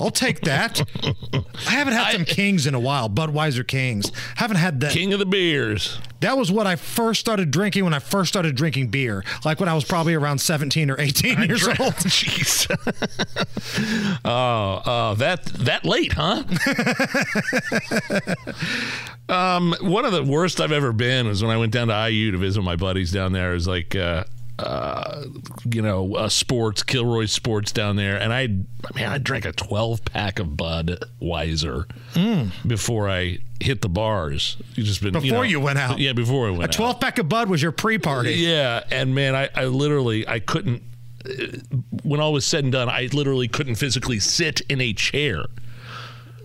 I'll 0.00 0.10
take 0.10 0.42
that. 0.42 0.80
I 1.66 1.70
haven't 1.70 1.94
had 1.94 2.12
some 2.12 2.24
Kings 2.24 2.66
in 2.66 2.74
a 2.74 2.80
while, 2.80 3.08
Budweiser 3.08 3.66
Kings. 3.66 4.12
Haven't 4.36 4.58
had 4.58 4.80
that. 4.80 4.92
King 4.92 5.12
of 5.12 5.18
the 5.18 5.26
beers. 5.26 5.98
That 6.20 6.36
was 6.36 6.50
what 6.52 6.66
I 6.66 6.76
first 6.76 7.20
started 7.20 7.50
drinking 7.50 7.84
when 7.84 7.94
I 7.94 7.98
first 8.00 8.28
started 8.28 8.56
drinking 8.56 8.88
beer, 8.88 9.24
like 9.44 9.60
when 9.60 9.68
I 9.68 9.74
was 9.74 9.84
probably 9.84 10.14
around 10.14 10.38
17 10.38 10.90
or 10.90 11.00
18 11.00 11.42
years 11.42 11.60
drank- 11.62 11.80
old. 11.80 11.94
Jeez. 11.94 12.66
oh, 14.24 14.82
oh, 14.86 15.14
that 15.14 15.44
that 15.44 15.84
late, 15.84 16.12
huh? 16.14 16.42
um, 19.28 19.74
one 19.80 20.04
of 20.04 20.12
the 20.12 20.24
worst 20.24 20.60
I've 20.60 20.72
ever 20.72 20.92
been 20.92 21.26
was 21.28 21.42
when 21.42 21.52
I 21.52 21.56
went 21.56 21.72
down 21.72 21.88
to 21.88 22.10
IU 22.10 22.32
to 22.32 22.38
visit 22.38 22.62
my 22.62 22.76
buddies 22.76 23.12
down 23.12 23.32
there. 23.32 23.52
It 23.52 23.54
was 23.54 23.68
like, 23.68 23.94
uh, 23.94 24.24
uh, 24.58 25.24
you 25.70 25.82
know, 25.82 26.14
uh, 26.16 26.28
sports, 26.28 26.82
Kilroy 26.82 27.26
Sports 27.26 27.70
down 27.72 27.96
there, 27.96 28.16
and 28.20 28.32
I, 28.32 28.40
I 28.42 28.46
mean, 28.96 29.04
I 29.06 29.18
drank 29.18 29.44
a 29.44 29.52
twelve 29.52 30.04
pack 30.04 30.38
of 30.38 30.48
Budweiser 30.48 31.86
Mm. 32.14 32.50
before 32.66 33.08
I 33.08 33.38
hit 33.60 33.82
the 33.82 33.88
bars. 33.88 34.56
You 34.74 34.82
just 34.82 35.02
been 35.02 35.12
Before 35.12 35.28
know- 35.30 35.42
you 35.42 35.60
went 35.60 35.78
out. 35.78 35.98
yeah, 35.98 36.12
before 36.12 36.48
I 36.48 36.50
went 36.50 36.62
A 36.62 36.66
out. 36.66 36.72
12 36.72 37.00
pack 37.00 37.18
of 37.18 37.28
Bud 37.28 37.48
was 37.48 37.62
your 37.62 37.72
pre 37.72 37.98
party. 37.98 38.34
Yeah, 38.34 38.82
and 38.90 39.14
man, 39.14 39.34
I, 39.34 39.48
I 39.54 39.64
literally 39.66 40.26
I 40.28 40.38
couldn't. 40.40 40.82
uh, 41.24 41.30
When 42.02 42.20
all 42.20 42.32
was 42.32 42.44
said 42.44 42.64
and 42.64 42.72
done, 42.72 42.88
I 42.88 43.08
literally 43.12 43.48
couldn't 43.48 43.74
physically 43.76 44.18
sit 44.20 44.60
in 44.68 44.80
a 44.80 44.92
chair. 44.92 45.44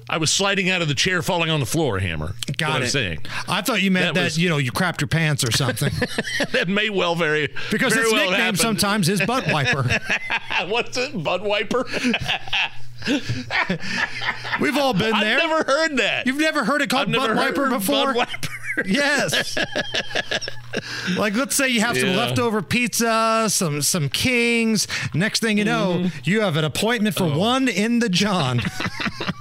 I 0.10 0.18
was 0.18 0.32
sliding 0.32 0.70
out 0.70 0.82
of 0.82 0.88
the 0.88 0.94
chair, 0.96 1.22
falling 1.22 1.50
on 1.50 1.60
the 1.60 1.66
floor. 1.66 2.00
Hammer. 2.00 2.36
Got 2.58 2.82
it. 2.82 2.86
I'm 2.86 2.90
saying. 2.90 3.26
I 3.48 3.62
thought 3.62 3.82
you 3.82 3.90
meant 3.92 4.08
That 4.14 4.20
that, 4.20 4.24
was- 4.26 4.38
you 4.38 4.50
know 4.50 4.58
you 4.58 4.72
crapped 4.72 5.02
your 5.02 5.08
pants 5.08 5.44
or 5.44 5.52
something 5.52 5.92
that 6.52 6.68
may 6.68 6.90
well 6.90 7.16
very 7.16 7.54
because 7.72 7.94
very 7.94 8.06
its 8.06 8.14
well 8.14 8.24
nickname 8.24 8.40
happen. 8.42 8.58
sometimes 8.58 9.10
is 9.10 9.22
butt 9.26 9.48
wiper. 9.48 9.84
What's 10.68 10.98
it? 10.98 11.24
Bud 11.24 11.42
wiper. 11.44 11.86
We've 14.62 14.78
all 14.78 14.94
been 14.94 15.12
there. 15.12 15.40
I've 15.40 15.50
never 15.50 15.64
heard 15.64 15.98
that. 15.98 16.26
You've 16.28 16.40
never 16.40 16.64
heard 16.64 16.82
it 16.82 16.90
called 16.90 17.12
butt 17.12 17.36
wiper 17.36 17.70
before? 17.70 18.14
Bud 18.14 18.16
wiper. 18.16 18.48
yes. 18.86 19.58
like 21.18 21.36
let's 21.36 21.56
say 21.56 21.68
you 21.70 21.82
have 21.82 21.98
some 21.98 22.16
leftover 22.16 22.62
pizza, 22.62 23.46
some 23.50 23.82
some 23.82 24.10
kings. 24.10 24.88
Next 25.14 25.40
thing 25.42 25.58
you 25.58 25.66
know, 25.66 25.94
Mm-hmm. 26.04 26.18
you 26.30 26.42
have 26.42 26.58
an 26.58 26.64
appointment 26.66 27.20
Oh. 27.20 27.30
for 27.30 27.38
one 27.38 27.68
in 27.68 28.00
the 28.00 28.10
John. 28.10 28.62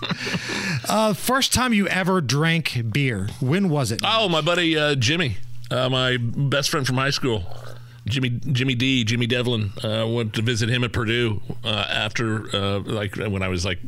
uh, 0.88 1.14
first 1.14 1.52
time 1.52 1.72
you 1.72 1.88
ever 1.88 2.20
drank 2.20 2.82
beer. 2.92 3.28
When 3.40 3.68
was 3.68 3.90
it? 3.92 4.00
Oh, 4.04 4.28
my 4.28 4.40
buddy 4.40 4.76
uh, 4.76 4.94
Jimmy, 4.94 5.36
uh, 5.70 5.88
my 5.88 6.16
best 6.18 6.70
friend 6.70 6.86
from 6.86 6.96
high 6.96 7.10
school. 7.10 7.44
Jimmy 8.04 8.30
Jimmy 8.30 8.74
D 8.74 9.04
Jimmy 9.04 9.26
Devlin 9.26 9.70
uh, 9.84 10.06
went 10.08 10.34
to 10.34 10.42
visit 10.42 10.68
him 10.68 10.82
at 10.82 10.92
Purdue 10.92 11.40
uh, 11.62 11.86
after 11.88 12.44
uh, 12.54 12.80
like 12.80 13.14
when 13.16 13.42
I 13.42 13.48
was 13.48 13.64
like 13.64 13.78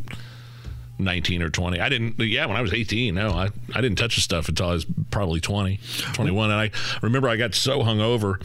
19 0.98 1.42
or 1.42 1.50
20 1.50 1.80
I 1.80 1.88
didn't 1.88 2.18
yeah 2.20 2.46
when 2.46 2.56
I 2.56 2.60
was 2.62 2.72
18 2.72 3.14
no 3.14 3.30
I, 3.30 3.50
I 3.74 3.80
didn't 3.80 3.98
touch 3.98 4.14
the 4.14 4.20
stuff 4.20 4.48
until 4.48 4.68
I 4.68 4.72
was 4.72 4.86
probably 5.10 5.40
20 5.40 5.80
21 6.12 6.50
and 6.50 6.60
I 6.60 6.70
remember 7.02 7.28
I 7.28 7.36
got 7.36 7.54
so 7.54 7.80
hungover. 7.80 8.40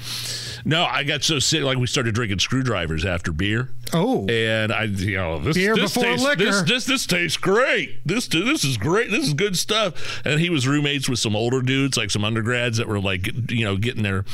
No 0.66 0.84
I 0.84 1.04
got 1.04 1.24
so 1.24 1.40
sick 1.40 1.64
like 1.64 1.78
we 1.78 1.88
started 1.88 2.16
drinking 2.16 2.40
screwdrivers 2.40 3.06
after 3.06 3.32
beer 3.32 3.70
oh 3.94 4.26
and 4.28 4.72
I 4.72 4.84
you 4.84 5.18
know 5.18 5.40
this 5.40 5.56
Beer 5.56 5.76
this 5.76 5.94
before 5.94 6.12
tastes, 6.12 6.26
liquor. 6.26 6.44
this, 6.44 6.62
this 6.64 6.86
this 6.86 7.06
tastes 7.06 7.38
great 7.38 8.00
this 8.06 8.28
this 8.28 8.64
is 8.64 8.78
great 8.78 9.10
this 9.12 9.28
is 9.28 9.34
good 9.34 9.58
stuff 9.58 10.22
and 10.26 10.40
he 10.40 10.50
was 10.50 10.68
roommates 10.68 11.10
with 11.10 11.20
some 11.20 11.36
older 11.36 11.62
dudes 11.62 11.98
like 11.98 12.12
some 12.12 12.24
undergrads 12.24 12.78
that 12.78 12.88
were 12.88 13.00
like 13.00 13.52
you 13.52 13.66
know 13.66 13.78
getting 13.78 14.04
their 14.04 14.26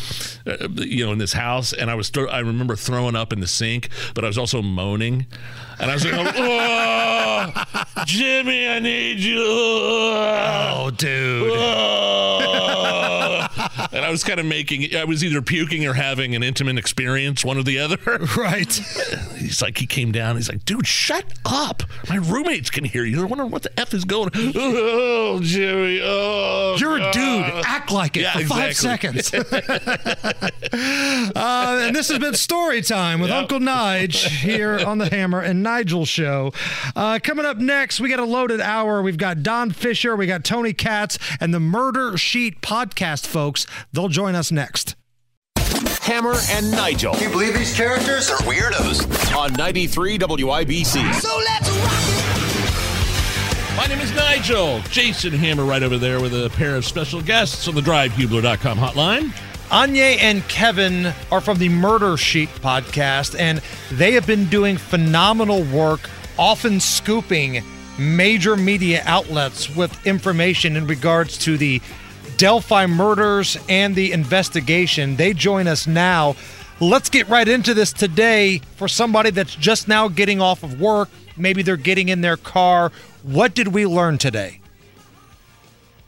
uh, 0.45 0.68
you 0.76 1.06
know 1.06 1.12
in 1.12 1.18
this 1.18 1.34
house 1.34 1.74
and 1.74 1.89
I 1.89 1.95
was 1.95 2.10
throw, 2.10 2.28
I 2.28 2.39
remember 2.39 2.76
throwing 2.76 3.16
up 3.16 3.32
in 3.34 3.39
the 3.39 3.47
sink 3.47 3.89
but 4.14 4.24
I 4.24 4.28
was 4.28 4.38
also 4.38 4.62
moaning 4.62 5.26
and 5.80 5.91
I 5.91 5.93
was 5.93 6.06
like 6.06 6.36
oh, 6.38 7.84
Jimmy 8.06 8.68
I 8.68 8.80
need 8.80 9.20
you 9.20 9.43
oh 9.45 10.92
dude 10.96 11.51
Oh. 11.58 13.47
and 13.92 14.05
I 14.05 14.09
was 14.09 14.24
kind 14.24 14.39
of 14.39 14.46
making. 14.46 14.96
I 14.96 15.04
was 15.05 15.24
either 15.24 15.42
puking 15.42 15.86
or 15.86 15.93
having 15.93 16.36
an 16.36 16.43
intimate 16.43 16.78
experience, 16.78 17.43
one 17.46 17.58
or 17.58 17.63
the 17.63 17.80
other. 17.80 17.97
Right. 18.36 18.80
He's 19.46 19.62
like, 19.62 19.78
he 19.78 19.86
came 19.86 20.12
down. 20.12 20.36
He's 20.36 20.50
like, 20.50 20.66
dude, 20.66 20.88
shut 20.88 21.24
up. 21.46 21.84
My 22.09 22.17
roommates 22.17 22.70
can 22.70 22.84
hear 22.84 23.04
you. 23.05 23.17
They're 23.17 23.28
wondering 23.28 23.51
what 23.51 23.62
the 23.63 23.80
f 23.80 23.93
is 23.93 24.04
going. 24.05 24.30
on. 24.36 24.54
Oh, 25.28 25.39
Jimmy. 25.42 26.00
Oh, 26.04 26.76
You're 26.80 26.97
a 26.97 27.12
dude. 27.12 27.66
Act 27.66 27.92
like 27.92 28.16
it 28.16 28.22
Yeah, 28.22 28.34
for 28.34 28.46
five 28.46 28.76
seconds. 28.76 29.34
uh, 29.34 30.50
and 30.74 31.96
this 31.96 32.09
has 32.09 32.20
been 32.20 32.34
Story 32.36 32.82
Time 32.82 33.20
with 33.20 33.32
Uncle 33.32 33.59
Nige 33.59 34.28
here 34.28 34.80
on 34.80 34.97
the 34.97 35.09
Hammer 35.09 35.42
and 35.42 35.63
Nigel 35.63 36.05
show. 36.05 36.54
Uh, 36.96 37.20
coming 37.22 37.46
up 37.46 37.58
next, 37.58 38.00
we 38.00 38.09
got 38.09 38.20
a 38.20 38.26
loaded 38.26 38.62
hour. 38.62 39.01
We've 39.01 39.17
got 39.17 39.43
Don 39.43 39.72
Fisher, 39.72 40.16
we 40.16 40.28
got 40.28 40.43
Tony 40.43 40.74
Katz, 40.74 41.17
and 41.39 41.54
the 41.54 41.59
Murder 41.59 42.17
Sheet 42.17 42.62
podcast 42.62 43.26
folks. 43.28 43.66
They'll 43.93 44.09
join 44.09 44.36
us 44.36 44.51
next. 44.51 44.96
Hammer 46.06 46.36
and 46.52 46.70
Nigel. 46.70 47.14
Can 47.16 47.24
you 47.24 47.30
believe 47.32 47.56
these 47.56 47.76
characters 47.76 48.30
are 48.30 48.38
weirdos? 48.42 49.36
On 49.36 49.52
93 49.54 50.20
WIBC. 50.20 51.14
So 51.16 51.36
let's 51.36 51.68
rock 51.68 51.92
My 53.76 53.88
name 53.88 54.00
is 54.00 54.12
Nigel. 54.14 54.82
Jason 54.92 55.34
Hammer 55.34 55.66
right 55.66 55.82
over 55.82 55.98
there 55.98 56.22
with 56.22 56.32
a 56.32 56.52
pair 56.52 56.76
of 56.76 56.86
special 56.86 57.24
guests 57.24 57.68
on 57.68 57.74
the 57.74 57.82
DriveHubler.com 57.82 58.78
hotline. 58.78 59.34
Anya 59.72 60.04
and 60.04 60.48
Kevin 60.48 61.12
are 61.32 61.42
from 61.42 61.58
the 61.58 61.70
Murder 61.70 62.18
Sheet 62.18 62.50
podcast, 62.50 63.36
and 63.40 63.60
they 63.92 64.12
have 64.12 64.28
been 64.28 64.46
doing 64.46 64.78
phenomenal 64.78 65.64
work, 65.64 66.08
often 66.38 66.80
scooping 66.80 67.64
major 67.98 68.56
media 68.56 69.02
outlets 69.06 69.76
with 69.76 70.06
information 70.06 70.76
in 70.76 70.86
regards 70.86 71.36
to 71.40 71.58
the 71.58 71.82
Delphi 72.37 72.86
murders 72.87 73.57
and 73.70 73.95
the 73.95 74.12
investigation. 74.12 75.16
They 75.16 75.33
join 75.33 75.67
us 75.67 75.87
now. 75.87 76.36
Let's 76.82 77.09
get 77.09 77.29
right 77.29 77.47
into 77.47 77.74
this 77.74 77.93
today 77.93 78.59
for 78.75 78.87
somebody 78.87 79.29
that's 79.29 79.55
just 79.55 79.87
now 79.87 80.09
getting 80.09 80.41
off 80.41 80.63
of 80.63 80.79
work. 80.79 81.09
Maybe 81.37 81.62
they're 81.62 81.78
getting 81.78 82.09
in 82.09 82.21
their 82.21 82.37
car. 82.37 82.91
What 83.24 83.55
did 83.55 83.70
we 83.70 83.86
learn 83.86 84.17
today? 84.17 84.59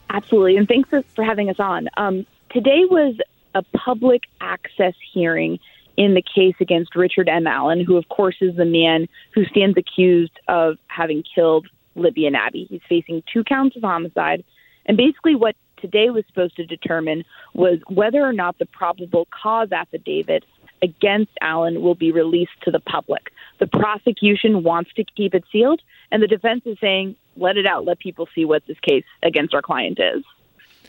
Absolutely, 0.09 0.57
and 0.57 0.67
thanks 0.67 0.89
for, 0.89 1.23
having 1.23 1.49
us 1.49 1.59
on. 1.59 1.89
Um, 1.97 2.25
today 2.51 2.83
was 2.89 3.15
a 3.55 3.63
public 3.77 4.23
access 4.39 4.93
hearing 5.13 5.59
in 5.97 6.13
the 6.13 6.21
case 6.21 6.55
against 6.59 6.95
Richard 6.95 7.27
M. 7.27 7.47
Allen, 7.47 7.83
who, 7.83 7.97
of 7.97 8.07
course, 8.07 8.35
is 8.39 8.55
the 8.55 8.65
man 8.65 9.07
who 9.33 9.45
stands 9.45 9.77
accused 9.77 10.39
of 10.47 10.77
having 10.87 11.23
killed 11.35 11.67
Libby 11.95 12.25
and 12.25 12.35
Abby. 12.35 12.67
He's 12.69 12.81
facing 12.87 13.23
two 13.33 13.43
counts 13.43 13.75
of 13.75 13.81
homicide, 13.81 14.43
and 14.85 14.95
basically, 14.95 15.35
what 15.35 15.55
today 15.77 16.09
was 16.09 16.25
supposed 16.27 16.55
to 16.57 16.65
determine 16.65 17.23
was 17.53 17.79
whether 17.87 18.21
or 18.21 18.33
not 18.33 18.57
the 18.57 18.65
probable 18.65 19.27
cause 19.31 19.71
affidavit 19.71 20.43
against 20.81 21.31
Allen 21.41 21.81
will 21.81 21.95
be 21.95 22.11
released 22.11 22.51
to 22.63 22.71
the 22.71 22.79
public. 22.79 23.31
The 23.59 23.67
prosecution 23.67 24.63
wants 24.63 24.93
to 24.95 25.03
keep 25.03 25.33
it 25.33 25.43
sealed, 25.51 25.81
and 26.11 26.21
the 26.21 26.27
defense 26.27 26.63
is 26.65 26.77
saying, 26.79 27.15
let 27.35 27.57
it 27.57 27.65
out, 27.65 27.85
let 27.85 27.99
people 27.99 28.27
see 28.35 28.45
what 28.45 28.65
this 28.67 28.79
case 28.79 29.05
against 29.23 29.53
our 29.53 29.61
client 29.61 29.99
is. 29.99 30.23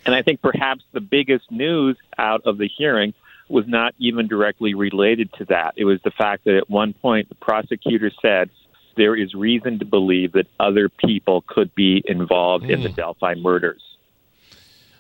And 0.07 0.15
I 0.15 0.23
think 0.23 0.41
perhaps 0.41 0.85
the 0.93 1.01
biggest 1.01 1.51
news 1.51 1.97
out 2.17 2.43
of 2.45 2.59
the 2.59 2.69
hearing 2.69 3.15
was 3.49 3.67
not 3.67 3.95
even 3.99 4.29
directly 4.29 4.75
related 4.75 5.33
to 5.35 5.45
that. 5.47 5.75
It 5.77 5.85
was 5.85 6.01
the 6.03 6.11
fact 6.11 6.45
that 6.45 6.57
at 6.57 6.71
one 6.71 6.93
point 6.93 7.29
the 7.29 7.35
prosecutor 7.35 8.11
said 8.21 8.51
there 8.97 9.17
is 9.17 9.35
reason 9.35 9.79
to 9.79 9.85
believe 9.85 10.33
that 10.33 10.47
other 10.61 10.89
people 10.89 11.43
could 11.47 11.75
be 11.75 12.03
involved 12.07 12.65
in 12.65 12.83
the 12.83 12.91
hmm. 12.91 12.97
Delphi 12.97 13.35
murders. 13.35 13.83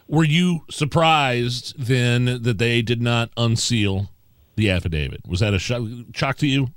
Were 0.08 0.24
you 0.24 0.60
surprised 0.70 1.74
then 1.78 2.42
that 2.42 2.56
they 2.58 2.80
did 2.80 3.02
not 3.02 3.30
unseal 3.36 4.10
the 4.56 4.70
affidavit? 4.70 5.20
Was 5.28 5.40
that 5.40 5.52
a 5.52 5.58
shock, 5.58 5.82
shock 6.14 6.36
to 6.38 6.46
you? 6.46 6.68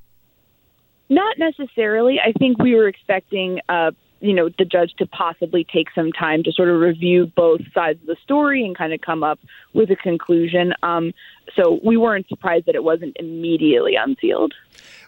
Not 1.09 1.37
necessarily. 1.37 2.19
I 2.19 2.33
think 2.33 2.59
we 2.59 2.75
were 2.75 2.87
expecting, 2.87 3.59
uh, 3.69 3.91
you 4.19 4.33
know, 4.33 4.49
the 4.57 4.65
judge 4.65 4.93
to 4.99 5.05
possibly 5.05 5.65
take 5.65 5.87
some 5.95 6.11
time 6.11 6.43
to 6.43 6.51
sort 6.51 6.69
of 6.69 6.79
review 6.79 7.31
both 7.35 7.61
sides 7.73 7.99
of 8.01 8.07
the 8.07 8.17
story 8.23 8.65
and 8.65 8.77
kind 8.77 8.93
of 8.93 9.01
come 9.01 9.23
up 9.23 9.39
with 9.73 9.89
a 9.91 9.95
conclusion. 9.95 10.73
Um, 10.83 11.13
so 11.55 11.79
we 11.83 11.97
weren't 11.97 12.27
surprised 12.27 12.65
that 12.67 12.75
it 12.75 12.83
wasn't 12.83 13.15
immediately 13.17 13.95
unsealed. 13.95 14.53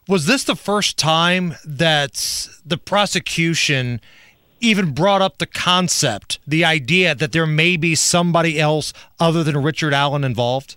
Was 0.07 0.25
this 0.25 0.43
the 0.43 0.55
first 0.55 0.97
time 0.97 1.55
that 1.65 2.49
the 2.65 2.77
prosecution 2.77 4.01
even 4.59 4.93
brought 4.93 5.21
up 5.21 5.37
the 5.37 5.45
concept, 5.45 6.39
the 6.47 6.63
idea 6.63 7.15
that 7.15 7.31
there 7.31 7.45
may 7.45 7.77
be 7.77 7.95
somebody 7.95 8.59
else 8.59 8.93
other 9.19 9.43
than 9.43 9.61
Richard 9.61 9.93
Allen 9.93 10.23
involved? 10.23 10.75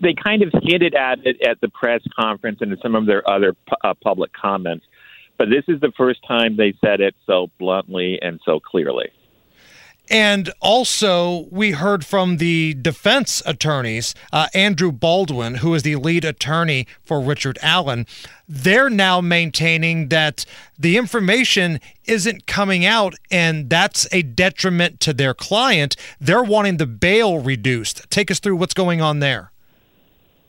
They 0.00 0.14
kind 0.14 0.42
of 0.42 0.52
hinted 0.62 0.94
at 0.94 1.26
it 1.26 1.40
at 1.42 1.60
the 1.60 1.68
press 1.68 2.02
conference 2.18 2.58
and 2.60 2.72
in 2.72 2.78
some 2.80 2.94
of 2.94 3.06
their 3.06 3.28
other 3.28 3.56
uh, 3.82 3.94
public 4.02 4.32
comments, 4.32 4.84
but 5.38 5.48
this 5.48 5.64
is 5.68 5.80
the 5.80 5.92
first 5.96 6.20
time 6.26 6.56
they 6.56 6.74
said 6.84 7.00
it 7.00 7.14
so 7.26 7.50
bluntly 7.58 8.18
and 8.20 8.40
so 8.44 8.60
clearly. 8.60 9.10
And 10.08 10.52
also, 10.60 11.46
we 11.50 11.72
heard 11.72 12.04
from 12.04 12.36
the 12.36 12.74
defense 12.74 13.42
attorneys, 13.44 14.14
uh, 14.32 14.46
Andrew 14.54 14.92
Baldwin, 14.92 15.56
who 15.56 15.74
is 15.74 15.82
the 15.82 15.96
lead 15.96 16.24
attorney 16.24 16.86
for 17.02 17.20
Richard 17.20 17.58
Allen. 17.60 18.06
They're 18.48 18.90
now 18.90 19.20
maintaining 19.20 20.08
that 20.08 20.44
the 20.78 20.96
information 20.96 21.80
isn't 22.04 22.46
coming 22.46 22.86
out, 22.86 23.14
and 23.32 23.68
that's 23.68 24.06
a 24.12 24.22
detriment 24.22 25.00
to 25.00 25.12
their 25.12 25.34
client. 25.34 25.96
They're 26.20 26.44
wanting 26.44 26.76
the 26.76 26.86
bail 26.86 27.40
reduced. 27.40 28.08
Take 28.08 28.30
us 28.30 28.38
through 28.38 28.56
what's 28.56 28.74
going 28.74 29.00
on 29.00 29.18
there. 29.18 29.50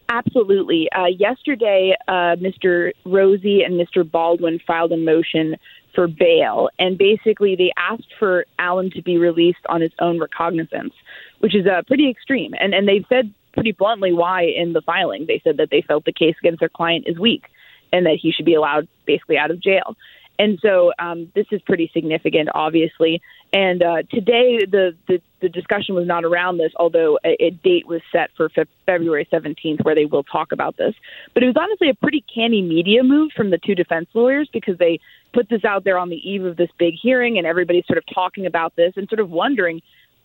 Absolutely. 0.10 0.88
Uh, 0.96 1.06
yesterday, 1.06 1.96
uh, 2.08 2.38
Mr. 2.38 2.92
Rozzi 3.06 3.66
and 3.66 3.74
Mr. 3.74 4.10
Baldwin 4.10 4.60
filed 4.66 4.92
a 4.92 4.98
motion 4.98 5.58
for 5.98 6.08
bail, 6.08 6.70
and 6.78 6.96
basically 6.96 7.56
they 7.56 7.72
asked 7.76 8.14
for 8.20 8.46
Allen 8.60 8.92
to 8.92 9.02
be 9.02 9.18
released 9.18 9.66
on 9.68 9.82
his 9.82 9.92
own 9.98 10.20
recognizance, 10.20 10.94
which 11.40 11.56
is 11.56 11.66
uh, 11.66 11.82
pretty 11.88 12.08
extreme. 12.08 12.54
And 12.60 12.76
and 12.76 12.88
they've 12.88 13.06
said 13.10 13.34
pretty 13.54 13.72
bluntly 13.72 14.14
why 14.14 14.44
in 14.44 14.74
the 14.74 14.82
filing. 14.82 15.26
They 15.28 15.42
said 15.44 15.58
that 15.58 15.72
they 15.72 15.82
felt 15.82 16.06
the 16.06 16.14
case 16.14 16.36
against 16.40 16.60
their 16.60 16.70
client 16.70 17.06
is 17.08 17.18
weak, 17.18 17.46
and 17.92 18.06
that 18.06 18.20
he 18.22 18.32
should 18.32 18.46
be 18.46 18.54
allowed 18.54 18.88
basically 19.08 19.40
out 19.40 19.50
of 19.50 19.60
jail. 19.60 19.96
And 20.38 20.60
so 20.62 20.92
um, 21.00 21.32
this 21.34 21.48
is 21.50 21.64
pretty 21.64 21.90
significant, 21.92 22.50
obviously. 22.54 23.20
And 23.52 23.82
uh, 23.82 24.04
today, 24.12 24.60
the, 24.70 24.96
the 25.08 25.20
the 25.40 25.50
discussion 25.50 25.96
was 25.96 26.06
not 26.06 26.26
around 26.26 26.58
this, 26.58 26.72
although 26.76 27.18
a, 27.26 27.44
a 27.44 27.50
date 27.52 27.88
was 27.88 28.02
set 28.12 28.30
for 28.36 28.50
fe- 28.50 28.66
February 28.86 29.28
17th, 29.32 29.84
where 29.84 29.96
they 29.96 30.06
will 30.06 30.24
talk 30.24 30.52
about 30.52 30.78
this. 30.78 30.94
But 31.34 31.44
it 31.44 31.48
was 31.48 31.56
honestly 31.60 31.90
a 31.90 31.94
pretty 31.94 32.24
canny 32.34 32.62
media 32.62 33.04
move 33.04 33.32
from 33.36 33.50
the 33.52 33.58
two 33.58 33.74
defense 33.74 34.10
lawyers 34.14 34.50
because 34.52 34.78
they 34.78 35.00
put 35.34 35.50
this 35.50 35.64
out 35.66 35.84
there 35.84 35.98
on 35.98 36.10
the 36.10 36.30
eve 36.30 36.46
of 36.46 36.58
this 36.58 36.70
big 36.78 36.96
hearing, 36.96 37.38
and 37.38 37.46
everybody's 37.46 37.86
sort 37.86 37.98
of 37.98 38.04
talking 38.14 38.46
about 38.46 38.76
this 38.76 38.94
and 38.96 39.08
sort 39.10 39.20
of 39.20 39.30
wondering. 39.30 39.82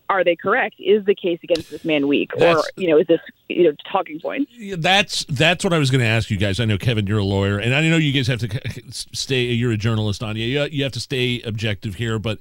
Are 0.09 0.23
they 0.23 0.35
correct? 0.35 0.75
Is 0.79 1.05
the 1.05 1.15
case 1.15 1.39
against 1.43 1.71
this 1.71 1.85
man 1.85 2.07
weak, 2.07 2.35
or 2.35 2.61
you 2.75 2.89
know, 2.89 2.97
is 2.99 3.07
this 3.07 3.21
you 3.47 3.63
know 3.63 3.75
talking 3.89 4.19
point? 4.19 4.49
That's 4.77 5.23
that's 5.25 5.63
what 5.63 5.71
I 5.71 5.77
was 5.77 5.89
going 5.89 6.01
to 6.01 6.07
ask 6.07 6.29
you 6.29 6.37
guys. 6.37 6.59
I 6.59 6.65
know 6.65 6.77
Kevin, 6.77 7.07
you're 7.07 7.19
a 7.19 7.23
lawyer, 7.23 7.57
and 7.57 7.73
I 7.73 7.81
know 7.87 7.95
you 7.95 8.11
guys 8.11 8.27
have 8.27 8.39
to 8.39 8.49
stay. 8.91 9.43
You're 9.43 9.71
a 9.71 9.77
journalist, 9.77 10.21
Anya. 10.21 10.45
You 10.45 10.63
you 10.65 10.83
have 10.83 10.91
to 10.93 10.99
stay 10.99 11.41
objective 11.41 11.95
here, 11.95 12.19
but. 12.19 12.39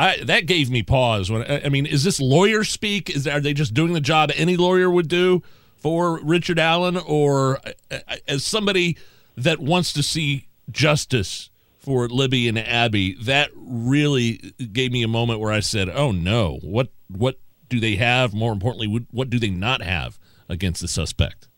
I, 0.00 0.22
that 0.26 0.46
gave 0.46 0.70
me 0.70 0.84
pause. 0.84 1.28
When 1.28 1.42
I 1.42 1.62
I 1.64 1.68
mean, 1.70 1.84
is 1.84 2.04
this 2.04 2.20
lawyer 2.20 2.62
speak? 2.62 3.10
Is 3.10 3.26
are 3.26 3.40
they 3.40 3.52
just 3.52 3.74
doing 3.74 3.94
the 3.94 4.00
job 4.00 4.30
any 4.36 4.56
lawyer 4.56 4.88
would 4.88 5.08
do 5.08 5.42
for 5.76 6.20
Richard 6.22 6.60
Allen, 6.60 6.96
or 6.96 7.58
uh, 7.90 7.98
as 8.28 8.44
somebody 8.44 8.96
that 9.36 9.58
wants 9.58 9.92
to 9.94 10.04
see 10.04 10.46
justice 10.70 11.50
for 11.88 12.06
Libby 12.06 12.48
and 12.48 12.58
Abby? 12.58 13.14
That 13.22 13.50
really 13.56 14.52
gave 14.72 14.92
me 14.92 15.02
a 15.02 15.08
moment 15.08 15.40
where 15.40 15.50
I 15.50 15.60
said, 15.60 15.88
"Oh 15.88 16.12
no! 16.12 16.58
What 16.62 16.92
what 17.08 17.40
do 17.68 17.80
they 17.80 17.96
have? 17.96 18.34
More 18.34 18.52
importantly, 18.52 18.86
what, 18.86 19.04
what 19.10 19.30
do 19.30 19.38
they 19.38 19.50
not 19.50 19.80
have 19.80 20.18
against 20.48 20.82
the 20.82 20.88
suspect?" 20.88 21.48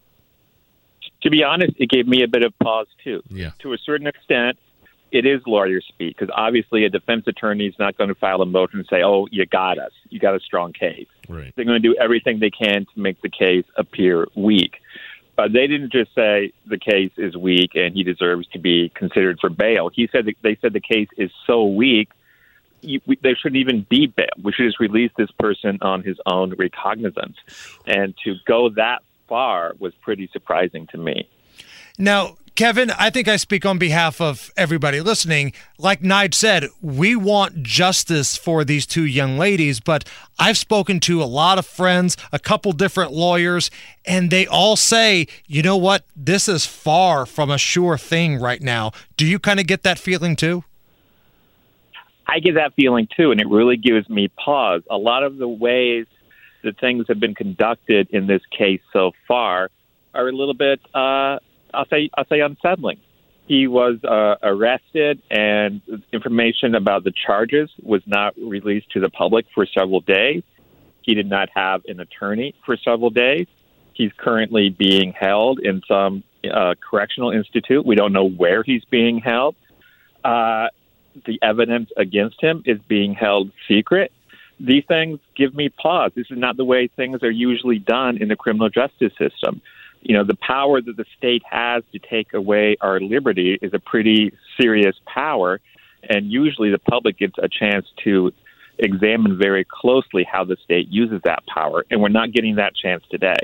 To 1.22 1.30
be 1.30 1.42
honest, 1.42 1.72
it 1.78 1.90
gave 1.90 2.06
me 2.06 2.22
a 2.22 2.28
bit 2.28 2.44
of 2.44 2.56
pause 2.60 2.86
too. 3.02 3.22
Yeah. 3.28 3.50
To 3.58 3.72
a 3.72 3.78
certain 3.78 4.06
extent, 4.06 4.56
it 5.10 5.26
is 5.26 5.40
lawyer 5.46 5.80
speak 5.80 6.16
because 6.16 6.32
obviously 6.34 6.84
a 6.84 6.88
defense 6.88 7.24
attorney 7.26 7.66
is 7.66 7.74
not 7.78 7.98
going 7.98 8.08
to 8.08 8.14
file 8.14 8.40
a 8.40 8.46
motion 8.46 8.78
and 8.78 8.88
say, 8.88 9.02
"Oh, 9.02 9.26
you 9.32 9.44
got 9.46 9.78
us. 9.78 9.92
You 10.10 10.20
got 10.20 10.36
a 10.36 10.40
strong 10.40 10.72
case." 10.72 11.08
Right. 11.28 11.52
They're 11.56 11.64
going 11.64 11.82
to 11.82 11.88
do 11.88 11.96
everything 12.00 12.38
they 12.38 12.50
can 12.50 12.86
to 12.94 13.00
make 13.00 13.20
the 13.20 13.28
case 13.28 13.64
appear 13.76 14.28
weak. 14.36 14.79
But 15.40 15.54
they 15.54 15.66
didn't 15.66 15.90
just 15.90 16.14
say 16.14 16.52
the 16.66 16.76
case 16.76 17.12
is 17.16 17.34
weak 17.34 17.70
and 17.74 17.94
he 17.94 18.04
deserves 18.04 18.46
to 18.48 18.58
be 18.58 18.90
considered 18.90 19.40
for 19.40 19.48
bail. 19.48 19.88
He 19.88 20.06
said 20.12 20.28
they 20.42 20.58
said 20.60 20.74
the 20.74 20.80
case 20.80 21.08
is 21.16 21.30
so 21.46 21.64
weak, 21.64 22.10
you, 22.82 23.00
we, 23.06 23.16
there 23.22 23.34
shouldn't 23.34 23.58
even 23.58 23.86
be 23.88 24.06
bail. 24.06 24.28
We 24.42 24.52
should 24.52 24.66
just 24.66 24.78
release 24.78 25.10
this 25.16 25.30
person 25.38 25.78
on 25.80 26.02
his 26.02 26.18
own 26.26 26.52
recognizance. 26.58 27.38
And 27.86 28.14
to 28.22 28.34
go 28.44 28.68
that 28.76 29.02
far 29.30 29.72
was 29.78 29.94
pretty 30.02 30.28
surprising 30.30 30.86
to 30.88 30.98
me. 30.98 31.26
Now, 31.96 32.36
Kevin, 32.54 32.90
I 32.90 33.08
think 33.10 33.26
I 33.26 33.36
speak 33.36 33.64
on 33.64 33.78
behalf 33.78 34.20
of 34.20 34.52
everybody 34.56 35.00
listening. 35.00 35.52
Like 35.78 36.02
Nige 36.02 36.34
said, 36.34 36.66
we 36.82 37.16
want 37.16 37.62
justice 37.62 38.36
for 38.36 38.64
these 38.64 38.86
two 38.86 39.04
young 39.04 39.38
ladies, 39.38 39.80
but 39.80 40.04
I've 40.38 40.58
spoken 40.58 41.00
to 41.00 41.22
a 41.22 41.24
lot 41.24 41.58
of 41.58 41.64
friends, 41.64 42.16
a 42.32 42.38
couple 42.38 42.72
different 42.72 43.12
lawyers, 43.12 43.70
and 44.04 44.30
they 44.30 44.46
all 44.46 44.76
say, 44.76 45.26
you 45.46 45.62
know 45.62 45.76
what, 45.76 46.04
this 46.14 46.48
is 46.48 46.66
far 46.66 47.24
from 47.24 47.50
a 47.50 47.56
sure 47.58 47.96
thing 47.96 48.38
right 48.38 48.60
now. 48.60 48.92
Do 49.16 49.26
you 49.26 49.38
kind 49.38 49.58
of 49.58 49.66
get 49.66 49.82
that 49.84 49.98
feeling 49.98 50.36
too? 50.36 50.64
I 52.26 52.40
get 52.40 52.54
that 52.54 52.74
feeling 52.74 53.08
too, 53.16 53.32
and 53.32 53.40
it 53.40 53.48
really 53.48 53.76
gives 53.76 54.08
me 54.08 54.28
pause. 54.28 54.82
A 54.90 54.98
lot 54.98 55.24
of 55.24 55.38
the 55.38 55.48
ways 55.48 56.06
that 56.62 56.78
things 56.78 57.06
have 57.08 57.18
been 57.18 57.34
conducted 57.34 58.08
in 58.10 58.26
this 58.26 58.42
case 58.56 58.82
so 58.92 59.12
far 59.26 59.70
are 60.14 60.28
a 60.28 60.32
little 60.32 60.54
bit, 60.54 60.80
uh, 60.94 61.38
I'll 61.74 61.86
say, 61.86 62.10
I'll 62.16 62.26
say, 62.26 62.40
unsettling. 62.40 62.98
He 63.46 63.66
was 63.66 64.02
uh, 64.04 64.36
arrested, 64.42 65.22
and 65.30 65.80
information 66.12 66.74
about 66.74 67.02
the 67.02 67.12
charges 67.12 67.68
was 67.82 68.02
not 68.06 68.34
released 68.36 68.90
to 68.92 69.00
the 69.00 69.10
public 69.10 69.46
for 69.54 69.66
several 69.66 70.00
days. 70.00 70.44
He 71.02 71.14
did 71.14 71.28
not 71.28 71.48
have 71.54 71.82
an 71.86 71.98
attorney 71.98 72.54
for 72.64 72.76
several 72.76 73.10
days. 73.10 73.48
He's 73.92 74.12
currently 74.16 74.68
being 74.68 75.12
held 75.12 75.58
in 75.58 75.82
some 75.88 76.22
uh, 76.48 76.74
correctional 76.80 77.32
institute. 77.32 77.84
We 77.84 77.96
don't 77.96 78.12
know 78.12 78.28
where 78.28 78.62
he's 78.62 78.84
being 78.84 79.18
held. 79.18 79.56
Uh, 80.22 80.68
the 81.26 81.38
evidence 81.42 81.90
against 81.96 82.40
him 82.40 82.62
is 82.66 82.78
being 82.86 83.14
held 83.14 83.50
secret. 83.66 84.12
These 84.60 84.84
things 84.86 85.18
give 85.34 85.54
me 85.54 85.70
pause. 85.70 86.12
This 86.14 86.30
is 86.30 86.38
not 86.38 86.56
the 86.56 86.64
way 86.64 86.86
things 86.86 87.22
are 87.22 87.30
usually 87.30 87.78
done 87.78 88.18
in 88.18 88.28
the 88.28 88.36
criminal 88.36 88.68
justice 88.68 89.12
system. 89.18 89.60
You 90.02 90.16
know, 90.16 90.24
the 90.24 90.36
power 90.36 90.80
that 90.80 90.96
the 90.96 91.04
state 91.16 91.42
has 91.50 91.82
to 91.92 91.98
take 91.98 92.32
away 92.32 92.76
our 92.80 93.00
liberty 93.00 93.58
is 93.60 93.74
a 93.74 93.78
pretty 93.78 94.32
serious 94.60 94.96
power, 95.06 95.60
and 96.08 96.30
usually 96.30 96.70
the 96.70 96.78
public 96.78 97.18
gets 97.18 97.34
a 97.38 97.48
chance 97.48 97.86
to 98.04 98.32
examine 98.78 99.36
very 99.36 99.64
closely 99.64 100.24
how 100.24 100.44
the 100.44 100.56
state 100.64 100.88
uses 100.88 101.20
that 101.24 101.44
power, 101.46 101.84
and 101.90 102.00
we're 102.00 102.08
not 102.08 102.32
getting 102.32 102.56
that 102.56 102.74
chance 102.74 103.04
today. 103.10 103.36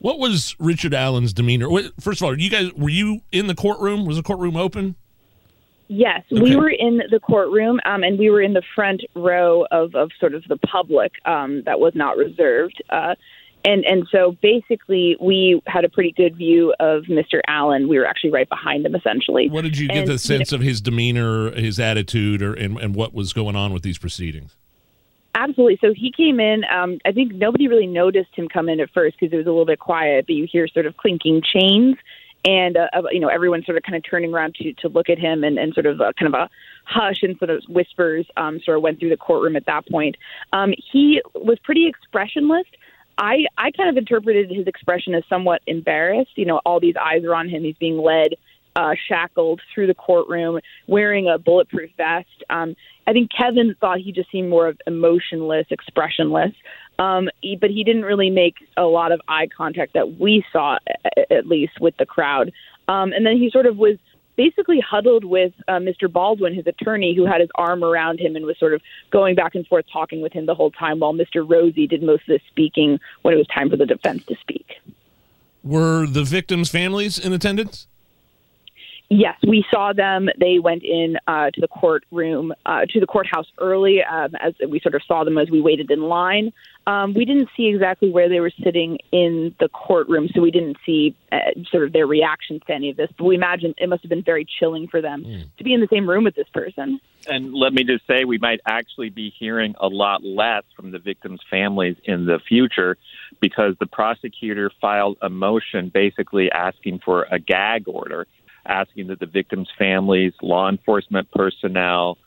What 0.00 0.18
was 0.18 0.56
Richard 0.58 0.92
Allen's 0.92 1.32
demeanor? 1.32 1.68
First 2.00 2.20
of 2.20 2.26
all, 2.26 2.38
you 2.38 2.50
guys 2.50 2.72
were 2.74 2.90
you 2.90 3.20
in 3.32 3.46
the 3.46 3.54
courtroom? 3.54 4.04
Was 4.04 4.16
the 4.16 4.22
courtroom 4.22 4.56
open? 4.56 4.96
Yes, 5.88 6.22
Okay. 6.32 6.42
we 6.42 6.56
were 6.56 6.70
in 6.70 7.02
the 7.10 7.20
courtroom, 7.20 7.78
um, 7.84 8.02
and 8.02 8.18
we 8.18 8.30
were 8.30 8.40
in 8.42 8.54
the 8.54 8.62
front 8.74 9.02
row 9.14 9.66
of, 9.70 9.94
of 9.94 10.10
sort 10.18 10.34
of 10.34 10.42
the 10.48 10.56
public 10.56 11.12
um, 11.24 11.62
that 11.66 11.78
was 11.78 11.94
not 11.94 12.16
reserved. 12.16 12.82
Uh, 12.90 13.14
and 13.64 13.84
and 13.84 14.06
so 14.10 14.36
basically, 14.42 15.16
we 15.20 15.62
had 15.66 15.84
a 15.84 15.88
pretty 15.88 16.12
good 16.12 16.36
view 16.36 16.74
of 16.80 17.04
Mr. 17.04 17.40
Allen. 17.46 17.88
We 17.88 17.98
were 17.98 18.06
actually 18.06 18.30
right 18.30 18.48
behind 18.48 18.84
him, 18.84 18.94
essentially. 18.94 19.48
What 19.48 19.62
did 19.62 19.78
you 19.78 19.88
get 19.88 19.96
And, 19.98 20.08
the 20.08 20.18
sense 20.18 20.52
know, 20.52 20.56
of 20.56 20.62
his 20.62 20.80
demeanor, 20.80 21.50
his 21.52 21.80
attitude, 21.80 22.42
or 22.42 22.52
and, 22.54 22.78
and 22.78 22.94
what 22.94 23.14
was 23.14 23.32
going 23.32 23.56
on 23.56 23.72
with 23.72 23.82
these 23.82 23.98
proceedings? 23.98 24.56
Absolutely. 25.34 25.78
So 25.80 25.92
he 25.94 26.12
came 26.12 26.38
in. 26.38 26.62
Um, 26.64 26.98
I 27.04 27.12
think 27.12 27.34
nobody 27.34 27.66
really 27.66 27.86
noticed 27.86 28.30
him 28.34 28.48
come 28.48 28.68
in 28.68 28.80
at 28.80 28.90
first 28.90 29.16
because 29.18 29.32
it 29.32 29.36
was 29.36 29.46
a 29.46 29.50
little 29.50 29.66
bit 29.66 29.80
quiet, 29.80 30.26
but 30.26 30.34
you 30.34 30.46
hear 30.50 30.68
sort 30.68 30.86
of 30.86 30.96
clinking 30.96 31.42
chains, 31.42 31.96
and 32.44 32.76
uh, 32.76 32.88
you 33.10 33.20
know 33.20 33.28
everyone 33.28 33.64
sort 33.64 33.78
of 33.78 33.82
kind 33.82 33.96
of 33.96 34.02
turning 34.08 34.32
around 34.32 34.54
to 34.56 34.74
to 34.74 34.88
look 34.88 35.08
at 35.08 35.18
him, 35.18 35.42
and, 35.42 35.58
and 35.58 35.72
sort 35.72 35.86
of 35.86 36.00
a, 36.00 36.12
kind 36.12 36.32
of 36.32 36.38
a 36.38 36.50
hush 36.84 37.22
and 37.22 37.38
sort 37.38 37.50
of 37.50 37.62
whispers 37.68 38.26
um, 38.36 38.60
sort 38.60 38.76
of 38.76 38.82
went 38.82 39.00
through 39.00 39.08
the 39.08 39.16
courtroom 39.16 39.56
at 39.56 39.64
that 39.64 39.88
point. 39.88 40.16
Um, 40.52 40.74
he 40.92 41.22
was 41.34 41.58
pretty 41.60 41.88
expressionless. 41.88 42.66
I 43.18 43.44
I 43.56 43.70
kind 43.70 43.90
of 43.90 43.96
interpreted 43.96 44.50
his 44.50 44.66
expression 44.66 45.14
as 45.14 45.22
somewhat 45.28 45.62
embarrassed. 45.66 46.32
You 46.36 46.46
know, 46.46 46.60
all 46.64 46.80
these 46.80 46.96
eyes 47.00 47.24
are 47.24 47.34
on 47.34 47.48
him. 47.48 47.62
He's 47.62 47.76
being 47.76 47.98
led 47.98 48.34
uh, 48.76 48.94
shackled 49.08 49.60
through 49.74 49.86
the 49.86 49.94
courtroom, 49.94 50.60
wearing 50.86 51.28
a 51.28 51.38
bulletproof 51.38 51.90
vest. 51.96 52.28
Um, 52.50 52.74
I 53.06 53.12
think 53.12 53.30
Kevin 53.36 53.76
thought 53.80 53.98
he 53.98 54.12
just 54.12 54.30
seemed 54.30 54.48
more 54.48 54.66
of 54.66 54.80
emotionless, 54.86 55.66
expressionless. 55.70 56.52
Um, 56.98 57.28
he, 57.40 57.56
but 57.56 57.70
he 57.70 57.84
didn't 57.84 58.02
really 58.02 58.30
make 58.30 58.54
a 58.76 58.84
lot 58.84 59.12
of 59.12 59.20
eye 59.28 59.48
contact 59.56 59.94
that 59.94 60.18
we 60.18 60.44
saw, 60.52 60.78
at 61.30 61.46
least 61.46 61.80
with 61.80 61.96
the 61.98 62.06
crowd. 62.06 62.52
Um, 62.88 63.12
and 63.12 63.24
then 63.24 63.36
he 63.36 63.50
sort 63.50 63.66
of 63.66 63.76
was 63.76 63.96
basically 64.36 64.80
huddled 64.80 65.24
with 65.24 65.52
uh, 65.68 65.74
Mr. 65.74 66.10
Baldwin, 66.10 66.54
his 66.54 66.66
attorney, 66.66 67.14
who 67.14 67.26
had 67.26 67.40
his 67.40 67.50
arm 67.54 67.84
around 67.84 68.20
him 68.20 68.36
and 68.36 68.44
was 68.44 68.58
sort 68.58 68.74
of 68.74 68.82
going 69.10 69.34
back 69.34 69.54
and 69.54 69.66
forth 69.66 69.84
talking 69.92 70.20
with 70.20 70.32
him 70.32 70.46
the 70.46 70.54
whole 70.54 70.70
time, 70.70 71.00
while 71.00 71.12
Mr. 71.12 71.46
Rozzi 71.46 71.88
did 71.88 72.02
most 72.02 72.22
of 72.22 72.38
the 72.38 72.40
speaking 72.48 72.98
when 73.22 73.34
it 73.34 73.36
was 73.36 73.46
time 73.48 73.70
for 73.70 73.76
the 73.76 73.86
defense 73.86 74.24
to 74.26 74.36
speak. 74.40 74.66
Were 75.62 76.06
the 76.06 76.24
victims' 76.24 76.70
families 76.70 77.18
in 77.18 77.32
attendance? 77.32 77.86
Yes, 79.10 79.36
we 79.46 79.64
saw 79.70 79.92
them. 79.92 80.28
They 80.40 80.58
went 80.58 80.82
in 80.82 81.18
uh, 81.26 81.50
to 81.50 81.60
the 81.60 81.68
courtroom, 81.68 82.52
uh, 82.64 82.86
to 82.88 83.00
the 83.00 83.06
courthouse 83.06 83.46
early, 83.58 84.02
um, 84.02 84.34
as 84.34 84.54
we 84.68 84.80
sort 84.80 84.94
of 84.94 85.02
saw 85.06 85.24
them 85.24 85.38
as 85.38 85.50
we 85.50 85.60
waited 85.60 85.90
in 85.90 86.02
line. 86.02 86.52
Um, 86.86 87.14
we 87.14 87.24
didn't 87.24 87.48
see 87.56 87.66
exactly 87.68 88.10
where 88.10 88.28
they 88.28 88.40
were 88.40 88.52
sitting 88.62 88.98
in 89.10 89.54
the 89.58 89.68
courtroom, 89.68 90.28
so 90.34 90.42
we 90.42 90.50
didn't 90.50 90.76
see 90.84 91.16
uh, 91.32 91.38
sort 91.70 91.84
of 91.84 91.92
their 91.92 92.06
reactions 92.06 92.60
to 92.66 92.74
any 92.74 92.90
of 92.90 92.96
this. 92.96 93.08
But 93.16 93.24
we 93.24 93.34
imagine 93.34 93.74
it 93.78 93.88
must 93.88 94.02
have 94.02 94.10
been 94.10 94.22
very 94.22 94.46
chilling 94.58 94.88
for 94.88 95.00
them 95.00 95.24
to 95.56 95.64
be 95.64 95.72
in 95.72 95.80
the 95.80 95.88
same 95.90 96.08
room 96.08 96.24
with 96.24 96.34
this 96.34 96.48
person. 96.52 97.00
And 97.26 97.54
let 97.54 97.72
me 97.72 97.84
just 97.84 98.06
say, 98.06 98.24
we 98.24 98.36
might 98.36 98.60
actually 98.66 99.08
be 99.08 99.32
hearing 99.38 99.74
a 99.80 99.88
lot 99.88 100.22
less 100.24 100.64
from 100.76 100.90
the 100.90 100.98
victims' 100.98 101.40
families 101.50 101.96
in 102.04 102.26
the 102.26 102.38
future 102.46 102.98
because 103.40 103.74
the 103.80 103.86
prosecutor 103.86 104.70
filed 104.80 105.16
a 105.22 105.30
motion 105.30 105.90
basically 105.92 106.52
asking 106.52 107.00
for 107.02 107.26
a 107.30 107.38
gag 107.38 107.88
order, 107.88 108.26
asking 108.66 109.06
that 109.06 109.20
the 109.20 109.26
victims' 109.26 109.68
families, 109.78 110.34
law 110.42 110.68
enforcement 110.68 111.30
personnel, 111.30 112.18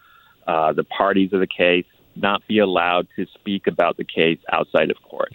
uh, 0.48 0.74
the 0.74 0.84
parties 0.84 1.32
of 1.34 1.42
the 1.42 1.48
case 1.48 1.86
not 2.22 2.42
be 2.48 2.60
allowed 2.60 3.08
to 3.16 3.26
speak 3.34 3.68
about 3.68 3.98
the 3.98 4.04
case 4.04 4.40
outside 4.52 4.92
of 4.92 4.98
court. 5.04 5.34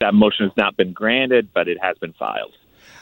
That 0.00 0.14
motion 0.14 0.46
has 0.48 0.56
not 0.56 0.76
been 0.76 0.92
granted, 0.92 1.48
but 1.54 1.68
it 1.68 1.78
has 1.80 1.96
been 1.98 2.12
filed. 2.14 2.52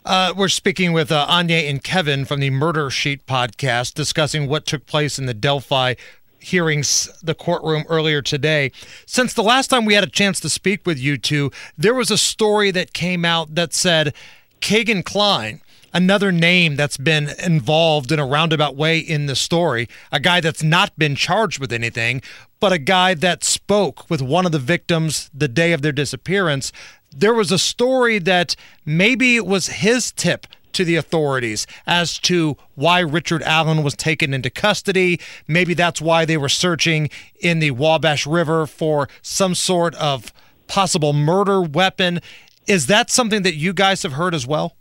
Uh, 0.04 0.34
we're 0.36 0.48
speaking 0.48 0.92
with 0.92 1.12
uh, 1.12 1.26
Anya 1.28 1.56
and 1.56 1.82
Kevin 1.82 2.24
from 2.24 2.40
the 2.40 2.50
Murder 2.50 2.90
Sheet 2.90 3.24
podcast, 3.26 3.94
discussing 3.94 4.48
what 4.48 4.66
took 4.66 4.86
place 4.86 5.18
in 5.18 5.26
the 5.26 5.34
Delphi 5.34 5.94
hearings, 6.40 7.08
the 7.22 7.34
courtroom 7.34 7.84
earlier 7.88 8.20
today. 8.20 8.72
Since 9.06 9.34
the 9.34 9.42
last 9.42 9.68
time 9.68 9.84
we 9.84 9.94
had 9.94 10.04
a 10.04 10.08
chance 10.08 10.40
to 10.40 10.50
speak 10.50 10.84
with 10.86 10.98
you 10.98 11.16
two, 11.16 11.50
there 11.78 11.94
was 11.94 12.10
a 12.10 12.18
story 12.18 12.70
that 12.72 12.92
came 12.92 13.24
out 13.24 13.54
that 13.54 13.72
said 13.72 14.12
Kegan 14.60 15.02
Kline, 15.02 15.60
another 15.92 16.32
name 16.32 16.76
that's 16.76 16.96
been 16.96 17.30
involved 17.38 18.12
in 18.12 18.18
a 18.18 18.26
roundabout 18.26 18.76
way 18.76 18.98
in 18.98 19.26
the 19.26 19.36
story, 19.36 19.88
a 20.10 20.20
guy 20.20 20.40
that's 20.40 20.62
not 20.62 20.96
been 20.98 21.14
charged 21.14 21.58
with 21.58 21.72
anything, 21.72 22.22
but 22.60 22.72
a 22.72 22.78
guy 22.78 23.14
that 23.14 23.44
spoke 23.44 24.08
with 24.08 24.22
one 24.22 24.46
of 24.46 24.52
the 24.52 24.58
victims 24.58 25.30
the 25.34 25.48
day 25.48 25.72
of 25.72 25.82
their 25.82 25.92
disappearance. 25.92 26.72
There 27.14 27.34
was 27.34 27.52
a 27.52 27.58
story 27.58 28.18
that 28.20 28.56
maybe 28.84 29.36
it 29.36 29.46
was 29.46 29.66
his 29.66 30.12
tip 30.12 30.46
to 30.72 30.84
the 30.84 30.96
authorities 30.96 31.66
as 31.86 32.18
to 32.20 32.56
why 32.74 33.00
Richard 33.00 33.42
Allen 33.42 33.82
was 33.82 33.94
taken 33.94 34.32
into 34.32 34.48
custody. 34.48 35.20
Maybe 35.46 35.74
that's 35.74 36.00
why 36.00 36.24
they 36.24 36.36
were 36.36 36.48
searching 36.48 37.10
in 37.40 37.58
the 37.58 37.72
Wabash 37.72 38.26
River 38.26 38.66
for 38.66 39.08
some 39.20 39.54
sort 39.54 39.94
of 39.96 40.32
possible 40.68 41.12
murder 41.12 41.60
weapon. 41.60 42.20
Is 42.66 42.86
that 42.86 43.10
something 43.10 43.42
that 43.42 43.56
you 43.56 43.74
guys 43.74 44.02
have 44.02 44.12
heard 44.12 44.34
as 44.34 44.46
well? 44.46 44.76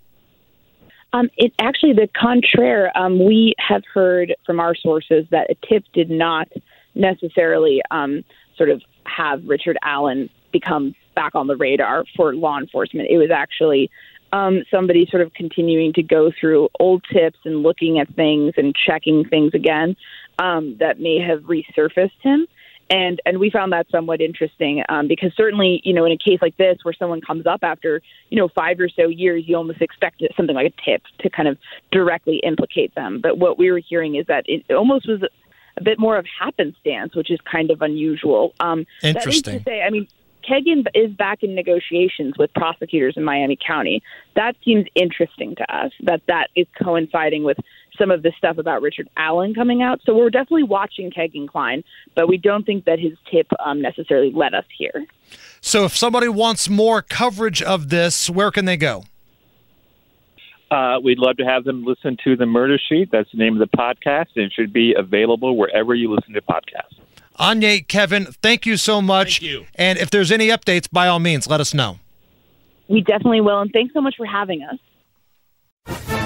Um, 1.14 1.30
it 1.38 1.54
actually 1.60 1.94
the 1.94 2.08
contraire. 2.08 2.92
Um, 2.98 3.24
we 3.26 3.54
have 3.60 3.84
heard 3.94 4.36
from 4.46 4.60
our 4.60 4.76
sources 4.76 5.26
that 5.32 5.50
a 5.50 5.56
tip 5.68 5.84
did 5.94 6.10
not 6.10 6.48
necessarily 6.96 7.82
um, 7.92 8.24
sort 8.58 8.70
of 8.70 8.82
have 9.06 9.44
Richard 9.46 9.78
Allen 9.84 10.30
become 10.52 10.96
back 11.16 11.36
on 11.36 11.48
the 11.48 11.58
radar 11.58 12.06
for 12.16 12.34
law 12.34 12.58
enforcement. 12.58 13.10
It 13.10 13.18
was 13.18 13.30
actually 13.32 13.90
um, 14.34 14.64
somebody 14.72 15.06
sort 15.10 15.24
of 15.24 15.34
continuing 15.34 15.94
to 15.94 16.04
go 16.04 16.32
through 16.32 16.70
old 16.80 17.04
tips 17.12 17.40
and 17.44 17.64
looking 17.64 18.00
at 18.00 18.14
things 18.16 18.54
and 18.58 18.74
checking 18.76 19.26
things 19.26 19.54
again 19.54 19.96
um, 20.40 20.78
that 20.80 21.00
may 21.00 21.20
have 21.20 21.42
resurfaced 21.42 22.12
him. 22.22 22.48
And 22.92 23.22
and 23.26 23.40
we 23.40 23.50
found 23.50 23.72
that 23.72 23.88
somewhat 23.90 24.20
interesting 24.20 24.84
um, 24.90 25.08
because 25.08 25.32
certainly 25.36 25.82
you 25.86 25.94
know 25.94 26.04
in 26.04 26.12
a 26.12 26.18
case 26.18 26.40
like 26.42 26.58
this 26.58 26.78
where 26.84 26.94
someone 26.94 27.22
comes 27.22 27.48
up 27.48 27.62
after 27.64 28.02
you 28.30 28.38
know 28.38 28.50
five 28.50 28.80
or 28.82 28.90
so 28.90 29.08
years 29.08 29.44
you 29.48 29.56
almost 29.56 29.82
expect 29.82 30.22
something 30.36 30.56
like 30.56 30.74
a 30.74 30.82
tip 30.86 31.02
to 31.20 31.30
kind 31.30 31.48
of 31.48 31.58
directly 31.92 32.42
implicate 32.44 32.94
them. 32.94 33.22
But 33.22 33.38
what 33.38 33.58
we 33.58 33.72
were 33.72 33.80
hearing 33.80 34.16
is 34.16 34.28
that 34.28 34.44
it 34.48 34.66
almost 34.74 35.08
was 35.08 35.24
a 35.78 35.84
bit 35.84 36.00
more 36.00 36.18
of 36.18 36.26
happenstance, 36.38 37.16
which 37.16 37.32
is 37.32 37.40
kind 37.50 37.72
of 37.72 37.82
unusual. 37.82 38.54
Um, 38.60 38.86
Interesting. 39.02 39.56
is 39.56 39.62
to 39.62 39.64
say, 39.64 39.82
I 39.82 39.90
mean, 39.90 40.08
Kegan 40.44 40.84
is 40.94 41.12
back 41.12 41.44
in 41.44 41.56
negotiations 41.56 42.38
with 42.38 42.54
prosecutors 42.54 43.16
in 43.16 43.24
Miami 43.24 43.58
County. 43.66 44.02
That 44.36 44.56
seems 44.66 44.86
interesting 44.96 45.56
to 45.56 45.76
us. 45.76 45.92
That 46.02 46.22
that 46.28 46.50
is 46.56 46.68
coinciding 46.82 47.44
with 47.44 47.58
some 48.02 48.10
of 48.10 48.24
the 48.24 48.32
stuff 48.38 48.58
about 48.58 48.82
Richard 48.82 49.08
Allen 49.16 49.54
coming 49.54 49.84
out. 49.84 50.02
So 50.06 50.16
we're 50.16 50.32
definitely 50.32 50.64
watching 50.64 51.12
Kegan 51.12 51.48
Kline, 51.48 51.84
but 52.16 52.28
we 52.28 52.38
don't 52.38 52.66
think 52.66 52.86
that 52.86 53.00
his 53.00 53.14
tip 53.30 53.48
um, 53.64 53.82
necessarily 53.82 54.32
led 54.32 54.56
us 54.56 54.66
here. 54.76 55.06
So 55.62 55.86
if 55.86 55.96
somebody 55.96 56.28
wants 56.28 56.68
more 56.68 57.04
coverage 57.04 57.62
of 57.62 57.90
this, 57.90 58.30
where 58.30 58.50
can 58.50 58.66
they 58.66 58.78
go? 58.78 59.06
Uh, 60.72 61.00
we'd 61.04 61.20
love 61.20 61.38
to 61.38 61.44
have 61.44 61.64
them 61.64 61.84
listen 61.84 62.18
to 62.24 62.36
the 62.36 62.46
Murder 62.46 62.80
Sheet. 62.90 63.10
That's 63.12 63.30
the 63.32 63.38
name 63.38 63.60
of 63.62 63.70
the 63.70 63.78
podcast, 63.78 64.28
and 64.36 64.46
it 64.46 64.54
should 64.54 64.74
be 64.74 64.96
available 64.98 65.56
wherever 65.58 65.94
you 65.94 66.12
listen 66.14 66.34
to 66.34 66.42
podcasts. 66.42 66.98
Anya, 67.36 67.82
Kevin, 67.82 68.26
thank 68.42 68.66
you 68.66 68.78
so 68.78 69.02
much. 69.02 69.40
Thank 69.40 69.52
you. 69.52 69.66
And 69.76 70.00
if 70.00 70.10
there's 70.10 70.32
any 70.32 70.48
updates, 70.48 70.90
by 70.90 71.08
all 71.08 71.20
means, 71.20 71.46
let 71.48 71.60
us 71.60 71.74
know. 71.74 72.00
We 72.88 73.02
definitely 73.02 73.42
will, 73.42 73.60
and 73.60 73.72
thanks 73.72 73.94
so 73.94 74.02
much 74.02 74.16
for 74.18 74.26
having 74.26 74.64
us. 74.64 76.20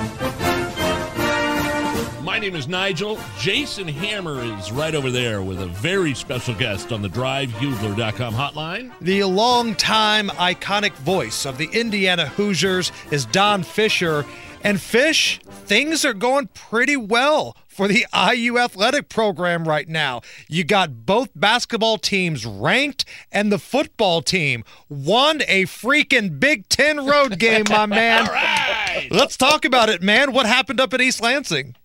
My 2.35 2.39
name 2.39 2.57
is 2.57 2.67
Nigel. 2.67 3.17
Jason 3.39 3.87
Hammer 3.87 4.43
is 4.43 4.69
right 4.69 4.93
over 4.93 5.09
there 5.09 5.41
with 5.41 5.61
a 5.61 5.67
very 5.67 6.13
special 6.13 6.53
guest 6.53 6.91
on 6.91 7.01
the 7.01 7.07
drivehugler.com 7.07 8.33
hotline. 8.33 8.91
The 8.99 9.23
longtime 9.23 10.27
iconic 10.31 10.91
voice 10.95 11.45
of 11.45 11.57
the 11.57 11.69
Indiana 11.71 12.25
Hoosiers 12.25 12.91
is 13.09 13.25
Don 13.25 13.63
Fisher. 13.63 14.25
And 14.65 14.81
Fish, 14.81 15.39
things 15.47 16.03
are 16.03 16.13
going 16.13 16.49
pretty 16.53 16.97
well 16.97 17.55
for 17.67 17.87
the 17.87 18.05
IU 18.13 18.57
athletic 18.57 19.07
program 19.07 19.65
right 19.65 19.87
now. 19.87 20.19
You 20.49 20.65
got 20.65 21.05
both 21.05 21.29
basketball 21.35 21.97
teams 21.99 22.45
ranked, 22.45 23.05
and 23.31 23.49
the 23.49 23.59
football 23.59 24.21
team 24.21 24.65
won 24.89 25.41
a 25.47 25.63
freaking 25.63 26.37
Big 26.37 26.67
Ten 26.67 27.05
road 27.05 27.39
game, 27.39 27.63
my 27.69 27.85
man. 27.85 28.27
All 28.27 28.33
right. 28.33 29.07
Let's 29.09 29.37
talk 29.37 29.63
about 29.63 29.87
it, 29.87 30.01
man. 30.01 30.33
What 30.33 30.45
happened 30.45 30.81
up 30.81 30.93
at 30.93 30.99
East 30.99 31.21
Lansing? 31.21 31.75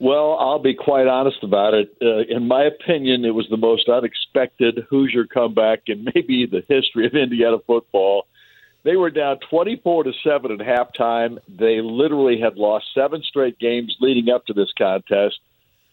Well, 0.00 0.38
I'll 0.40 0.58
be 0.58 0.72
quite 0.72 1.06
honest 1.06 1.42
about 1.42 1.74
it. 1.74 1.94
Uh, 2.00 2.34
in 2.34 2.48
my 2.48 2.64
opinion, 2.64 3.26
it 3.26 3.34
was 3.34 3.46
the 3.50 3.58
most 3.58 3.86
unexpected 3.86 4.86
Hoosier 4.88 5.26
comeback 5.26 5.82
in 5.88 6.04
maybe 6.14 6.46
the 6.46 6.64
history 6.66 7.06
of 7.06 7.14
Indiana 7.14 7.58
football. 7.66 8.26
They 8.82 8.96
were 8.96 9.10
down 9.10 9.40
24 9.50 10.04
to 10.04 10.12
7 10.24 10.52
at 10.52 10.58
halftime. 10.66 11.38
They 11.46 11.82
literally 11.82 12.40
had 12.40 12.56
lost 12.56 12.86
seven 12.94 13.22
straight 13.22 13.58
games 13.58 13.94
leading 14.00 14.32
up 14.32 14.46
to 14.46 14.54
this 14.54 14.72
contest. 14.78 15.38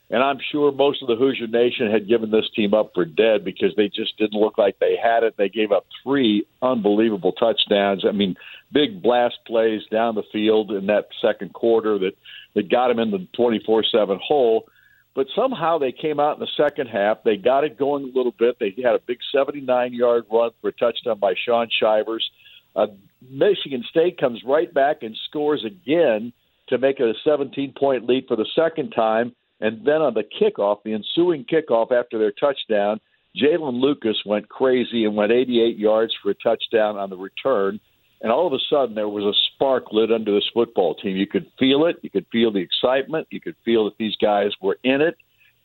And 0.10 0.24
I'm 0.24 0.40
sure 0.54 0.72
most 0.72 1.02
of 1.02 1.10
the 1.10 1.18
Hoosier 1.18 1.48
Nation 1.48 1.92
had 1.92 2.08
given 2.08 2.32
this 2.32 2.50
team 2.56 2.74
up 2.74 2.92
for 2.94 3.04
dead 3.04 3.44
because 3.44 3.76
they 3.76 3.90
just 3.90 4.18
didn't 4.18 4.40
look 4.40 4.58
like 4.58 4.80
they 4.80 4.96
had 4.96 5.24
it. 5.24 5.36
They 5.36 5.50
gave 5.50 5.74
up 5.74 5.86
three 6.02 6.48
unbelievable 6.62 7.34
touchdowns. 7.34 8.06
I 8.08 8.14
mean, 8.14 8.38
big 8.72 9.02
blast 9.04 9.36
plays 9.46 9.82
down 9.92 10.16
the 10.16 10.24
field 10.32 10.72
in 10.72 10.86
that 10.86 11.10
second 11.22 11.52
quarter 11.52 12.00
that, 12.00 12.14
that 12.58 12.72
got 12.72 12.88
them 12.88 12.98
in 12.98 13.12
the 13.12 13.28
24 13.36 13.84
7 13.84 14.20
hole. 14.22 14.68
But 15.16 15.28
somehow 15.36 15.78
they 15.78 15.92
came 15.92 16.20
out 16.20 16.38
in 16.38 16.40
the 16.40 16.64
second 16.64 16.88
half. 16.88 17.20
They 17.24 17.38
got 17.38 17.64
it 17.64 17.78
going 17.78 18.04
a 18.04 18.18
little 18.18 18.34
bit. 18.38 18.58
They 18.60 18.76
had 18.84 18.96
a 18.96 19.00
big 19.00 19.20
79 19.32 19.94
yard 19.94 20.26
run 20.32 20.52
for 20.60 20.70
a 20.70 20.72
touchdown 20.72 21.20
by 21.20 21.36
Shaun 21.46 21.70
Shivers. 21.80 22.28
Uh, 22.76 22.88
Michigan 23.30 23.84
State 23.90 24.20
comes 24.20 24.42
right 24.46 24.72
back 24.72 25.04
and 25.04 25.16
scores 25.30 25.64
again 25.66 26.34
to 26.70 26.78
make 26.78 27.00
it 27.00 27.08
a 27.08 27.14
17 27.24 27.74
point 27.78 28.08
lead 28.08 28.26
for 28.28 28.36
the 28.36 28.48
second 28.56 28.92
time. 28.92 29.36
And 29.60 29.86
then 29.86 30.02
on 30.02 30.14
the 30.14 30.24
kickoff, 30.24 30.84
the 30.84 30.94
ensuing 30.94 31.46
kickoff 31.46 31.92
after 31.92 32.18
their 32.18 32.32
touchdown, 32.32 33.00
Jaylin 33.36 33.80
Lucas 33.80 34.18
went 34.26 34.50
crazy 34.50 35.06
and 35.06 35.16
went 35.16 35.32
88 35.32 35.78
yards 35.78 36.14
for 36.22 36.32
a 36.32 36.36
touchdown 36.36 36.98
on 36.98 37.10
the 37.10 37.18
return. 37.18 37.80
And 38.22 38.32
all 38.32 38.48
of 38.48 38.54
a 38.54 38.60
sudden, 38.70 38.96
there 38.96 39.08
was 39.08 39.24
a 39.24 39.38
spark 39.54 39.92
lit 39.92 40.12
under 40.12 40.34
this 40.34 40.50
football 40.54 40.96
team. 40.96 41.16
You 41.16 41.28
could 41.28 41.52
feel 41.60 41.86
it. 41.86 41.98
You 42.02 42.10
could 42.10 42.26
feel 42.32 42.52
the 42.52 42.60
excitement. 42.60 43.28
You 43.30 43.40
could 43.40 43.56
feel 43.64 43.86
that 43.86 43.98
these 43.98 44.16
guys 44.16 44.52
were 44.62 44.78
in 44.84 45.02
it 45.02 45.18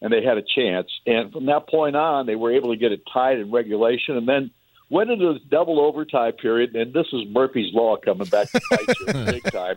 and 0.02 0.12
they 0.12 0.22
had 0.22 0.36
a 0.36 0.42
chance. 0.42 0.88
And 1.06 1.32
from 1.32 1.46
that 1.46 1.68
point 1.68 1.96
on, 1.96 2.26
they 2.26 2.34
were 2.34 2.52
able 2.52 2.70
to 2.72 2.76
get 2.76 2.92
it 2.92 3.02
tied 3.10 3.38
in 3.38 3.50
regulation. 3.50 4.16
And 4.16 4.28
then 4.28 4.50
went 4.90 5.10
into 5.10 5.32
the 5.32 5.40
double 5.48 5.80
overtime 5.80 6.32
period, 6.34 6.76
and 6.76 6.92
this 6.92 7.06
is 7.14 7.22
Murphy's 7.30 7.72
Law 7.72 7.96
coming 7.96 8.28
back 8.28 8.50
to 8.50 8.60
bite 8.70 8.98
you 9.00 9.06
big 9.32 9.44
time. 9.44 9.76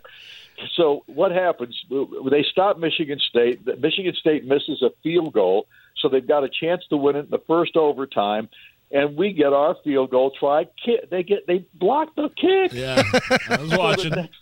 So 0.76 1.04
what 1.08 1.32
happens? 1.32 1.80
They 1.90 2.44
stop 2.44 2.78
Michigan 2.78 3.20
State. 3.20 3.66
Michigan 3.80 4.14
State 4.14 4.46
misses 4.46 4.82
a 4.82 4.90
field 5.04 5.34
goal, 5.34 5.68
so 5.98 6.10
they've 6.10 6.28
got 6.28 6.44
a 6.44 6.50
chance 6.50 6.84
to 6.90 6.98
win 6.98 7.16
it 7.16 7.26
in 7.26 7.30
the 7.30 7.42
first 7.48 7.78
overtime. 7.78 8.50
And 8.92 9.18
we 9.18 9.34
get 9.34 9.52
our 9.52 9.76
field 9.84 10.12
goal. 10.12 10.32
Try 10.40 10.66
Kick. 10.84 11.10
they 11.10 11.24
get 11.24 11.48
they 11.48 11.66
block 11.74 12.16
the 12.16 12.30
kick. 12.30 12.72
Yeah, 12.72 13.02
I 13.50 13.62
was 13.62 13.78
watching. 13.78 14.14
so 14.14 14.22
next, 14.22 14.36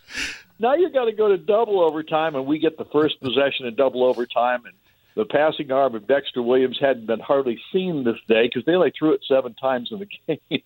now 0.58 0.74
you 0.74 0.90
got 0.90 1.06
to 1.06 1.12
go 1.12 1.28
to 1.28 1.38
double 1.38 1.80
overtime, 1.80 2.34
and 2.36 2.46
we 2.46 2.58
get 2.58 2.76
the 2.78 2.84
first 2.86 3.20
possession 3.20 3.66
in 3.66 3.74
double 3.74 4.04
overtime, 4.04 4.64
and 4.66 4.74
the 5.16 5.24
passing 5.24 5.70
arm 5.72 5.94
of 5.94 6.06
Dexter 6.06 6.42
Williams 6.42 6.76
hadn't 6.80 7.06
been 7.06 7.20
hardly 7.20 7.58
seen 7.72 8.04
this 8.04 8.18
day 8.28 8.46
because 8.46 8.64
they 8.66 8.72
only 8.74 8.92
threw 8.96 9.12
it 9.12 9.20
seven 9.26 9.54
times 9.54 9.90
in 9.92 10.00
the 10.00 10.08
game. 10.50 10.62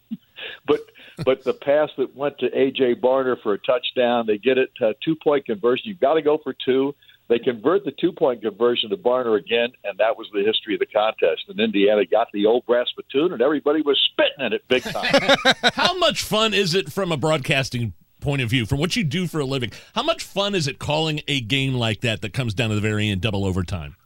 but 0.66 0.80
but 1.24 1.44
the 1.44 1.52
pass 1.54 1.90
that 1.98 2.14
went 2.16 2.38
to 2.38 2.50
AJ 2.50 3.00
Barner 3.00 3.40
for 3.42 3.54
a 3.54 3.58
touchdown, 3.58 4.26
they 4.26 4.38
get 4.38 4.58
it 4.58 4.70
uh, 4.82 4.92
two 5.04 5.14
point 5.16 5.46
conversion. 5.46 5.84
You've 5.88 6.00
got 6.00 6.14
to 6.14 6.22
go 6.22 6.38
for 6.38 6.52
two. 6.64 6.94
They 7.28 7.38
convert 7.38 7.84
the 7.84 7.92
two 7.92 8.12
point 8.12 8.40
conversion 8.42 8.88
to 8.90 8.96
Barner 8.96 9.38
again, 9.38 9.68
and 9.84 9.98
that 9.98 10.16
was 10.16 10.26
the 10.32 10.42
history 10.42 10.74
of 10.74 10.80
the 10.80 10.86
contest. 10.86 11.42
And 11.48 11.60
Indiana 11.60 12.06
got 12.06 12.28
the 12.32 12.46
old 12.46 12.64
brass 12.66 12.86
spittoon, 12.90 13.32
and 13.32 13.42
everybody 13.42 13.82
was 13.82 14.00
spitting 14.12 14.46
in 14.46 14.52
it 14.54 14.62
big 14.68 14.82
time. 14.82 15.36
How 15.74 15.96
much 15.98 16.22
fun 16.22 16.54
is 16.54 16.74
it 16.74 16.90
from 16.90 17.12
a 17.12 17.16
broadcasting 17.18 17.92
point 18.20 18.40
of 18.42 18.48
view, 18.50 18.64
from 18.66 18.78
what 18.78 18.96
you 18.96 19.04
do 19.04 19.26
for 19.26 19.40
a 19.40 19.44
living? 19.44 19.72
How 19.94 20.02
much 20.02 20.22
fun 20.24 20.54
is 20.54 20.66
it 20.66 20.78
calling 20.78 21.20
a 21.28 21.40
game 21.42 21.74
like 21.74 22.00
that 22.00 22.22
that 22.22 22.32
comes 22.32 22.54
down 22.54 22.70
to 22.70 22.74
the 22.74 22.80
very 22.80 23.08
end, 23.08 23.20
double 23.20 23.44
overtime? 23.44 23.96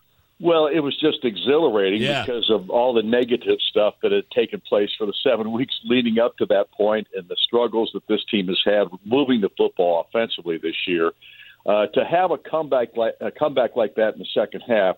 Well, 0.40 0.66
it 0.66 0.80
was 0.80 0.98
just 0.98 1.24
exhilarating 1.24 2.02
Yeah. 2.02 2.24
because 2.26 2.50
of 2.50 2.68
all 2.68 2.92
the 2.92 3.04
negative 3.04 3.58
stuff 3.70 3.94
that 4.02 4.10
had 4.10 4.28
taken 4.34 4.60
place 4.60 4.90
for 4.98 5.06
the 5.06 5.14
seven 5.22 5.52
weeks 5.58 5.74
leading 5.84 6.18
up 6.18 6.36
to 6.38 6.46
that 6.46 6.72
point 6.72 7.06
and 7.14 7.28
the 7.28 7.36
struggles 7.44 7.92
that 7.94 8.06
this 8.08 8.24
team 8.28 8.48
has 8.48 8.58
had 8.64 8.88
moving 9.04 9.40
the 9.40 9.50
football 9.56 10.04
offensively 10.08 10.58
this 10.58 10.74
year. 10.88 11.12
Uh, 11.64 11.86
to 11.94 12.04
have 12.04 12.32
a 12.32 12.38
comeback 12.38 12.88
like 12.96 13.14
a 13.20 13.30
comeback 13.30 13.76
like 13.76 13.94
that 13.94 14.14
in 14.14 14.18
the 14.18 14.26
second 14.34 14.62
half, 14.66 14.96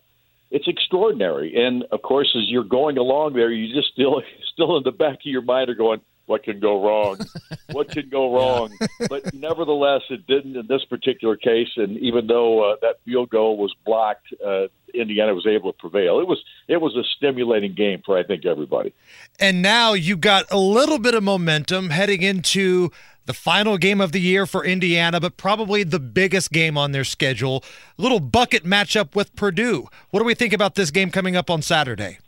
it's 0.49 0.67
extraordinary. 0.67 1.53
And 1.55 1.83
of 1.91 2.01
course, 2.01 2.35
as 2.35 2.43
you're 2.47 2.63
going 2.63 2.97
along 2.97 3.33
there, 3.33 3.51
you 3.51 3.73
just 3.73 3.89
still 3.89 4.21
still 4.53 4.77
in 4.77 4.83
the 4.83 4.91
back 4.91 5.15
of 5.15 5.25
your 5.25 5.41
mind 5.41 5.69
are 5.69 5.75
going, 5.75 6.01
"What 6.25 6.43
can 6.43 6.59
go 6.59 6.83
wrong? 6.83 7.19
what 7.71 7.89
can 7.89 8.09
go 8.09 8.33
wrong?" 8.33 8.71
But 9.09 9.33
nevertheless, 9.33 10.01
it 10.09 10.25
didn't 10.27 10.55
in 10.55 10.67
this 10.67 10.85
particular 10.85 11.35
case. 11.35 11.69
And 11.75 11.97
even 11.97 12.27
though 12.27 12.71
uh, 12.71 12.75
that 12.81 12.99
field 13.05 13.29
goal 13.29 13.57
was 13.57 13.73
blocked, 13.85 14.27
uh, 14.45 14.67
Indiana 14.93 15.33
was 15.33 15.47
able 15.47 15.73
to 15.73 15.77
prevail. 15.77 16.19
It 16.19 16.27
was 16.27 16.43
it 16.67 16.81
was 16.81 16.95
a 16.95 17.03
stimulating 17.17 17.73
game 17.73 18.01
for 18.05 18.17
I 18.17 18.23
think 18.23 18.45
everybody. 18.45 18.93
And 19.39 19.61
now 19.61 19.93
you 19.93 20.17
got 20.17 20.45
a 20.51 20.57
little 20.57 20.99
bit 20.99 21.13
of 21.13 21.23
momentum 21.23 21.89
heading 21.89 22.21
into 22.21 22.91
the 23.25 23.33
final 23.33 23.77
game 23.77 24.01
of 24.01 24.11
the 24.11 24.21
year 24.21 24.45
for 24.45 24.63
Indiana, 24.63 25.19
but 25.19 25.37
probably 25.37 25.83
the 25.83 25.99
biggest 25.99 26.51
game 26.51 26.77
on 26.77 26.91
their 26.91 27.03
schedule. 27.03 27.63
A 27.97 28.01
little 28.01 28.19
bucket 28.19 28.63
matchup 28.63 29.15
with 29.15 29.35
Purdue. 29.35 29.87
What 30.11 30.19
do 30.19 30.25
we 30.25 30.35
think 30.35 30.53
about 30.53 30.75
this 30.75 30.91
game 30.91 31.11
coming 31.11 31.35
up 31.35 31.49
on 31.49 31.61
Saturday? 31.61 32.19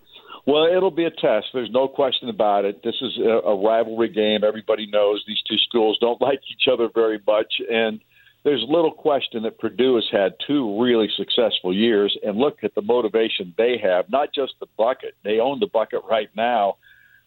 Well, 0.48 0.66
it'll 0.66 0.92
be 0.92 1.04
a 1.04 1.12
test. 1.12 1.48
There's 1.54 1.70
no 1.72 1.90
question 1.90 2.30
about 2.30 2.64
it. 2.64 2.82
This 2.82 2.96
is 3.02 3.18
a, 3.18 3.50
a 3.50 3.62
rivalry 3.62 4.08
game. 4.08 4.46
Everybody 4.48 4.88
knows 4.88 5.22
these 5.28 5.42
two 5.48 5.58
schools 5.68 5.98
don't 6.00 6.22
like 6.30 6.40
each 6.50 6.72
other 6.72 6.88
very 6.94 7.20
much, 7.28 7.54
and 7.70 8.00
there's 8.46 8.64
little 8.70 8.94
question 8.94 9.44
that 9.44 9.60
Purdue 9.60 9.96
has 9.96 10.06
had 10.10 10.36
two 10.48 10.82
really 10.82 11.10
successful 11.18 11.74
years. 11.74 12.18
And 12.24 12.38
look 12.38 12.60
at 12.64 12.76
the 12.76 12.82
motivation 12.82 13.54
they 13.58 13.78
have. 13.84 14.10
Not 14.10 14.30
just 14.34 14.54
the 14.62 14.68
bucket; 14.78 15.16
they 15.26 15.40
own 15.40 15.60
the 15.60 15.68
bucket 15.68 16.04
right 16.10 16.30
now. 16.34 16.78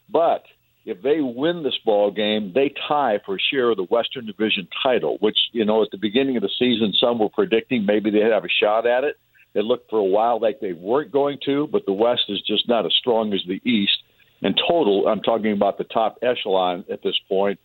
But 0.09 0.45
if 0.87 1.03
they 1.03 1.21
win 1.21 1.63
this 1.63 1.79
ball 1.85 2.11
game, 2.11 2.53
they 2.55 2.73
tie 2.89 3.19
for 3.27 3.35
a 3.35 3.39
share 3.53 3.69
of 3.69 3.77
the 3.77 3.83
Western 3.83 4.25
Division 4.25 4.67
title. 4.83 5.19
Which 5.21 5.37
you 5.53 5.67
know, 5.67 5.83
at 5.83 5.91
the 5.91 5.99
beginning 5.99 6.39
of 6.39 6.43
the 6.43 6.51
season, 6.59 6.95
some 6.99 7.19
were 7.19 7.29
predicting 7.29 7.85
maybe 7.85 8.11
they'd 8.11 8.33
have 8.33 8.47
a 8.47 8.63
shot 8.63 8.87
at 8.87 9.05
it. 9.05 9.19
It 9.55 9.65
looked 9.65 9.91
for 9.91 9.99
a 9.99 10.05
while 10.05 10.41
like 10.41 10.61
they 10.61 10.73
weren't 10.73 11.11
going 11.11 11.39
to, 11.47 11.69
but 11.71 11.87
the 11.87 11.93
West 11.93 12.23
is 12.29 12.41
just 12.47 12.69
not 12.69 12.87
as 12.87 12.93
strong 12.99 13.33
as 13.33 13.41
the 13.47 13.61
East. 13.69 13.99
In 14.43 14.55
total, 14.69 15.07
I'm 15.09 15.21
talking 15.21 15.53
about 15.53 15.77
the 15.77 15.85
top 15.85 16.19
echelon 16.23 16.85
at 16.91 17.03
this 17.03 17.19
point. 17.29 17.59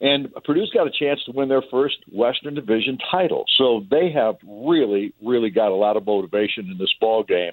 And 0.00 0.34
Purdue's 0.44 0.70
got 0.74 0.86
a 0.86 0.90
chance 0.90 1.20
to 1.26 1.32
win 1.32 1.48
their 1.48 1.62
first 1.70 1.96
Western 2.12 2.54
Division 2.54 2.98
title. 3.10 3.44
So 3.56 3.84
they 3.88 4.10
have 4.12 4.34
really, 4.46 5.14
really 5.22 5.50
got 5.50 5.70
a 5.70 5.74
lot 5.74 5.96
of 5.96 6.04
motivation 6.04 6.68
in 6.70 6.76
this 6.76 6.92
ball 7.00 7.22
game. 7.22 7.52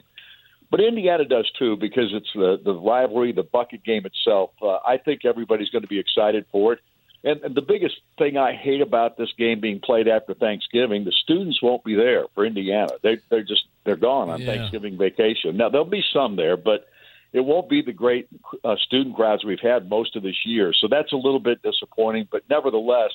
But 0.71 0.81
Indiana 0.81 1.25
does 1.25 1.49
too 1.57 1.77
because 1.77 2.11
it's 2.11 2.29
the, 2.33 2.59
the 2.63 2.73
rivalry, 2.73 3.31
the 3.31 3.43
bucket 3.43 3.83
game 3.83 4.03
itself. 4.05 4.51
Uh, 4.61 4.77
I 4.85 4.97
think 5.03 5.25
everybody's 5.25 5.69
going 5.69 5.81
to 5.83 5.87
be 5.87 5.99
excited 5.99 6.45
for 6.51 6.73
it. 6.73 6.79
And, 7.23 7.53
the 7.55 7.61
biggest 7.61 7.95
thing 8.17 8.37
I 8.37 8.53
hate 8.53 8.81
about 8.81 9.17
this 9.17 9.29
game 9.37 9.59
being 9.59 9.79
played 9.79 10.07
after 10.07 10.33
Thanksgiving, 10.33 11.03
the 11.03 11.11
students 11.11 11.61
won't 11.61 11.83
be 11.83 11.95
there 11.95 12.25
for 12.33 12.45
Indiana. 12.45 12.93
They, 13.01 13.17
they're 13.29 13.43
just 13.43 13.63
they're 13.83 13.97
gone 13.97 14.29
on 14.29 14.41
Yeah. 14.41 14.55
Thanksgiving 14.55 14.97
vacation. 14.97 15.57
Now 15.57 15.69
there'll 15.69 15.85
be 15.85 16.03
some 16.13 16.35
there, 16.35 16.55
but 16.57 16.87
it 17.33 17.41
won't 17.41 17.69
be 17.69 17.81
the 17.81 17.93
great 17.93 18.27
uh, 18.63 18.75
student 18.77 19.15
crowds 19.15 19.43
we've 19.43 19.59
had 19.59 19.89
most 19.89 20.15
of 20.15 20.23
this 20.23 20.45
year. 20.45 20.73
So 20.73 20.87
that's 20.87 21.11
a 21.11 21.17
little 21.17 21.39
bit 21.39 21.61
disappointing. 21.61 22.27
But 22.31 22.43
nevertheless, 22.49 23.11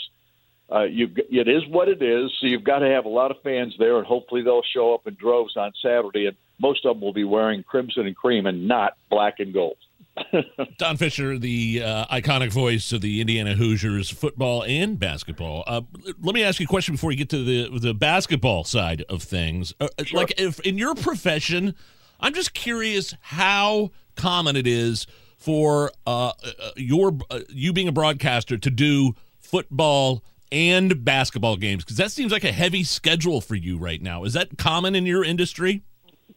uh, 0.70 0.82
you 0.82 1.08
it 1.16 1.48
is 1.48 1.66
what 1.68 1.88
it 1.88 2.02
is. 2.02 2.30
So 2.40 2.46
you've 2.46 2.64
got 2.64 2.80
to 2.80 2.88
have 2.88 3.06
a 3.06 3.10
lot 3.10 3.30
of 3.30 3.40
fans 3.42 3.74
there, 3.78 3.96
and 3.98 4.06
hopefully 4.06 4.42
they'll 4.42 4.62
show 4.62 4.94
up 4.94 5.06
in 5.06 5.14
droves 5.14 5.56
on 5.56 5.72
Saturday. 5.82 6.26
And 6.26 6.36
most 6.60 6.84
of 6.84 6.94
them 6.96 7.00
will 7.00 7.12
be 7.12 7.24
wearing 7.24 7.62
crimson 7.62 8.06
and 8.06 8.16
cream 8.16 8.46
and 8.46 8.68
not 8.68 8.96
black 9.10 9.40
and 9.40 9.52
gold. 9.52 9.76
Don 10.78 10.96
Fisher, 10.96 11.38
the 11.38 11.82
uh, 11.84 12.06
iconic 12.06 12.52
voice 12.52 12.92
of 12.92 13.00
the 13.00 13.20
Indiana 13.20 13.54
Hoosiers 13.54 14.10
football 14.10 14.62
and 14.64 14.98
basketball. 14.98 15.64
Uh, 15.66 15.82
let 16.20 16.34
me 16.34 16.42
ask 16.42 16.60
you 16.60 16.64
a 16.64 16.68
question 16.68 16.94
before 16.94 17.10
you 17.10 17.16
get 17.16 17.30
to 17.30 17.44
the 17.44 17.78
the 17.78 17.94
basketball 17.94 18.64
side 18.64 19.04
of 19.08 19.22
things. 19.22 19.74
Uh, 19.80 19.88
Like, 20.12 20.38
if 20.38 20.60
in 20.60 20.78
your 20.78 20.94
profession, 20.94 21.74
I'm 22.20 22.34
just 22.34 22.54
curious 22.54 23.14
how 23.20 23.90
common 24.14 24.56
it 24.56 24.66
is 24.66 25.06
for 25.36 25.90
uh, 26.06 26.28
uh, 26.28 26.32
your 26.76 27.16
uh, 27.30 27.40
you 27.48 27.72
being 27.72 27.88
a 27.88 27.92
broadcaster 27.92 28.56
to 28.56 28.70
do 28.70 29.14
football 29.40 30.24
and 30.52 31.04
basketball 31.04 31.56
games 31.56 31.84
because 31.84 31.96
that 31.96 32.12
seems 32.12 32.30
like 32.30 32.44
a 32.44 32.52
heavy 32.52 32.84
schedule 32.84 33.40
for 33.40 33.56
you 33.56 33.76
right 33.76 34.00
now. 34.00 34.24
Is 34.24 34.32
that 34.34 34.56
common 34.56 34.94
in 34.94 35.04
your 35.06 35.24
industry? 35.24 35.82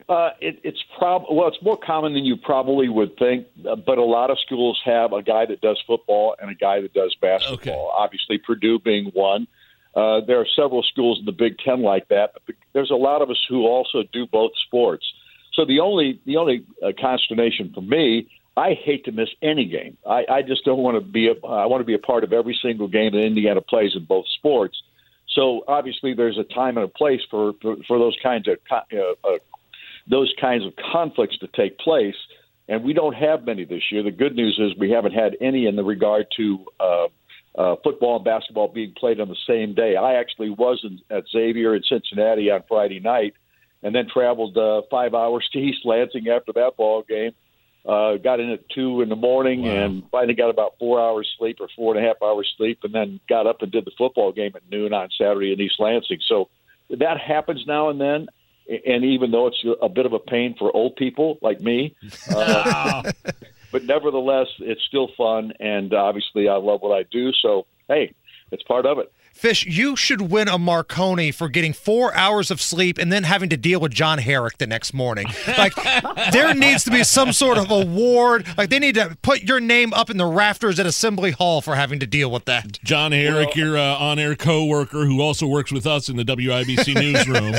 Uh, 0.09 0.29
it, 0.39 0.59
it's 0.63 0.81
prob 0.97 1.23
well, 1.29 1.47
it's 1.47 1.61
more 1.61 1.77
common 1.77 2.13
than 2.13 2.23
you 2.23 2.37
probably 2.37 2.87
would 2.87 3.17
think. 3.17 3.47
uh, 3.69 3.75
But 3.75 3.97
a 3.97 4.03
lot 4.03 4.29
of 4.29 4.37
schools 4.39 4.79
have 4.85 5.11
a 5.11 5.21
guy 5.21 5.45
that 5.45 5.59
does 5.61 5.81
football 5.85 6.35
and 6.39 6.49
a 6.49 6.55
guy 6.55 6.81
that 6.81 6.93
does 6.93 7.15
basketball. 7.21 7.93
Obviously, 7.97 8.37
Purdue 8.37 8.79
being 8.79 9.11
one. 9.13 9.47
Uh, 9.95 10.21
there 10.25 10.39
are 10.39 10.47
several 10.55 10.83
schools 10.83 11.19
in 11.19 11.25
the 11.25 11.31
Big 11.31 11.57
Ten 11.57 11.81
like 11.81 12.07
that. 12.09 12.33
But 12.45 12.55
there's 12.73 12.91
a 12.91 12.95
lot 12.95 13.21
of 13.21 13.29
us 13.29 13.43
who 13.49 13.65
also 13.65 14.03
do 14.13 14.27
both 14.27 14.51
sports. 14.67 15.05
So 15.53 15.65
the 15.65 15.79
only 15.79 16.19
the 16.25 16.37
only 16.37 16.65
uh, 16.83 16.91
consternation 16.99 17.71
for 17.73 17.81
me, 17.81 18.29
I 18.55 18.73
hate 18.73 19.05
to 19.05 19.11
miss 19.11 19.29
any 19.41 19.65
game. 19.65 19.97
I, 20.07 20.23
I 20.29 20.41
just 20.41 20.63
don't 20.65 20.79
want 20.79 20.95
to 20.95 21.01
be. 21.01 21.27
A, 21.27 21.45
I 21.47 21.65
want 21.65 21.81
to 21.81 21.85
be 21.85 21.95
a 21.95 21.99
part 21.99 22.23
of 22.23 22.31
every 22.31 22.57
single 22.61 22.87
game 22.87 23.11
that 23.11 23.23
Indiana 23.23 23.61
plays 23.61 23.91
in 23.95 24.05
both 24.05 24.25
sports. 24.37 24.77
So 25.33 25.63
obviously, 25.67 26.13
there's 26.13 26.37
a 26.37 26.43
time 26.43 26.77
and 26.77 26.85
a 26.85 26.87
place 26.87 27.21
for 27.29 27.53
for, 27.61 27.75
for 27.87 27.99
those 27.99 28.15
kinds 28.21 28.47
of 28.47 28.57
uh, 28.71 29.27
uh, 29.27 29.37
those 30.09 30.33
kinds 30.39 30.65
of 30.65 30.73
conflicts 30.91 31.37
to 31.39 31.47
take 31.47 31.77
place. 31.79 32.15
And 32.69 32.83
we 32.83 32.93
don't 32.93 33.13
have 33.13 33.45
many 33.45 33.63
this 33.63 33.83
year. 33.91 34.03
The 34.03 34.11
good 34.11 34.35
news 34.35 34.59
is 34.59 34.77
we 34.77 34.91
haven't 34.91 35.13
had 35.13 35.37
any 35.39 35.67
in 35.67 35.75
the 35.75 35.83
regard 35.83 36.27
to 36.37 36.65
uh, 36.79 37.07
uh, 37.57 37.75
football 37.83 38.17
and 38.17 38.25
basketball 38.25 38.67
being 38.67 38.93
played 38.97 39.19
on 39.19 39.29
the 39.29 39.37
same 39.47 39.73
day. 39.73 39.95
I 39.95 40.15
actually 40.15 40.49
was 40.49 40.83
in, 40.83 40.99
at 41.15 41.23
Xavier 41.31 41.75
in 41.75 41.83
Cincinnati 41.83 42.51
on 42.51 42.63
Friday 42.67 42.99
night, 42.99 43.33
and 43.83 43.95
then 43.95 44.07
traveled 44.11 44.57
uh, 44.57 44.81
five 44.91 45.13
hours 45.13 45.47
to 45.53 45.59
East 45.59 45.79
Lansing 45.85 46.27
after 46.27 46.51
that 46.53 46.77
ball 46.77 47.03
game. 47.07 47.31
Uh, 47.87 48.17
got 48.17 48.41
in 48.41 48.49
at 48.49 48.69
two 48.69 49.01
in 49.01 49.07
the 49.07 49.15
morning 49.15 49.65
and 49.65 50.03
finally 50.11 50.33
got 50.33 50.49
about 50.49 50.73
four 50.77 50.99
hours 50.99 51.25
sleep 51.39 51.57
or 51.61 51.69
four 51.73 51.95
and 51.95 52.03
a 52.03 52.07
half 52.07 52.17
hours 52.21 52.53
sleep, 52.57 52.79
and 52.83 52.93
then 52.93 53.19
got 53.29 53.47
up 53.47 53.61
and 53.61 53.71
did 53.71 53.85
the 53.85 53.91
football 53.97 54.33
game 54.33 54.51
at 54.55 54.69
noon 54.69 54.93
on 54.93 55.07
Saturday 55.17 55.53
in 55.53 55.61
East 55.61 55.75
Lansing. 55.79 56.19
So 56.27 56.49
that 56.89 57.17
happens 57.17 57.63
now 57.65 57.89
and 57.89 57.99
then. 58.01 58.27
And 58.85 59.05
even 59.05 59.31
though 59.31 59.47
it's 59.47 59.63
a 59.81 59.89
bit 59.89 60.05
of 60.05 60.13
a 60.13 60.19
pain 60.19 60.55
for 60.57 60.75
old 60.75 60.95
people 60.95 61.37
like 61.41 61.61
me, 61.61 61.95
uh, 62.33 63.11
but 63.71 63.83
nevertheless, 63.85 64.47
it's 64.59 64.83
still 64.83 65.09
fun. 65.17 65.53
And 65.59 65.93
obviously, 65.93 66.49
I 66.49 66.55
love 66.55 66.81
what 66.81 66.97
I 66.97 67.03
do. 67.03 67.31
So, 67.33 67.65
hey, 67.87 68.13
it's 68.51 68.63
part 68.63 68.85
of 68.85 68.99
it. 68.99 69.11
Fish, 69.37 69.67
you 69.67 69.95
should 69.95 70.31
win 70.31 70.47
a 70.47 70.57
Marconi 70.57 71.31
for 71.31 71.47
getting 71.47 71.71
four 71.71 72.13
hours 72.15 72.49
of 72.49 72.59
sleep 72.59 72.97
and 72.97 73.13
then 73.13 73.23
having 73.23 73.49
to 73.49 73.57
deal 73.57 73.79
with 73.79 73.91
John 73.91 74.17
Herrick 74.17 74.57
the 74.57 74.67
next 74.67 74.93
morning. 74.93 75.27
Like, 75.57 75.73
there 76.31 76.53
needs 76.53 76.83
to 76.83 76.91
be 76.91 77.03
some 77.03 77.33
sort 77.33 77.57
of 77.57 77.71
award. 77.71 78.45
Like, 78.57 78.69
they 78.69 78.77
need 78.77 78.95
to 78.95 79.17
put 79.21 79.41
your 79.43 79.59
name 79.59 79.91
up 79.93 80.09
in 80.09 80.17
the 80.17 80.25
rafters 80.25 80.79
at 80.79 80.85
Assembly 80.85 81.31
Hall 81.31 81.61
for 81.61 81.75
having 81.75 81.99
to 81.99 82.05
deal 82.05 82.29
with 82.29 82.45
that. 82.45 82.79
John 82.83 83.11
Herrick, 83.11 83.55
your 83.55 83.75
uh, 83.77 83.95
on-air 83.97 84.35
co-worker 84.35 85.05
who 85.05 85.19
also 85.19 85.47
works 85.47 85.71
with 85.71 85.87
us 85.87 86.09
in 86.09 86.17
the 86.17 86.23
WIBC 86.23 86.93
newsroom. 87.01 87.55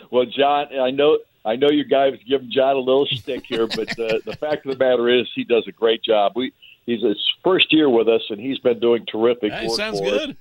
well, 0.10 0.24
John, 0.26 0.66
I 0.78 0.90
know 0.90 1.18
I 1.44 1.56
know 1.56 1.70
you 1.70 1.84
guys 1.84 2.14
giving 2.28 2.50
John 2.50 2.76
a 2.76 2.80
little 2.80 3.06
stick 3.06 3.44
here, 3.46 3.66
but 3.66 3.90
uh, 3.98 4.18
the 4.24 4.36
fact 4.38 4.66
of 4.66 4.76
the 4.76 4.84
matter 4.84 5.08
is 5.08 5.28
he 5.34 5.44
does 5.44 5.64
a 5.68 5.72
great 5.72 6.02
job. 6.02 6.32
We 6.34 6.52
he's 6.90 7.02
his 7.02 7.32
first 7.44 7.72
year 7.72 7.88
with 7.88 8.08
us, 8.08 8.22
and 8.30 8.40
he's 8.40 8.58
been 8.58 8.80
doing 8.80 9.06
terrific. 9.06 9.52
Hey, 9.52 9.66
work 9.66 9.76
sounds 9.76 10.00
for 10.00 10.06
us. 10.06 10.26
good. 10.26 10.36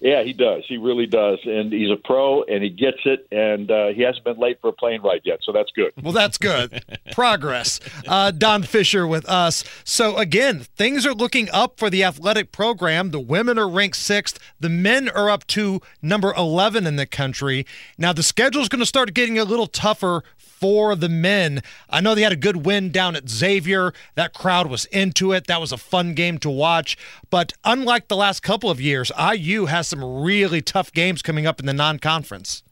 Yeah, 0.00 0.22
he 0.22 0.34
does. 0.34 0.64
He 0.68 0.76
really 0.76 1.06
does, 1.06 1.38
and 1.44 1.72
he's 1.72 1.90
a 1.90 1.96
pro, 1.96 2.42
and 2.42 2.62
he 2.62 2.68
gets 2.68 2.98
it, 3.06 3.26
and 3.32 3.70
uh, 3.70 3.86
he 3.86 4.02
hasn't 4.02 4.24
been 4.24 4.36
late 4.36 4.60
for 4.60 4.68
a 4.68 4.72
plane 4.72 5.00
ride 5.00 5.22
yet, 5.24 5.38
so 5.42 5.50
that's 5.50 5.70
good. 5.70 5.92
Well, 6.02 6.12
that's 6.12 6.36
good. 6.36 6.84
Progress. 7.12 7.80
Uh, 8.06 8.30
Don 8.30 8.64
Fisher 8.64 9.06
with 9.06 9.26
us. 9.26 9.64
So, 9.82 10.18
again, 10.18 10.66
things 10.76 11.06
are 11.06 11.14
looking 11.14 11.48
up 11.50 11.78
for 11.78 11.88
the 11.88 12.04
athletic 12.04 12.52
program. 12.52 13.12
The 13.12 13.20
women 13.20 13.58
are 13.58 13.68
ranked 13.68 13.96
sixth, 13.96 14.38
the 14.60 14.68
men 14.68 15.08
are 15.08 15.30
up 15.30 15.46
to 15.48 15.80
number 16.02 16.34
11 16.36 16.86
in 16.86 16.96
the 16.96 17.06
country. 17.06 17.64
Now, 17.96 18.12
the 18.12 18.22
schedule 18.22 18.60
is 18.60 18.68
going 18.68 18.80
to 18.80 18.86
start 18.86 19.14
getting 19.14 19.38
a 19.38 19.44
little 19.44 19.68
tougher 19.68 20.22
for 20.64 20.96
the 20.96 21.10
men. 21.10 21.62
I 21.90 22.00
know 22.00 22.14
they 22.14 22.22
had 22.22 22.32
a 22.32 22.36
good 22.36 22.64
win 22.64 22.90
down 22.90 23.16
at 23.16 23.28
Xavier. 23.28 23.92
That 24.14 24.32
crowd 24.32 24.68
was 24.68 24.86
into 24.86 25.30
it. 25.32 25.46
That 25.46 25.60
was 25.60 25.72
a 25.72 25.76
fun 25.76 26.14
game 26.14 26.38
to 26.38 26.48
watch. 26.48 26.96
But 27.28 27.52
unlike 27.66 28.08
the 28.08 28.16
last 28.16 28.42
couple 28.42 28.70
of 28.70 28.80
years, 28.80 29.12
IU 29.20 29.66
has 29.66 29.88
some 29.88 30.02
really 30.22 30.62
tough 30.62 30.90
games 30.90 31.20
coming 31.20 31.46
up 31.46 31.60
in 31.60 31.66
the 31.66 31.74
non 31.74 31.98
conference. 31.98 32.62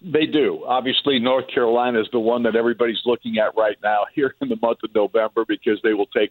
They 0.00 0.26
do. 0.26 0.62
Obviously, 0.68 1.18
North 1.18 1.48
Carolina 1.52 2.00
is 2.00 2.06
the 2.12 2.20
one 2.20 2.44
that 2.44 2.54
everybody's 2.54 3.02
looking 3.04 3.38
at 3.38 3.56
right 3.56 3.76
now 3.82 4.04
here 4.14 4.32
in 4.40 4.48
the 4.48 4.58
month 4.62 4.78
of 4.84 4.94
November 4.94 5.44
because 5.44 5.80
they 5.82 5.94
will 5.94 6.06
take 6.06 6.30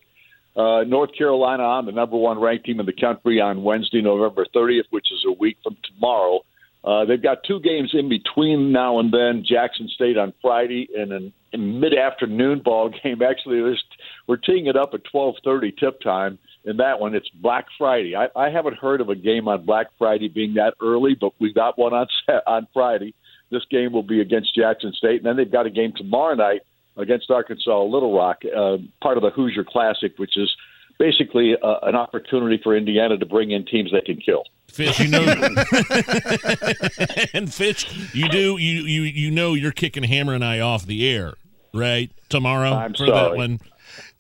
uh, 0.56 0.86
North 0.88 1.10
Carolina 1.14 1.64
on, 1.64 1.88
the 1.88 1.92
number 1.92 2.16
one 2.16 2.40
ranked 2.40 2.68
team 2.68 2.80
in 2.80 2.86
the 2.86 2.94
country, 2.94 3.42
on 3.42 3.64
Wednesday, 3.64 4.02
November 4.02 4.46
30th, 4.56 4.86
which 4.92 5.12
is 5.12 5.26
a 5.28 5.34
week 5.34 5.58
from 5.62 5.76
tomorrow. 5.84 6.40
Uh, 6.86 7.04
they've 7.04 7.22
got 7.22 7.44
two 7.44 7.60
games 7.60 7.92
in 7.94 8.08
between 8.08 8.72
now 8.72 9.00
and 9.00 9.12
then. 9.12 9.44
Jackson 9.44 9.90
State 9.90 10.18
on 10.18 10.34
Friday 10.42 10.88
and 10.96 11.12
an 11.12 11.34
a 11.56 11.58
mid-afternoon 11.58 12.62
ball 12.64 12.90
game. 13.04 13.22
Actually, 13.28 13.62
there's, 13.62 13.84
we're 14.28 14.38
teeing 14.38 14.68
it 14.68 14.76
up 14.76 14.94
at 14.94 15.02
12:30 15.12 15.78
tip 15.78 16.00
time. 16.02 16.38
In 16.66 16.78
that 16.78 17.00
one, 17.00 17.14
it's 17.14 17.30
Black 17.30 17.66
Friday. 17.78 18.16
I, 18.16 18.28
I 18.36 18.50
haven't 18.50 18.78
heard 18.78 19.00
of 19.00 19.10
a 19.10 19.16
game 19.16 19.48
on 19.48 19.66
Black 19.66 19.88
Friday 19.98 20.28
being 20.28 20.56
that 20.56 20.74
early, 20.82 21.16
but 21.20 21.34
we 21.40 21.54
got 21.54 21.78
one 21.78 21.94
on 21.94 22.08
on 22.48 22.68
Friday. 22.74 23.14
This 23.52 23.64
game 23.70 23.92
will 23.92 24.04
be 24.04 24.22
against 24.22 24.56
Jackson 24.56 24.92
State, 24.94 25.18
and 25.18 25.26
then 25.26 25.38
they've 25.38 25.52
got 25.52 25.66
a 25.66 25.70
game 25.70 25.94
tomorrow 25.96 26.36
night 26.36 26.62
against 26.98 27.30
Arkansas 27.30 27.84
Little 27.84 28.16
Rock, 28.16 28.42
uh, 28.46 28.78
part 29.02 29.18
of 29.18 29.24
the 29.24 29.30
Hoosier 29.30 29.64
Classic, 29.64 30.14
which 30.18 30.38
is 30.38 30.52
basically 30.98 31.56
uh, 31.62 31.80
an 31.84 31.96
opportunity 31.96 32.60
for 32.64 32.76
Indiana 32.76 33.18
to 33.18 33.26
bring 33.26 33.52
in 33.52 33.66
teams 33.66 33.92
they 33.92 34.02
can 34.02 34.18
kill. 34.18 34.44
Fish, 34.68 35.00
you 35.00 35.08
know, 35.08 35.24
and 37.34 37.54
Fish, 37.54 38.14
you 38.14 38.28
do 38.28 38.58
you 38.58 38.82
you 38.82 39.04
you 39.04 39.32
know 39.32 39.54
you're 39.54 39.72
kicking 39.72 40.04
Hammer 40.04 40.34
and 40.34 40.44
I 40.44 40.60
off 40.60 40.86
the 40.86 41.10
air, 41.10 41.36
right? 41.74 42.12
Tomorrow 42.28 42.74
I'm 42.74 42.94
for 42.94 43.06
that 43.06 43.14
sorry. 43.14 43.38
one. 43.38 43.62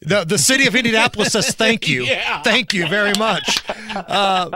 The, 0.05 0.23
the 0.23 0.37
city 0.37 0.67
of 0.67 0.75
Indianapolis 0.75 1.31
says 1.33 1.53
thank 1.53 1.87
you. 1.87 2.05
Yeah. 2.15 2.41
Thank 2.43 2.73
you 2.73 2.87
very 2.87 3.13
much. 3.17 3.63
Uh, 3.93 4.49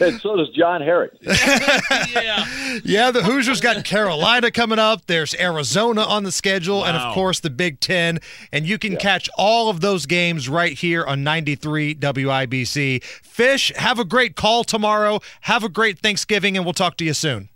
and 0.00 0.20
so 0.20 0.36
does 0.36 0.48
John 0.50 0.80
Herrick. 0.82 1.12
yeah, 1.22 2.78
yeah, 2.84 3.10
the 3.10 3.22
Hoosiers 3.22 3.60
got 3.60 3.84
Carolina 3.84 4.50
coming 4.50 4.78
up. 4.78 5.06
There's 5.06 5.34
Arizona 5.36 6.02
on 6.02 6.24
the 6.24 6.32
schedule, 6.32 6.84
and 6.84 6.96
of 6.96 7.14
course 7.14 7.40
the 7.40 7.48
Big 7.48 7.80
Ten. 7.80 8.18
And 8.52 8.66
you 8.66 8.76
can 8.78 8.96
catch 8.96 9.30
all 9.38 9.70
of 9.70 9.80
those 9.80 10.06
games 10.06 10.48
right 10.48 10.76
here 10.76 11.04
on 11.04 11.22
93 11.22 11.94
WIBC. 11.94 13.02
Fish, 13.02 13.72
have 13.76 13.98
a 13.98 14.04
great 14.04 14.36
call 14.36 14.64
tomorrow. 14.64 15.20
Have 15.42 15.62
a 15.64 15.68
great 15.68 16.00
Thanksgiving, 16.00 16.56
and 16.56 16.66
we'll 16.66 16.74
talk 16.74 16.96
to 16.98 17.04
you 17.04 17.14
soon. 17.14 17.48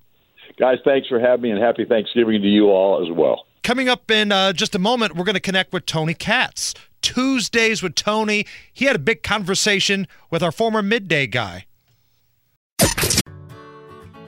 Guys, 0.59 0.79
thanks 0.85 1.09
for 1.09 1.19
having 1.19 1.43
me, 1.43 1.51
and 1.51 1.61
happy 1.61 1.85
Thanksgiving 1.85 2.41
to 2.41 2.49
you 2.49 2.71
all 2.71 3.05
as 3.05 3.11
well. 3.15 3.47
Coming 3.63 3.89
up 3.89 4.11
in 4.11 4.31
uh, 4.31 4.53
just 4.53 4.75
a 4.75 4.79
moment, 4.79 5.17
we're 5.17 5.25
going 5.25 5.35
to 5.35 5.41
connect 5.41 5.73
with 5.73 5.87
Tony 5.87 6.15
Katz. 6.15 6.75
Tuesdays 7.05 7.83
with 7.83 7.95
Tony. 7.95 8.47
He 8.73 8.87
had 8.87 8.97
a 8.97 8.99
big 8.99 9.23
conversation 9.23 10.09
with 10.31 10.43
our 10.43 10.51
former 10.51 10.83
midday 10.83 11.27
guy. 11.27 11.67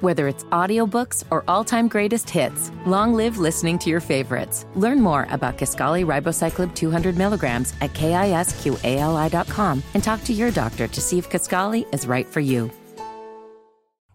Whether 0.02 0.28
it's 0.28 0.44
audiobooks 0.44 1.24
or 1.30 1.42
all-time 1.48 1.88
greatest 1.88 2.28
hits, 2.28 2.70
long 2.84 3.14
live 3.14 3.38
listening 3.38 3.78
to 3.78 3.88
your 3.88 4.00
favorites. 4.00 4.66
Learn 4.74 5.00
more 5.00 5.26
about 5.30 5.56
Kisqali 5.56 6.04
Ribociclib 6.04 6.74
200 6.74 7.16
milligrams 7.16 7.72
at 7.80 7.94
kisqali.com 7.94 9.82
and 9.94 10.04
talk 10.04 10.22
to 10.24 10.34
your 10.34 10.50
doctor 10.50 10.86
to 10.86 11.00
see 11.00 11.16
if 11.16 11.30
Kisqali 11.30 11.92
is 11.94 12.06
right 12.06 12.26
for 12.26 12.40
you. 12.40 12.70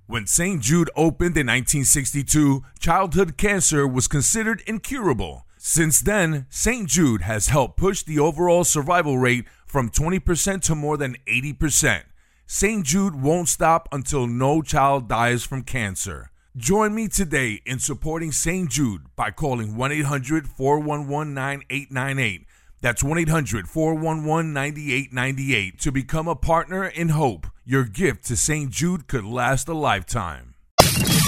When 0.05 0.27
St. 0.27 0.61
Jude 0.61 0.91
opened 0.95 1.35
in 1.35 1.47
1962, 1.47 2.63
childhood 2.79 3.37
cancer 3.37 3.87
was 3.87 4.07
considered 4.07 4.61
incurable. 4.67 5.47
Since 5.63 5.99
then, 6.01 6.47
St. 6.49 6.89
Jude 6.89 7.21
has 7.21 7.49
helped 7.49 7.77
push 7.77 8.01
the 8.01 8.17
overall 8.17 8.63
survival 8.63 9.19
rate 9.19 9.45
from 9.67 9.91
20% 9.91 10.59
to 10.63 10.73
more 10.73 10.97
than 10.97 11.17
80%. 11.27 12.01
St. 12.47 12.83
Jude 12.83 13.21
won't 13.21 13.47
stop 13.47 13.87
until 13.91 14.25
no 14.25 14.63
child 14.63 15.07
dies 15.07 15.43
from 15.43 15.61
cancer. 15.61 16.31
Join 16.57 16.95
me 16.95 17.07
today 17.07 17.61
in 17.63 17.77
supporting 17.77 18.31
St. 18.31 18.71
Jude 18.71 19.03
by 19.15 19.29
calling 19.29 19.77
1 19.77 19.91
800 19.91 20.47
411 20.47 21.35
9898. 21.35 22.47
That's 22.81 23.03
1 23.03 23.19
800 23.19 23.69
411 23.69 24.53
9898 24.53 25.79
to 25.79 25.91
become 25.91 26.27
a 26.27 26.35
partner 26.35 26.87
in 26.87 27.09
hope. 27.09 27.45
Your 27.65 27.83
gift 27.83 28.25
to 28.25 28.35
St. 28.35 28.71
Jude 28.71 29.07
could 29.07 29.25
last 29.25 29.67
a 29.67 29.75
lifetime. 29.75 30.55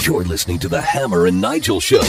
You're 0.02 0.24
listening 0.24 0.58
to 0.58 0.68
the 0.68 0.80
Hammer 0.80 1.26
and 1.26 1.40
Nigel 1.40 1.78
Show. 1.78 2.02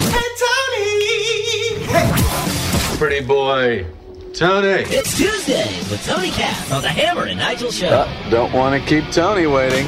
Hey, 0.00 0.28
Tony! 0.42 1.84
Hey, 1.86 2.96
pretty 2.96 3.24
boy. 3.24 3.86
Tony. 4.34 4.84
It's 4.86 5.16
Tuesday 5.16 5.66
with 5.90 6.04
Tony 6.06 6.30
Katz 6.30 6.72
on 6.72 6.82
the 6.82 6.88
Hammer 6.88 7.24
and 7.24 7.38
Nigel 7.38 7.70
Show. 7.70 7.88
Uh, 7.88 8.30
don't 8.30 8.52
want 8.52 8.80
to 8.80 8.88
keep 8.88 9.10
Tony 9.12 9.46
waiting. 9.46 9.86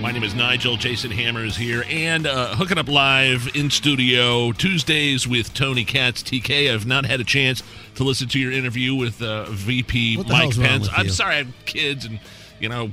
My 0.00 0.12
name 0.12 0.22
is 0.22 0.34
Nigel. 0.34 0.76
Jason 0.76 1.10
Hammer 1.10 1.44
is 1.44 1.56
here 1.56 1.84
and 1.88 2.26
uh, 2.26 2.54
hooking 2.54 2.78
up 2.78 2.88
live 2.88 3.50
in 3.54 3.70
studio 3.70 4.50
Tuesdays 4.52 5.28
with 5.28 5.52
Tony 5.52 5.84
Katz. 5.84 6.22
TK, 6.22 6.72
I've 6.72 6.86
not 6.86 7.04
had 7.04 7.20
a 7.20 7.24
chance 7.24 7.62
to 7.96 8.04
listen 8.04 8.26
to 8.28 8.38
your 8.38 8.50
interview 8.50 8.94
with 8.94 9.20
uh, 9.20 9.44
VP 9.50 10.24
Mike 10.28 10.56
Pence. 10.56 10.88
I'm 10.96 11.06
you? 11.06 11.12
sorry, 11.12 11.34
I 11.34 11.38
have 11.38 11.54
kids 11.66 12.06
and 12.06 12.18
you 12.60 12.68
know 12.68 12.92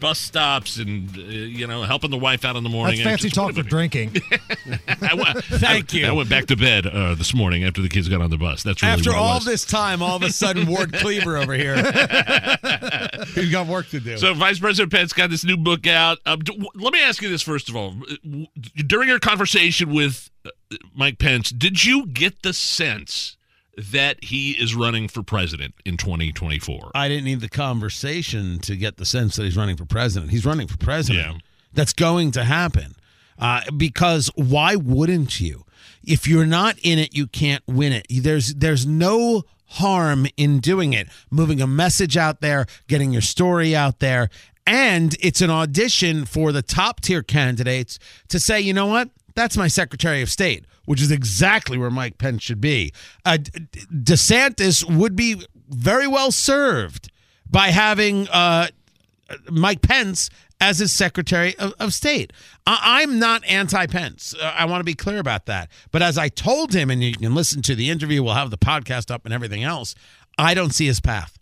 bus 0.00 0.18
stops 0.18 0.78
and 0.78 1.08
uh, 1.16 1.20
you 1.20 1.66
know 1.66 1.82
helping 1.82 2.10
the 2.10 2.16
wife 2.18 2.44
out 2.44 2.56
in 2.56 2.62
the 2.64 2.68
morning. 2.70 2.96
That's 2.96 3.08
fancy 3.08 3.28
Just- 3.28 3.34
talk 3.36 3.54
for 3.54 3.62
drinking. 3.62 4.16
I 5.02 5.14
went- 5.14 5.44
Thank 5.44 5.94
I- 5.94 5.98
you. 5.98 6.06
I 6.06 6.12
went 6.12 6.28
back 6.28 6.46
to 6.46 6.56
bed 6.56 6.86
uh, 6.86 7.14
this 7.14 7.34
morning 7.34 7.64
after 7.64 7.80
the 7.82 7.88
kids 7.88 8.08
got 8.08 8.20
on 8.20 8.30
the 8.30 8.38
bus. 8.38 8.62
That's 8.62 8.82
really 8.82 8.94
After 8.94 9.10
what 9.10 9.18
all 9.18 9.34
was. 9.36 9.44
this 9.44 9.64
time, 9.64 10.02
all 10.02 10.16
of 10.16 10.22
a 10.22 10.30
sudden, 10.30 10.66
Ward 10.66 10.92
Cleaver 10.94 11.36
over 11.36 11.52
here. 11.54 11.76
He's 13.34 13.50
got 13.52 13.66
work 13.66 13.88
to 13.90 14.00
do. 14.00 14.16
So, 14.18 14.34
Vice 14.34 14.58
President 14.58 14.92
Pence 14.92 15.12
got 15.12 15.30
this 15.30 15.44
new 15.44 15.56
book 15.56 15.86
out. 15.86 16.18
Um, 16.26 16.40
d- 16.40 16.52
w- 16.52 16.70
let 16.74 16.92
me 16.92 17.02
ask 17.02 17.22
you 17.22 17.28
this 17.28 17.42
first 17.42 17.68
of 17.68 17.76
all: 17.76 17.94
during 18.74 19.08
your 19.08 19.18
conversation 19.20 19.92
with 19.92 20.30
uh, 20.44 20.50
Mike 20.94 21.18
Pence, 21.18 21.50
did 21.50 21.84
you 21.84 22.06
get 22.06 22.42
the 22.42 22.52
sense 22.52 23.36
that 23.76 24.22
he 24.24 24.52
is 24.52 24.74
running 24.74 25.08
for 25.08 25.22
president 25.22 25.74
in 25.84 25.96
2024? 25.96 26.92
I 26.94 27.08
didn't 27.08 27.24
need 27.24 27.40
the 27.40 27.48
conversation 27.48 28.58
to 28.60 28.76
get 28.76 28.96
the 28.96 29.04
sense 29.04 29.36
that 29.36 29.44
he's 29.44 29.56
running 29.56 29.76
for 29.76 29.84
president. 29.84 30.30
He's 30.30 30.46
running 30.46 30.66
for 30.66 30.76
president. 30.76 31.42
That's 31.72 31.92
going 31.92 32.32
to 32.32 32.44
happen. 32.44 32.94
Uh, 33.38 33.62
because 33.76 34.30
why 34.34 34.76
wouldn't 34.76 35.40
you? 35.40 35.64
If 36.02 36.26
you're 36.26 36.46
not 36.46 36.78
in 36.82 36.98
it, 36.98 37.14
you 37.14 37.26
can't 37.26 37.62
win 37.66 37.92
it. 37.92 38.06
There's 38.10 38.54
there's 38.54 38.86
no 38.86 39.44
harm 39.66 40.26
in 40.36 40.58
doing 40.58 40.92
it. 40.92 41.08
Moving 41.30 41.60
a 41.60 41.66
message 41.66 42.16
out 42.16 42.40
there, 42.40 42.66
getting 42.88 43.12
your 43.12 43.22
story 43.22 43.74
out 43.74 44.00
there, 44.00 44.28
and 44.66 45.16
it's 45.20 45.40
an 45.40 45.50
audition 45.50 46.24
for 46.24 46.52
the 46.52 46.62
top 46.62 47.00
tier 47.00 47.22
candidates 47.22 47.98
to 48.28 48.38
say, 48.38 48.60
you 48.60 48.72
know 48.72 48.86
what? 48.86 49.10
That's 49.34 49.56
my 49.56 49.68
Secretary 49.68 50.22
of 50.22 50.30
State, 50.30 50.64
which 50.84 51.00
is 51.00 51.10
exactly 51.10 51.78
where 51.78 51.90
Mike 51.90 52.18
Pence 52.18 52.42
should 52.42 52.60
be. 52.60 52.92
Uh, 53.24 53.38
DeSantis 53.38 54.84
would 54.84 55.16
be 55.16 55.42
very 55.68 56.06
well 56.06 56.30
served 56.32 57.10
by 57.48 57.68
having 57.68 58.28
uh, 58.28 58.68
Mike 59.50 59.82
Pence 59.82 60.30
as 60.60 60.78
his 60.78 60.92
Secretary 60.92 61.56
of, 61.58 61.72
of 61.80 61.94
State. 61.94 62.32
I, 62.66 63.02
I'm 63.02 63.18
not 63.18 63.44
anti 63.46 63.86
Pence. 63.86 64.34
Uh, 64.34 64.54
I 64.56 64.66
want 64.66 64.80
to 64.80 64.84
be 64.84 64.94
clear 64.94 65.18
about 65.18 65.46
that. 65.46 65.70
But 65.90 66.02
as 66.02 66.18
I 66.18 66.28
told 66.28 66.74
him, 66.74 66.90
and 66.90 67.02
you 67.02 67.14
can 67.14 67.34
listen 67.34 67.62
to 67.62 67.74
the 67.74 67.90
interview, 67.90 68.22
we'll 68.22 68.34
have 68.34 68.50
the 68.50 68.58
podcast 68.58 69.10
up 69.10 69.24
and 69.24 69.32
everything 69.32 69.64
else, 69.64 69.94
I 70.38 70.54
don't 70.54 70.72
see 70.72 70.86
his 70.86 71.00
path. 71.00 71.38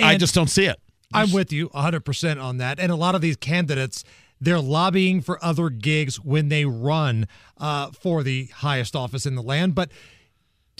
I 0.00 0.16
just 0.16 0.34
don't 0.34 0.48
see 0.48 0.66
it. 0.66 0.78
I'm 1.12 1.32
with 1.32 1.52
you 1.52 1.70
100% 1.70 2.42
on 2.42 2.58
that. 2.58 2.78
And 2.78 2.92
a 2.92 2.96
lot 2.96 3.14
of 3.14 3.20
these 3.20 3.36
candidates, 3.36 4.04
they're 4.40 4.60
lobbying 4.60 5.20
for 5.20 5.42
other 5.44 5.70
gigs 5.70 6.20
when 6.20 6.48
they 6.48 6.64
run 6.64 7.26
uh, 7.56 7.90
for 7.90 8.22
the 8.22 8.46
highest 8.46 8.94
office 8.94 9.26
in 9.26 9.34
the 9.34 9.42
land. 9.42 9.74
But 9.74 9.90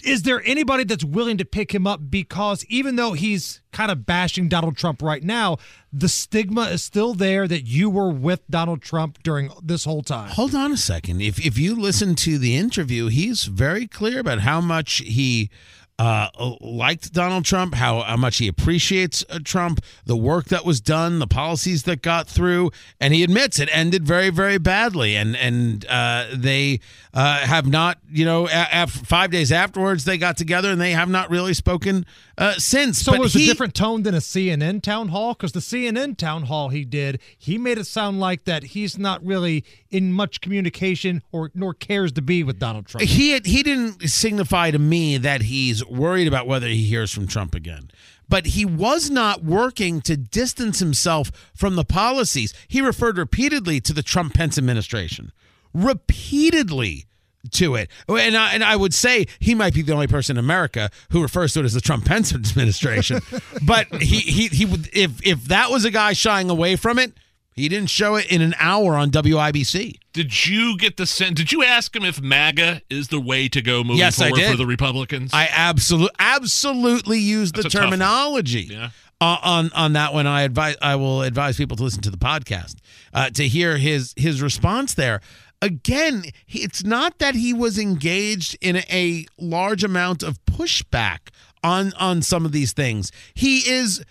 is 0.05 0.23
there 0.23 0.43
anybody 0.45 0.85
that's 0.85 1.05
willing 1.05 1.39
to 1.39 1.45
pick 1.45 1.75
him 1.75 1.87
up? 1.87 2.01
Because 2.09 2.65
even 2.67 2.97
though 2.97 3.13
he's 3.13 3.61
kind 3.73 3.91
of 3.91 4.07
bashing 4.07 4.49
Donald 4.49 4.77
Trump 4.77 5.03
right 5.03 5.23
now, 5.23 5.59
the 5.93 6.09
stigma 6.09 6.63
is 6.63 6.83
still 6.83 7.15
there 7.15 7.49
that 7.49 7.67
you 7.67 7.91
were 7.91 8.11
with 8.11 8.43
Donald 8.49 8.83
Trump 8.83 9.23
during 9.23 9.51
this 9.63 9.85
whole 9.85 10.03
time. 10.03 10.31
Hold 10.31 10.55
on 10.55 10.73
a 10.73 10.77
second. 10.77 11.21
If 11.21 11.45
if 11.45 11.59
you 11.59 11.75
listen 11.75 12.15
to 12.17 12.39
the 12.39 12.57
interview, 12.57 13.09
he's 13.09 13.45
very 13.45 13.87
clear 13.87 14.21
about 14.21 14.41
how 14.41 14.61
much 14.61 14.99
he 14.99 15.51
uh, 15.99 16.29
liked 16.61 17.13
Donald 17.13 17.45
Trump, 17.45 17.75
how, 17.75 18.03
how 18.03 18.17
much 18.17 18.39
he 18.39 18.47
appreciates 18.47 19.25
uh, 19.29 19.41
Trump, 19.43 19.81
the 20.07 20.17
work 20.17 20.47
that 20.47 20.65
was 20.65 20.81
done, 20.81 21.19
the 21.19 21.27
policies 21.27 21.83
that 21.85 22.03
got 22.03 22.29
through, 22.29 22.71
and 23.01 23.13
he 23.13 23.25
admits 23.25 23.59
it 23.59 23.69
ended 23.73 24.07
very, 24.07 24.31
very 24.31 24.59
badly. 24.59 25.17
And 25.17 25.35
and 25.37 25.85
uh, 25.87 26.27
they 26.33 26.81
uh, 27.13 27.39
have 27.39 27.67
not, 27.67 27.99
you 28.11 28.25
know, 28.25 28.49
af- 28.53 28.91
five 28.91 29.31
days 29.31 29.51
afterwards 29.51 30.05
they 30.05 30.19
got 30.19 30.37
together 30.37 30.71
and 30.71 30.81
they 30.81 30.93
have 30.93 31.09
not 31.09 31.31
really 31.31 31.55
spoken 31.55 32.07
uh, 32.39 32.55
since. 32.55 33.01
So 33.01 33.13
But 33.13 33.21
it 33.21 33.23
was 33.23 33.35
he- 33.35 33.45
a 33.45 33.47
different 33.47 33.75
tone 33.75 34.03
than 34.05 34.15
a 34.15 34.19
CNN 34.21 34.83
town 34.83 35.09
hall 35.09 35.35
because 35.35 35.53
the 35.53 35.61
CNN 35.61 36.17
town 36.17 36.45
hall 36.45 36.69
he 36.71 36.85
did, 36.85 37.21
he 37.37 37.59
made 37.59 37.77
it 37.79 37.87
sound 37.87 38.21
like 38.21 38.45
that 38.45 38.63
he's 38.63 38.97
not 38.97 39.25
really 39.25 39.65
in 39.91 40.13
much 40.13 40.41
communication 40.41 41.23
or 41.33 41.51
nor 41.55 41.75
cares 41.75 42.13
to 42.13 42.23
be 42.23 42.43
with 42.43 42.59
Donald 42.59 42.87
Trump. 42.87 43.07
He 43.07 43.39
he 43.45 43.63
didn't 43.63 44.09
signify 44.09 44.71
to 44.71 44.79
me 44.79 45.19
that 45.19 45.43
he's 45.43 45.85
worried 45.85 46.29
about 46.29 46.47
whether 46.47 46.69
he 46.69 46.85
hears 46.85 47.13
from 47.13 47.27
Trump 47.27 47.55
again. 47.55 47.91
But 48.31 48.49
he 48.49 48.65
was 48.67 49.09
not 49.09 49.43
working 49.43 50.03
to 50.03 50.15
distance 50.17 50.81
himself 50.81 51.33
from 51.55 51.77
the 51.77 51.85
policies. 51.85 52.53
He 52.69 52.83
referred 52.83 53.17
repeatedly 53.17 53.81
to 53.81 53.95
the 53.95 54.03
Trump 54.03 54.35
Pence 54.35 54.59
administration. 54.59 55.33
Repeatedly 55.73 57.07
to 57.53 57.75
it. 57.77 57.91
And 58.09 58.37
I, 58.37 58.53
and 58.53 58.63
I 58.65 58.77
would 58.77 58.95
say 58.95 59.27
he 59.41 59.55
might 59.55 59.75
be 59.75 59.83
the 59.83 59.93
only 59.93 60.07
person 60.07 60.37
in 60.39 60.45
America 60.45 60.91
who 61.11 61.23
refers 61.23 61.53
to 61.55 61.61
it 61.61 61.65
as 61.65 61.75
the 61.75 61.81
Trump 61.81 62.05
Pence 62.07 62.33
administration. 62.35 63.21
but 63.63 63.87
he 64.03 64.19
he 64.21 64.49
he 64.49 64.65
would 64.65 64.89
if 64.93 65.25
if 65.27 65.45
that 65.45 65.71
was 65.71 65.85
a 65.85 65.91
guy 65.91 66.13
shying 66.13 66.51
away 66.51 66.77
from 66.77 66.99
it, 66.99 67.13
he 67.53 67.69
didn't 67.69 67.91
show 67.91 68.15
it 68.15 68.31
in 68.31 68.41
an 68.41 68.55
hour 68.61 68.95
on 68.95 69.11
WIBC. 69.11 69.99
Did 70.13 70.47
you 70.47 70.77
get 70.79 70.97
the 70.97 71.07
sense? 71.07 71.35
Did 71.37 71.53
you 71.53 71.63
ask 71.65 71.95
him 71.95 72.05
if 72.05 72.21
MAGA 72.21 72.83
is 72.91 73.09
the 73.09 73.21
way 73.21 73.49
to 73.49 73.61
go 73.63 73.83
moving 73.85 73.99
Yes, 73.99 74.19
forward 74.19 74.41
for 74.43 74.57
the 74.57 74.67
Republicans? 74.67 75.31
I 75.33 75.49
absolutely 75.53 76.15
absolutely 76.19 77.19
use 77.19 77.53
the 77.53 77.63
That's 77.63 77.75
one. 77.75 77.85
terminology 77.85 78.69
Yeah. 78.71 78.91
uh, 79.21 79.37
on 79.43 79.71
on 79.75 79.93
that 79.95 80.13
one. 80.15 80.27
I 80.27 80.43
advise 80.43 80.77
I 80.83 80.97
will 80.97 81.23
advise 81.23 81.57
people 81.57 81.77
to 81.77 81.83
listen 81.83 82.01
to 82.03 82.11
the 82.11 82.17
podcast 82.19 82.77
uh, 83.13 83.31
to 83.31 83.47
hear 83.47 83.77
his 83.77 84.15
his 84.17 84.41
response 84.43 84.95
there. 84.95 85.21
Again, 85.61 86.25
it's 86.47 86.85
not 86.85 87.19
that 87.19 87.35
he 87.35 87.53
was 87.53 87.79
engaged 87.79 88.57
in 88.61 88.77
a 88.77 89.27
large 89.39 89.83
amount 89.83 90.23
of 90.23 90.45
pushback 90.45 91.31
on 91.65 91.93
on 91.95 92.23
some 92.23 92.45
of 92.45 92.53
these 92.53 92.73
things. 92.73 93.11
He 93.35 93.69
is 93.69 94.05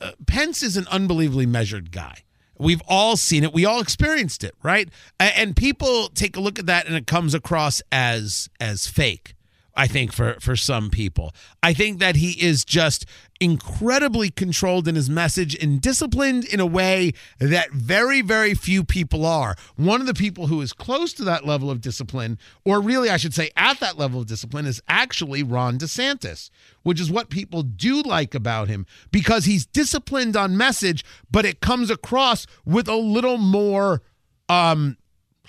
uh, 0.00 0.12
Pence 0.26 0.62
is 0.62 0.76
an 0.76 0.86
unbelievably 0.88 1.46
measured 1.46 1.90
guy. 1.90 2.18
We've 2.58 2.82
all 2.86 3.16
seen 3.16 3.42
it. 3.42 3.52
We 3.52 3.64
all 3.64 3.80
experienced 3.80 4.44
it, 4.44 4.54
right? 4.62 4.88
And 5.18 5.56
people 5.56 6.08
take 6.08 6.36
a 6.36 6.40
look 6.40 6.60
at 6.60 6.66
that 6.66 6.86
and 6.86 6.94
it 6.94 7.06
comes 7.06 7.34
across 7.34 7.82
as 7.90 8.48
as 8.60 8.86
fake. 8.86 9.34
I 9.74 9.86
think 9.86 10.12
for 10.12 10.36
for 10.40 10.54
some 10.56 10.90
people. 10.90 11.34
I 11.62 11.72
think 11.72 11.98
that 11.98 12.16
he 12.16 12.32
is 12.44 12.64
just 12.64 13.06
incredibly 13.40 14.30
controlled 14.30 14.86
in 14.86 14.94
his 14.94 15.10
message 15.10 15.60
and 15.60 15.80
disciplined 15.80 16.44
in 16.44 16.60
a 16.60 16.66
way 16.66 17.12
that 17.38 17.72
very 17.72 18.20
very 18.20 18.54
few 18.54 18.84
people 18.84 19.24
are. 19.24 19.56
One 19.76 20.00
of 20.00 20.06
the 20.06 20.14
people 20.14 20.48
who 20.48 20.60
is 20.60 20.72
close 20.72 21.12
to 21.14 21.24
that 21.24 21.46
level 21.46 21.70
of 21.70 21.80
discipline 21.80 22.38
or 22.64 22.80
really 22.80 23.08
I 23.08 23.16
should 23.16 23.34
say 23.34 23.50
at 23.56 23.80
that 23.80 23.98
level 23.98 24.20
of 24.20 24.26
discipline 24.26 24.66
is 24.66 24.82
actually 24.88 25.42
Ron 25.42 25.78
DeSantis, 25.78 26.50
which 26.82 27.00
is 27.00 27.10
what 27.10 27.30
people 27.30 27.62
do 27.62 28.02
like 28.02 28.34
about 28.34 28.68
him 28.68 28.86
because 29.10 29.46
he's 29.46 29.64
disciplined 29.64 30.36
on 30.36 30.56
message 30.56 31.04
but 31.30 31.44
it 31.46 31.60
comes 31.60 31.90
across 31.90 32.46
with 32.66 32.88
a 32.88 32.96
little 32.96 33.38
more 33.38 34.02
um 34.48 34.96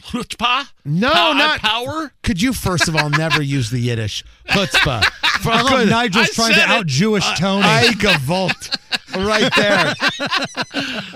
chutzpah? 0.08 0.68
No, 0.86 1.12
Pow- 1.12 1.34
not 1.34 1.60
power. 1.60 2.14
Could 2.24 2.42
you 2.42 2.54
first 2.54 2.88
of 2.88 2.96
all 2.96 3.10
never 3.10 3.42
use 3.42 3.70
the 3.70 3.80
Yiddish 3.80 4.24
chutzpah? 4.50 5.04
For 5.42 5.52
I 5.52 5.62
love 5.62 5.88
Nigel's 5.90 6.30
I 6.30 6.34
trying 6.34 6.54
to 6.54 6.62
out 6.62 6.86
Jewish 6.86 7.26
Tony. 7.38 7.64
I 7.66 7.88
gavolt 7.96 8.76
right 9.16 9.52
there. 9.56 9.94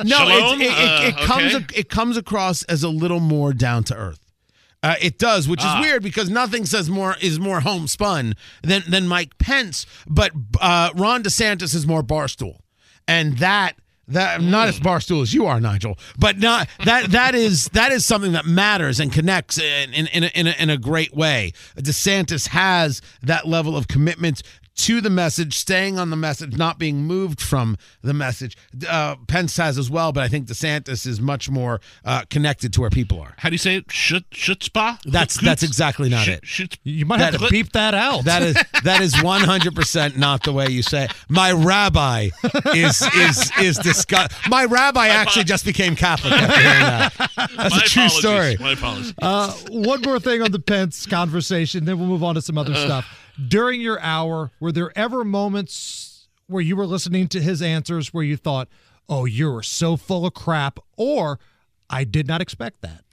No, 0.03 0.26
it's, 0.30 0.61
it, 0.61 0.61
it, 0.61 1.07
it 1.09 1.15
Uh, 1.18 1.26
comes 1.26 1.55
okay. 1.55 1.80
it 1.80 1.89
comes 1.89 2.18
across 2.18 2.64
as 2.64 2.84
a 2.84 2.89
little 2.89 3.19
more 3.19 3.53
down 3.53 3.84
to 3.85 3.95
earth. 3.95 4.19
Uh, 4.84 4.95
it 5.01 5.18
does, 5.18 5.47
which 5.47 5.59
is 5.61 5.65
Ah. 5.68 5.81
weird 5.81 6.03
because 6.03 6.30
nothing 6.30 6.65
says 6.65 6.89
more 6.89 7.15
is 7.19 7.39
more 7.39 7.61
homespun 7.61 8.35
than 8.61 8.84
than 8.88 9.07
Mike 9.07 9.38
Pence, 9.39 9.85
but 10.07 10.31
uh, 10.61 10.91
Ron 10.95 11.23
DeSantis 11.23 11.73
is 11.73 11.88
more 11.88 12.03
barstool, 12.03 12.59
and 13.07 13.39
that 13.39 13.76
that 14.07 14.41
not 14.41 14.67
as 14.67 14.79
mm. 14.79 14.84
barstool 14.84 15.21
as 15.21 15.34
you 15.34 15.45
are, 15.45 15.59
Nigel, 15.59 15.97
but 16.17 16.38
not 16.38 16.67
that 16.85 17.11
that 17.11 17.35
is 17.35 17.69
that 17.69 17.91
is 17.91 18.05
something 18.05 18.34
that 18.34 18.45
matters 18.45 18.99
and 18.99 19.11
connects 19.11 19.57
in 19.57 19.93
in 19.93 20.07
in 20.07 20.23
a, 20.23 20.27
in 20.27 20.47
a, 20.47 20.55
in 20.59 20.69
a 20.69 20.77
great 20.77 21.13
way. 21.13 21.53
DeSantis 21.77 22.47
has 22.49 23.01
that 23.21 23.47
level 23.47 23.75
of 23.75 23.88
commitment 23.88 24.43
to 24.78 25.02
the 25.02 25.10
message, 25.10 25.56
staying 25.58 25.98
on 25.99 26.10
the 26.12 26.16
message, 26.16 26.56
not 26.58 26.78
being 26.80 26.98
moved 27.04 27.41
from 27.41 27.78
the 28.04 28.14
message. 28.14 28.56
Uh, 28.88 29.16
Pence 29.28 29.58
has 29.58 29.78
as 29.78 29.90
well, 29.90 30.12
but 30.12 30.24
I 30.24 30.28
think 30.28 30.48
DeSantis 30.48 31.06
is 31.08 31.20
much 31.20 31.49
more 31.49 31.82
uh, 32.06 32.24
connected 32.30 32.74
to 32.74 32.82
where 32.82 32.90
people 32.90 33.20
are. 33.20 33.34
How 33.38 33.49
do 33.49 33.54
you 33.54 33.58
say 33.60 33.78
it? 33.78 33.91
Shut 33.91 34.30
schutzpah? 34.30 34.99
That's 35.06 35.40
that's 35.41 35.64
exactly 35.64 36.10
not 36.10 36.28
it. 36.28 36.44
You 36.84 37.06
might 37.06 37.20
have 37.20 37.38
to 37.40 37.48
beep 37.49 37.72
that 37.74 37.94
out. 37.94 38.26
That 38.26 38.41
is 38.44 38.56
that 38.84 39.02
is 39.02 39.22
one 39.24 39.41
hundred 39.41 39.76
percent 39.76 40.18
not 40.18 40.44
the 40.44 40.54
way 40.54 40.68
you 40.70 40.84
say. 40.84 41.06
It. 41.06 41.12
My 41.30 41.52
rabbi 41.52 42.30
is 42.76 43.02
is 43.16 43.52
is 43.60 43.78
disgust. 43.80 44.32
My 44.49 44.66
rabbi 44.66 45.08
actually 45.08 45.45
just 45.45 45.66
became 45.66 45.95
Catholic 45.95 46.34
after 46.34 46.62
hearing 46.62 46.80
that. 46.80 47.14
That's 47.58 47.76
My 47.76 47.78
a 47.78 47.88
true 47.88 48.04
apologies. 48.06 48.20
story. 48.20 48.58
My 48.60 48.72
apologies. 48.74 49.14
Uh, 49.22 49.52
one 49.70 50.02
more 50.02 50.20
thing 50.20 50.41
on 50.41 50.52
the 50.52 50.60
Pence 50.60 51.06
conversation, 51.06 51.86
then 51.86 51.98
we'll 51.98 52.08
move 52.08 52.24
on 52.24 52.36
to 52.36 52.41
some 52.41 52.58
other 52.58 52.74
Uh. 52.74 52.86
stuff. 52.86 53.24
During 53.45 53.81
your 53.81 53.99
hour, 54.01 54.51
were 54.59 54.72
there 54.72 54.97
ever 54.97 55.23
moments 55.23 56.27
where 56.47 56.61
you 56.64 56.76
were 56.76 56.85
listening 56.85 57.27
to 57.30 57.41
his 57.41 57.61
answers 57.61 58.14
where 58.14 58.23
you 58.23 58.38
thought, 58.38 58.68
"Oh, 59.09 59.26
you 59.26 59.51
were 59.51 59.64
so 59.64 59.97
full 59.97 60.26
of 60.26 60.34
crap," 60.34 60.80
or 60.95 61.39
"I 61.89 62.03
did 62.03 62.27
not 62.27 62.41
expect 62.41 62.81
that"? 62.81 63.03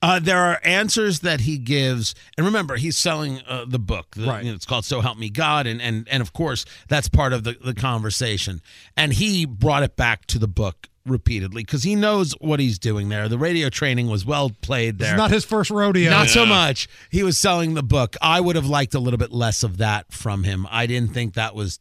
Uh, 0.00 0.20
there 0.20 0.38
are 0.38 0.60
answers 0.62 1.20
that 1.20 1.40
he 1.40 1.58
gives, 1.58 2.14
and 2.36 2.46
remember, 2.46 2.76
he's 2.76 2.96
selling 2.96 3.40
uh, 3.48 3.64
the 3.66 3.80
book. 3.80 4.14
The- 4.14 4.26
Right. 4.26 4.44
you 4.44 4.50
know, 4.50 4.54
it's 4.54 4.64
called 4.66 4.84
"So 4.84 5.00
Help 5.00 5.18
Me 5.18 5.28
God," 5.28 5.66
and 5.66 5.82
and 5.82 6.08
and 6.08 6.20
of 6.20 6.32
course, 6.32 6.64
that's 6.88 7.08
part 7.08 7.32
of 7.32 7.44
the 7.44 7.56
the 7.64 7.74
conversation. 7.74 8.60
And 8.96 9.12
he 9.12 9.44
brought 9.44 9.82
it 9.82 9.96
back 9.96 10.26
to 10.26 10.38
the 10.38 10.48
book 10.48 10.88
repeatedly 11.06 11.62
because 11.62 11.82
he 11.82 11.94
knows 11.94 12.32
what 12.40 12.60
he's 12.60 12.78
doing 12.78 13.08
there. 13.08 13.28
The 13.28 13.38
radio 13.38 13.68
training 13.68 14.08
was 14.08 14.24
well 14.24 14.50
played 14.62 14.98
there. 14.98 15.12
It's 15.14 15.18
not 15.18 15.30
his 15.30 15.44
first 15.44 15.70
rodeo. 15.70 16.10
Not 16.10 16.28
so 16.28 16.44
much. 16.44 16.88
He 17.10 17.22
was 17.22 17.38
selling 17.38 17.74
the 17.74 17.82
book. 17.82 18.16
I 18.20 18.40
would 18.40 18.56
have 18.56 18.66
liked 18.66 18.94
a 18.94 19.00
little 19.00 19.18
bit 19.18 19.32
less 19.32 19.62
of 19.62 19.78
that 19.78 20.12
from 20.12 20.44
him. 20.44 20.66
I 20.70 20.86
didn't 20.86 21.14
think 21.14 21.34
that 21.34 21.54
was 21.54 21.80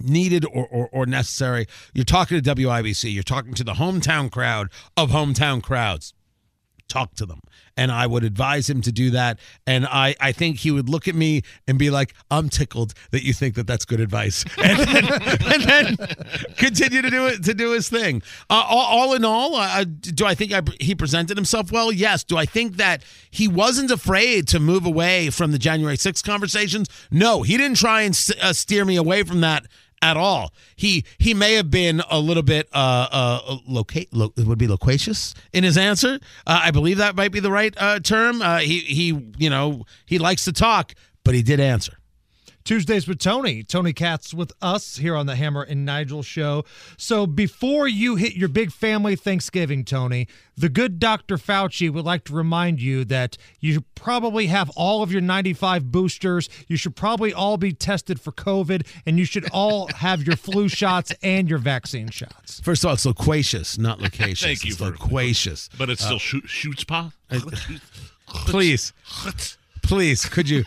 needed 0.00 0.44
or, 0.44 0.66
or, 0.66 0.88
or 0.92 1.06
necessary. 1.06 1.66
You're 1.94 2.04
talking 2.04 2.40
to 2.40 2.54
WIBC. 2.54 3.12
You're 3.12 3.22
talking 3.22 3.54
to 3.54 3.64
the 3.64 3.74
hometown 3.74 4.30
crowd 4.30 4.68
of 4.96 5.10
hometown 5.10 5.62
crowds. 5.62 6.14
Talk 6.88 7.14
to 7.16 7.26
them. 7.26 7.40
And 7.78 7.90
I 7.90 8.06
would 8.06 8.24
advise 8.24 8.68
him 8.68 8.82
to 8.82 8.92
do 8.92 9.10
that. 9.12 9.38
And 9.66 9.86
I, 9.86 10.16
I 10.20 10.32
think 10.32 10.58
he 10.58 10.70
would 10.70 10.88
look 10.88 11.08
at 11.08 11.14
me 11.14 11.42
and 11.66 11.78
be 11.78 11.88
like, 11.88 12.12
I'm 12.30 12.48
tickled 12.48 12.92
that 13.12 13.22
you 13.22 13.32
think 13.32 13.54
that 13.54 13.66
that's 13.66 13.84
good 13.84 14.00
advice. 14.00 14.44
And 14.68 14.80
then, 14.80 15.04
and 15.52 15.62
then 15.62 15.96
continue 16.56 17.00
to 17.00 17.10
do 17.10 17.26
it, 17.26 17.44
to 17.44 17.54
do 17.54 17.70
his 17.72 17.88
thing. 17.88 18.22
Uh, 18.50 18.64
all, 18.68 18.86
all 18.98 19.14
in 19.14 19.24
all, 19.24 19.84
do 19.84 20.26
I 20.26 20.34
think 20.34 20.52
I, 20.52 20.62
he 20.80 20.94
presented 20.94 21.36
himself 21.36 21.72
well? 21.72 21.90
Yes. 21.92 22.24
Do 22.24 22.36
I 22.36 22.44
think 22.44 22.76
that 22.76 23.02
he 23.30 23.48
wasn't 23.48 23.90
afraid 23.90 24.48
to 24.48 24.60
move 24.60 24.84
away 24.84 25.30
from 25.30 25.52
the 25.52 25.58
January 25.58 25.96
6th 25.96 26.24
conversations? 26.24 26.88
No, 27.10 27.42
he 27.42 27.56
didn't 27.56 27.76
try 27.76 28.02
and 28.02 28.14
uh, 28.42 28.52
steer 28.52 28.84
me 28.84 28.96
away 28.96 29.22
from 29.22 29.40
that 29.40 29.66
at 30.02 30.16
all. 30.16 30.52
He 30.76 31.04
he 31.18 31.34
may 31.34 31.54
have 31.54 31.70
been 31.70 32.02
a 32.10 32.18
little 32.18 32.42
bit 32.42 32.68
uh 32.72 33.08
uh 33.10 33.56
locate 33.66 34.12
lo, 34.12 34.32
would 34.36 34.58
be 34.58 34.68
loquacious 34.68 35.34
in 35.52 35.64
his 35.64 35.76
answer. 35.76 36.18
Uh, 36.46 36.60
I 36.64 36.70
believe 36.70 36.98
that 36.98 37.16
might 37.16 37.32
be 37.32 37.40
the 37.40 37.50
right 37.50 37.74
uh, 37.76 38.00
term. 38.00 38.42
Uh, 38.42 38.58
he 38.58 38.80
he 38.80 39.32
you 39.38 39.50
know 39.50 39.84
he 40.06 40.18
likes 40.18 40.44
to 40.44 40.52
talk, 40.52 40.94
but 41.24 41.34
he 41.34 41.42
did 41.42 41.60
answer. 41.60 41.97
Tuesdays 42.68 43.08
with 43.08 43.18
Tony. 43.18 43.62
Tony 43.62 43.94
Katz 43.94 44.34
with 44.34 44.52
us 44.60 44.98
here 44.98 45.16
on 45.16 45.24
the 45.24 45.36
Hammer 45.36 45.62
and 45.62 45.86
Nigel 45.86 46.22
show. 46.22 46.66
So 46.98 47.26
before 47.26 47.88
you 47.88 48.16
hit 48.16 48.34
your 48.34 48.50
big 48.50 48.72
family 48.72 49.16
Thanksgiving, 49.16 49.86
Tony, 49.86 50.28
the 50.54 50.68
good 50.68 50.98
Dr. 50.98 51.38
Fauci 51.38 51.90
would 51.90 52.04
like 52.04 52.24
to 52.24 52.34
remind 52.34 52.82
you 52.82 53.06
that 53.06 53.38
you 53.58 53.80
probably 53.94 54.48
have 54.48 54.68
all 54.76 55.02
of 55.02 55.10
your 55.10 55.22
95 55.22 55.90
boosters. 55.90 56.50
You 56.68 56.76
should 56.76 56.94
probably 56.94 57.32
all 57.32 57.56
be 57.56 57.72
tested 57.72 58.20
for 58.20 58.32
COVID, 58.32 58.86
and 59.06 59.18
you 59.18 59.24
should 59.24 59.48
all 59.50 59.86
have 59.96 60.26
your 60.26 60.36
flu 60.36 60.68
shots 60.68 61.10
and 61.22 61.48
your 61.48 61.58
vaccine 61.60 62.10
shots. 62.10 62.60
First 62.60 62.84
of 62.84 62.88
all, 62.88 62.94
it's 62.94 63.06
loquacious, 63.06 63.78
not 63.78 63.98
loquacious. 63.98 64.40
Thank 64.44 64.64
you 64.66 64.72
It's 64.72 64.78
for- 64.78 64.90
loquacious. 64.90 65.70
But 65.78 65.88
it's 65.88 66.02
Uh, 66.02 66.06
still 66.08 66.18
shoot, 66.18 66.46
shoots 66.46 66.84
pa. 66.84 67.12
please, 68.46 68.92
please, 69.88 70.24
could 70.26 70.48
you? 70.48 70.64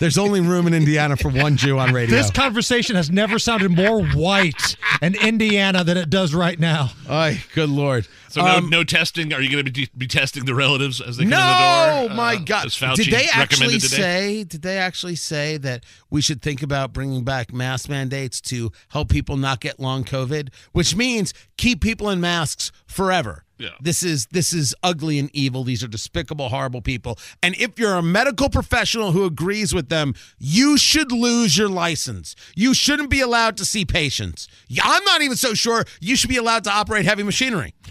There's 0.00 0.16
only 0.16 0.40
room 0.40 0.66
in 0.68 0.74
Indiana 0.74 1.16
for 1.16 1.28
one 1.28 1.56
Jew 1.56 1.78
on 1.78 1.92
radio. 1.92 2.16
This 2.16 2.30
conversation 2.30 2.94
has 2.96 3.10
never 3.10 3.38
sounded 3.38 3.70
more 3.70 4.04
white 4.04 4.76
and 5.02 5.16
Indiana 5.16 5.82
than 5.82 5.96
it 5.96 6.08
does 6.08 6.32
right 6.34 6.58
now. 6.58 6.90
Ay, 7.08 7.42
good 7.54 7.68
lord. 7.68 8.06
So 8.28 8.40
no, 8.44 8.58
Um, 8.58 8.70
no 8.70 8.84
testing. 8.84 9.32
Are 9.32 9.40
you 9.40 9.50
going 9.50 9.64
to 9.64 9.72
be, 9.72 9.88
be 9.96 10.06
testing 10.06 10.44
the 10.44 10.54
relatives 10.54 11.00
as 11.00 11.16
they 11.16 11.24
come 11.24 11.30
no, 11.30 11.36
in 11.38 11.42
the 11.42 12.08
door? 12.08 12.08
No, 12.10 12.14
my 12.16 12.34
Uh, 12.34 12.38
God! 12.44 12.66
Fauci 12.68 12.94
Did 12.96 13.06
they 13.12 13.26
actually 13.32 13.40
recommended 13.66 13.80
today? 13.82 13.96
say? 13.96 14.44
Did 14.44 14.62
they 14.62 14.78
actually 14.78 15.16
say 15.16 15.56
that 15.58 15.84
we 16.10 16.20
should 16.20 16.42
think 16.42 16.62
about 16.62 16.92
bringing 16.92 17.24
back 17.24 17.52
mask 17.52 17.88
mandates 17.88 18.40
to 18.42 18.70
help 18.90 19.08
people 19.08 19.36
not 19.36 19.60
get 19.60 19.80
long 19.80 20.04
COVID? 20.04 20.50
Which 20.72 20.94
means 20.94 21.34
keep 21.56 21.80
people 21.80 22.08
in 22.08 22.20
masks 22.20 22.70
forever. 22.86 23.44
Yeah. 23.58 23.70
This 23.80 24.02
is 24.02 24.26
this 24.26 24.52
is 24.52 24.74
ugly 24.82 25.18
and 25.18 25.30
evil. 25.32 25.64
These 25.64 25.82
are 25.82 25.88
despicable, 25.88 26.48
horrible 26.48 26.80
people. 26.80 27.18
And 27.42 27.56
if 27.56 27.78
you're 27.78 27.94
a 27.94 28.02
medical 28.02 28.48
professional 28.48 29.12
who 29.12 29.24
agrees 29.24 29.74
with 29.74 29.88
them, 29.88 30.14
you 30.38 30.78
should 30.78 31.10
lose 31.10 31.56
your 31.58 31.68
license. 31.68 32.36
You 32.54 32.72
shouldn't 32.72 33.10
be 33.10 33.20
allowed 33.20 33.56
to 33.56 33.64
see 33.64 33.84
patients. 33.84 34.46
I'm 34.82 35.04
not 35.04 35.22
even 35.22 35.36
so 35.36 35.54
sure 35.54 35.84
you 36.00 36.14
should 36.14 36.30
be 36.30 36.36
allowed 36.36 36.64
to 36.64 36.70
operate 36.70 37.04
heavy 37.04 37.22
machinery. 37.24 37.74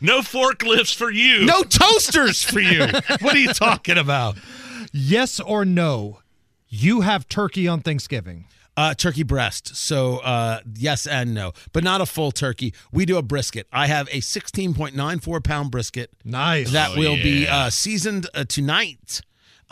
No 0.00 0.20
forklifts 0.20 0.94
for 0.94 1.10
you. 1.10 1.44
No 1.44 1.62
toasters 1.62 2.42
for 2.42 2.60
you. 2.60 2.86
What 3.20 3.34
are 3.34 3.38
you 3.38 3.52
talking 3.52 3.98
about? 3.98 4.36
Yes 4.92 5.40
or 5.40 5.64
no? 5.64 6.20
You 6.68 7.02
have 7.02 7.28
turkey 7.28 7.68
on 7.68 7.80
Thanksgiving. 7.80 8.46
Uh, 8.76 8.94
turkey 8.94 9.24
breast. 9.24 9.76
So 9.76 10.18
uh, 10.18 10.60
yes 10.74 11.06
and 11.06 11.34
no, 11.34 11.52
but 11.72 11.84
not 11.84 12.00
a 12.00 12.06
full 12.06 12.30
turkey. 12.30 12.72
We 12.92 13.04
do 13.04 13.18
a 13.18 13.22
brisket. 13.22 13.66
I 13.72 13.88
have 13.88 14.08
a 14.08 14.20
16.94 14.20 15.44
pound 15.44 15.70
brisket. 15.70 16.10
Nice. 16.24 16.70
That 16.72 16.92
Oh, 16.96 16.98
will 16.98 17.16
be 17.16 17.46
uh, 17.46 17.68
seasoned 17.70 18.26
uh, 18.34 18.44
tonight. 18.44 19.20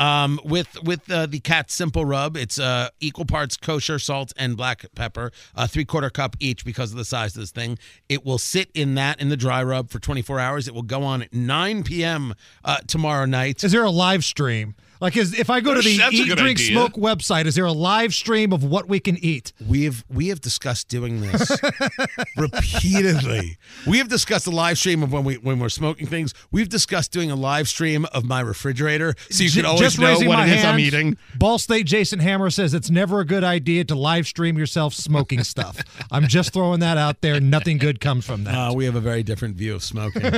Um, 0.00 0.38
with 0.44 0.80
with 0.84 1.10
uh, 1.10 1.26
the 1.26 1.40
Katz 1.40 1.74
simple 1.74 2.04
rub, 2.04 2.36
it's 2.36 2.56
uh, 2.60 2.90
equal 3.00 3.24
parts 3.24 3.56
kosher 3.56 3.98
salt 3.98 4.32
and 4.36 4.56
black 4.56 4.84
pepper, 4.94 5.32
uh, 5.56 5.66
three 5.66 5.84
quarter 5.84 6.08
cup 6.08 6.36
each 6.38 6.64
because 6.64 6.92
of 6.92 6.98
the 6.98 7.04
size 7.04 7.34
of 7.34 7.40
this 7.40 7.50
thing. 7.50 7.78
It 8.08 8.24
will 8.24 8.38
sit 8.38 8.70
in 8.74 8.94
that 8.94 9.20
in 9.20 9.28
the 9.28 9.36
dry 9.36 9.60
rub 9.60 9.90
for 9.90 9.98
24 9.98 10.38
hours. 10.38 10.68
It 10.68 10.74
will 10.74 10.82
go 10.84 11.02
on 11.02 11.22
at 11.22 11.32
9 11.34 11.82
p.m. 11.82 12.34
Uh, 12.64 12.76
tomorrow 12.86 13.24
night. 13.24 13.64
Is 13.64 13.72
there 13.72 13.82
a 13.82 13.90
live 13.90 14.24
stream? 14.24 14.76
Like, 15.00 15.16
is 15.16 15.38
if 15.38 15.50
I 15.50 15.60
go 15.60 15.74
to 15.74 15.80
the 15.80 15.96
That's 15.96 16.14
Eat, 16.14 16.36
Drink, 16.36 16.58
idea. 16.58 16.72
Smoke 16.72 16.94
website, 16.94 17.46
is 17.46 17.54
there 17.54 17.64
a 17.64 17.72
live 17.72 18.12
stream 18.14 18.52
of 18.52 18.64
what 18.64 18.88
we 18.88 19.00
can 19.00 19.16
eat? 19.18 19.52
We 19.66 19.84
have 19.84 20.04
we 20.08 20.28
have 20.28 20.40
discussed 20.40 20.88
doing 20.88 21.20
this 21.20 21.50
repeatedly. 22.36 23.56
We 23.86 23.98
have 23.98 24.08
discussed 24.08 24.46
a 24.46 24.50
live 24.50 24.78
stream 24.78 25.02
of 25.02 25.12
when 25.12 25.24
we 25.24 25.36
when 25.36 25.58
we're 25.58 25.68
smoking 25.68 26.06
things. 26.06 26.34
We've 26.50 26.68
discussed 26.68 27.12
doing 27.12 27.30
a 27.30 27.36
live 27.36 27.68
stream 27.68 28.06
of 28.12 28.24
my 28.24 28.40
refrigerator, 28.40 29.14
so 29.30 29.42
you 29.44 29.50
J- 29.50 29.60
can 29.60 29.66
always 29.66 29.80
just 29.80 29.98
know 29.98 30.08
raising 30.08 30.28
what 30.28 30.38
my 30.38 30.46
it 30.46 30.58
is 30.58 30.64
I'm 30.64 30.78
eating. 30.80 31.16
Ball 31.36 31.58
State 31.58 31.86
Jason 31.86 32.18
Hammer 32.18 32.50
says 32.50 32.74
it's 32.74 32.90
never 32.90 33.20
a 33.20 33.24
good 33.24 33.44
idea 33.44 33.84
to 33.84 33.94
live 33.94 34.26
stream 34.26 34.58
yourself 34.58 34.94
smoking 34.94 35.44
stuff. 35.44 35.78
I'm 36.10 36.26
just 36.28 36.52
throwing 36.52 36.80
that 36.80 36.98
out 36.98 37.20
there. 37.20 37.40
Nothing 37.40 37.78
good 37.78 38.00
comes 38.00 38.24
from 38.26 38.44
that. 38.44 38.54
Uh, 38.54 38.72
we 38.74 38.84
have 38.84 38.94
a 38.96 39.00
very 39.00 39.22
different 39.22 39.56
view 39.56 39.74
of 39.74 39.82
smoking. 39.82 40.22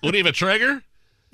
What 0.00 0.12
do 0.12 0.18
you 0.18 0.24
have 0.24 0.32
a 0.32 0.32
Traeger? 0.36 0.82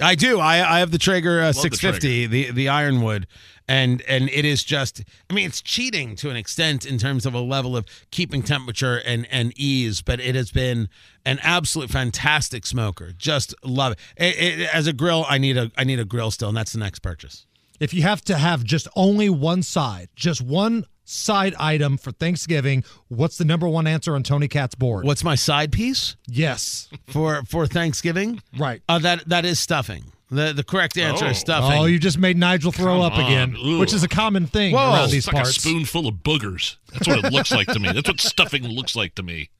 I 0.02 0.14
do. 0.14 0.40
I 0.40 0.76
I 0.76 0.78
have 0.80 0.90
the 0.90 0.98
Traeger 0.98 1.40
uh, 1.40 1.48
the 1.48 1.54
650, 1.54 2.26
the, 2.26 2.50
the 2.50 2.68
Ironwood, 2.68 3.26
and 3.68 4.02
and 4.02 4.28
it 4.30 4.44
is 4.44 4.64
just. 4.64 5.02
I 5.30 5.34
mean, 5.34 5.46
it's 5.46 5.62
cheating 5.62 6.16
to 6.16 6.30
an 6.30 6.36
extent 6.36 6.84
in 6.84 6.98
terms 6.98 7.24
of 7.26 7.34
a 7.34 7.40
level 7.40 7.76
of 7.76 7.86
keeping 8.10 8.42
temperature 8.42 8.96
and 9.04 9.26
and 9.30 9.52
ease, 9.58 10.02
but 10.02 10.20
it 10.20 10.34
has 10.34 10.50
been 10.50 10.88
an 11.24 11.38
absolute 11.42 11.90
fantastic 11.90 12.66
smoker. 12.66 13.12
Just 13.16 13.54
love 13.64 13.92
it. 13.92 13.98
It- 14.16 14.60
it- 14.60 14.74
As 14.74 14.86
a 14.86 14.92
grill, 14.92 15.24
I 15.28 15.38
need 15.38 15.56
a 15.56 15.70
I 15.76 15.84
need 15.84 16.00
a 16.00 16.04
grill 16.04 16.30
still, 16.30 16.48
and 16.48 16.56
that's 16.56 16.72
the 16.72 16.78
next 16.80 16.98
purchase. 17.00 17.46
If 17.80 17.92
you 17.94 18.02
have 18.02 18.22
to 18.26 18.36
have 18.38 18.62
just 18.64 18.86
only 18.94 19.28
one 19.30 19.62
side, 19.62 20.08
just 20.14 20.40
one 20.40 20.86
side 21.04 21.54
item 21.58 21.96
for 21.98 22.12
Thanksgiving, 22.12 22.84
what's 23.08 23.36
the 23.38 23.44
number 23.44 23.68
one 23.68 23.86
answer 23.86 24.14
on 24.14 24.22
Tony 24.22 24.48
Katz's 24.48 24.74
board? 24.76 25.04
What's 25.04 25.24
my 25.24 25.34
side 25.34 25.72
piece 25.72 26.16
Yes. 26.28 26.88
for 27.08 27.42
for 27.44 27.66
Thanksgiving? 27.66 28.40
Right. 28.58 28.82
Uh, 28.88 28.98
that 29.00 29.28
that 29.28 29.44
is 29.44 29.58
stuffing. 29.60 30.04
The 30.30 30.52
the 30.54 30.64
correct 30.64 30.96
answer 30.96 31.26
is 31.26 31.36
Oh. 31.36 31.40
stuffing. 31.40 31.78
Oh, 31.78 31.84
you 31.84 31.98
just 31.98 32.16
made 32.18 32.38
Nigel 32.38 32.72
throw 32.72 33.00
Come 33.02 33.12
up 33.12 33.14
again, 33.18 33.54
on. 33.56 33.66
Ooh. 33.66 33.78
which 33.78 33.92
is 33.92 34.02
a 34.02 34.08
common 34.08 34.46
thing 34.46 34.72
Whoa. 34.74 34.78
around 34.94 35.10
these 35.10 35.18
It's 35.18 35.26
like 35.26 35.34
parts. 35.44 35.56
a 35.58 35.60
spoonful 35.60 36.06
of 36.08 36.14
boogers. 36.16 36.76
That's 36.92 37.06
what 37.06 37.24
it 37.24 37.32
looks 37.32 37.52
like 37.52 37.66
to 37.68 37.78
me. 37.78 37.92
That's 37.92 38.08
what 38.08 38.20
stuffing 38.20 38.66
looks 38.66 38.96
like 38.96 39.14
to 39.16 39.22
me. 39.22 39.50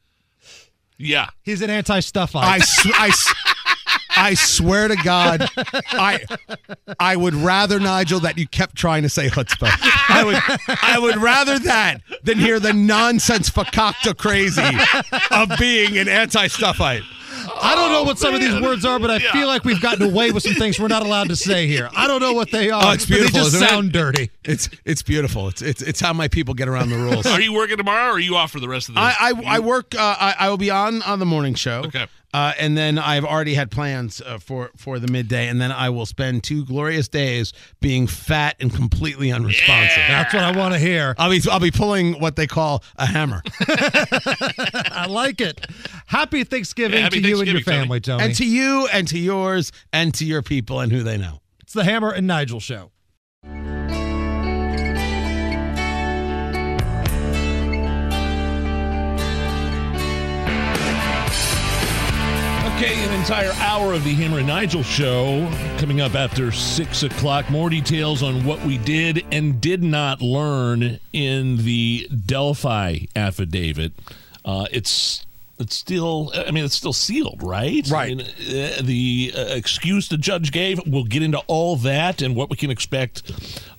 Yeah. 0.98 1.28
He's 1.42 1.62
an 1.62 1.70
anti-stuff 1.70 2.36
I, 2.36 2.54
eye. 2.54 2.58
sw- 2.60 2.94
I, 3.00 3.08
s- 3.08 3.34
I 4.16 4.34
swear 4.34 4.88
to 4.88 4.96
God, 4.96 5.48
I 5.92 6.20
I 6.98 7.16
would 7.16 7.34
rather 7.34 7.78
Nigel 7.80 8.20
that 8.20 8.38
you 8.38 8.46
kept 8.46 8.76
trying 8.76 9.02
to 9.02 9.08
say 9.08 9.28
chutzpah. 9.28 9.70
I 10.08 10.24
would 10.24 10.78
I 10.82 10.98
would 10.98 11.16
rather 11.16 11.58
that 11.60 12.00
than 12.22 12.38
hear 12.38 12.60
the 12.60 12.72
nonsense 12.72 13.50
fakakta 13.50 14.16
crazy 14.16 14.62
of 15.30 15.58
being 15.58 15.98
an 15.98 16.08
anti-stuffite. 16.08 17.02
I 17.60 17.74
don't 17.74 17.90
know 17.90 18.04
what 18.04 18.18
some 18.18 18.34
of 18.34 18.40
these 18.40 18.60
words 18.60 18.84
are, 18.84 18.98
but 18.98 19.10
I 19.10 19.18
feel 19.18 19.46
like 19.46 19.64
we've 19.64 19.80
gotten 19.80 20.02
away 20.02 20.30
with 20.30 20.42
some 20.42 20.54
things 20.54 20.78
we're 20.78 20.88
not 20.88 21.02
allowed 21.02 21.28
to 21.28 21.36
say 21.36 21.66
here. 21.66 21.88
I 21.96 22.06
don't 22.06 22.20
know 22.20 22.34
what 22.34 22.50
they 22.50 22.70
are. 22.70 22.82
Oh, 22.84 22.90
it's 22.92 23.06
beautiful. 23.06 23.32
They 23.32 23.38
just 23.38 23.54
isn't 23.54 23.62
it? 23.62 23.68
sound 23.68 23.92
dirty. 23.92 24.30
It's 24.44 24.68
it's 24.84 25.02
beautiful. 25.02 25.48
It's 25.48 25.62
it's 25.62 25.82
it's 25.82 26.00
how 26.00 26.12
my 26.12 26.28
people 26.28 26.54
get 26.54 26.68
around 26.68 26.90
the 26.90 26.96
rules. 26.96 27.26
Are 27.26 27.40
you 27.40 27.52
working 27.52 27.78
tomorrow 27.78 28.10
or 28.10 28.14
are 28.14 28.20
you 28.20 28.36
off 28.36 28.52
for 28.52 28.60
the 28.60 28.68
rest 28.68 28.88
of 28.88 28.94
the 28.94 29.00
I 29.00 29.14
I, 29.18 29.42
I 29.46 29.58
work. 29.60 29.94
Uh, 29.94 30.16
I, 30.18 30.34
I 30.40 30.50
will 30.50 30.58
be 30.58 30.70
on 30.70 31.02
on 31.02 31.18
the 31.18 31.26
morning 31.26 31.54
show. 31.54 31.82
Okay. 31.86 32.06
Uh, 32.34 32.52
and 32.58 32.76
then 32.78 32.98
I've 32.98 33.24
already 33.26 33.54
had 33.54 33.70
plans 33.70 34.22
uh, 34.24 34.38
for 34.38 34.70
for 34.76 34.98
the 34.98 35.06
midday, 35.08 35.48
and 35.48 35.60
then 35.60 35.70
I 35.70 35.90
will 35.90 36.06
spend 36.06 36.42
two 36.44 36.64
glorious 36.64 37.06
days 37.08 37.52
being 37.80 38.06
fat 38.06 38.56
and 38.58 38.74
completely 38.74 39.30
unresponsive. 39.30 40.02
That's 40.08 40.32
what 40.32 40.42
I 40.42 40.56
want 40.56 40.72
to 40.72 40.80
hear. 40.80 41.14
I'll 41.18 41.30
be 41.30 41.42
I'll 41.50 41.60
be 41.60 41.70
pulling 41.70 42.18
what 42.20 42.36
they 42.36 42.46
call 42.46 42.82
a 42.96 43.04
hammer. 43.06 43.42
I 43.68 45.06
like 45.08 45.40
it. 45.40 45.66
Happy 46.06 46.44
Thanksgiving 46.44 46.96
Yeah, 46.98 47.04
happy 47.04 47.20
to 47.20 47.28
you 47.28 47.38
and 47.38 47.46
your 47.46 47.54
Thanksgiving, 47.56 47.80
family, 47.82 48.00
Tony. 48.00 48.24
and 48.24 48.34
to 48.36 48.46
you, 48.46 48.88
and 48.92 49.08
to 49.08 49.18
yours, 49.18 49.72
and 49.92 50.14
to 50.14 50.24
your 50.24 50.42
people, 50.42 50.80
and 50.80 50.90
who 50.92 51.02
they 51.02 51.16
know. 51.18 51.40
it's 51.60 51.72
the 51.72 51.84
Hammer 51.84 52.10
and 52.10 52.26
Nigel 52.26 52.60
show. 52.60 52.90
Okay, 62.82 63.04
an 63.04 63.12
entire 63.12 63.52
hour 63.58 63.92
of 63.92 64.02
the 64.02 64.12
Hammer 64.12 64.38
and 64.38 64.48
Nigel 64.48 64.82
show 64.82 65.48
coming 65.78 66.00
up 66.00 66.16
after 66.16 66.50
six 66.50 67.04
o'clock. 67.04 67.48
More 67.48 67.70
details 67.70 68.24
on 68.24 68.44
what 68.44 68.60
we 68.66 68.76
did 68.76 69.24
and 69.30 69.60
did 69.60 69.84
not 69.84 70.20
learn 70.20 70.98
in 71.12 71.58
the 71.58 72.08
Delphi 72.26 73.04
affidavit. 73.14 73.92
Uh, 74.44 74.66
it's 74.72 75.24
it's 75.60 75.76
still, 75.76 76.32
I 76.34 76.50
mean, 76.50 76.64
it's 76.64 76.74
still 76.74 76.92
sealed, 76.92 77.40
right? 77.40 77.88
Right. 77.88 78.10
I 78.10 78.14
mean, 78.16 78.26
uh, 78.26 78.82
the 78.82 79.32
uh, 79.36 79.40
excuse 79.54 80.08
the 80.08 80.18
judge 80.18 80.50
gave. 80.50 80.80
We'll 80.84 81.04
get 81.04 81.22
into 81.22 81.38
all 81.46 81.76
that 81.76 82.20
and 82.20 82.34
what 82.34 82.50
we 82.50 82.56
can 82.56 82.72
expect 82.72 83.30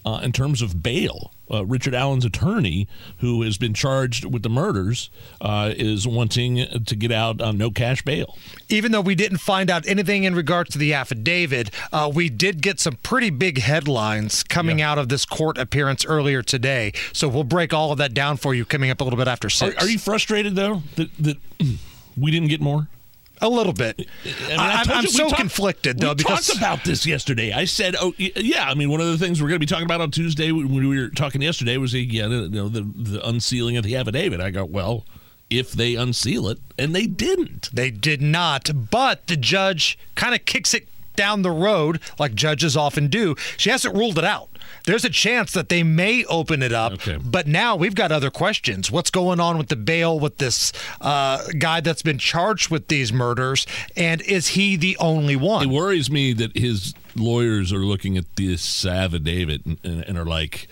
uh, 0.06 0.22
in 0.24 0.32
terms 0.32 0.62
of 0.62 0.82
bail. 0.82 1.34
Uh, 1.54 1.64
Richard 1.66 1.94
Allen's 1.94 2.26
attorney, 2.26 2.88
who 3.18 3.44
has 3.44 3.58
been 3.58 3.74
charged 3.74 4.26
with 4.26 4.42
the 4.42 4.50
murders, 4.50 5.10
uh, 5.40 5.72
is 5.76 6.08
wanting 6.08 6.66
to 6.86 6.96
get 6.96 7.12
out 7.12 7.42
on 7.42 7.58
no 7.58 7.70
cash 7.70 8.02
bail. 8.02 8.36
Even 8.70 8.92
though 8.92 9.02
we 9.02 9.14
didn't 9.14 9.38
find 9.38 9.70
out 9.70 9.88
anything 9.88 10.24
in 10.24 10.34
regards 10.34 10.72
to 10.72 10.78
the 10.78 10.94
affidavit, 10.94 11.70
uh, 11.92 12.12
we 12.14 12.30
did 12.30 12.62
get 12.62 12.80
some 12.80 12.96
pretty 13.04 13.30
big 13.30 13.60
headlines 13.60 14.44
coming 14.44 14.82
out 14.82 14.98
of 14.98 15.10
this 15.10 15.26
court 15.26 15.58
appearance 15.58 16.06
earlier 16.06 16.42
today. 16.42 16.92
So 17.12 17.28
we'll 17.28 17.44
break 17.44 17.74
all 17.74 17.92
of 17.92 17.98
that 18.00 18.14
down 18.14 18.38
for 18.38 18.56
you 18.56 18.66
coming 18.66 18.90
up 18.90 19.00
a 19.02 19.04
little 19.04 19.18
bit 19.18 19.28
after 19.28 19.48
Are, 19.48 19.52
six. 19.52 19.84
are 19.84 19.88
you 19.88 20.00
frustrated 20.00 20.56
though 20.56 20.82
that 20.96 21.10
that 21.20 21.38
we 22.18 22.32
didn't 22.32 22.50
get 22.50 22.62
more? 22.62 22.88
A 23.44 23.48
little 23.50 23.74
bit? 23.74 24.08
I 24.26 24.48
mean, 24.50 24.60
I- 24.60 24.84
told 24.84 24.98
I'm 24.98 25.04
you- 25.04 25.10
we 25.10 25.14
so 25.18 25.24
talked- 25.30 25.36
conflicted, 25.40 26.00
though, 26.00 26.10
we 26.10 26.16
because- 26.16 26.48
talked 26.48 26.58
about 26.58 26.84
this 26.84 27.06
yesterday. 27.06 27.52
I 27.52 27.66
said, 27.66 27.96
"Oh, 28.00 28.14
yeah." 28.18 28.70
I 28.70 28.74
mean, 28.74 28.90
one 28.90 29.02
of 29.02 29.08
the 29.08 29.18
things 29.18 29.42
we're 29.42 29.50
going 29.50 29.60
to 29.60 29.66
be 29.66 29.70
talking 29.70 29.86
about 29.86 30.02
on 30.02 30.12
Tuesday 30.12 30.52
when 30.52 30.72
we 30.90 31.00
were 31.00 31.10
talking 31.10 31.42
yesterday 31.42 31.78
was 31.78 31.94
again, 31.94 32.32
you 32.32 32.50
know, 32.50 32.70
the 32.70 32.82
the 32.96 33.28
unsealing 33.28 33.78
of 33.78 33.84
the 33.84 33.96
affidavit. 33.96 34.40
I 34.42 34.50
go, 34.50 34.66
well, 34.66 35.06
if 35.50 35.72
they 35.72 35.96
unseal 35.96 36.48
it, 36.48 36.60
and 36.80 36.96
they 36.96 37.06
didn't. 37.06 37.70
They 37.74 37.92
did 37.92 38.22
not, 38.22 38.72
but 38.90 39.28
the 39.28 39.38
judge 39.38 39.98
kind 40.16 40.34
of 40.34 40.46
kicks 40.46 40.74
it 40.74 40.88
down 41.16 41.44
the 41.44 41.52
road 41.52 42.00
like 42.18 42.34
judges 42.34 42.76
often 42.76 43.08
do. 43.08 43.36
She 43.58 43.70
hasn't 43.70 43.96
ruled 43.96 44.18
it 44.18 44.24
out. 44.24 44.50
There's 44.86 45.06
a 45.06 45.10
chance 45.10 45.52
that 45.54 45.70
they 45.70 45.84
may 45.84 46.26
open 46.26 46.62
it 46.62 46.72
up, 46.74 46.94
but 47.24 47.48
now 47.48 47.76
we've 47.76 47.96
got 47.96 48.12
other 48.12 48.30
questions. 48.30 48.92
What's 48.92 49.10
going 49.10 49.40
on 49.40 49.58
with 49.58 49.70
the 49.70 49.76
bail 49.76 50.20
with 50.20 50.38
this 50.38 50.72
uh, 51.02 51.44
guy 51.58 51.82
that's 51.82 52.02
been 52.02 52.18
charged 52.18 52.70
with 52.70 52.88
these 52.88 53.14
murders, 53.14 53.66
and 53.96 54.22
is 54.22 54.50
he 54.50 54.76
the 54.76 54.98
only 54.98 55.36
one? 55.36 55.70
It 55.70 55.74
worries 55.74 56.12
me 56.12 56.34
that 56.34 56.56
his 56.58 56.94
lawyers 57.16 57.72
are 57.72 57.86
looking 57.86 58.18
at 58.18 58.26
this 58.36 58.86
affidavit 58.86 59.66
and, 59.66 59.78
and, 59.84 60.04
and 60.04 60.18
are 60.18 60.26
like, 60.26 60.68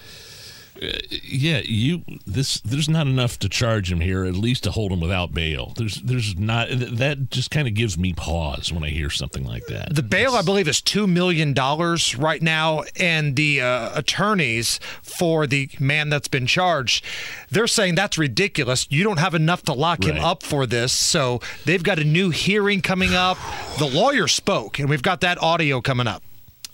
"Yeah, 0.82 1.62
you 1.64 2.04
this 2.26 2.60
there's 2.62 2.90
not 2.90 3.08
enough 3.08 3.38
to 3.40 3.50
charge 3.50 3.92
him 3.92 4.02
here. 4.02 4.26
At 4.26 4.34
least 4.34 4.64
to 4.64 4.72
hold 4.72 4.92
him 4.92 5.00
without 5.00 5.34
bail. 5.34 5.74
There's 5.78 6.02
there's 6.02 6.38
not 6.38 6.70
that 6.72 7.30
just 7.30 7.52
kind 7.52 7.68
of 7.68 7.74
gives 7.74 7.98
me 7.98 8.14
pause 8.14 8.72
when 8.74 8.84
I 8.84 8.90
hear 8.90 9.10
something 9.10 9.46
like 9.46 9.66
that. 9.68 9.94
The 9.96 10.04
bail, 10.04 10.34
I 10.34 10.42
believe, 10.42 10.68
is 10.68 10.82
two 10.82 11.06
million 11.08 11.54
dollars 11.54 12.16
right 12.18 12.42
now, 12.42 12.84
and 13.00 13.36
the 13.36 13.62
uh, 13.62 13.92
attorneys 13.94 14.80
for 15.04 15.46
the 15.46 15.70
man 15.80 16.10
that's 16.10 16.28
been 16.28 16.48
charged, 16.48 17.06
they're 17.50 17.68
saying 17.68 17.96
that's 17.96 18.18
ridiculous. 18.18 18.88
You 18.90 19.04
don't 19.04 19.20
have 19.20 19.36
enough 19.36 19.62
to 19.64 19.74
lock 19.74 20.04
him 20.04 20.18
up 20.18 20.42
for 20.44 20.66
this, 20.66 20.92
so 20.94 21.40
they've 21.66 21.84
got 21.84 22.00
a 22.00 22.04
new 22.04 22.32
hearing 22.32 22.82
coming 22.82 23.14
up. 23.14 23.38
The 23.78 23.86
lawyer 23.86 24.28
spoke, 24.28 24.80
and 24.80 24.90
we've 24.90 25.04
got 25.04 25.22
that 25.22 25.42
audio 25.42 25.80
coming 25.82 26.08
up. 26.08 26.24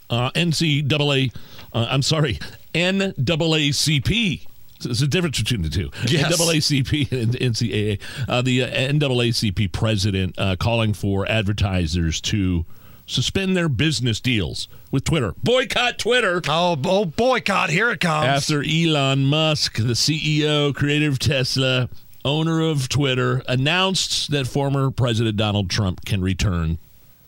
uh, 0.10 0.32
NCAA, 0.32 1.34
uh, 1.74 1.88
I'm 1.90 2.02
sorry, 2.02 2.40
NAACP. 2.78 4.48
There's 4.80 5.02
a 5.02 5.08
difference 5.08 5.40
between 5.40 5.64
the 5.64 5.70
two. 5.70 5.90
Yes. 6.08 6.40
NAACP 6.40 7.12
and 7.12 7.34
NCAA. 7.34 8.00
Uh, 8.28 8.42
the 8.42 8.64
uh, 8.64 8.68
NAACP 8.68 9.72
president 9.72 10.36
uh, 10.38 10.56
calling 10.56 10.94
for 10.94 11.28
advertisers 11.28 12.22
to 12.22 12.66
suspend 13.08 13.58
their 13.58 13.70
business 13.70 14.20
deals 14.20 14.68
with 14.92 15.04
Twitter. 15.04 15.34
Boycott 15.44 15.98
Twitter. 15.98 16.42
Oh, 16.48 16.80
oh 16.86 17.06
boycott! 17.06 17.70
Here 17.72 17.90
it 17.90 18.00
comes. 18.00 18.28
After 18.28 18.64
Elon 18.64 19.26
Musk, 19.26 19.78
the 19.78 19.94
CEO, 19.94 20.76
creator 20.76 21.10
of 21.10 21.18
Tesla, 21.18 21.90
owner 22.24 22.62
of 22.62 22.88
Twitter, 22.90 23.42
announced 23.48 24.30
that 24.32 24.46
former 24.46 24.92
President 24.92 25.38
Donald 25.38 25.70
Trump 25.70 26.06
can 26.06 26.22
return 26.22 26.78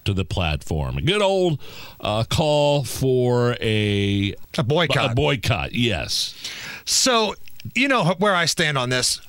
to 0.10 0.14
the 0.14 0.26
platform. 0.26 0.98
A 0.98 1.02
good 1.02 1.22
old 1.22 1.61
uh, 1.99 2.23
call 2.23 2.84
for 2.84 3.56
a 3.61 4.34
a 4.57 4.64
boycott. 4.64 5.11
A 5.11 5.15
boycott, 5.15 5.73
yes. 5.73 6.34
So, 6.86 7.36
you 7.76 7.88
know 7.88 8.15
where 8.18 8.36
I 8.36 8.45
stand 8.45 8.77
on 8.77 8.90
this. 8.90 9.22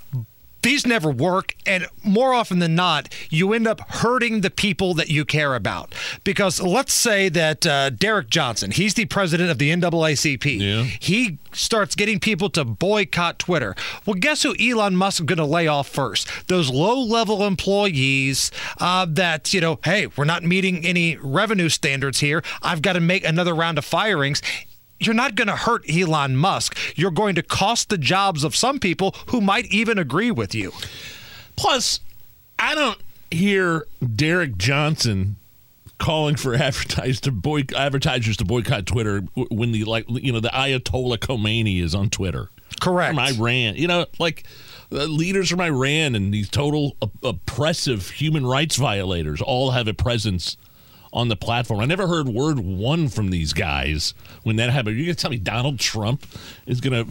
These 0.63 0.87
never 0.87 1.11
work, 1.11 1.57
and 1.67 1.87
more 2.05 2.35
often 2.35 2.59
than 2.59 2.75
not, 2.75 3.09
you 3.31 3.53
end 3.53 3.67
up 3.67 3.81
hurting 3.89 4.43
the 4.43 4.51
people 4.51 4.95
that 4.95 5.09
you 5.09 5.25
care 5.25 5.55
about. 5.55 5.95
Because 6.25 6.61
let's 6.61 6.93
say 6.93 7.29
that 7.31 7.67
uh, 7.67 7.91
Derek 7.91 8.29
Johnson, 8.31 8.71
he's 8.71 8.95
the 8.95 9.07
president 9.07 9.51
of 9.51 9.59
the 9.59 9.71
NAACP. 9.71 10.61
Yeah. 10.61 10.83
He 11.01 11.39
starts 11.53 11.95
getting 11.95 12.21
people 12.21 12.51
to 12.51 12.65
boycott 12.65 13.39
Twitter. 13.39 13.75
Well, 14.07 14.15
guess 14.15 14.43
who 14.43 14.55
Elon 14.61 14.97
Musk 14.97 15.21
is 15.21 15.27
going 15.27 15.39
to 15.39 15.45
lay 15.45 15.67
off 15.67 15.89
first? 15.89 16.29
Those 16.49 16.71
low-level 16.71 17.45
employees 17.45 18.51
uh, 18.79 19.07
that 19.11 19.53
you 19.55 19.61
know, 19.61 19.79
hey, 19.85 20.09
we're 20.09 20.25
not 20.25 20.43
meeting 20.43 20.87
any 20.87 21.17
revenue 21.17 21.69
standards 21.69 22.21
here. 22.21 22.43
I've 22.63 22.83
got 22.83 22.95
to 22.95 23.01
make 23.01 23.25
another 23.25 23.55
round 23.55 23.79
of 23.79 23.85
firings 23.85 24.43
you're 25.01 25.15
not 25.15 25.35
going 25.35 25.49
to 25.49 25.57
hurt 25.57 25.83
Elon 25.91 26.37
Musk. 26.37 26.79
You're 26.95 27.11
going 27.11 27.35
to 27.35 27.43
cost 27.43 27.89
the 27.89 27.99
jobs 27.99 28.45
of 28.45 28.55
some 28.55 28.79
people 28.79 29.15
who 29.29 29.41
might 29.41 29.67
even 29.67 29.99
agree 29.99 30.31
with 30.31 30.55
you. 30.55 30.73
Plus, 31.57 32.01
I 32.59 32.75
don't 32.75 32.99
hear 33.31 33.87
Derek 34.15 34.57
Johnson 34.57 35.37
calling 35.99 36.37
for 36.37 36.55
advertisers 36.57 37.21
to 37.23 37.33
boy, 37.33 37.65
advertisers 37.77 38.37
to 38.39 38.45
boycott 38.45 38.87
Twitter 38.87 39.21
when 39.51 39.73
the 39.73 39.85
like 39.85 40.05
you 40.09 40.33
know 40.33 40.41
the 40.41 40.49
Ayatollah 40.49 41.19
Khomeini 41.19 41.83
is 41.83 41.95
on 41.95 42.11
Twitter. 42.11 42.49
Correct. 42.81 43.15
From 43.15 43.19
Iran, 43.19 43.77
you 43.77 43.89
know, 43.89 44.07
like 44.19 44.45
uh, 44.93 45.05
leaders 45.05 45.51
from 45.51 45.61
Iran 45.61 46.15
and 46.15 46.33
these 46.33 46.49
total 46.49 46.97
op- 47.03 47.13
oppressive 47.23 48.11
human 48.11 48.47
rights 48.47 48.77
violators 48.77 49.41
all 49.41 49.73
have 49.73 49.89
a 49.89 49.95
presence 49.95 50.57
on 51.13 51.29
the 51.29 51.37
platform. 51.37 51.81
I 51.81 51.87
never 51.87 52.07
heard 52.07 52.29
word 52.29 52.59
one 52.59 53.09
from 53.09 53.31
these 53.31 53.53
guys 53.53 54.15
when 54.43 54.57
that 54.57 54.71
happened. 54.71 54.97
You're 54.97 55.07
gonna 55.07 55.15
tell 55.15 55.31
me 55.31 55.39
Donald 55.39 55.79
Trump 55.79 56.27
is 56.67 56.81
gonna 56.81 57.05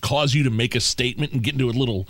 cause 0.00 0.34
you 0.34 0.42
to 0.44 0.50
make 0.50 0.74
a 0.74 0.80
statement 0.80 1.32
and 1.32 1.42
get 1.42 1.54
into 1.54 1.68
a 1.68 1.70
little 1.70 2.06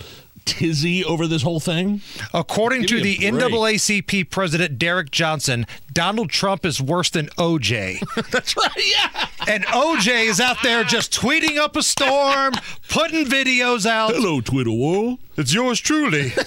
tizzy 0.47 1.05
over 1.05 1.27
this 1.27 1.43
whole 1.43 1.61
thing? 1.61 2.01
According 2.33 2.83
Give 2.83 2.91
to 2.91 3.01
the 3.03 3.19
break. 3.19 3.35
NAACP 3.35 4.31
president 4.31 4.79
Derek 4.79 5.11
Johnson, 5.11 5.67
Donald 5.93 6.31
Trump 6.31 6.65
is 6.65 6.81
worse 6.81 7.11
than 7.11 7.27
OJ. 7.31 8.01
That's 8.31 8.57
right. 8.57 8.71
Yeah. 8.77 9.27
And 9.49 9.65
OJ 9.67 10.29
is 10.29 10.41
out 10.41 10.57
there 10.63 10.85
just 10.85 11.13
tweeting 11.13 11.59
up 11.59 11.77
a 11.77 11.83
storm, 11.83 12.55
putting 12.89 13.27
videos 13.27 13.85
out. 13.85 14.15
Hello, 14.15 14.41
Twitter 14.41 14.73
world. 14.73 15.19
It's 15.37 15.53
yours 15.53 15.81
truly. 15.81 16.33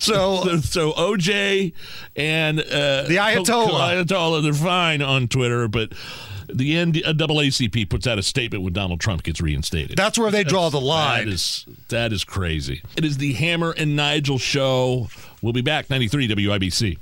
So, 0.10 0.42
so, 0.44 0.56
so 0.60 0.92
OJ 0.92 1.72
and 2.16 2.58
uh, 2.60 3.02
The 3.02 3.16
Ayatollah. 3.16 4.04
Ayatollah, 4.04 4.42
they're 4.42 4.52
fine 4.54 5.02
on 5.02 5.28
Twitter, 5.28 5.68
but 5.68 5.92
the 6.48 6.72
NAACP 6.74 7.88
puts 7.88 8.06
out 8.06 8.18
a 8.18 8.22
statement 8.22 8.64
when 8.64 8.72
Donald 8.72 9.00
Trump 9.00 9.22
gets 9.22 9.40
reinstated. 9.40 9.96
That's 9.96 10.18
where 10.18 10.30
they 10.30 10.44
draw 10.44 10.70
the 10.70 10.80
line. 10.80 11.26
That 11.26 11.32
is 11.32 11.66
that 11.88 12.12
is 12.12 12.24
crazy. 12.24 12.82
It 12.96 13.04
is 13.04 13.18
the 13.18 13.34
Hammer 13.34 13.72
and 13.76 13.96
Nigel 13.96 14.38
show. 14.38 15.08
We'll 15.42 15.52
be 15.52 15.62
back 15.62 15.90
93 15.90 16.28
WIBC. 16.28 16.98